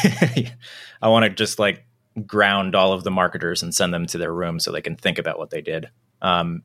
I 1.03 1.09
want 1.09 1.25
to 1.25 1.31
just 1.31 1.59
like 1.59 1.85
ground 2.27 2.75
all 2.75 2.93
of 2.93 3.05
the 3.05 3.11
marketers 3.11 3.63
and 3.63 3.75
send 3.75 3.93
them 3.93 4.07
to 4.07 4.19
their 4.19 4.33
room 4.33 4.61
so 4.61 4.71
they 4.71 4.83
can 4.83 4.97
think 4.97 5.19
about 5.19 5.39
what 5.39 5.51
they 5.51 5.61
did. 5.61 5.89
Um, 6.21 6.63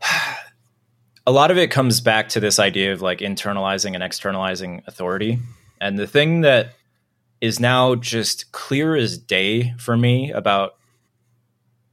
a 1.26 1.32
lot 1.32 1.50
of 1.50 1.58
it 1.58 1.70
comes 1.70 2.00
back 2.00 2.28
to 2.30 2.40
this 2.40 2.58
idea 2.58 2.92
of 2.92 3.02
like 3.02 3.18
internalizing 3.20 3.94
and 3.94 4.02
externalizing 4.02 4.82
authority. 4.86 5.38
And 5.80 5.98
the 5.98 6.06
thing 6.06 6.42
that 6.42 6.74
is 7.40 7.60
now 7.60 7.94
just 7.94 8.52
clear 8.52 8.94
as 8.96 9.18
day 9.18 9.74
for 9.78 9.96
me 9.96 10.30
about 10.30 10.76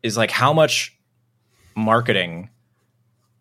is 0.04 0.18
like 0.18 0.32
how 0.32 0.54
much 0.54 0.98
marketing 1.76 2.50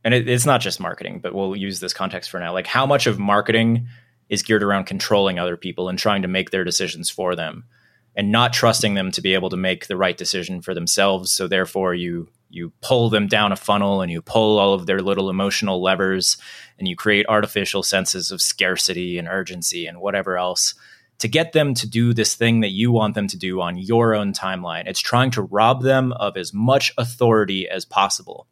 and 0.04 0.14
it, 0.14 0.28
it's 0.28 0.46
not 0.46 0.60
just 0.60 0.80
marketing 0.80 1.20
but 1.20 1.34
we'll 1.34 1.54
use 1.56 1.80
this 1.80 1.92
context 1.92 2.30
for 2.30 2.38
now 2.40 2.52
like 2.52 2.66
how 2.66 2.86
much 2.86 3.06
of 3.06 3.18
marketing 3.18 3.88
is 4.30 4.42
geared 4.42 4.62
around 4.62 4.84
controlling 4.84 5.38
other 5.38 5.58
people 5.58 5.90
and 5.90 5.98
trying 5.98 6.22
to 6.22 6.28
make 6.28 6.50
their 6.50 6.64
decisions 6.64 7.10
for 7.10 7.36
them 7.36 7.64
and 8.16 8.32
not 8.32 8.54
trusting 8.54 8.94
them 8.94 9.10
to 9.10 9.20
be 9.20 9.34
able 9.34 9.50
to 9.50 9.56
make 9.56 9.86
the 9.86 9.96
right 9.96 10.16
decision 10.16 10.62
for 10.62 10.72
themselves 10.72 11.30
so 11.30 11.46
therefore 11.46 11.94
you 11.94 12.28
you 12.52 12.72
pull 12.80 13.08
them 13.10 13.28
down 13.28 13.52
a 13.52 13.56
funnel 13.56 14.02
and 14.02 14.10
you 14.10 14.20
pull 14.20 14.58
all 14.58 14.74
of 14.74 14.86
their 14.86 15.00
little 15.00 15.30
emotional 15.30 15.80
levers 15.80 16.36
and 16.78 16.88
you 16.88 16.96
create 16.96 17.26
artificial 17.28 17.82
senses 17.82 18.30
of 18.30 18.42
scarcity 18.42 19.18
and 19.18 19.28
urgency 19.28 19.86
and 19.86 20.00
whatever 20.00 20.36
else 20.36 20.74
to 21.20 21.28
get 21.28 21.52
them 21.52 21.74
to 21.74 21.88
do 21.88 22.12
this 22.12 22.34
thing 22.34 22.60
that 22.60 22.70
you 22.70 22.90
want 22.90 23.14
them 23.14 23.28
to 23.28 23.36
do 23.36 23.60
on 23.60 23.76
your 23.76 24.14
own 24.14 24.32
timeline. 24.32 24.84
It's 24.86 25.00
trying 25.00 25.30
to 25.32 25.42
rob 25.42 25.82
them 25.82 26.12
of 26.14 26.36
as 26.36 26.52
much 26.52 26.92
authority 26.98 27.68
as 27.68 27.84
possible. 27.84 28.46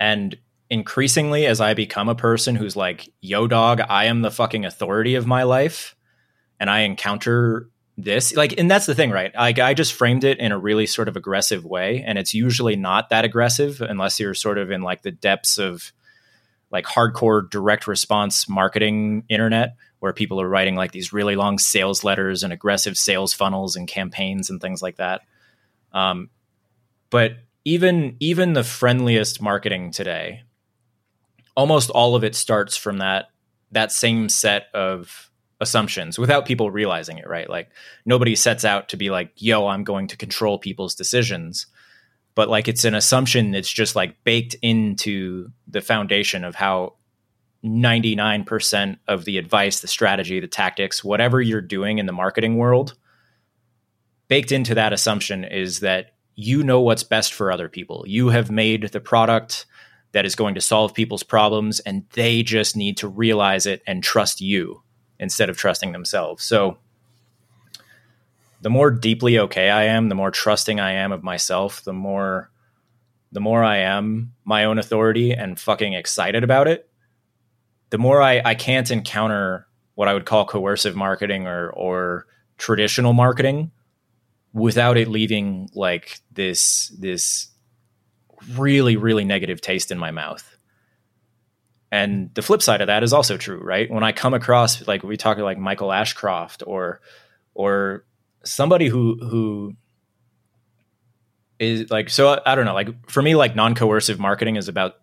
And 0.00 0.38
increasingly, 0.70 1.46
as 1.46 1.60
I 1.60 1.74
become 1.74 2.08
a 2.08 2.14
person 2.14 2.54
who's 2.54 2.76
like, 2.76 3.08
yo, 3.20 3.46
dog, 3.46 3.80
I 3.88 4.06
am 4.06 4.22
the 4.22 4.30
fucking 4.30 4.64
authority 4.64 5.14
of 5.14 5.26
my 5.26 5.44
life, 5.44 5.96
and 6.60 6.68
I 6.68 6.80
encounter 6.80 7.68
this, 7.96 8.34
like, 8.36 8.58
and 8.58 8.70
that's 8.70 8.86
the 8.86 8.94
thing, 8.94 9.10
right? 9.10 9.34
Like, 9.34 9.58
I 9.58 9.74
just 9.74 9.94
framed 9.94 10.24
it 10.24 10.38
in 10.38 10.52
a 10.52 10.58
really 10.58 10.86
sort 10.86 11.08
of 11.08 11.16
aggressive 11.16 11.64
way, 11.64 12.04
and 12.06 12.18
it's 12.18 12.34
usually 12.34 12.76
not 12.76 13.10
that 13.10 13.24
aggressive 13.24 13.80
unless 13.80 14.20
you're 14.20 14.34
sort 14.34 14.58
of 14.58 14.70
in 14.70 14.82
like 14.82 15.02
the 15.02 15.10
depths 15.10 15.58
of 15.58 15.92
like 16.70 16.84
hardcore 16.84 17.48
direct 17.48 17.86
response 17.86 18.48
marketing 18.48 19.24
internet 19.28 19.76
where 20.00 20.12
people 20.12 20.40
are 20.40 20.48
writing 20.48 20.76
like 20.76 20.92
these 20.92 21.12
really 21.12 21.34
long 21.34 21.58
sales 21.58 22.04
letters 22.04 22.42
and 22.42 22.52
aggressive 22.52 22.96
sales 22.96 23.32
funnels 23.32 23.74
and 23.74 23.88
campaigns 23.88 24.50
and 24.50 24.60
things 24.60 24.82
like 24.82 24.96
that. 24.96 25.22
Um, 25.92 26.30
but 27.10 27.32
even 27.64 28.16
even 28.20 28.52
the 28.52 28.64
friendliest 28.64 29.42
marketing 29.42 29.90
today, 29.90 30.42
almost 31.58 31.90
all 31.90 32.14
of 32.14 32.22
it 32.22 32.36
starts 32.36 32.76
from 32.76 32.98
that 32.98 33.30
that 33.72 33.90
same 33.90 34.28
set 34.28 34.68
of 34.72 35.28
assumptions 35.60 36.16
without 36.16 36.46
people 36.46 36.70
realizing 36.70 37.18
it, 37.18 37.26
right? 37.26 37.50
Like 37.50 37.68
nobody 38.06 38.36
sets 38.36 38.64
out 38.64 38.90
to 38.90 38.96
be 38.96 39.10
like, 39.10 39.32
"Yo, 39.34 39.66
I'm 39.66 39.82
going 39.82 40.06
to 40.06 40.16
control 40.16 40.58
people's 40.58 40.94
decisions." 40.94 41.66
But 42.36 42.48
like 42.48 42.68
it's 42.68 42.84
an 42.84 42.94
assumption 42.94 43.50
that's 43.50 43.70
just 43.70 43.96
like 43.96 44.22
baked 44.22 44.54
into 44.62 45.50
the 45.66 45.80
foundation 45.80 46.44
of 46.44 46.54
how 46.54 46.94
99% 47.64 48.98
of 49.08 49.24
the 49.24 49.36
advice, 49.36 49.80
the 49.80 49.88
strategy, 49.88 50.38
the 50.38 50.46
tactics, 50.46 51.02
whatever 51.02 51.40
you're 51.40 51.60
doing 51.60 51.98
in 51.98 52.06
the 52.06 52.12
marketing 52.12 52.56
world, 52.56 52.94
baked 54.28 54.52
into 54.52 54.76
that 54.76 54.92
assumption 54.92 55.42
is 55.42 55.80
that 55.80 56.12
you 56.36 56.62
know 56.62 56.80
what's 56.80 57.02
best 57.02 57.34
for 57.34 57.50
other 57.50 57.68
people. 57.68 58.04
You 58.06 58.28
have 58.28 58.48
made 58.48 58.92
the 58.92 59.00
product 59.00 59.66
that 60.18 60.26
is 60.26 60.34
going 60.34 60.56
to 60.56 60.60
solve 60.60 60.94
people's 60.94 61.22
problems, 61.22 61.78
and 61.78 62.04
they 62.14 62.42
just 62.42 62.76
need 62.76 62.96
to 62.96 63.06
realize 63.06 63.66
it 63.66 63.82
and 63.86 64.02
trust 64.02 64.40
you 64.40 64.82
instead 65.20 65.48
of 65.48 65.56
trusting 65.56 65.92
themselves. 65.92 66.42
So, 66.42 66.78
the 68.60 68.68
more 68.68 68.90
deeply 68.90 69.38
okay 69.38 69.70
I 69.70 69.84
am, 69.84 70.08
the 70.08 70.16
more 70.16 70.32
trusting 70.32 70.80
I 70.80 70.90
am 70.94 71.12
of 71.12 71.22
myself, 71.22 71.84
the 71.84 71.92
more 71.92 72.50
the 73.30 73.38
more 73.38 73.62
I 73.62 73.76
am 73.76 74.32
my 74.44 74.64
own 74.64 74.80
authority 74.80 75.30
and 75.30 75.56
fucking 75.56 75.92
excited 75.92 76.42
about 76.42 76.66
it, 76.66 76.90
the 77.90 77.98
more 77.98 78.20
I, 78.20 78.42
I 78.44 78.56
can't 78.56 78.90
encounter 78.90 79.68
what 79.94 80.08
I 80.08 80.14
would 80.14 80.26
call 80.26 80.46
coercive 80.46 80.96
marketing 80.96 81.46
or 81.46 81.70
or 81.70 82.26
traditional 82.56 83.12
marketing 83.12 83.70
without 84.52 84.96
it 84.96 85.06
leaving 85.06 85.70
like 85.74 86.18
this 86.32 86.88
this 86.98 87.47
really 88.56 88.96
really 88.96 89.24
negative 89.24 89.60
taste 89.60 89.90
in 89.90 89.98
my 89.98 90.10
mouth. 90.10 90.56
And 91.90 92.34
the 92.34 92.42
flip 92.42 92.60
side 92.60 92.82
of 92.82 92.88
that 92.88 93.02
is 93.02 93.14
also 93.14 93.38
true, 93.38 93.60
right? 93.62 93.90
When 93.90 94.04
I 94.04 94.12
come 94.12 94.34
across 94.34 94.86
like 94.86 95.02
we 95.02 95.16
talk 95.16 95.38
like 95.38 95.58
Michael 95.58 95.92
Ashcroft 95.92 96.62
or 96.66 97.00
or 97.54 98.04
somebody 98.44 98.88
who 98.88 99.18
who 99.20 99.74
is 101.58 101.90
like 101.90 102.08
so 102.08 102.40
I 102.44 102.54
don't 102.54 102.64
know 102.64 102.74
like 102.74 103.10
for 103.10 103.22
me 103.22 103.34
like 103.34 103.56
non-coercive 103.56 104.18
marketing 104.18 104.56
is 104.56 104.68
about 104.68 104.94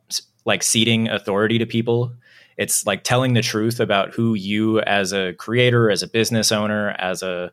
like 0.46 0.64
ceding 0.64 1.10
authority 1.10 1.58
to 1.58 1.66
people 1.66 2.14
it's 2.58 2.86
like 2.86 3.04
telling 3.04 3.34
the 3.34 3.42
truth 3.42 3.80
about 3.80 4.14
who 4.14 4.34
you 4.34 4.80
as 4.82 5.12
a 5.12 5.34
creator 5.34 5.92
as 5.92 6.04
a 6.04 6.08
business 6.08 6.52
owner 6.52 6.92
as 6.92 7.24
a 7.24 7.52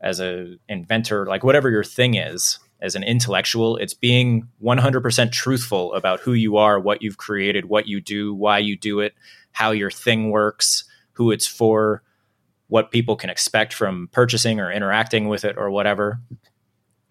as 0.00 0.20
a 0.20 0.56
inventor 0.68 1.26
like 1.26 1.42
whatever 1.42 1.70
your 1.70 1.84
thing 1.84 2.14
is 2.14 2.58
as 2.82 2.94
an 2.94 3.02
intellectual 3.02 3.76
it's 3.76 3.94
being 3.94 4.48
100% 4.62 5.32
truthful 5.32 5.92
about 5.94 6.20
who 6.20 6.32
you 6.32 6.56
are 6.56 6.78
what 6.78 7.02
you've 7.02 7.18
created 7.18 7.66
what 7.66 7.86
you 7.86 8.00
do 8.00 8.34
why 8.34 8.58
you 8.58 8.76
do 8.76 9.00
it 9.00 9.14
how 9.52 9.70
your 9.70 9.90
thing 9.90 10.30
works 10.30 10.84
who 11.12 11.30
it's 11.30 11.46
for 11.46 12.02
what 12.70 12.92
people 12.92 13.16
can 13.16 13.30
expect 13.30 13.74
from 13.74 14.08
purchasing 14.12 14.60
or 14.60 14.72
interacting 14.72 15.28
with 15.28 15.44
it 15.44 15.56
or 15.58 15.70
whatever. 15.70 16.20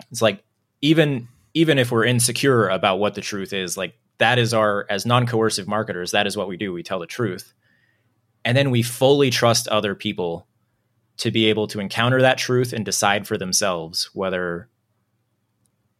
It's 0.09 0.21
like 0.21 0.43
even 0.81 1.27
even 1.53 1.77
if 1.77 1.91
we're 1.91 2.05
insecure 2.05 2.69
about 2.69 2.99
what 2.99 3.13
the 3.13 3.21
truth 3.21 3.53
is 3.53 3.77
like 3.77 3.93
that 4.19 4.39
is 4.39 4.53
our 4.53 4.85
as 4.89 5.05
non-coercive 5.05 5.67
marketers 5.67 6.11
that 6.11 6.25
is 6.25 6.37
what 6.37 6.47
we 6.47 6.57
do. 6.57 6.73
We 6.73 6.81
tell 6.81 6.99
the 6.99 7.05
truth. 7.05 7.53
And 8.45 8.57
then 8.57 8.71
we 8.71 8.81
fully 8.81 9.29
trust 9.29 9.67
other 9.67 9.95
people 9.95 10.47
to 11.17 11.29
be 11.29 11.47
able 11.47 11.67
to 11.67 11.81
encounter 11.81 12.21
that 12.21 12.37
truth 12.37 12.71
and 12.71 12.85
decide 12.85 13.27
for 13.27 13.37
themselves 13.37 14.09
whether 14.13 14.69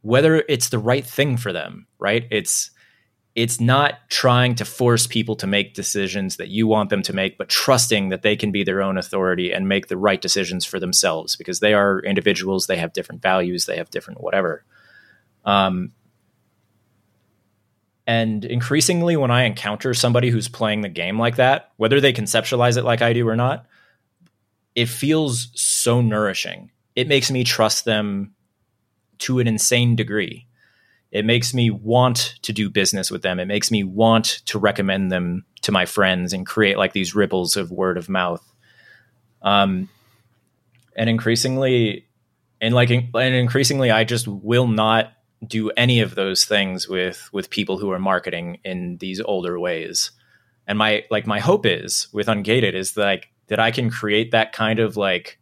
whether 0.01 0.43
it's 0.47 0.69
the 0.69 0.79
right 0.79 1.05
thing 1.05 1.37
for 1.37 1.51
them 1.53 1.87
right 1.99 2.27
it's 2.31 2.71
it's 3.35 3.59
not 3.59 3.93
trying 4.09 4.55
to 4.55 4.65
force 4.65 5.07
people 5.07 5.35
to 5.35 5.47
make 5.47 5.73
decisions 5.73 6.37
that 6.37 6.49
you 6.49 6.67
want 6.67 6.89
them 6.89 7.01
to 7.01 7.13
make 7.13 7.37
but 7.37 7.49
trusting 7.49 8.09
that 8.09 8.21
they 8.21 8.35
can 8.35 8.51
be 8.51 8.63
their 8.63 8.81
own 8.81 8.97
authority 8.97 9.51
and 9.51 9.67
make 9.67 9.87
the 9.87 9.97
right 9.97 10.21
decisions 10.21 10.65
for 10.65 10.79
themselves 10.79 11.35
because 11.35 11.59
they 11.59 11.73
are 11.73 11.99
individuals 11.99 12.67
they 12.67 12.77
have 12.77 12.93
different 12.93 13.21
values 13.21 13.65
they 13.65 13.77
have 13.77 13.89
different 13.89 14.21
whatever 14.21 14.63
um, 15.45 15.93
and 18.09 18.43
increasingly, 18.43 19.15
when 19.17 19.29
I 19.29 19.43
encounter 19.43 19.93
somebody 19.93 20.31
who's 20.31 20.47
playing 20.47 20.81
the 20.81 20.89
game 20.89 21.19
like 21.19 21.35
that, 21.35 21.69
whether 21.77 22.01
they 22.01 22.11
conceptualize 22.11 22.75
it 22.75 22.83
like 22.83 23.03
I 23.03 23.13
do 23.13 23.27
or 23.27 23.35
not, 23.35 23.67
it 24.73 24.87
feels 24.87 25.49
so 25.53 26.01
nourishing. 26.01 26.71
It 26.95 27.07
makes 27.07 27.29
me 27.29 27.43
trust 27.43 27.85
them 27.85 28.33
to 29.19 29.39
an 29.39 29.47
insane 29.47 29.95
degree. 29.95 30.47
It 31.11 31.25
makes 31.25 31.53
me 31.53 31.69
want 31.69 32.35
to 32.43 32.53
do 32.53 32.69
business 32.69 33.09
with 33.09 33.21
them. 33.21 33.39
It 33.39 33.47
makes 33.47 33.71
me 33.71 33.83
want 33.83 34.41
to 34.45 34.59
recommend 34.59 35.11
them 35.11 35.45
to 35.61 35.71
my 35.71 35.85
friends 35.85 36.33
and 36.33 36.45
create 36.45 36.77
like 36.77 36.93
these 36.93 37.15
ripples 37.15 37.57
of 37.57 37.71
word 37.71 37.97
of 37.97 38.09
mouth. 38.09 38.45
Um, 39.41 39.89
and 40.95 41.09
increasingly, 41.09 42.07
and 42.61 42.75
like, 42.75 42.89
and 42.91 43.15
increasingly, 43.15 43.89
I 43.89 44.03
just 44.03 44.27
will 44.27 44.67
not 44.67 45.13
do 45.45 45.69
any 45.71 46.01
of 46.01 46.15
those 46.15 46.45
things 46.45 46.87
with 46.87 47.29
with 47.31 47.49
people 47.49 47.77
who 47.77 47.91
are 47.91 47.99
marketing 47.99 48.59
in 48.63 48.97
these 48.97 49.21
older 49.21 49.59
ways. 49.59 50.11
And 50.67 50.77
my 50.77 51.05
like 51.09 51.25
my 51.25 51.39
hope 51.39 51.65
is 51.65 52.07
with 52.13 52.27
Ungated 52.27 52.73
is 52.73 52.95
like 52.97 53.29
that 53.47 53.59
I 53.59 53.71
can 53.71 53.89
create 53.89 54.31
that 54.31 54.53
kind 54.53 54.79
of 54.79 54.97
like 54.97 55.38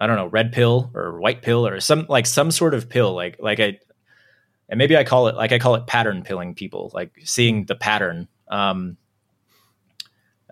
I 0.00 0.06
don't 0.06 0.16
know 0.16 0.26
red 0.26 0.52
pill 0.52 0.90
or 0.94 1.20
white 1.20 1.42
pill 1.42 1.66
or 1.66 1.80
some 1.80 2.06
like 2.08 2.26
some 2.26 2.50
sort 2.50 2.74
of 2.74 2.88
pill 2.88 3.14
like 3.14 3.36
like 3.40 3.60
I 3.60 3.78
and 4.68 4.78
maybe 4.78 4.96
I 4.96 5.04
call 5.04 5.28
it 5.28 5.36
like 5.36 5.52
I 5.52 5.58
call 5.58 5.74
it 5.76 5.86
pattern 5.86 6.22
pilling 6.22 6.54
people 6.54 6.90
like 6.94 7.12
seeing 7.24 7.64
the 7.64 7.74
pattern 7.74 8.28
um, 8.48 8.96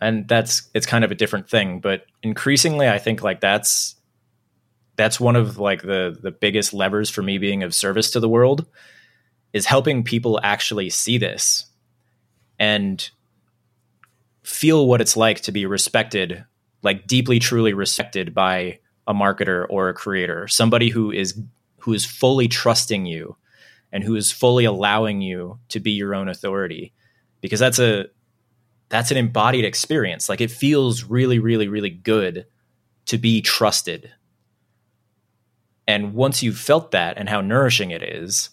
and 0.00 0.28
that's 0.28 0.70
it's 0.74 0.86
kind 0.86 1.04
of 1.04 1.10
a 1.10 1.14
different 1.14 1.48
thing 1.48 1.80
but 1.80 2.06
increasingly 2.22 2.88
I 2.88 2.98
think 2.98 3.22
like 3.22 3.40
that's 3.40 3.96
that's 4.96 5.18
one 5.18 5.36
of 5.36 5.58
like 5.58 5.82
the 5.82 6.16
the 6.20 6.30
biggest 6.30 6.72
levers 6.72 7.10
for 7.10 7.22
me 7.22 7.38
being 7.38 7.62
of 7.62 7.74
service 7.74 8.10
to 8.12 8.20
the 8.20 8.28
world 8.28 8.66
is 9.52 9.66
helping 9.66 10.04
people 10.04 10.40
actually 10.42 10.88
see 10.90 11.18
this 11.18 11.66
and 12.58 13.10
feel 14.42 14.86
what 14.86 15.00
it's 15.00 15.16
like 15.16 15.40
to 15.42 15.52
be 15.52 15.66
respected 15.66 16.44
like 16.82 17.06
deeply 17.06 17.38
truly 17.38 17.72
respected 17.72 18.34
by 18.34 18.78
a 19.06 19.14
marketer 19.14 19.66
or 19.68 19.88
a 19.88 19.94
creator 19.94 20.46
somebody 20.46 20.88
who 20.88 21.10
is 21.10 21.40
who 21.78 21.92
is 21.92 22.04
fully 22.04 22.46
trusting 22.46 23.06
you 23.06 23.36
and 23.92 24.04
who 24.04 24.14
is 24.16 24.32
fully 24.32 24.64
allowing 24.64 25.20
you 25.20 25.58
to 25.68 25.80
be 25.80 25.90
your 25.90 26.14
own 26.14 26.28
authority. 26.28 26.92
Because 27.40 27.60
that's 27.60 27.78
a 27.78 28.06
that's 28.88 29.10
an 29.10 29.16
embodied 29.16 29.64
experience. 29.64 30.28
Like 30.28 30.40
it 30.40 30.50
feels 30.50 31.04
really 31.04 31.38
really 31.38 31.68
really 31.68 31.90
good 31.90 32.46
to 33.06 33.18
be 33.18 33.42
trusted. 33.42 34.12
And 35.88 36.14
once 36.14 36.42
you've 36.42 36.58
felt 36.58 36.92
that 36.92 37.18
and 37.18 37.28
how 37.28 37.40
nourishing 37.40 37.90
it 37.90 38.02
is, 38.02 38.50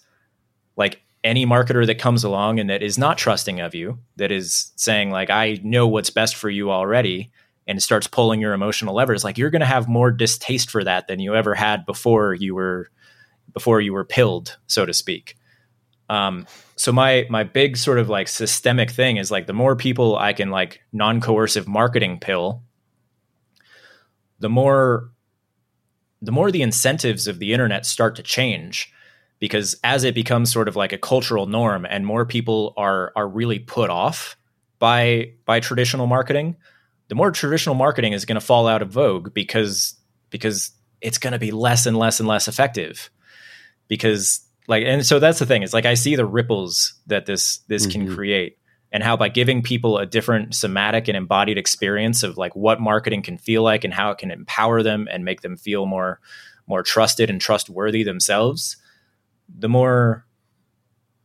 like 0.76 1.00
any 1.22 1.46
marketer 1.46 1.86
that 1.86 1.98
comes 1.98 2.24
along 2.24 2.58
and 2.58 2.68
that 2.68 2.82
is 2.82 2.98
not 2.98 3.18
trusting 3.18 3.60
of 3.60 3.74
you, 3.74 3.98
that 4.16 4.32
is 4.32 4.72
saying, 4.74 5.10
like, 5.10 5.30
I 5.30 5.60
know 5.62 5.86
what's 5.86 6.10
best 6.10 6.34
for 6.34 6.50
you 6.50 6.72
already, 6.72 7.30
and 7.70 7.78
it 7.78 7.82
starts 7.82 8.08
pulling 8.08 8.40
your 8.40 8.52
emotional 8.52 8.96
levers, 8.96 9.22
like 9.22 9.38
you're 9.38 9.48
gonna 9.48 9.64
have 9.64 9.86
more 9.86 10.10
distaste 10.10 10.70
for 10.70 10.82
that 10.82 11.06
than 11.06 11.20
you 11.20 11.36
ever 11.36 11.54
had 11.54 11.86
before 11.86 12.34
you 12.34 12.52
were 12.52 12.90
before 13.54 13.80
you 13.80 13.92
were 13.92 14.04
pilled, 14.04 14.58
so 14.66 14.84
to 14.84 14.92
speak. 14.92 15.36
Um, 16.08 16.48
so 16.74 16.90
my 16.90 17.28
my 17.30 17.44
big 17.44 17.76
sort 17.76 18.00
of 18.00 18.08
like 18.08 18.26
systemic 18.26 18.90
thing 18.90 19.18
is 19.18 19.30
like 19.30 19.46
the 19.46 19.52
more 19.52 19.76
people 19.76 20.16
I 20.18 20.32
can 20.32 20.50
like 20.50 20.80
non-coercive 20.92 21.68
marketing 21.68 22.18
pill, 22.18 22.64
the 24.40 24.48
more 24.48 25.12
the 26.20 26.32
more 26.32 26.50
the 26.50 26.62
incentives 26.62 27.28
of 27.28 27.38
the 27.38 27.52
internet 27.52 27.86
start 27.86 28.16
to 28.16 28.22
change 28.24 28.92
because 29.38 29.76
as 29.84 30.02
it 30.02 30.16
becomes 30.16 30.52
sort 30.52 30.66
of 30.66 30.74
like 30.74 30.92
a 30.92 30.98
cultural 30.98 31.46
norm 31.46 31.86
and 31.88 32.04
more 32.04 32.26
people 32.26 32.74
are 32.76 33.12
are 33.14 33.28
really 33.28 33.60
put 33.60 33.90
off 33.90 34.36
by 34.80 35.34
by 35.44 35.60
traditional 35.60 36.08
marketing 36.08 36.56
the 37.10 37.16
more 37.16 37.32
traditional 37.32 37.74
marketing 37.74 38.12
is 38.12 38.24
going 38.24 38.40
to 38.40 38.40
fall 38.40 38.68
out 38.68 38.82
of 38.82 38.90
vogue 38.90 39.34
because 39.34 39.96
because 40.30 40.70
it's 41.00 41.18
going 41.18 41.32
to 41.32 41.40
be 41.40 41.50
less 41.50 41.84
and 41.84 41.98
less 41.98 42.20
and 42.20 42.28
less 42.28 42.46
effective. 42.46 43.10
Because 43.88 44.40
like 44.68 44.84
and 44.86 45.04
so 45.04 45.18
that's 45.18 45.40
the 45.40 45.46
thing 45.46 45.64
it's 45.64 45.74
like 45.74 45.86
i 45.86 45.94
see 45.94 46.14
the 46.14 46.24
ripples 46.24 46.94
that 47.08 47.26
this 47.26 47.58
this 47.66 47.86
mm-hmm. 47.86 48.06
can 48.06 48.14
create. 48.14 48.56
And 48.92 49.02
how 49.02 49.16
by 49.16 49.28
giving 49.28 49.62
people 49.62 49.98
a 49.98 50.06
different 50.06 50.54
somatic 50.54 51.08
and 51.08 51.16
embodied 51.16 51.58
experience 51.58 52.22
of 52.22 52.36
like 52.36 52.54
what 52.56 52.80
marketing 52.80 53.22
can 53.22 53.38
feel 53.38 53.62
like 53.62 53.84
and 53.84 53.92
how 53.92 54.10
it 54.10 54.18
can 54.18 54.30
empower 54.30 54.82
them 54.82 55.08
and 55.10 55.24
make 55.24 55.40
them 55.40 55.56
feel 55.56 55.86
more 55.86 56.20
more 56.68 56.84
trusted 56.84 57.28
and 57.28 57.40
trustworthy 57.40 58.04
themselves 58.04 58.76
the 59.48 59.68
more 59.68 60.24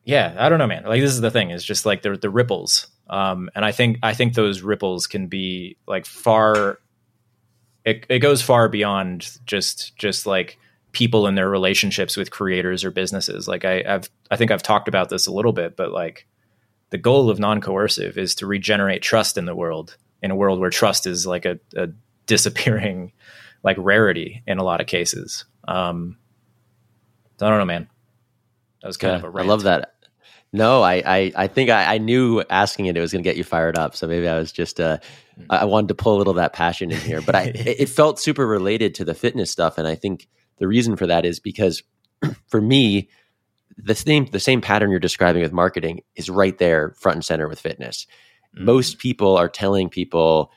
yeah 0.03 0.35
i 0.39 0.49
don't 0.49 0.57
know 0.57 0.67
man. 0.67 0.83
Like 0.83 1.01
this 1.01 1.11
is 1.11 1.21
the 1.21 1.29
thing 1.29 1.51
it's 1.51 1.63
just 1.63 1.85
like 1.85 2.01
the 2.01 2.17
the 2.17 2.31
ripples 2.31 2.87
um 3.09 3.49
and 3.55 3.63
i 3.63 3.71
think 3.71 3.97
i 4.03 4.13
think 4.13 4.33
those 4.33 4.61
ripples 4.61 5.07
can 5.07 5.27
be 5.27 5.77
like 5.87 6.05
far 6.05 6.79
it, 7.85 8.05
it 8.09 8.19
goes 8.19 8.41
far 8.41 8.67
beyond 8.67 9.37
just 9.45 9.95
just 9.95 10.25
like 10.25 10.57
people 10.91 11.27
in 11.27 11.35
their 11.35 11.49
relationships 11.49 12.15
with 12.15 12.31
creators 12.31 12.85
or 12.85 12.89
businesses. 12.89 13.47
Like 13.47 13.65
I, 13.65 13.83
i've 13.87 14.09
i 14.31 14.35
think 14.35 14.49
i've 14.49 14.63
talked 14.63 14.87
about 14.87 15.09
this 15.09 15.27
a 15.27 15.31
little 15.31 15.53
bit 15.53 15.75
but 15.77 15.91
like 15.91 16.25
the 16.89 16.97
goal 16.97 17.29
of 17.29 17.37
non-coercive 17.39 18.17
is 18.17 18.35
to 18.35 18.47
regenerate 18.47 19.01
trust 19.01 19.37
in 19.37 19.45
the 19.45 19.55
world 19.55 19.97
in 20.21 20.31
a 20.31 20.35
world 20.35 20.59
where 20.59 20.69
trust 20.69 21.05
is 21.05 21.27
like 21.27 21.45
a, 21.45 21.59
a 21.75 21.89
disappearing 22.25 23.11
like 23.63 23.77
rarity 23.79 24.41
in 24.47 24.57
a 24.57 24.63
lot 24.63 24.81
of 24.81 24.87
cases. 24.87 25.45
Um 25.67 26.17
i 27.41 27.49
don't 27.49 27.59
know 27.59 27.65
man. 27.65 27.87
That 28.81 28.87
was 28.87 28.97
kind 28.97 29.11
yeah, 29.13 29.17
of 29.17 29.23
a 29.25 29.29
rant. 29.29 29.47
i 29.47 29.49
love 29.49 29.63
that 29.63 29.94
no 30.55 30.81
i 30.81 30.95
i, 31.05 31.31
I 31.35 31.47
think 31.47 31.69
I, 31.69 31.95
I 31.95 31.97
knew 31.97 32.43
asking 32.49 32.87
it 32.87 32.97
it 32.97 33.01
was 33.01 33.11
going 33.11 33.23
to 33.23 33.29
get 33.29 33.37
you 33.37 33.43
fired 33.43 33.77
up 33.77 33.95
so 33.95 34.07
maybe 34.07 34.27
i 34.27 34.37
was 34.37 34.51
just 34.51 34.79
uh 34.79 34.97
i 35.49 35.65
wanted 35.65 35.89
to 35.89 35.95
pull 35.95 36.15
a 36.15 36.17
little 36.17 36.31
of 36.31 36.37
that 36.37 36.53
passion 36.53 36.91
in 36.91 36.99
here 36.99 37.21
but 37.21 37.35
i 37.35 37.43
it 37.55 37.89
felt 37.89 38.19
super 38.19 38.47
related 38.47 38.95
to 38.95 39.05
the 39.05 39.13
fitness 39.13 39.51
stuff 39.51 39.77
and 39.77 39.87
i 39.87 39.95
think 39.95 40.27
the 40.57 40.67
reason 40.67 40.95
for 40.95 41.07
that 41.07 41.25
is 41.25 41.39
because 41.39 41.83
for 42.47 42.61
me 42.61 43.09
the 43.77 43.95
same 43.95 44.25
the 44.27 44.39
same 44.39 44.61
pattern 44.61 44.89
you're 44.89 44.99
describing 44.99 45.41
with 45.41 45.51
marketing 45.51 46.01
is 46.15 46.29
right 46.29 46.57
there 46.57 46.93
front 46.97 47.15
and 47.15 47.25
center 47.25 47.47
with 47.47 47.59
fitness. 47.59 48.07
Mm-hmm. 48.55 48.65
Most 48.65 48.99
people 48.99 49.37
are 49.37 49.49
telling 49.49 49.89
people 49.89 50.51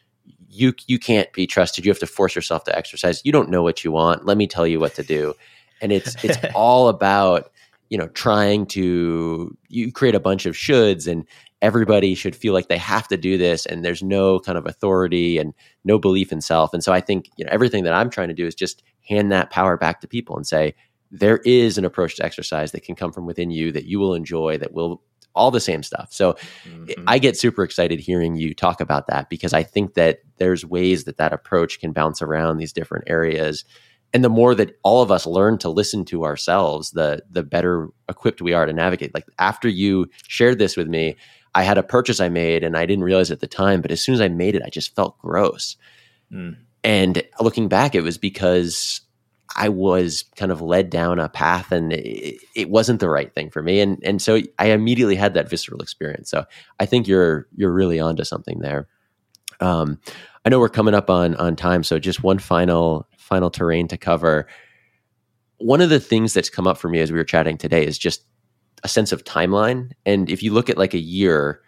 you 0.49 0.73
you 0.87 0.99
can't 0.99 1.33
be 1.33 1.47
trusted. 1.47 1.85
You 1.85 1.91
have 1.91 1.99
to 1.99 2.07
force 2.07 2.35
yourself 2.35 2.65
to 2.65 2.77
exercise. 2.77 3.23
You 3.25 3.33
don't 3.33 3.51
know 3.51 3.63
what 3.63 3.85
you 3.85 3.93
want. 3.93 4.25
Let 4.25 4.37
me 4.37 4.47
tell 4.47 4.67
you 4.67 4.81
what 4.81 4.95
to 4.95 5.03
do. 5.03 5.35
And 5.81 5.93
it's 5.93 6.23
it's 6.25 6.39
all 6.55 6.89
about 6.89 7.51
you 7.91 7.99
know 7.99 8.09
trying 8.09 8.67
to 8.67 9.57
you 9.69 9.93
create 9.93 10.15
a 10.15 10.21
bunch 10.21 10.47
of 10.47 10.55
shoulds 10.55 11.07
and 11.07 11.25
everybody 11.61 12.15
should 12.15 12.37
feel 12.37 12.53
like 12.53 12.69
they 12.69 12.79
have 12.79 13.09
to 13.09 13.17
do 13.17 13.37
this 13.37 13.67
and 13.67 13.85
there's 13.85 14.03
no 14.03 14.39
kind 14.39 14.57
of 14.57 14.67
authority 14.67 15.39
and 15.39 15.55
no 15.85 15.99
belief 15.99 16.33
in 16.33 16.41
self 16.41 16.73
and 16.73 16.85
so 16.85 16.93
i 16.93 17.01
think 17.01 17.29
you 17.37 17.45
know 17.45 17.51
everything 17.53 17.85
that 17.85 17.95
i'm 17.95 18.11
trying 18.11 18.29
to 18.29 18.35
do 18.35 18.47
is 18.47 18.55
just 18.55 18.83
hand 19.09 19.33
that 19.33 19.51
power 19.51 19.77
back 19.77 20.01
to 20.01 20.09
people 20.09 20.37
and 20.37 20.47
say 20.47 20.75
there 21.11 21.39
is 21.39 21.79
an 21.79 21.85
approach 21.85 22.17
to 22.17 22.25
exercise 22.25 22.73
that 22.73 22.83
can 22.83 22.95
come 22.95 23.13
from 23.13 23.27
within 23.27 23.51
you 23.51 23.73
that 23.73 23.87
you 23.87 23.99
will 23.99 24.15
enjoy 24.15 24.59
that 24.59 24.73
will 24.73 25.03
all 25.39 25.51
the 25.51 25.61
same 25.61 25.83
stuff. 25.83 26.13
So 26.13 26.35
mm-hmm. 26.65 27.05
I 27.07 27.19
get 27.19 27.37
super 27.37 27.63
excited 27.63 28.01
hearing 28.01 28.37
you 28.37 28.55
talk 28.55 28.81
about 28.81 29.07
that 29.07 29.31
because 29.31 29.55
I 29.55 29.63
think 29.63 29.95
that 29.95 30.19
there's 30.39 30.67
ways 30.67 31.05
that 31.05 31.17
that 31.19 31.33
approach 31.33 31.81
can 31.81 31.93
bounce 31.93 32.21
around 32.21 32.59
these 32.59 32.73
different 32.73 33.05
areas. 33.07 33.65
And 34.15 34.25
the 34.25 34.31
more 34.31 34.55
that 34.55 34.79
all 34.83 35.03
of 35.03 35.11
us 35.11 35.27
learn 35.27 35.59
to 35.59 35.69
listen 35.69 36.05
to 36.07 36.25
ourselves, 36.25 36.93
the 36.93 37.23
the 37.31 37.43
better 37.43 37.89
equipped 38.09 38.41
we 38.41 38.55
are 38.55 38.67
to 38.67 38.73
navigate. 38.73 39.15
Like 39.15 39.27
after 39.39 39.69
you 39.69 40.07
shared 40.27 40.59
this 40.59 40.77
with 40.77 40.89
me, 40.89 41.17
I 41.55 41.63
had 41.63 41.79
a 41.79 41.83
purchase 41.83 42.21
I 42.21 42.29
made 42.29 42.65
and 42.65 42.77
I 42.77 42.87
didn't 42.87 43.05
realize 43.05 43.31
at 43.31 43.41
the 43.41 43.47
time, 43.47 43.83
but 43.83 43.91
as 43.91 44.01
soon 44.03 44.15
as 44.15 44.21
I 44.21 44.29
made 44.29 44.55
it, 44.55 44.63
I 44.65 44.71
just 44.71 44.95
felt 44.95 45.19
gross. 45.19 45.77
Mm. 46.33 46.57
And 46.85 47.23
looking 47.41 47.69
back, 47.69 47.95
it 47.95 48.03
was 48.03 48.19
because 48.19 49.01
I 49.57 49.69
was 49.69 50.25
kind 50.37 50.53
of 50.53 50.61
led 50.61 50.91
down 50.91 51.19
a 51.19 51.29
path 51.29 51.73
and 51.73 51.93
it, 51.93 52.41
it, 52.55 52.71
wasn't 52.71 53.01
the 53.01 53.09
right 53.09 53.35
thing 53.35 53.51
for 53.51 53.63
me. 53.63 53.81
And 53.81 53.99
and 54.05 54.21
so 54.23 54.41
I 54.59 54.67
immediately 54.67 55.17
had 55.17 55.35
that 55.35 55.49
visceral 55.49 55.81
experience. 55.81 56.31
So 56.31 56.45
I 56.79 56.87
think 56.87 57.09
you're 57.09 57.47
you're 57.57 57.73
really 57.73 57.99
onto 57.99 58.25
something 58.25 58.61
there. 58.61 58.87
Um, 59.61 60.01
I 60.45 60.51
know 60.51 60.61
we're 60.61 60.69
coming 60.69 60.95
up 60.95 61.11
on 61.11 61.35
on 61.37 61.57
time, 61.57 61.83
so 61.83 61.99
just 61.99 62.23
one 62.23 62.39
final 62.39 63.09
final 63.29 63.51
terrain 63.51 63.87
to 63.89 63.97
cover. 63.97 64.49
One 65.59 65.81
of 65.81 65.91
the 65.91 66.01
things 66.01 66.33
that's 66.33 66.51
come 66.51 66.67
up 66.67 66.79
for 66.79 66.89
me 66.89 67.01
as 67.01 67.13
we 67.13 67.19
were 67.19 67.25
chatting 67.25 67.59
today 67.59 67.87
is 67.87 67.99
just 67.99 68.25
a 68.83 68.89
sense 68.89 69.13
of 69.13 69.25
timeline. 69.25 69.93
And 70.07 70.31
if 70.31 70.43
you 70.43 70.53
look 70.53 70.71
at 70.71 70.79
like 70.79 70.95
a 70.95 70.99
year, 70.99 71.63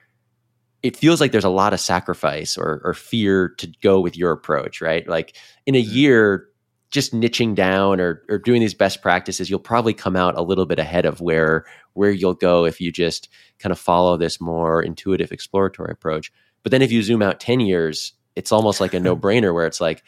it 0.82 0.96
feels 0.96 1.20
like 1.20 1.32
there's 1.32 1.44
a 1.44 1.50
lot 1.50 1.72
of 1.72 1.80
sacrifice 1.80 2.56
or, 2.56 2.80
or 2.84 2.94
fear 2.94 3.50
to 3.58 3.66
go 3.82 4.00
with 4.00 4.16
your 4.16 4.32
approach, 4.32 4.80
right? 4.80 5.06
Like 5.06 5.36
in 5.66 5.74
a 5.74 5.82
mm-hmm. 5.82 5.94
year, 5.94 6.46
just 6.90 7.12
niching 7.12 7.54
down 7.54 8.00
or 8.00 8.22
or 8.28 8.38
doing 8.38 8.60
these 8.60 8.74
best 8.74 9.00
practices, 9.00 9.48
you'll 9.48 9.60
probably 9.60 9.94
come 9.94 10.16
out 10.16 10.36
a 10.36 10.42
little 10.42 10.66
bit 10.66 10.80
ahead 10.80 11.06
of 11.06 11.20
where 11.20 11.64
where 11.92 12.10
you'll 12.10 12.34
go 12.34 12.64
if 12.64 12.80
you 12.80 12.90
just 12.90 13.28
kind 13.58 13.70
of 13.70 13.78
follow 13.78 14.16
this 14.16 14.40
more 14.40 14.82
intuitive 14.82 15.30
exploratory 15.30 15.92
approach. 15.92 16.32
But 16.62 16.72
then 16.72 16.82
if 16.82 16.90
you 16.90 17.02
zoom 17.02 17.22
out 17.22 17.40
10 17.40 17.60
years, 17.60 18.12
it's 18.36 18.52
almost 18.52 18.80
like 18.80 18.94
a 18.94 19.00
no-brainer 19.08 19.54
where 19.54 19.66
it's 19.66 19.80
like 19.80 20.02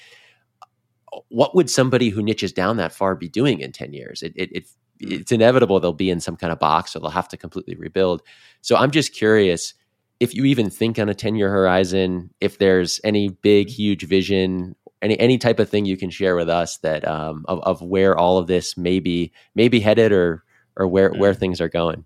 what 1.29 1.55
would 1.55 1.71
somebody 1.71 2.09
who 2.09 2.23
niches 2.23 2.53
down 2.53 2.77
that 2.79 2.93
far 2.93 3.15
be 3.15 3.29
doing 3.29 3.61
in 3.61 3.73
10 3.73 3.93
years? 3.93 4.23
It, 4.23 4.33
it, 4.37 4.51
it 4.53 4.65
it's 5.05 5.33
inevitable 5.33 5.81
they'll 5.81 5.93
be 5.93 6.11
in 6.11 6.21
some 6.21 6.37
kind 6.37 6.53
of 6.53 6.61
box 6.61 6.95
or 6.95 7.01
they'll 7.01 7.11
have 7.11 7.29
to 7.29 7.37
completely 7.37 7.75
rebuild. 7.75 8.23
So 8.61 8.77
I'm 8.77 8.93
just 8.93 9.13
curious 9.13 9.75
if 10.21 10.35
you 10.35 10.45
even 10.45 10.71
think 10.71 10.99
on 10.99 11.09
a 11.09 11.15
10 11.15 11.35
year 11.35 11.51
horizon, 11.51 12.31
if 12.41 12.59
there's 12.59 13.01
any 13.03 13.29
big, 13.29 13.69
huge 13.69 14.07
vision 14.07 14.77
any 15.03 15.19
any 15.19 15.37
type 15.37 15.59
of 15.59 15.69
thing 15.69 15.85
you 15.85 15.97
can 15.97 16.11
share 16.11 16.37
with 16.37 16.49
us 16.49 16.79
that 16.79 17.07
um, 17.07 17.45
of, 17.49 17.61
of 17.61 17.83
where 17.83 18.17
all 18.17 18.39
of 18.39 18.47
this 18.47 18.77
may 18.77 19.01
be 19.01 19.33
may 19.55 19.69
be 19.69 19.81
headed 19.81 20.13
or 20.13 20.45
or 20.77 20.87
where 20.87 21.11
mm. 21.11 21.19
where 21.19 21.35
things 21.35 21.61
are 21.61 21.69
going. 21.69 22.05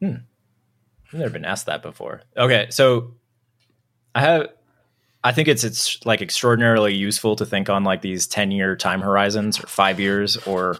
Hmm. 0.00 0.14
I've 1.12 1.20
never 1.20 1.30
been 1.30 1.44
asked 1.44 1.66
that 1.66 1.82
before. 1.82 2.22
Okay, 2.36 2.66
so 2.70 3.14
I 4.14 4.20
have 4.20 4.48
I 5.28 5.32
think 5.32 5.46
it's 5.46 5.62
it's 5.62 6.04
like 6.06 6.22
extraordinarily 6.22 6.94
useful 6.94 7.36
to 7.36 7.44
think 7.44 7.68
on 7.68 7.84
like 7.84 8.00
these 8.00 8.26
10 8.26 8.50
year 8.50 8.74
time 8.76 9.02
horizons 9.02 9.62
or 9.62 9.66
5 9.66 10.00
years 10.00 10.38
or 10.38 10.78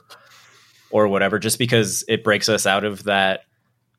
or 0.89 1.07
whatever 1.07 1.39
just 1.39 1.59
because 1.59 2.03
it 2.09 2.25
breaks 2.25 2.49
us 2.49 2.67
out 2.67 2.83
of 2.83 3.05
that 3.05 3.43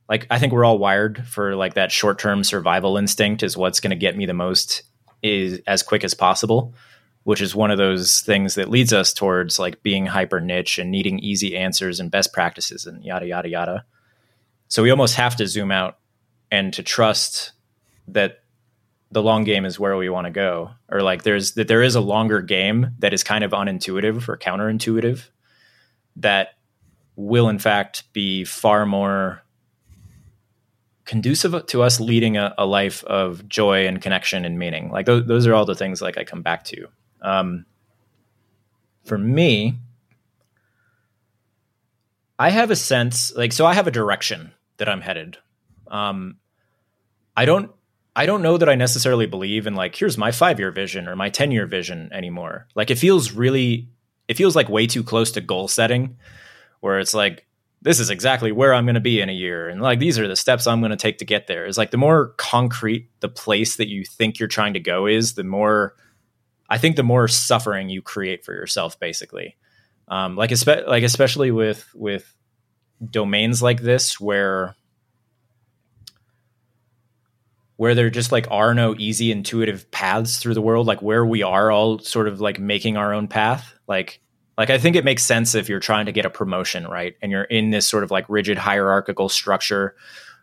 like 0.09 0.25
I 0.31 0.39
think 0.39 0.51
we're 0.51 0.65
all 0.65 0.79
wired 0.79 1.23
for 1.27 1.55
like 1.55 1.75
that 1.75 1.91
short-term 1.91 2.43
survival 2.43 2.97
instinct 2.97 3.43
is 3.43 3.55
what's 3.55 3.79
going 3.79 3.91
to 3.91 3.95
get 3.95 4.17
me 4.17 4.25
the 4.25 4.33
most 4.33 4.81
is 5.21 5.61
as 5.67 5.83
quick 5.83 6.03
as 6.03 6.15
possible, 6.15 6.73
which 7.25 7.41
is 7.43 7.53
one 7.53 7.69
of 7.69 7.77
those 7.77 8.21
things 8.21 8.55
that 8.55 8.71
leads 8.71 8.91
us 8.91 9.13
towards 9.13 9.59
like 9.59 9.83
being 9.83 10.07
hyper 10.07 10.41
niche 10.41 10.79
and 10.79 10.89
needing 10.89 11.19
easy 11.19 11.55
answers 11.55 11.99
and 11.99 12.09
best 12.09 12.33
practices 12.33 12.87
and 12.87 13.05
yada 13.05 13.27
yada 13.27 13.49
yada. 13.49 13.85
So 14.67 14.81
we 14.81 14.89
almost 14.89 15.13
have 15.13 15.35
to 15.35 15.45
zoom 15.45 15.71
out 15.71 15.99
and 16.49 16.73
to 16.73 16.81
trust 16.81 17.51
that 18.07 18.39
the 19.11 19.21
long 19.21 19.43
game 19.43 19.65
is 19.65 19.79
where 19.79 19.97
we 19.97 20.09
want 20.09 20.25
to 20.25 20.31
go. 20.31 20.71
Or 20.89 21.01
like 21.01 21.23
there's 21.23 21.53
that 21.53 21.67
there 21.67 21.81
is 21.81 21.95
a 21.95 22.01
longer 22.01 22.41
game 22.41 22.91
that 22.99 23.13
is 23.13 23.23
kind 23.23 23.43
of 23.43 23.51
unintuitive 23.51 24.27
or 24.27 24.37
counterintuitive 24.37 25.27
that 26.17 26.55
will 27.15 27.49
in 27.49 27.59
fact 27.59 28.11
be 28.13 28.43
far 28.43 28.85
more 28.85 29.41
conducive 31.05 31.65
to 31.65 31.81
us 31.81 31.99
leading 31.99 32.37
a, 32.37 32.53
a, 32.57 32.65
life 32.67 33.03
of 33.05 33.47
joy 33.49 33.87
and 33.87 33.99
connection 33.99 34.45
and 34.45 34.59
meaning. 34.59 34.91
Like 34.91 35.07
those, 35.07 35.25
those 35.25 35.47
are 35.47 35.55
all 35.55 35.65
the 35.65 35.73
things 35.73 36.01
like 36.03 36.19
i 36.19 36.23
come 36.23 36.43
back 36.43 36.63
to. 36.65 36.87
Um, 37.21 37.65
for 39.03 39.17
me 39.17 39.79
i 42.37 42.49
have 42.49 42.69
a 42.69 42.75
sense 42.75 43.33
like 43.35 43.51
so 43.51 43.65
i 43.65 43.73
have 43.73 43.87
a 43.87 43.91
direction 43.91 44.51
that 44.77 44.87
i'm 44.87 45.01
headed. 45.01 45.37
Um, 45.87 46.37
i 47.35 47.45
don't 47.45 47.71
I 48.19 48.25
don't 48.25 48.41
know 48.41 48.57
that 48.57 48.67
I 48.67 48.75
necessarily 48.75 49.27
believe 49.27 49.65
in 49.65 49.75
like 49.75 49.95
here's 49.95 50.17
my 50.17 50.31
5-year 50.31 50.71
vision 50.71 51.07
or 51.07 51.15
my 51.15 51.29
10-year 51.29 51.65
vision 51.67 52.09
anymore. 52.11 52.67
Like 52.75 52.91
it 52.91 52.97
feels 52.97 53.31
really 53.31 53.87
it 54.27 54.35
feels 54.35 54.57
like 54.57 54.67
way 54.67 54.87
too 54.87 55.05
close 55.05 55.31
to 55.31 55.41
goal 55.41 55.69
setting 55.69 56.17
where 56.81 56.99
it's 56.99 57.13
like 57.13 57.47
this 57.81 57.97
is 57.97 58.09
exactly 58.09 58.51
where 58.51 58.73
I'm 58.73 58.83
going 58.83 58.95
to 58.95 58.99
be 58.99 59.21
in 59.21 59.29
a 59.29 59.33
year 59.33 59.69
and 59.69 59.81
like 59.81 59.99
these 59.99 60.19
are 60.19 60.27
the 60.27 60.35
steps 60.35 60.67
I'm 60.67 60.81
going 60.81 60.89
to 60.89 60.97
take 60.97 61.19
to 61.19 61.25
get 61.25 61.47
there. 61.47 61.65
Is 61.65 61.77
like 61.77 61.91
the 61.91 61.97
more 61.97 62.33
concrete 62.35 63.09
the 63.21 63.29
place 63.29 63.77
that 63.77 63.87
you 63.87 64.03
think 64.03 64.37
you're 64.37 64.49
trying 64.49 64.73
to 64.73 64.81
go 64.81 65.05
is, 65.05 65.35
the 65.35 65.45
more 65.45 65.95
I 66.69 66.77
think 66.77 66.97
the 66.97 67.03
more 67.03 67.29
suffering 67.29 67.87
you 67.87 68.01
create 68.01 68.43
for 68.43 68.53
yourself 68.53 68.99
basically. 68.99 69.55
Um, 70.09 70.35
like 70.35 70.49
espe- 70.49 70.89
like 70.89 71.03
especially 71.03 71.51
with 71.51 71.89
with 71.95 72.35
domains 73.01 73.63
like 73.63 73.81
this 73.81 74.19
where 74.19 74.75
where 77.79 77.95
there 77.95 78.09
just 78.09 78.33
like 78.33 78.45
are 78.51 78.73
no 78.73 78.93
easy 78.97 79.31
intuitive 79.31 79.89
paths 79.89 80.37
through 80.37 80.53
the 80.53 80.61
world 80.61 80.85
like 80.85 81.01
where 81.01 81.25
we 81.25 81.43
are 81.43 81.71
all 81.71 81.97
sort 81.99 82.27
of 82.27 82.41
like 82.41 82.59
making 82.59 82.97
our 82.97 83.13
own 83.13 83.25
path 83.25 83.73
like 83.87 84.19
like 84.57 84.69
i 84.69 84.77
think 84.77 84.97
it 84.97 85.05
makes 85.05 85.23
sense 85.23 85.55
if 85.55 85.69
you're 85.69 85.79
trying 85.79 86.05
to 86.05 86.11
get 86.11 86.25
a 86.25 86.29
promotion 86.29 86.85
right? 86.85 87.15
And 87.21 87.31
you're 87.31 87.43
in 87.43 87.69
this 87.69 87.87
sort 87.87 88.03
of 88.03 88.11
like 88.11 88.25
rigid 88.27 88.57
hierarchical 88.57 89.29
structure 89.29 89.95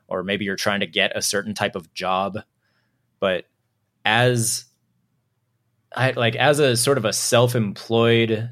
or 0.09 0.23
maybe 0.23 0.47
you're 0.47 0.57
trying 0.57 0.81
to 0.81 0.87
get 0.87 1.15
a 1.15 1.21
certain 1.21 1.53
type 1.53 1.77
of 1.77 1.93
job. 1.93 2.39
But 3.21 3.45
as 4.07 4.65
i 5.95 6.13
like 6.13 6.37
as 6.37 6.61
a 6.61 6.77
sort 6.77 6.97
of 6.97 7.05
a 7.05 7.13
self-employed 7.13 8.51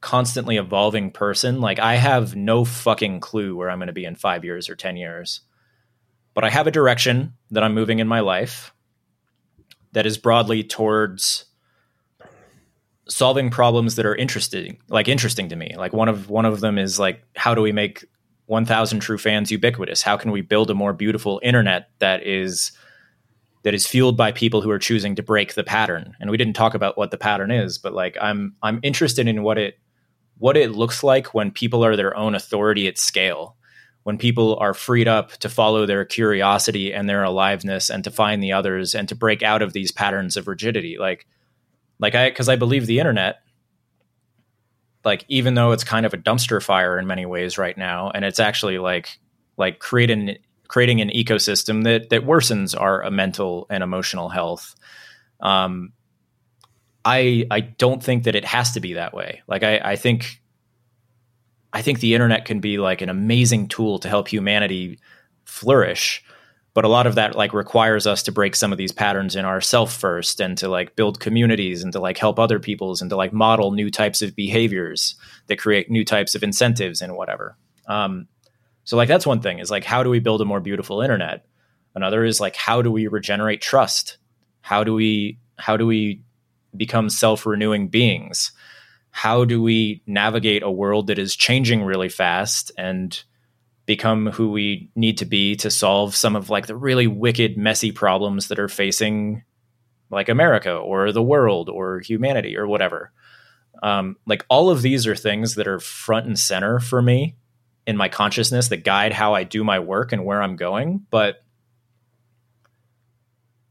constantly 0.00 0.56
evolving 0.56 1.10
person 1.10 1.60
like 1.60 1.78
i 1.78 1.94
have 1.96 2.34
no 2.34 2.64
fucking 2.64 3.20
clue 3.20 3.54
where 3.54 3.68
i'm 3.68 3.78
going 3.78 3.86
to 3.88 3.92
be 3.92 4.06
in 4.06 4.14
5 4.16 4.44
years 4.44 4.70
or 4.70 4.74
10 4.74 4.96
years 4.96 5.42
but 6.36 6.44
I 6.44 6.50
have 6.50 6.66
a 6.66 6.70
direction 6.70 7.32
that 7.50 7.64
I'm 7.64 7.72
moving 7.72 7.98
in 7.98 8.06
my 8.06 8.20
life 8.20 8.74
that 9.92 10.04
is 10.04 10.18
broadly 10.18 10.62
towards 10.62 11.46
solving 13.08 13.48
problems 13.48 13.96
that 13.96 14.04
are 14.04 14.14
interesting, 14.14 14.76
like 14.88 15.08
interesting 15.08 15.48
to 15.48 15.56
me. 15.56 15.74
Like 15.78 15.94
one 15.94 16.10
of 16.10 16.28
one 16.28 16.44
of 16.44 16.60
them 16.60 16.76
is 16.76 16.98
like 16.98 17.22
how 17.36 17.54
do 17.54 17.62
we 17.62 17.72
make 17.72 18.04
1000 18.46 19.00
true 19.00 19.16
fans 19.16 19.50
ubiquitous? 19.50 20.02
How 20.02 20.18
can 20.18 20.30
we 20.30 20.42
build 20.42 20.70
a 20.70 20.74
more 20.74 20.92
beautiful 20.92 21.40
internet 21.42 21.88
that 22.00 22.22
is 22.26 22.70
that 23.62 23.72
is 23.72 23.86
fueled 23.86 24.18
by 24.18 24.30
people 24.30 24.60
who 24.60 24.70
are 24.70 24.78
choosing 24.78 25.14
to 25.14 25.22
break 25.22 25.54
the 25.54 25.64
pattern? 25.64 26.14
And 26.20 26.30
we 26.30 26.36
didn't 26.36 26.54
talk 26.54 26.74
about 26.74 26.98
what 26.98 27.10
the 27.10 27.16
pattern 27.16 27.50
is, 27.50 27.78
but 27.78 27.94
like 27.94 28.14
I'm 28.20 28.54
I'm 28.62 28.78
interested 28.82 29.26
in 29.26 29.42
what 29.42 29.56
it 29.56 29.78
what 30.36 30.58
it 30.58 30.72
looks 30.72 31.02
like 31.02 31.32
when 31.32 31.50
people 31.50 31.82
are 31.82 31.96
their 31.96 32.14
own 32.14 32.34
authority 32.34 32.86
at 32.88 32.98
scale 32.98 33.56
when 34.06 34.18
people 34.18 34.56
are 34.60 34.72
freed 34.72 35.08
up 35.08 35.32
to 35.32 35.48
follow 35.48 35.84
their 35.84 36.04
curiosity 36.04 36.94
and 36.94 37.08
their 37.08 37.24
aliveness 37.24 37.90
and 37.90 38.04
to 38.04 38.10
find 38.12 38.40
the 38.40 38.52
others 38.52 38.94
and 38.94 39.08
to 39.08 39.16
break 39.16 39.42
out 39.42 39.62
of 39.62 39.72
these 39.72 39.90
patterns 39.90 40.36
of 40.36 40.46
rigidity. 40.46 40.96
Like 40.96 41.26
like 41.98 42.14
i 42.14 42.28
because 42.28 42.48
i 42.48 42.54
believe 42.54 42.86
the 42.86 43.00
internet 43.00 43.40
like 45.04 45.24
even 45.26 45.54
though 45.54 45.72
it's 45.72 45.82
kind 45.82 46.06
of 46.06 46.14
a 46.14 46.18
dumpster 46.18 46.62
fire 46.62 47.00
in 47.00 47.06
many 47.08 47.26
ways 47.26 47.58
right 47.58 47.76
now 47.76 48.10
and 48.10 48.24
it's 48.24 48.38
actually 48.38 48.78
like 48.78 49.18
like 49.56 49.80
creating 49.80 50.36
creating 50.68 51.00
an 51.00 51.08
ecosystem 51.10 51.82
that 51.82 52.10
that 52.10 52.22
worsens 52.22 52.80
our 52.80 53.10
mental 53.10 53.66
and 53.70 53.82
emotional 53.82 54.28
health 54.28 54.76
um 55.40 55.92
i 57.04 57.44
i 57.50 57.58
don't 57.58 58.04
think 58.04 58.22
that 58.22 58.36
it 58.36 58.44
has 58.44 58.72
to 58.72 58.80
be 58.80 58.94
that 58.94 59.14
way. 59.14 59.42
Like 59.48 59.62
i 59.62 59.78
i 59.78 59.96
think 59.96 60.40
I 61.76 61.82
think 61.82 62.00
the 62.00 62.14
internet 62.14 62.46
can 62.46 62.60
be 62.60 62.78
like 62.78 63.02
an 63.02 63.10
amazing 63.10 63.68
tool 63.68 63.98
to 63.98 64.08
help 64.08 64.28
humanity 64.28 64.98
flourish. 65.44 66.24
But 66.72 66.86
a 66.86 66.88
lot 66.88 67.06
of 67.06 67.16
that 67.16 67.36
like 67.36 67.52
requires 67.52 68.06
us 68.06 68.22
to 68.22 68.32
break 68.32 68.56
some 68.56 68.72
of 68.72 68.78
these 68.78 68.92
patterns 68.92 69.36
in 69.36 69.44
ourself 69.44 69.92
first 69.92 70.40
and 70.40 70.56
to 70.56 70.70
like 70.70 70.96
build 70.96 71.20
communities 71.20 71.84
and 71.84 71.92
to 71.92 72.00
like 72.00 72.16
help 72.16 72.38
other 72.38 72.58
peoples 72.58 73.02
and 73.02 73.10
to 73.10 73.16
like 73.16 73.34
model 73.34 73.72
new 73.72 73.90
types 73.90 74.22
of 74.22 74.34
behaviors 74.34 75.16
that 75.48 75.58
create 75.58 75.90
new 75.90 76.02
types 76.02 76.34
of 76.34 76.42
incentives 76.42 77.02
and 77.02 77.14
whatever. 77.14 77.58
Um, 77.86 78.26
so 78.84 78.96
like 78.96 79.08
that's 79.08 79.26
one 79.26 79.42
thing 79.42 79.58
is 79.58 79.70
like 79.70 79.84
how 79.84 80.02
do 80.02 80.08
we 80.08 80.18
build 80.18 80.40
a 80.40 80.46
more 80.46 80.60
beautiful 80.60 81.02
internet? 81.02 81.44
Another 81.94 82.24
is 82.24 82.40
like 82.40 82.56
how 82.56 82.80
do 82.80 82.90
we 82.90 83.06
regenerate 83.06 83.60
trust? 83.60 84.16
How 84.62 84.82
do 84.82 84.94
we 84.94 85.40
how 85.58 85.76
do 85.76 85.86
we 85.86 86.22
become 86.74 87.10
self-renewing 87.10 87.88
beings? 87.88 88.52
How 89.16 89.46
do 89.46 89.62
we 89.62 90.02
navigate 90.06 90.62
a 90.62 90.70
world 90.70 91.06
that 91.06 91.18
is 91.18 91.34
changing 91.34 91.82
really 91.82 92.10
fast 92.10 92.70
and 92.76 93.24
become 93.86 94.26
who 94.26 94.50
we 94.50 94.90
need 94.94 95.16
to 95.16 95.24
be 95.24 95.56
to 95.56 95.70
solve 95.70 96.14
some 96.14 96.36
of 96.36 96.50
like 96.50 96.66
the 96.66 96.76
really 96.76 97.06
wicked 97.06 97.56
messy 97.56 97.90
problems 97.90 98.48
that 98.48 98.58
are 98.58 98.68
facing 98.68 99.42
like 100.10 100.28
america 100.28 100.74
or 100.74 101.12
the 101.12 101.22
world 101.22 101.70
or 101.70 102.00
humanity 102.00 102.58
or 102.58 102.66
whatever? 102.66 103.10
Um, 103.82 104.16
like 104.26 104.44
all 104.50 104.68
of 104.68 104.82
these 104.82 105.06
are 105.06 105.16
things 105.16 105.54
that 105.54 105.66
are 105.66 105.80
front 105.80 106.26
and 106.26 106.38
center 106.38 106.78
for 106.78 107.00
me 107.00 107.36
in 107.86 107.96
my 107.96 108.10
consciousness 108.10 108.68
that 108.68 108.84
guide 108.84 109.14
how 109.14 109.32
i 109.32 109.44
do 109.44 109.64
my 109.64 109.78
work 109.78 110.12
and 110.12 110.26
where 110.26 110.42
i'm 110.42 110.56
going 110.56 111.06
but 111.08 111.42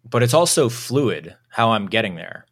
but 0.09 0.23
it's 0.23 0.34
also 0.34 0.69
fluid 0.69 1.35
how 1.49 1.73
i'm 1.73 1.85
getting 1.85 2.15
there. 2.15 2.47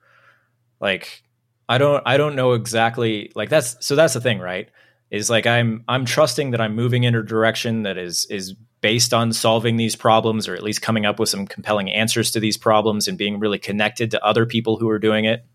Like 0.80 1.24
I 1.70 1.78
don't 1.78 2.04
I 2.06 2.18
don't 2.18 2.36
know 2.36 2.54
exactly 2.54 3.32
like 3.36 3.50
that's 3.50 3.76
so 3.86 3.96
that's 3.96 4.14
the 4.14 4.22
thing, 4.22 4.40
right? 4.40 4.70
Is 5.12 5.30
like 5.30 5.48
I'm 5.48 5.84
I'm 5.88 6.06
trusting 6.06 6.52
that 6.52 6.62
I'm 6.62 6.76
moving 6.76 7.04
in 7.04 7.16
a 7.16 7.24
direction 7.24 7.84
that 7.84 7.98
is 7.98 8.26
is 8.30 8.54
based 8.82 9.14
on 9.14 9.32
solving 9.32 9.78
these 9.78 9.96
problems 9.96 10.48
or 10.48 10.56
at 10.56 10.64
least 10.64 10.82
coming 10.82 11.06
up 11.06 11.18
with 11.18 11.30
some 11.30 11.48
compelling 11.48 11.90
answers 11.90 12.32
to 12.32 12.40
these 12.40 12.58
problems 12.58 13.08
and 13.08 13.18
being 13.18 13.40
really 13.40 13.60
connected 13.60 14.12
to 14.12 14.26
other 14.26 14.46
people 14.46 14.78
who 14.78 14.90
are 14.90 15.00
doing 15.00 15.24
it. 15.24 15.46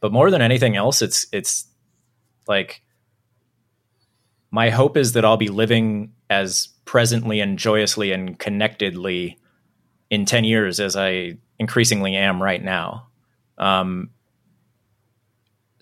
But 0.00 0.12
more 0.12 0.30
than 0.30 0.42
anything 0.42 0.76
else, 0.76 1.02
it's 1.02 1.26
it's 1.32 1.66
like 2.48 2.82
my 4.50 4.70
hope 4.70 4.96
is 4.96 5.12
that 5.12 5.24
I'll 5.24 5.36
be 5.36 5.48
living 5.48 6.12
as 6.30 6.68
presently 6.84 7.40
and 7.40 7.58
joyously 7.58 8.12
and 8.12 8.38
connectedly 8.38 9.38
in 10.10 10.24
10 10.24 10.44
years 10.44 10.80
as 10.80 10.96
I 10.96 11.38
increasingly 11.58 12.14
am 12.14 12.42
right 12.42 12.62
now. 12.62 13.08
Um, 13.58 14.10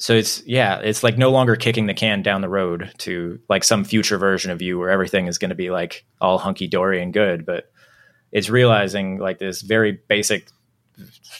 so 0.03 0.17
it's 0.17 0.43
yeah 0.47 0.81
it's 0.81 1.05
like 1.05 1.17
no 1.17 1.31
longer 1.31 1.55
kicking 1.55 1.87
the 1.87 1.95
can 1.95 2.23
down 2.23 2.41
the 2.41 2.49
road 2.49 2.93
to 2.99 3.39
like 3.49 3.63
some 3.63 3.85
future 3.85 4.19
version 4.19 4.51
of 4.51 4.61
you 4.61 4.77
where 4.77 4.91
everything 4.91 5.29
is 5.29 5.39
going 5.39 5.51
to 5.51 5.55
be 5.55 5.71
like 5.71 6.05
all 6.21 6.39
hunky-dory 6.39 7.01
and 7.01 7.13
good 7.13 7.47
but 7.47 7.71
it's 8.33 8.51
realizing 8.51 9.19
like 9.19 9.39
this 9.39 9.63
very 9.63 10.01
basic 10.09 10.49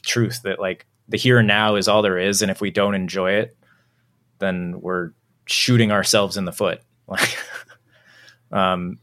truth 0.03 0.43
that 0.43 0.61
like 0.61 0.87
the 1.09 1.19
here 1.19 1.41
and 1.41 1.49
now 1.49 1.75
is 1.75 1.89
all 1.89 2.03
there 2.03 2.19
is 2.19 2.41
and 2.41 2.53
if 2.53 2.61
we 2.61 2.71
don't 2.71 2.95
enjoy 2.95 3.33
it 3.33 3.57
then 4.39 4.81
we're 4.81 5.11
shooting 5.47 5.91
ourselves 5.91 6.37
in 6.37 6.45
the 6.45 6.53
foot. 6.53 6.81
Like 7.09 7.37
um 8.53 9.01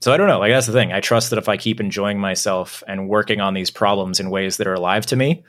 so 0.00 0.12
i 0.12 0.16
don't 0.16 0.28
know 0.28 0.38
like 0.38 0.50
that's 0.50 0.66
the 0.66 0.72
thing. 0.72 0.94
I 0.94 1.00
trust 1.00 1.28
that 1.28 1.38
if 1.38 1.48
i 1.48 1.58
keep 1.58 1.78
enjoying 1.78 2.18
myself 2.18 2.82
and 2.88 3.06
working 3.06 3.42
on 3.42 3.52
these 3.52 3.70
problems 3.70 4.18
in 4.18 4.30
ways 4.30 4.56
that 4.56 4.66
are 4.66 4.74
alive 4.74 5.04
to 5.06 5.16
me 5.16 5.44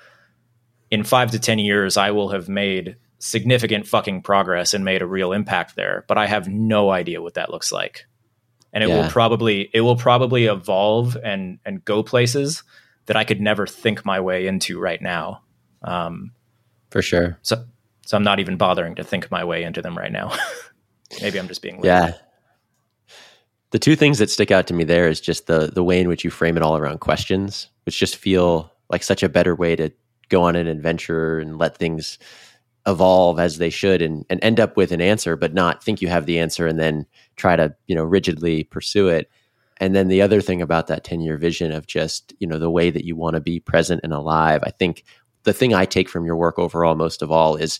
in 0.91 1.05
5 1.05 1.31
to 1.31 1.39
10 1.39 1.59
years 1.59 1.95
i 1.95 2.11
will 2.11 2.29
have 2.29 2.49
made 2.49 2.97
significant 3.19 3.85
fucking 3.87 4.21
progress 4.21 4.73
and 4.73 4.83
made 4.85 5.01
a 5.01 5.05
real 5.07 5.31
impact 5.33 5.75
there, 5.75 6.05
but 6.07 6.17
I 6.17 6.25
have 6.27 6.47
no 6.47 6.89
idea 6.89 7.21
what 7.21 7.33
that 7.35 7.51
looks 7.51 7.71
like. 7.71 8.05
and 8.71 8.83
it 8.83 8.89
Yeah. 8.89 9.01
will 9.01 9.09
probably 9.09 9.67
it 9.73 9.81
will 9.81 9.95
probably 9.95 10.45
evolve 10.45 11.17
and 11.23 11.57
and 11.65 11.83
go 11.83 12.03
places 12.03 12.61
that 13.07 13.15
I 13.17 13.23
could 13.23 13.41
never 13.41 13.65
think 13.65 14.05
my 14.05 14.19
way 14.19 14.45
into 14.45 14.79
right 14.79 15.01
now. 15.01 15.41
Um, 15.81 16.31
For 16.91 17.01
sure. 17.01 17.39
so 17.41 17.65
so 18.05 18.15
I'm 18.17 18.23
not 18.23 18.39
even 18.39 18.57
bothering 18.57 18.93
to 18.95 19.03
think 19.03 19.31
my 19.31 19.43
way 19.43 19.63
into 19.63 19.81
them 19.81 19.97
right 19.97 20.11
now. 20.11 20.31
Maybe 21.21 21.39
I'm 21.39 21.47
just 21.47 21.61
being 21.63 21.77
lazy. 21.77 21.87
Yeah. 21.87 22.13
The 23.71 23.79
two 23.79 23.95
things 23.95 24.17
that 24.19 24.29
stick 24.29 24.51
out 24.51 24.67
to 24.67 24.73
me 24.73 24.83
there 24.83 25.07
is 25.07 25.19
just 25.21 25.47
the 25.47 25.71
the 25.73 25.83
way 25.83 25.99
in 25.99 26.07
which 26.07 26.23
you 26.23 26.29
frame 26.29 26.55
it 26.57 26.63
all 26.63 26.77
around 26.77 26.99
questions, 26.99 27.69
which 27.85 27.99
just 27.99 28.15
feel 28.17 28.71
like 28.89 29.03
such 29.03 29.23
a 29.23 29.29
better 29.29 29.55
way 29.55 29.75
to 29.75 29.91
go 30.29 30.43
on 30.43 30.55
an 30.55 30.67
adventure 30.67 31.39
and 31.39 31.57
let 31.57 31.77
things 31.77 32.17
evolve 32.87 33.39
as 33.39 33.57
they 33.57 33.69
should 33.69 34.01
and, 34.01 34.25
and 34.29 34.39
end 34.43 34.59
up 34.59 34.77
with 34.77 34.91
an 34.91 35.01
answer, 35.01 35.35
but 35.35 35.53
not 35.53 35.83
think 35.83 36.01
you 36.01 36.07
have 36.07 36.25
the 36.25 36.39
answer 36.39 36.67
and 36.67 36.79
then 36.79 37.05
try 37.35 37.55
to, 37.55 37.75
you 37.87 37.95
know, 37.95 38.03
rigidly 38.03 38.63
pursue 38.63 39.07
it. 39.07 39.29
And 39.77 39.95
then 39.95 40.07
the 40.07 40.21
other 40.21 40.41
thing 40.41 40.61
about 40.61 40.87
that 40.87 41.03
10 41.03 41.21
year 41.21 41.37
vision 41.37 41.71
of 41.71 41.87
just, 41.87 42.33
you 42.39 42.47
know, 42.47 42.59
the 42.59 42.69
way 42.69 42.89
that 42.89 43.05
you 43.05 43.15
want 43.15 43.35
to 43.35 43.41
be 43.41 43.59
present 43.59 44.01
and 44.03 44.13
alive, 44.13 44.61
I 44.63 44.71
think 44.71 45.03
the 45.43 45.53
thing 45.53 45.73
I 45.73 45.85
take 45.85 46.09
from 46.09 46.25
your 46.25 46.35
work 46.35 46.59
overall, 46.59 46.95
most 46.95 47.21
of 47.21 47.31
all, 47.31 47.55
is 47.55 47.79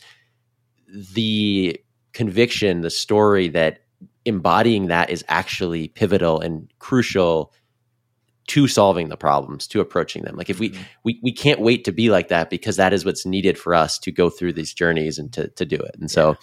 the 0.88 1.80
conviction, 2.14 2.82
the 2.82 2.90
story 2.90 3.50
that 3.50 3.80
embodying 4.26 4.88
that 4.88 5.10
is 5.10 5.26
actually 5.28 5.90
pivotal 5.90 6.40
and 6.40 6.72
crucial 6.80 7.54
to 8.50 8.68
solving 8.68 9.10
the 9.10 9.18
problems, 9.18 9.66
to 9.68 9.80
approaching 9.80 10.24
them. 10.24 10.36
Like 10.36 10.50
if 10.50 10.60
we 10.60 10.72
Mhm. 10.72 10.78
we 11.04 11.20
we 11.24 11.32
can't 11.32 11.62
wait 11.62 11.86
to 11.86 11.92
be 11.92 12.10
like 12.10 12.28
that 12.28 12.50
because 12.50 12.76
that 12.76 12.94
is 12.94 13.06
what's 13.06 13.26
needed 13.26 13.58
for 13.58 13.74
us 13.74 13.98
to 14.00 14.12
go 14.12 14.30
through 14.30 14.54
these 14.54 14.74
journeys 14.74 15.18
and 15.18 15.32
to 15.34 15.48
to 15.50 15.66
do 15.66 15.78
it. 15.78 15.96
And 16.00 16.12
so 16.12 16.36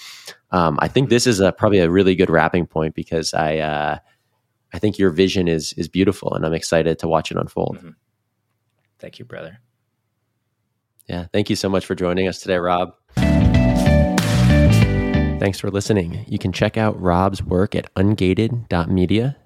um, 0.51 0.79
I 0.81 0.89
think 0.89 1.09
this 1.11 1.27
is 1.27 1.41
a 1.41 1.53
probably 1.53 1.79
a 1.81 1.91
really 1.91 2.15
good 2.15 2.31
wrapping 2.31 2.67
point 2.67 2.95
because 2.95 3.35
I 3.35 3.59
uh, 3.59 3.99
I 4.73 4.79
think 4.79 4.99
your 4.99 5.11
vision 5.11 5.47
is 5.49 5.73
is 5.75 5.89
beautiful 5.89 6.35
and 6.35 6.45
I'm 6.47 6.55
excited 6.55 6.99
to 7.01 7.09
watch 7.09 7.31
it 7.31 7.37
unfold. 7.37 7.79
Mhm. 7.79 7.95
Thank 8.99 9.19
you, 9.19 9.25
brother. 9.25 9.59
Yeah. 11.09 11.27
Thank 11.33 11.51
you 11.51 11.57
so 11.57 11.69
much 11.69 11.87
for 11.87 11.95
joining 11.95 12.27
us 12.29 12.41
today, 12.41 12.57
Rob. 12.57 12.95
Thanks 15.39 15.61
for 15.61 15.71
listening. 15.71 16.25
You 16.27 16.39
can 16.39 16.51
check 16.51 16.77
out 16.77 17.01
Rob's 17.01 17.43
work 17.43 17.75
at 17.75 17.93
ungated.media. 17.95 19.37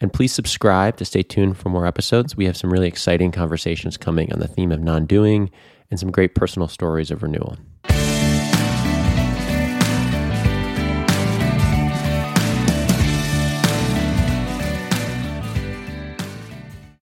And 0.00 0.12
please 0.12 0.32
subscribe 0.32 0.96
to 0.96 1.04
stay 1.04 1.22
tuned 1.22 1.58
for 1.58 1.68
more 1.68 1.86
episodes. 1.86 2.36
We 2.36 2.46
have 2.46 2.56
some 2.56 2.72
really 2.72 2.88
exciting 2.88 3.32
conversations 3.32 3.96
coming 3.96 4.32
on 4.32 4.40
the 4.40 4.48
theme 4.48 4.72
of 4.72 4.80
non 4.80 5.06
doing 5.06 5.50
and 5.90 6.00
some 6.00 6.10
great 6.10 6.34
personal 6.34 6.68
stories 6.68 7.10
of 7.10 7.22
renewal. 7.22 7.56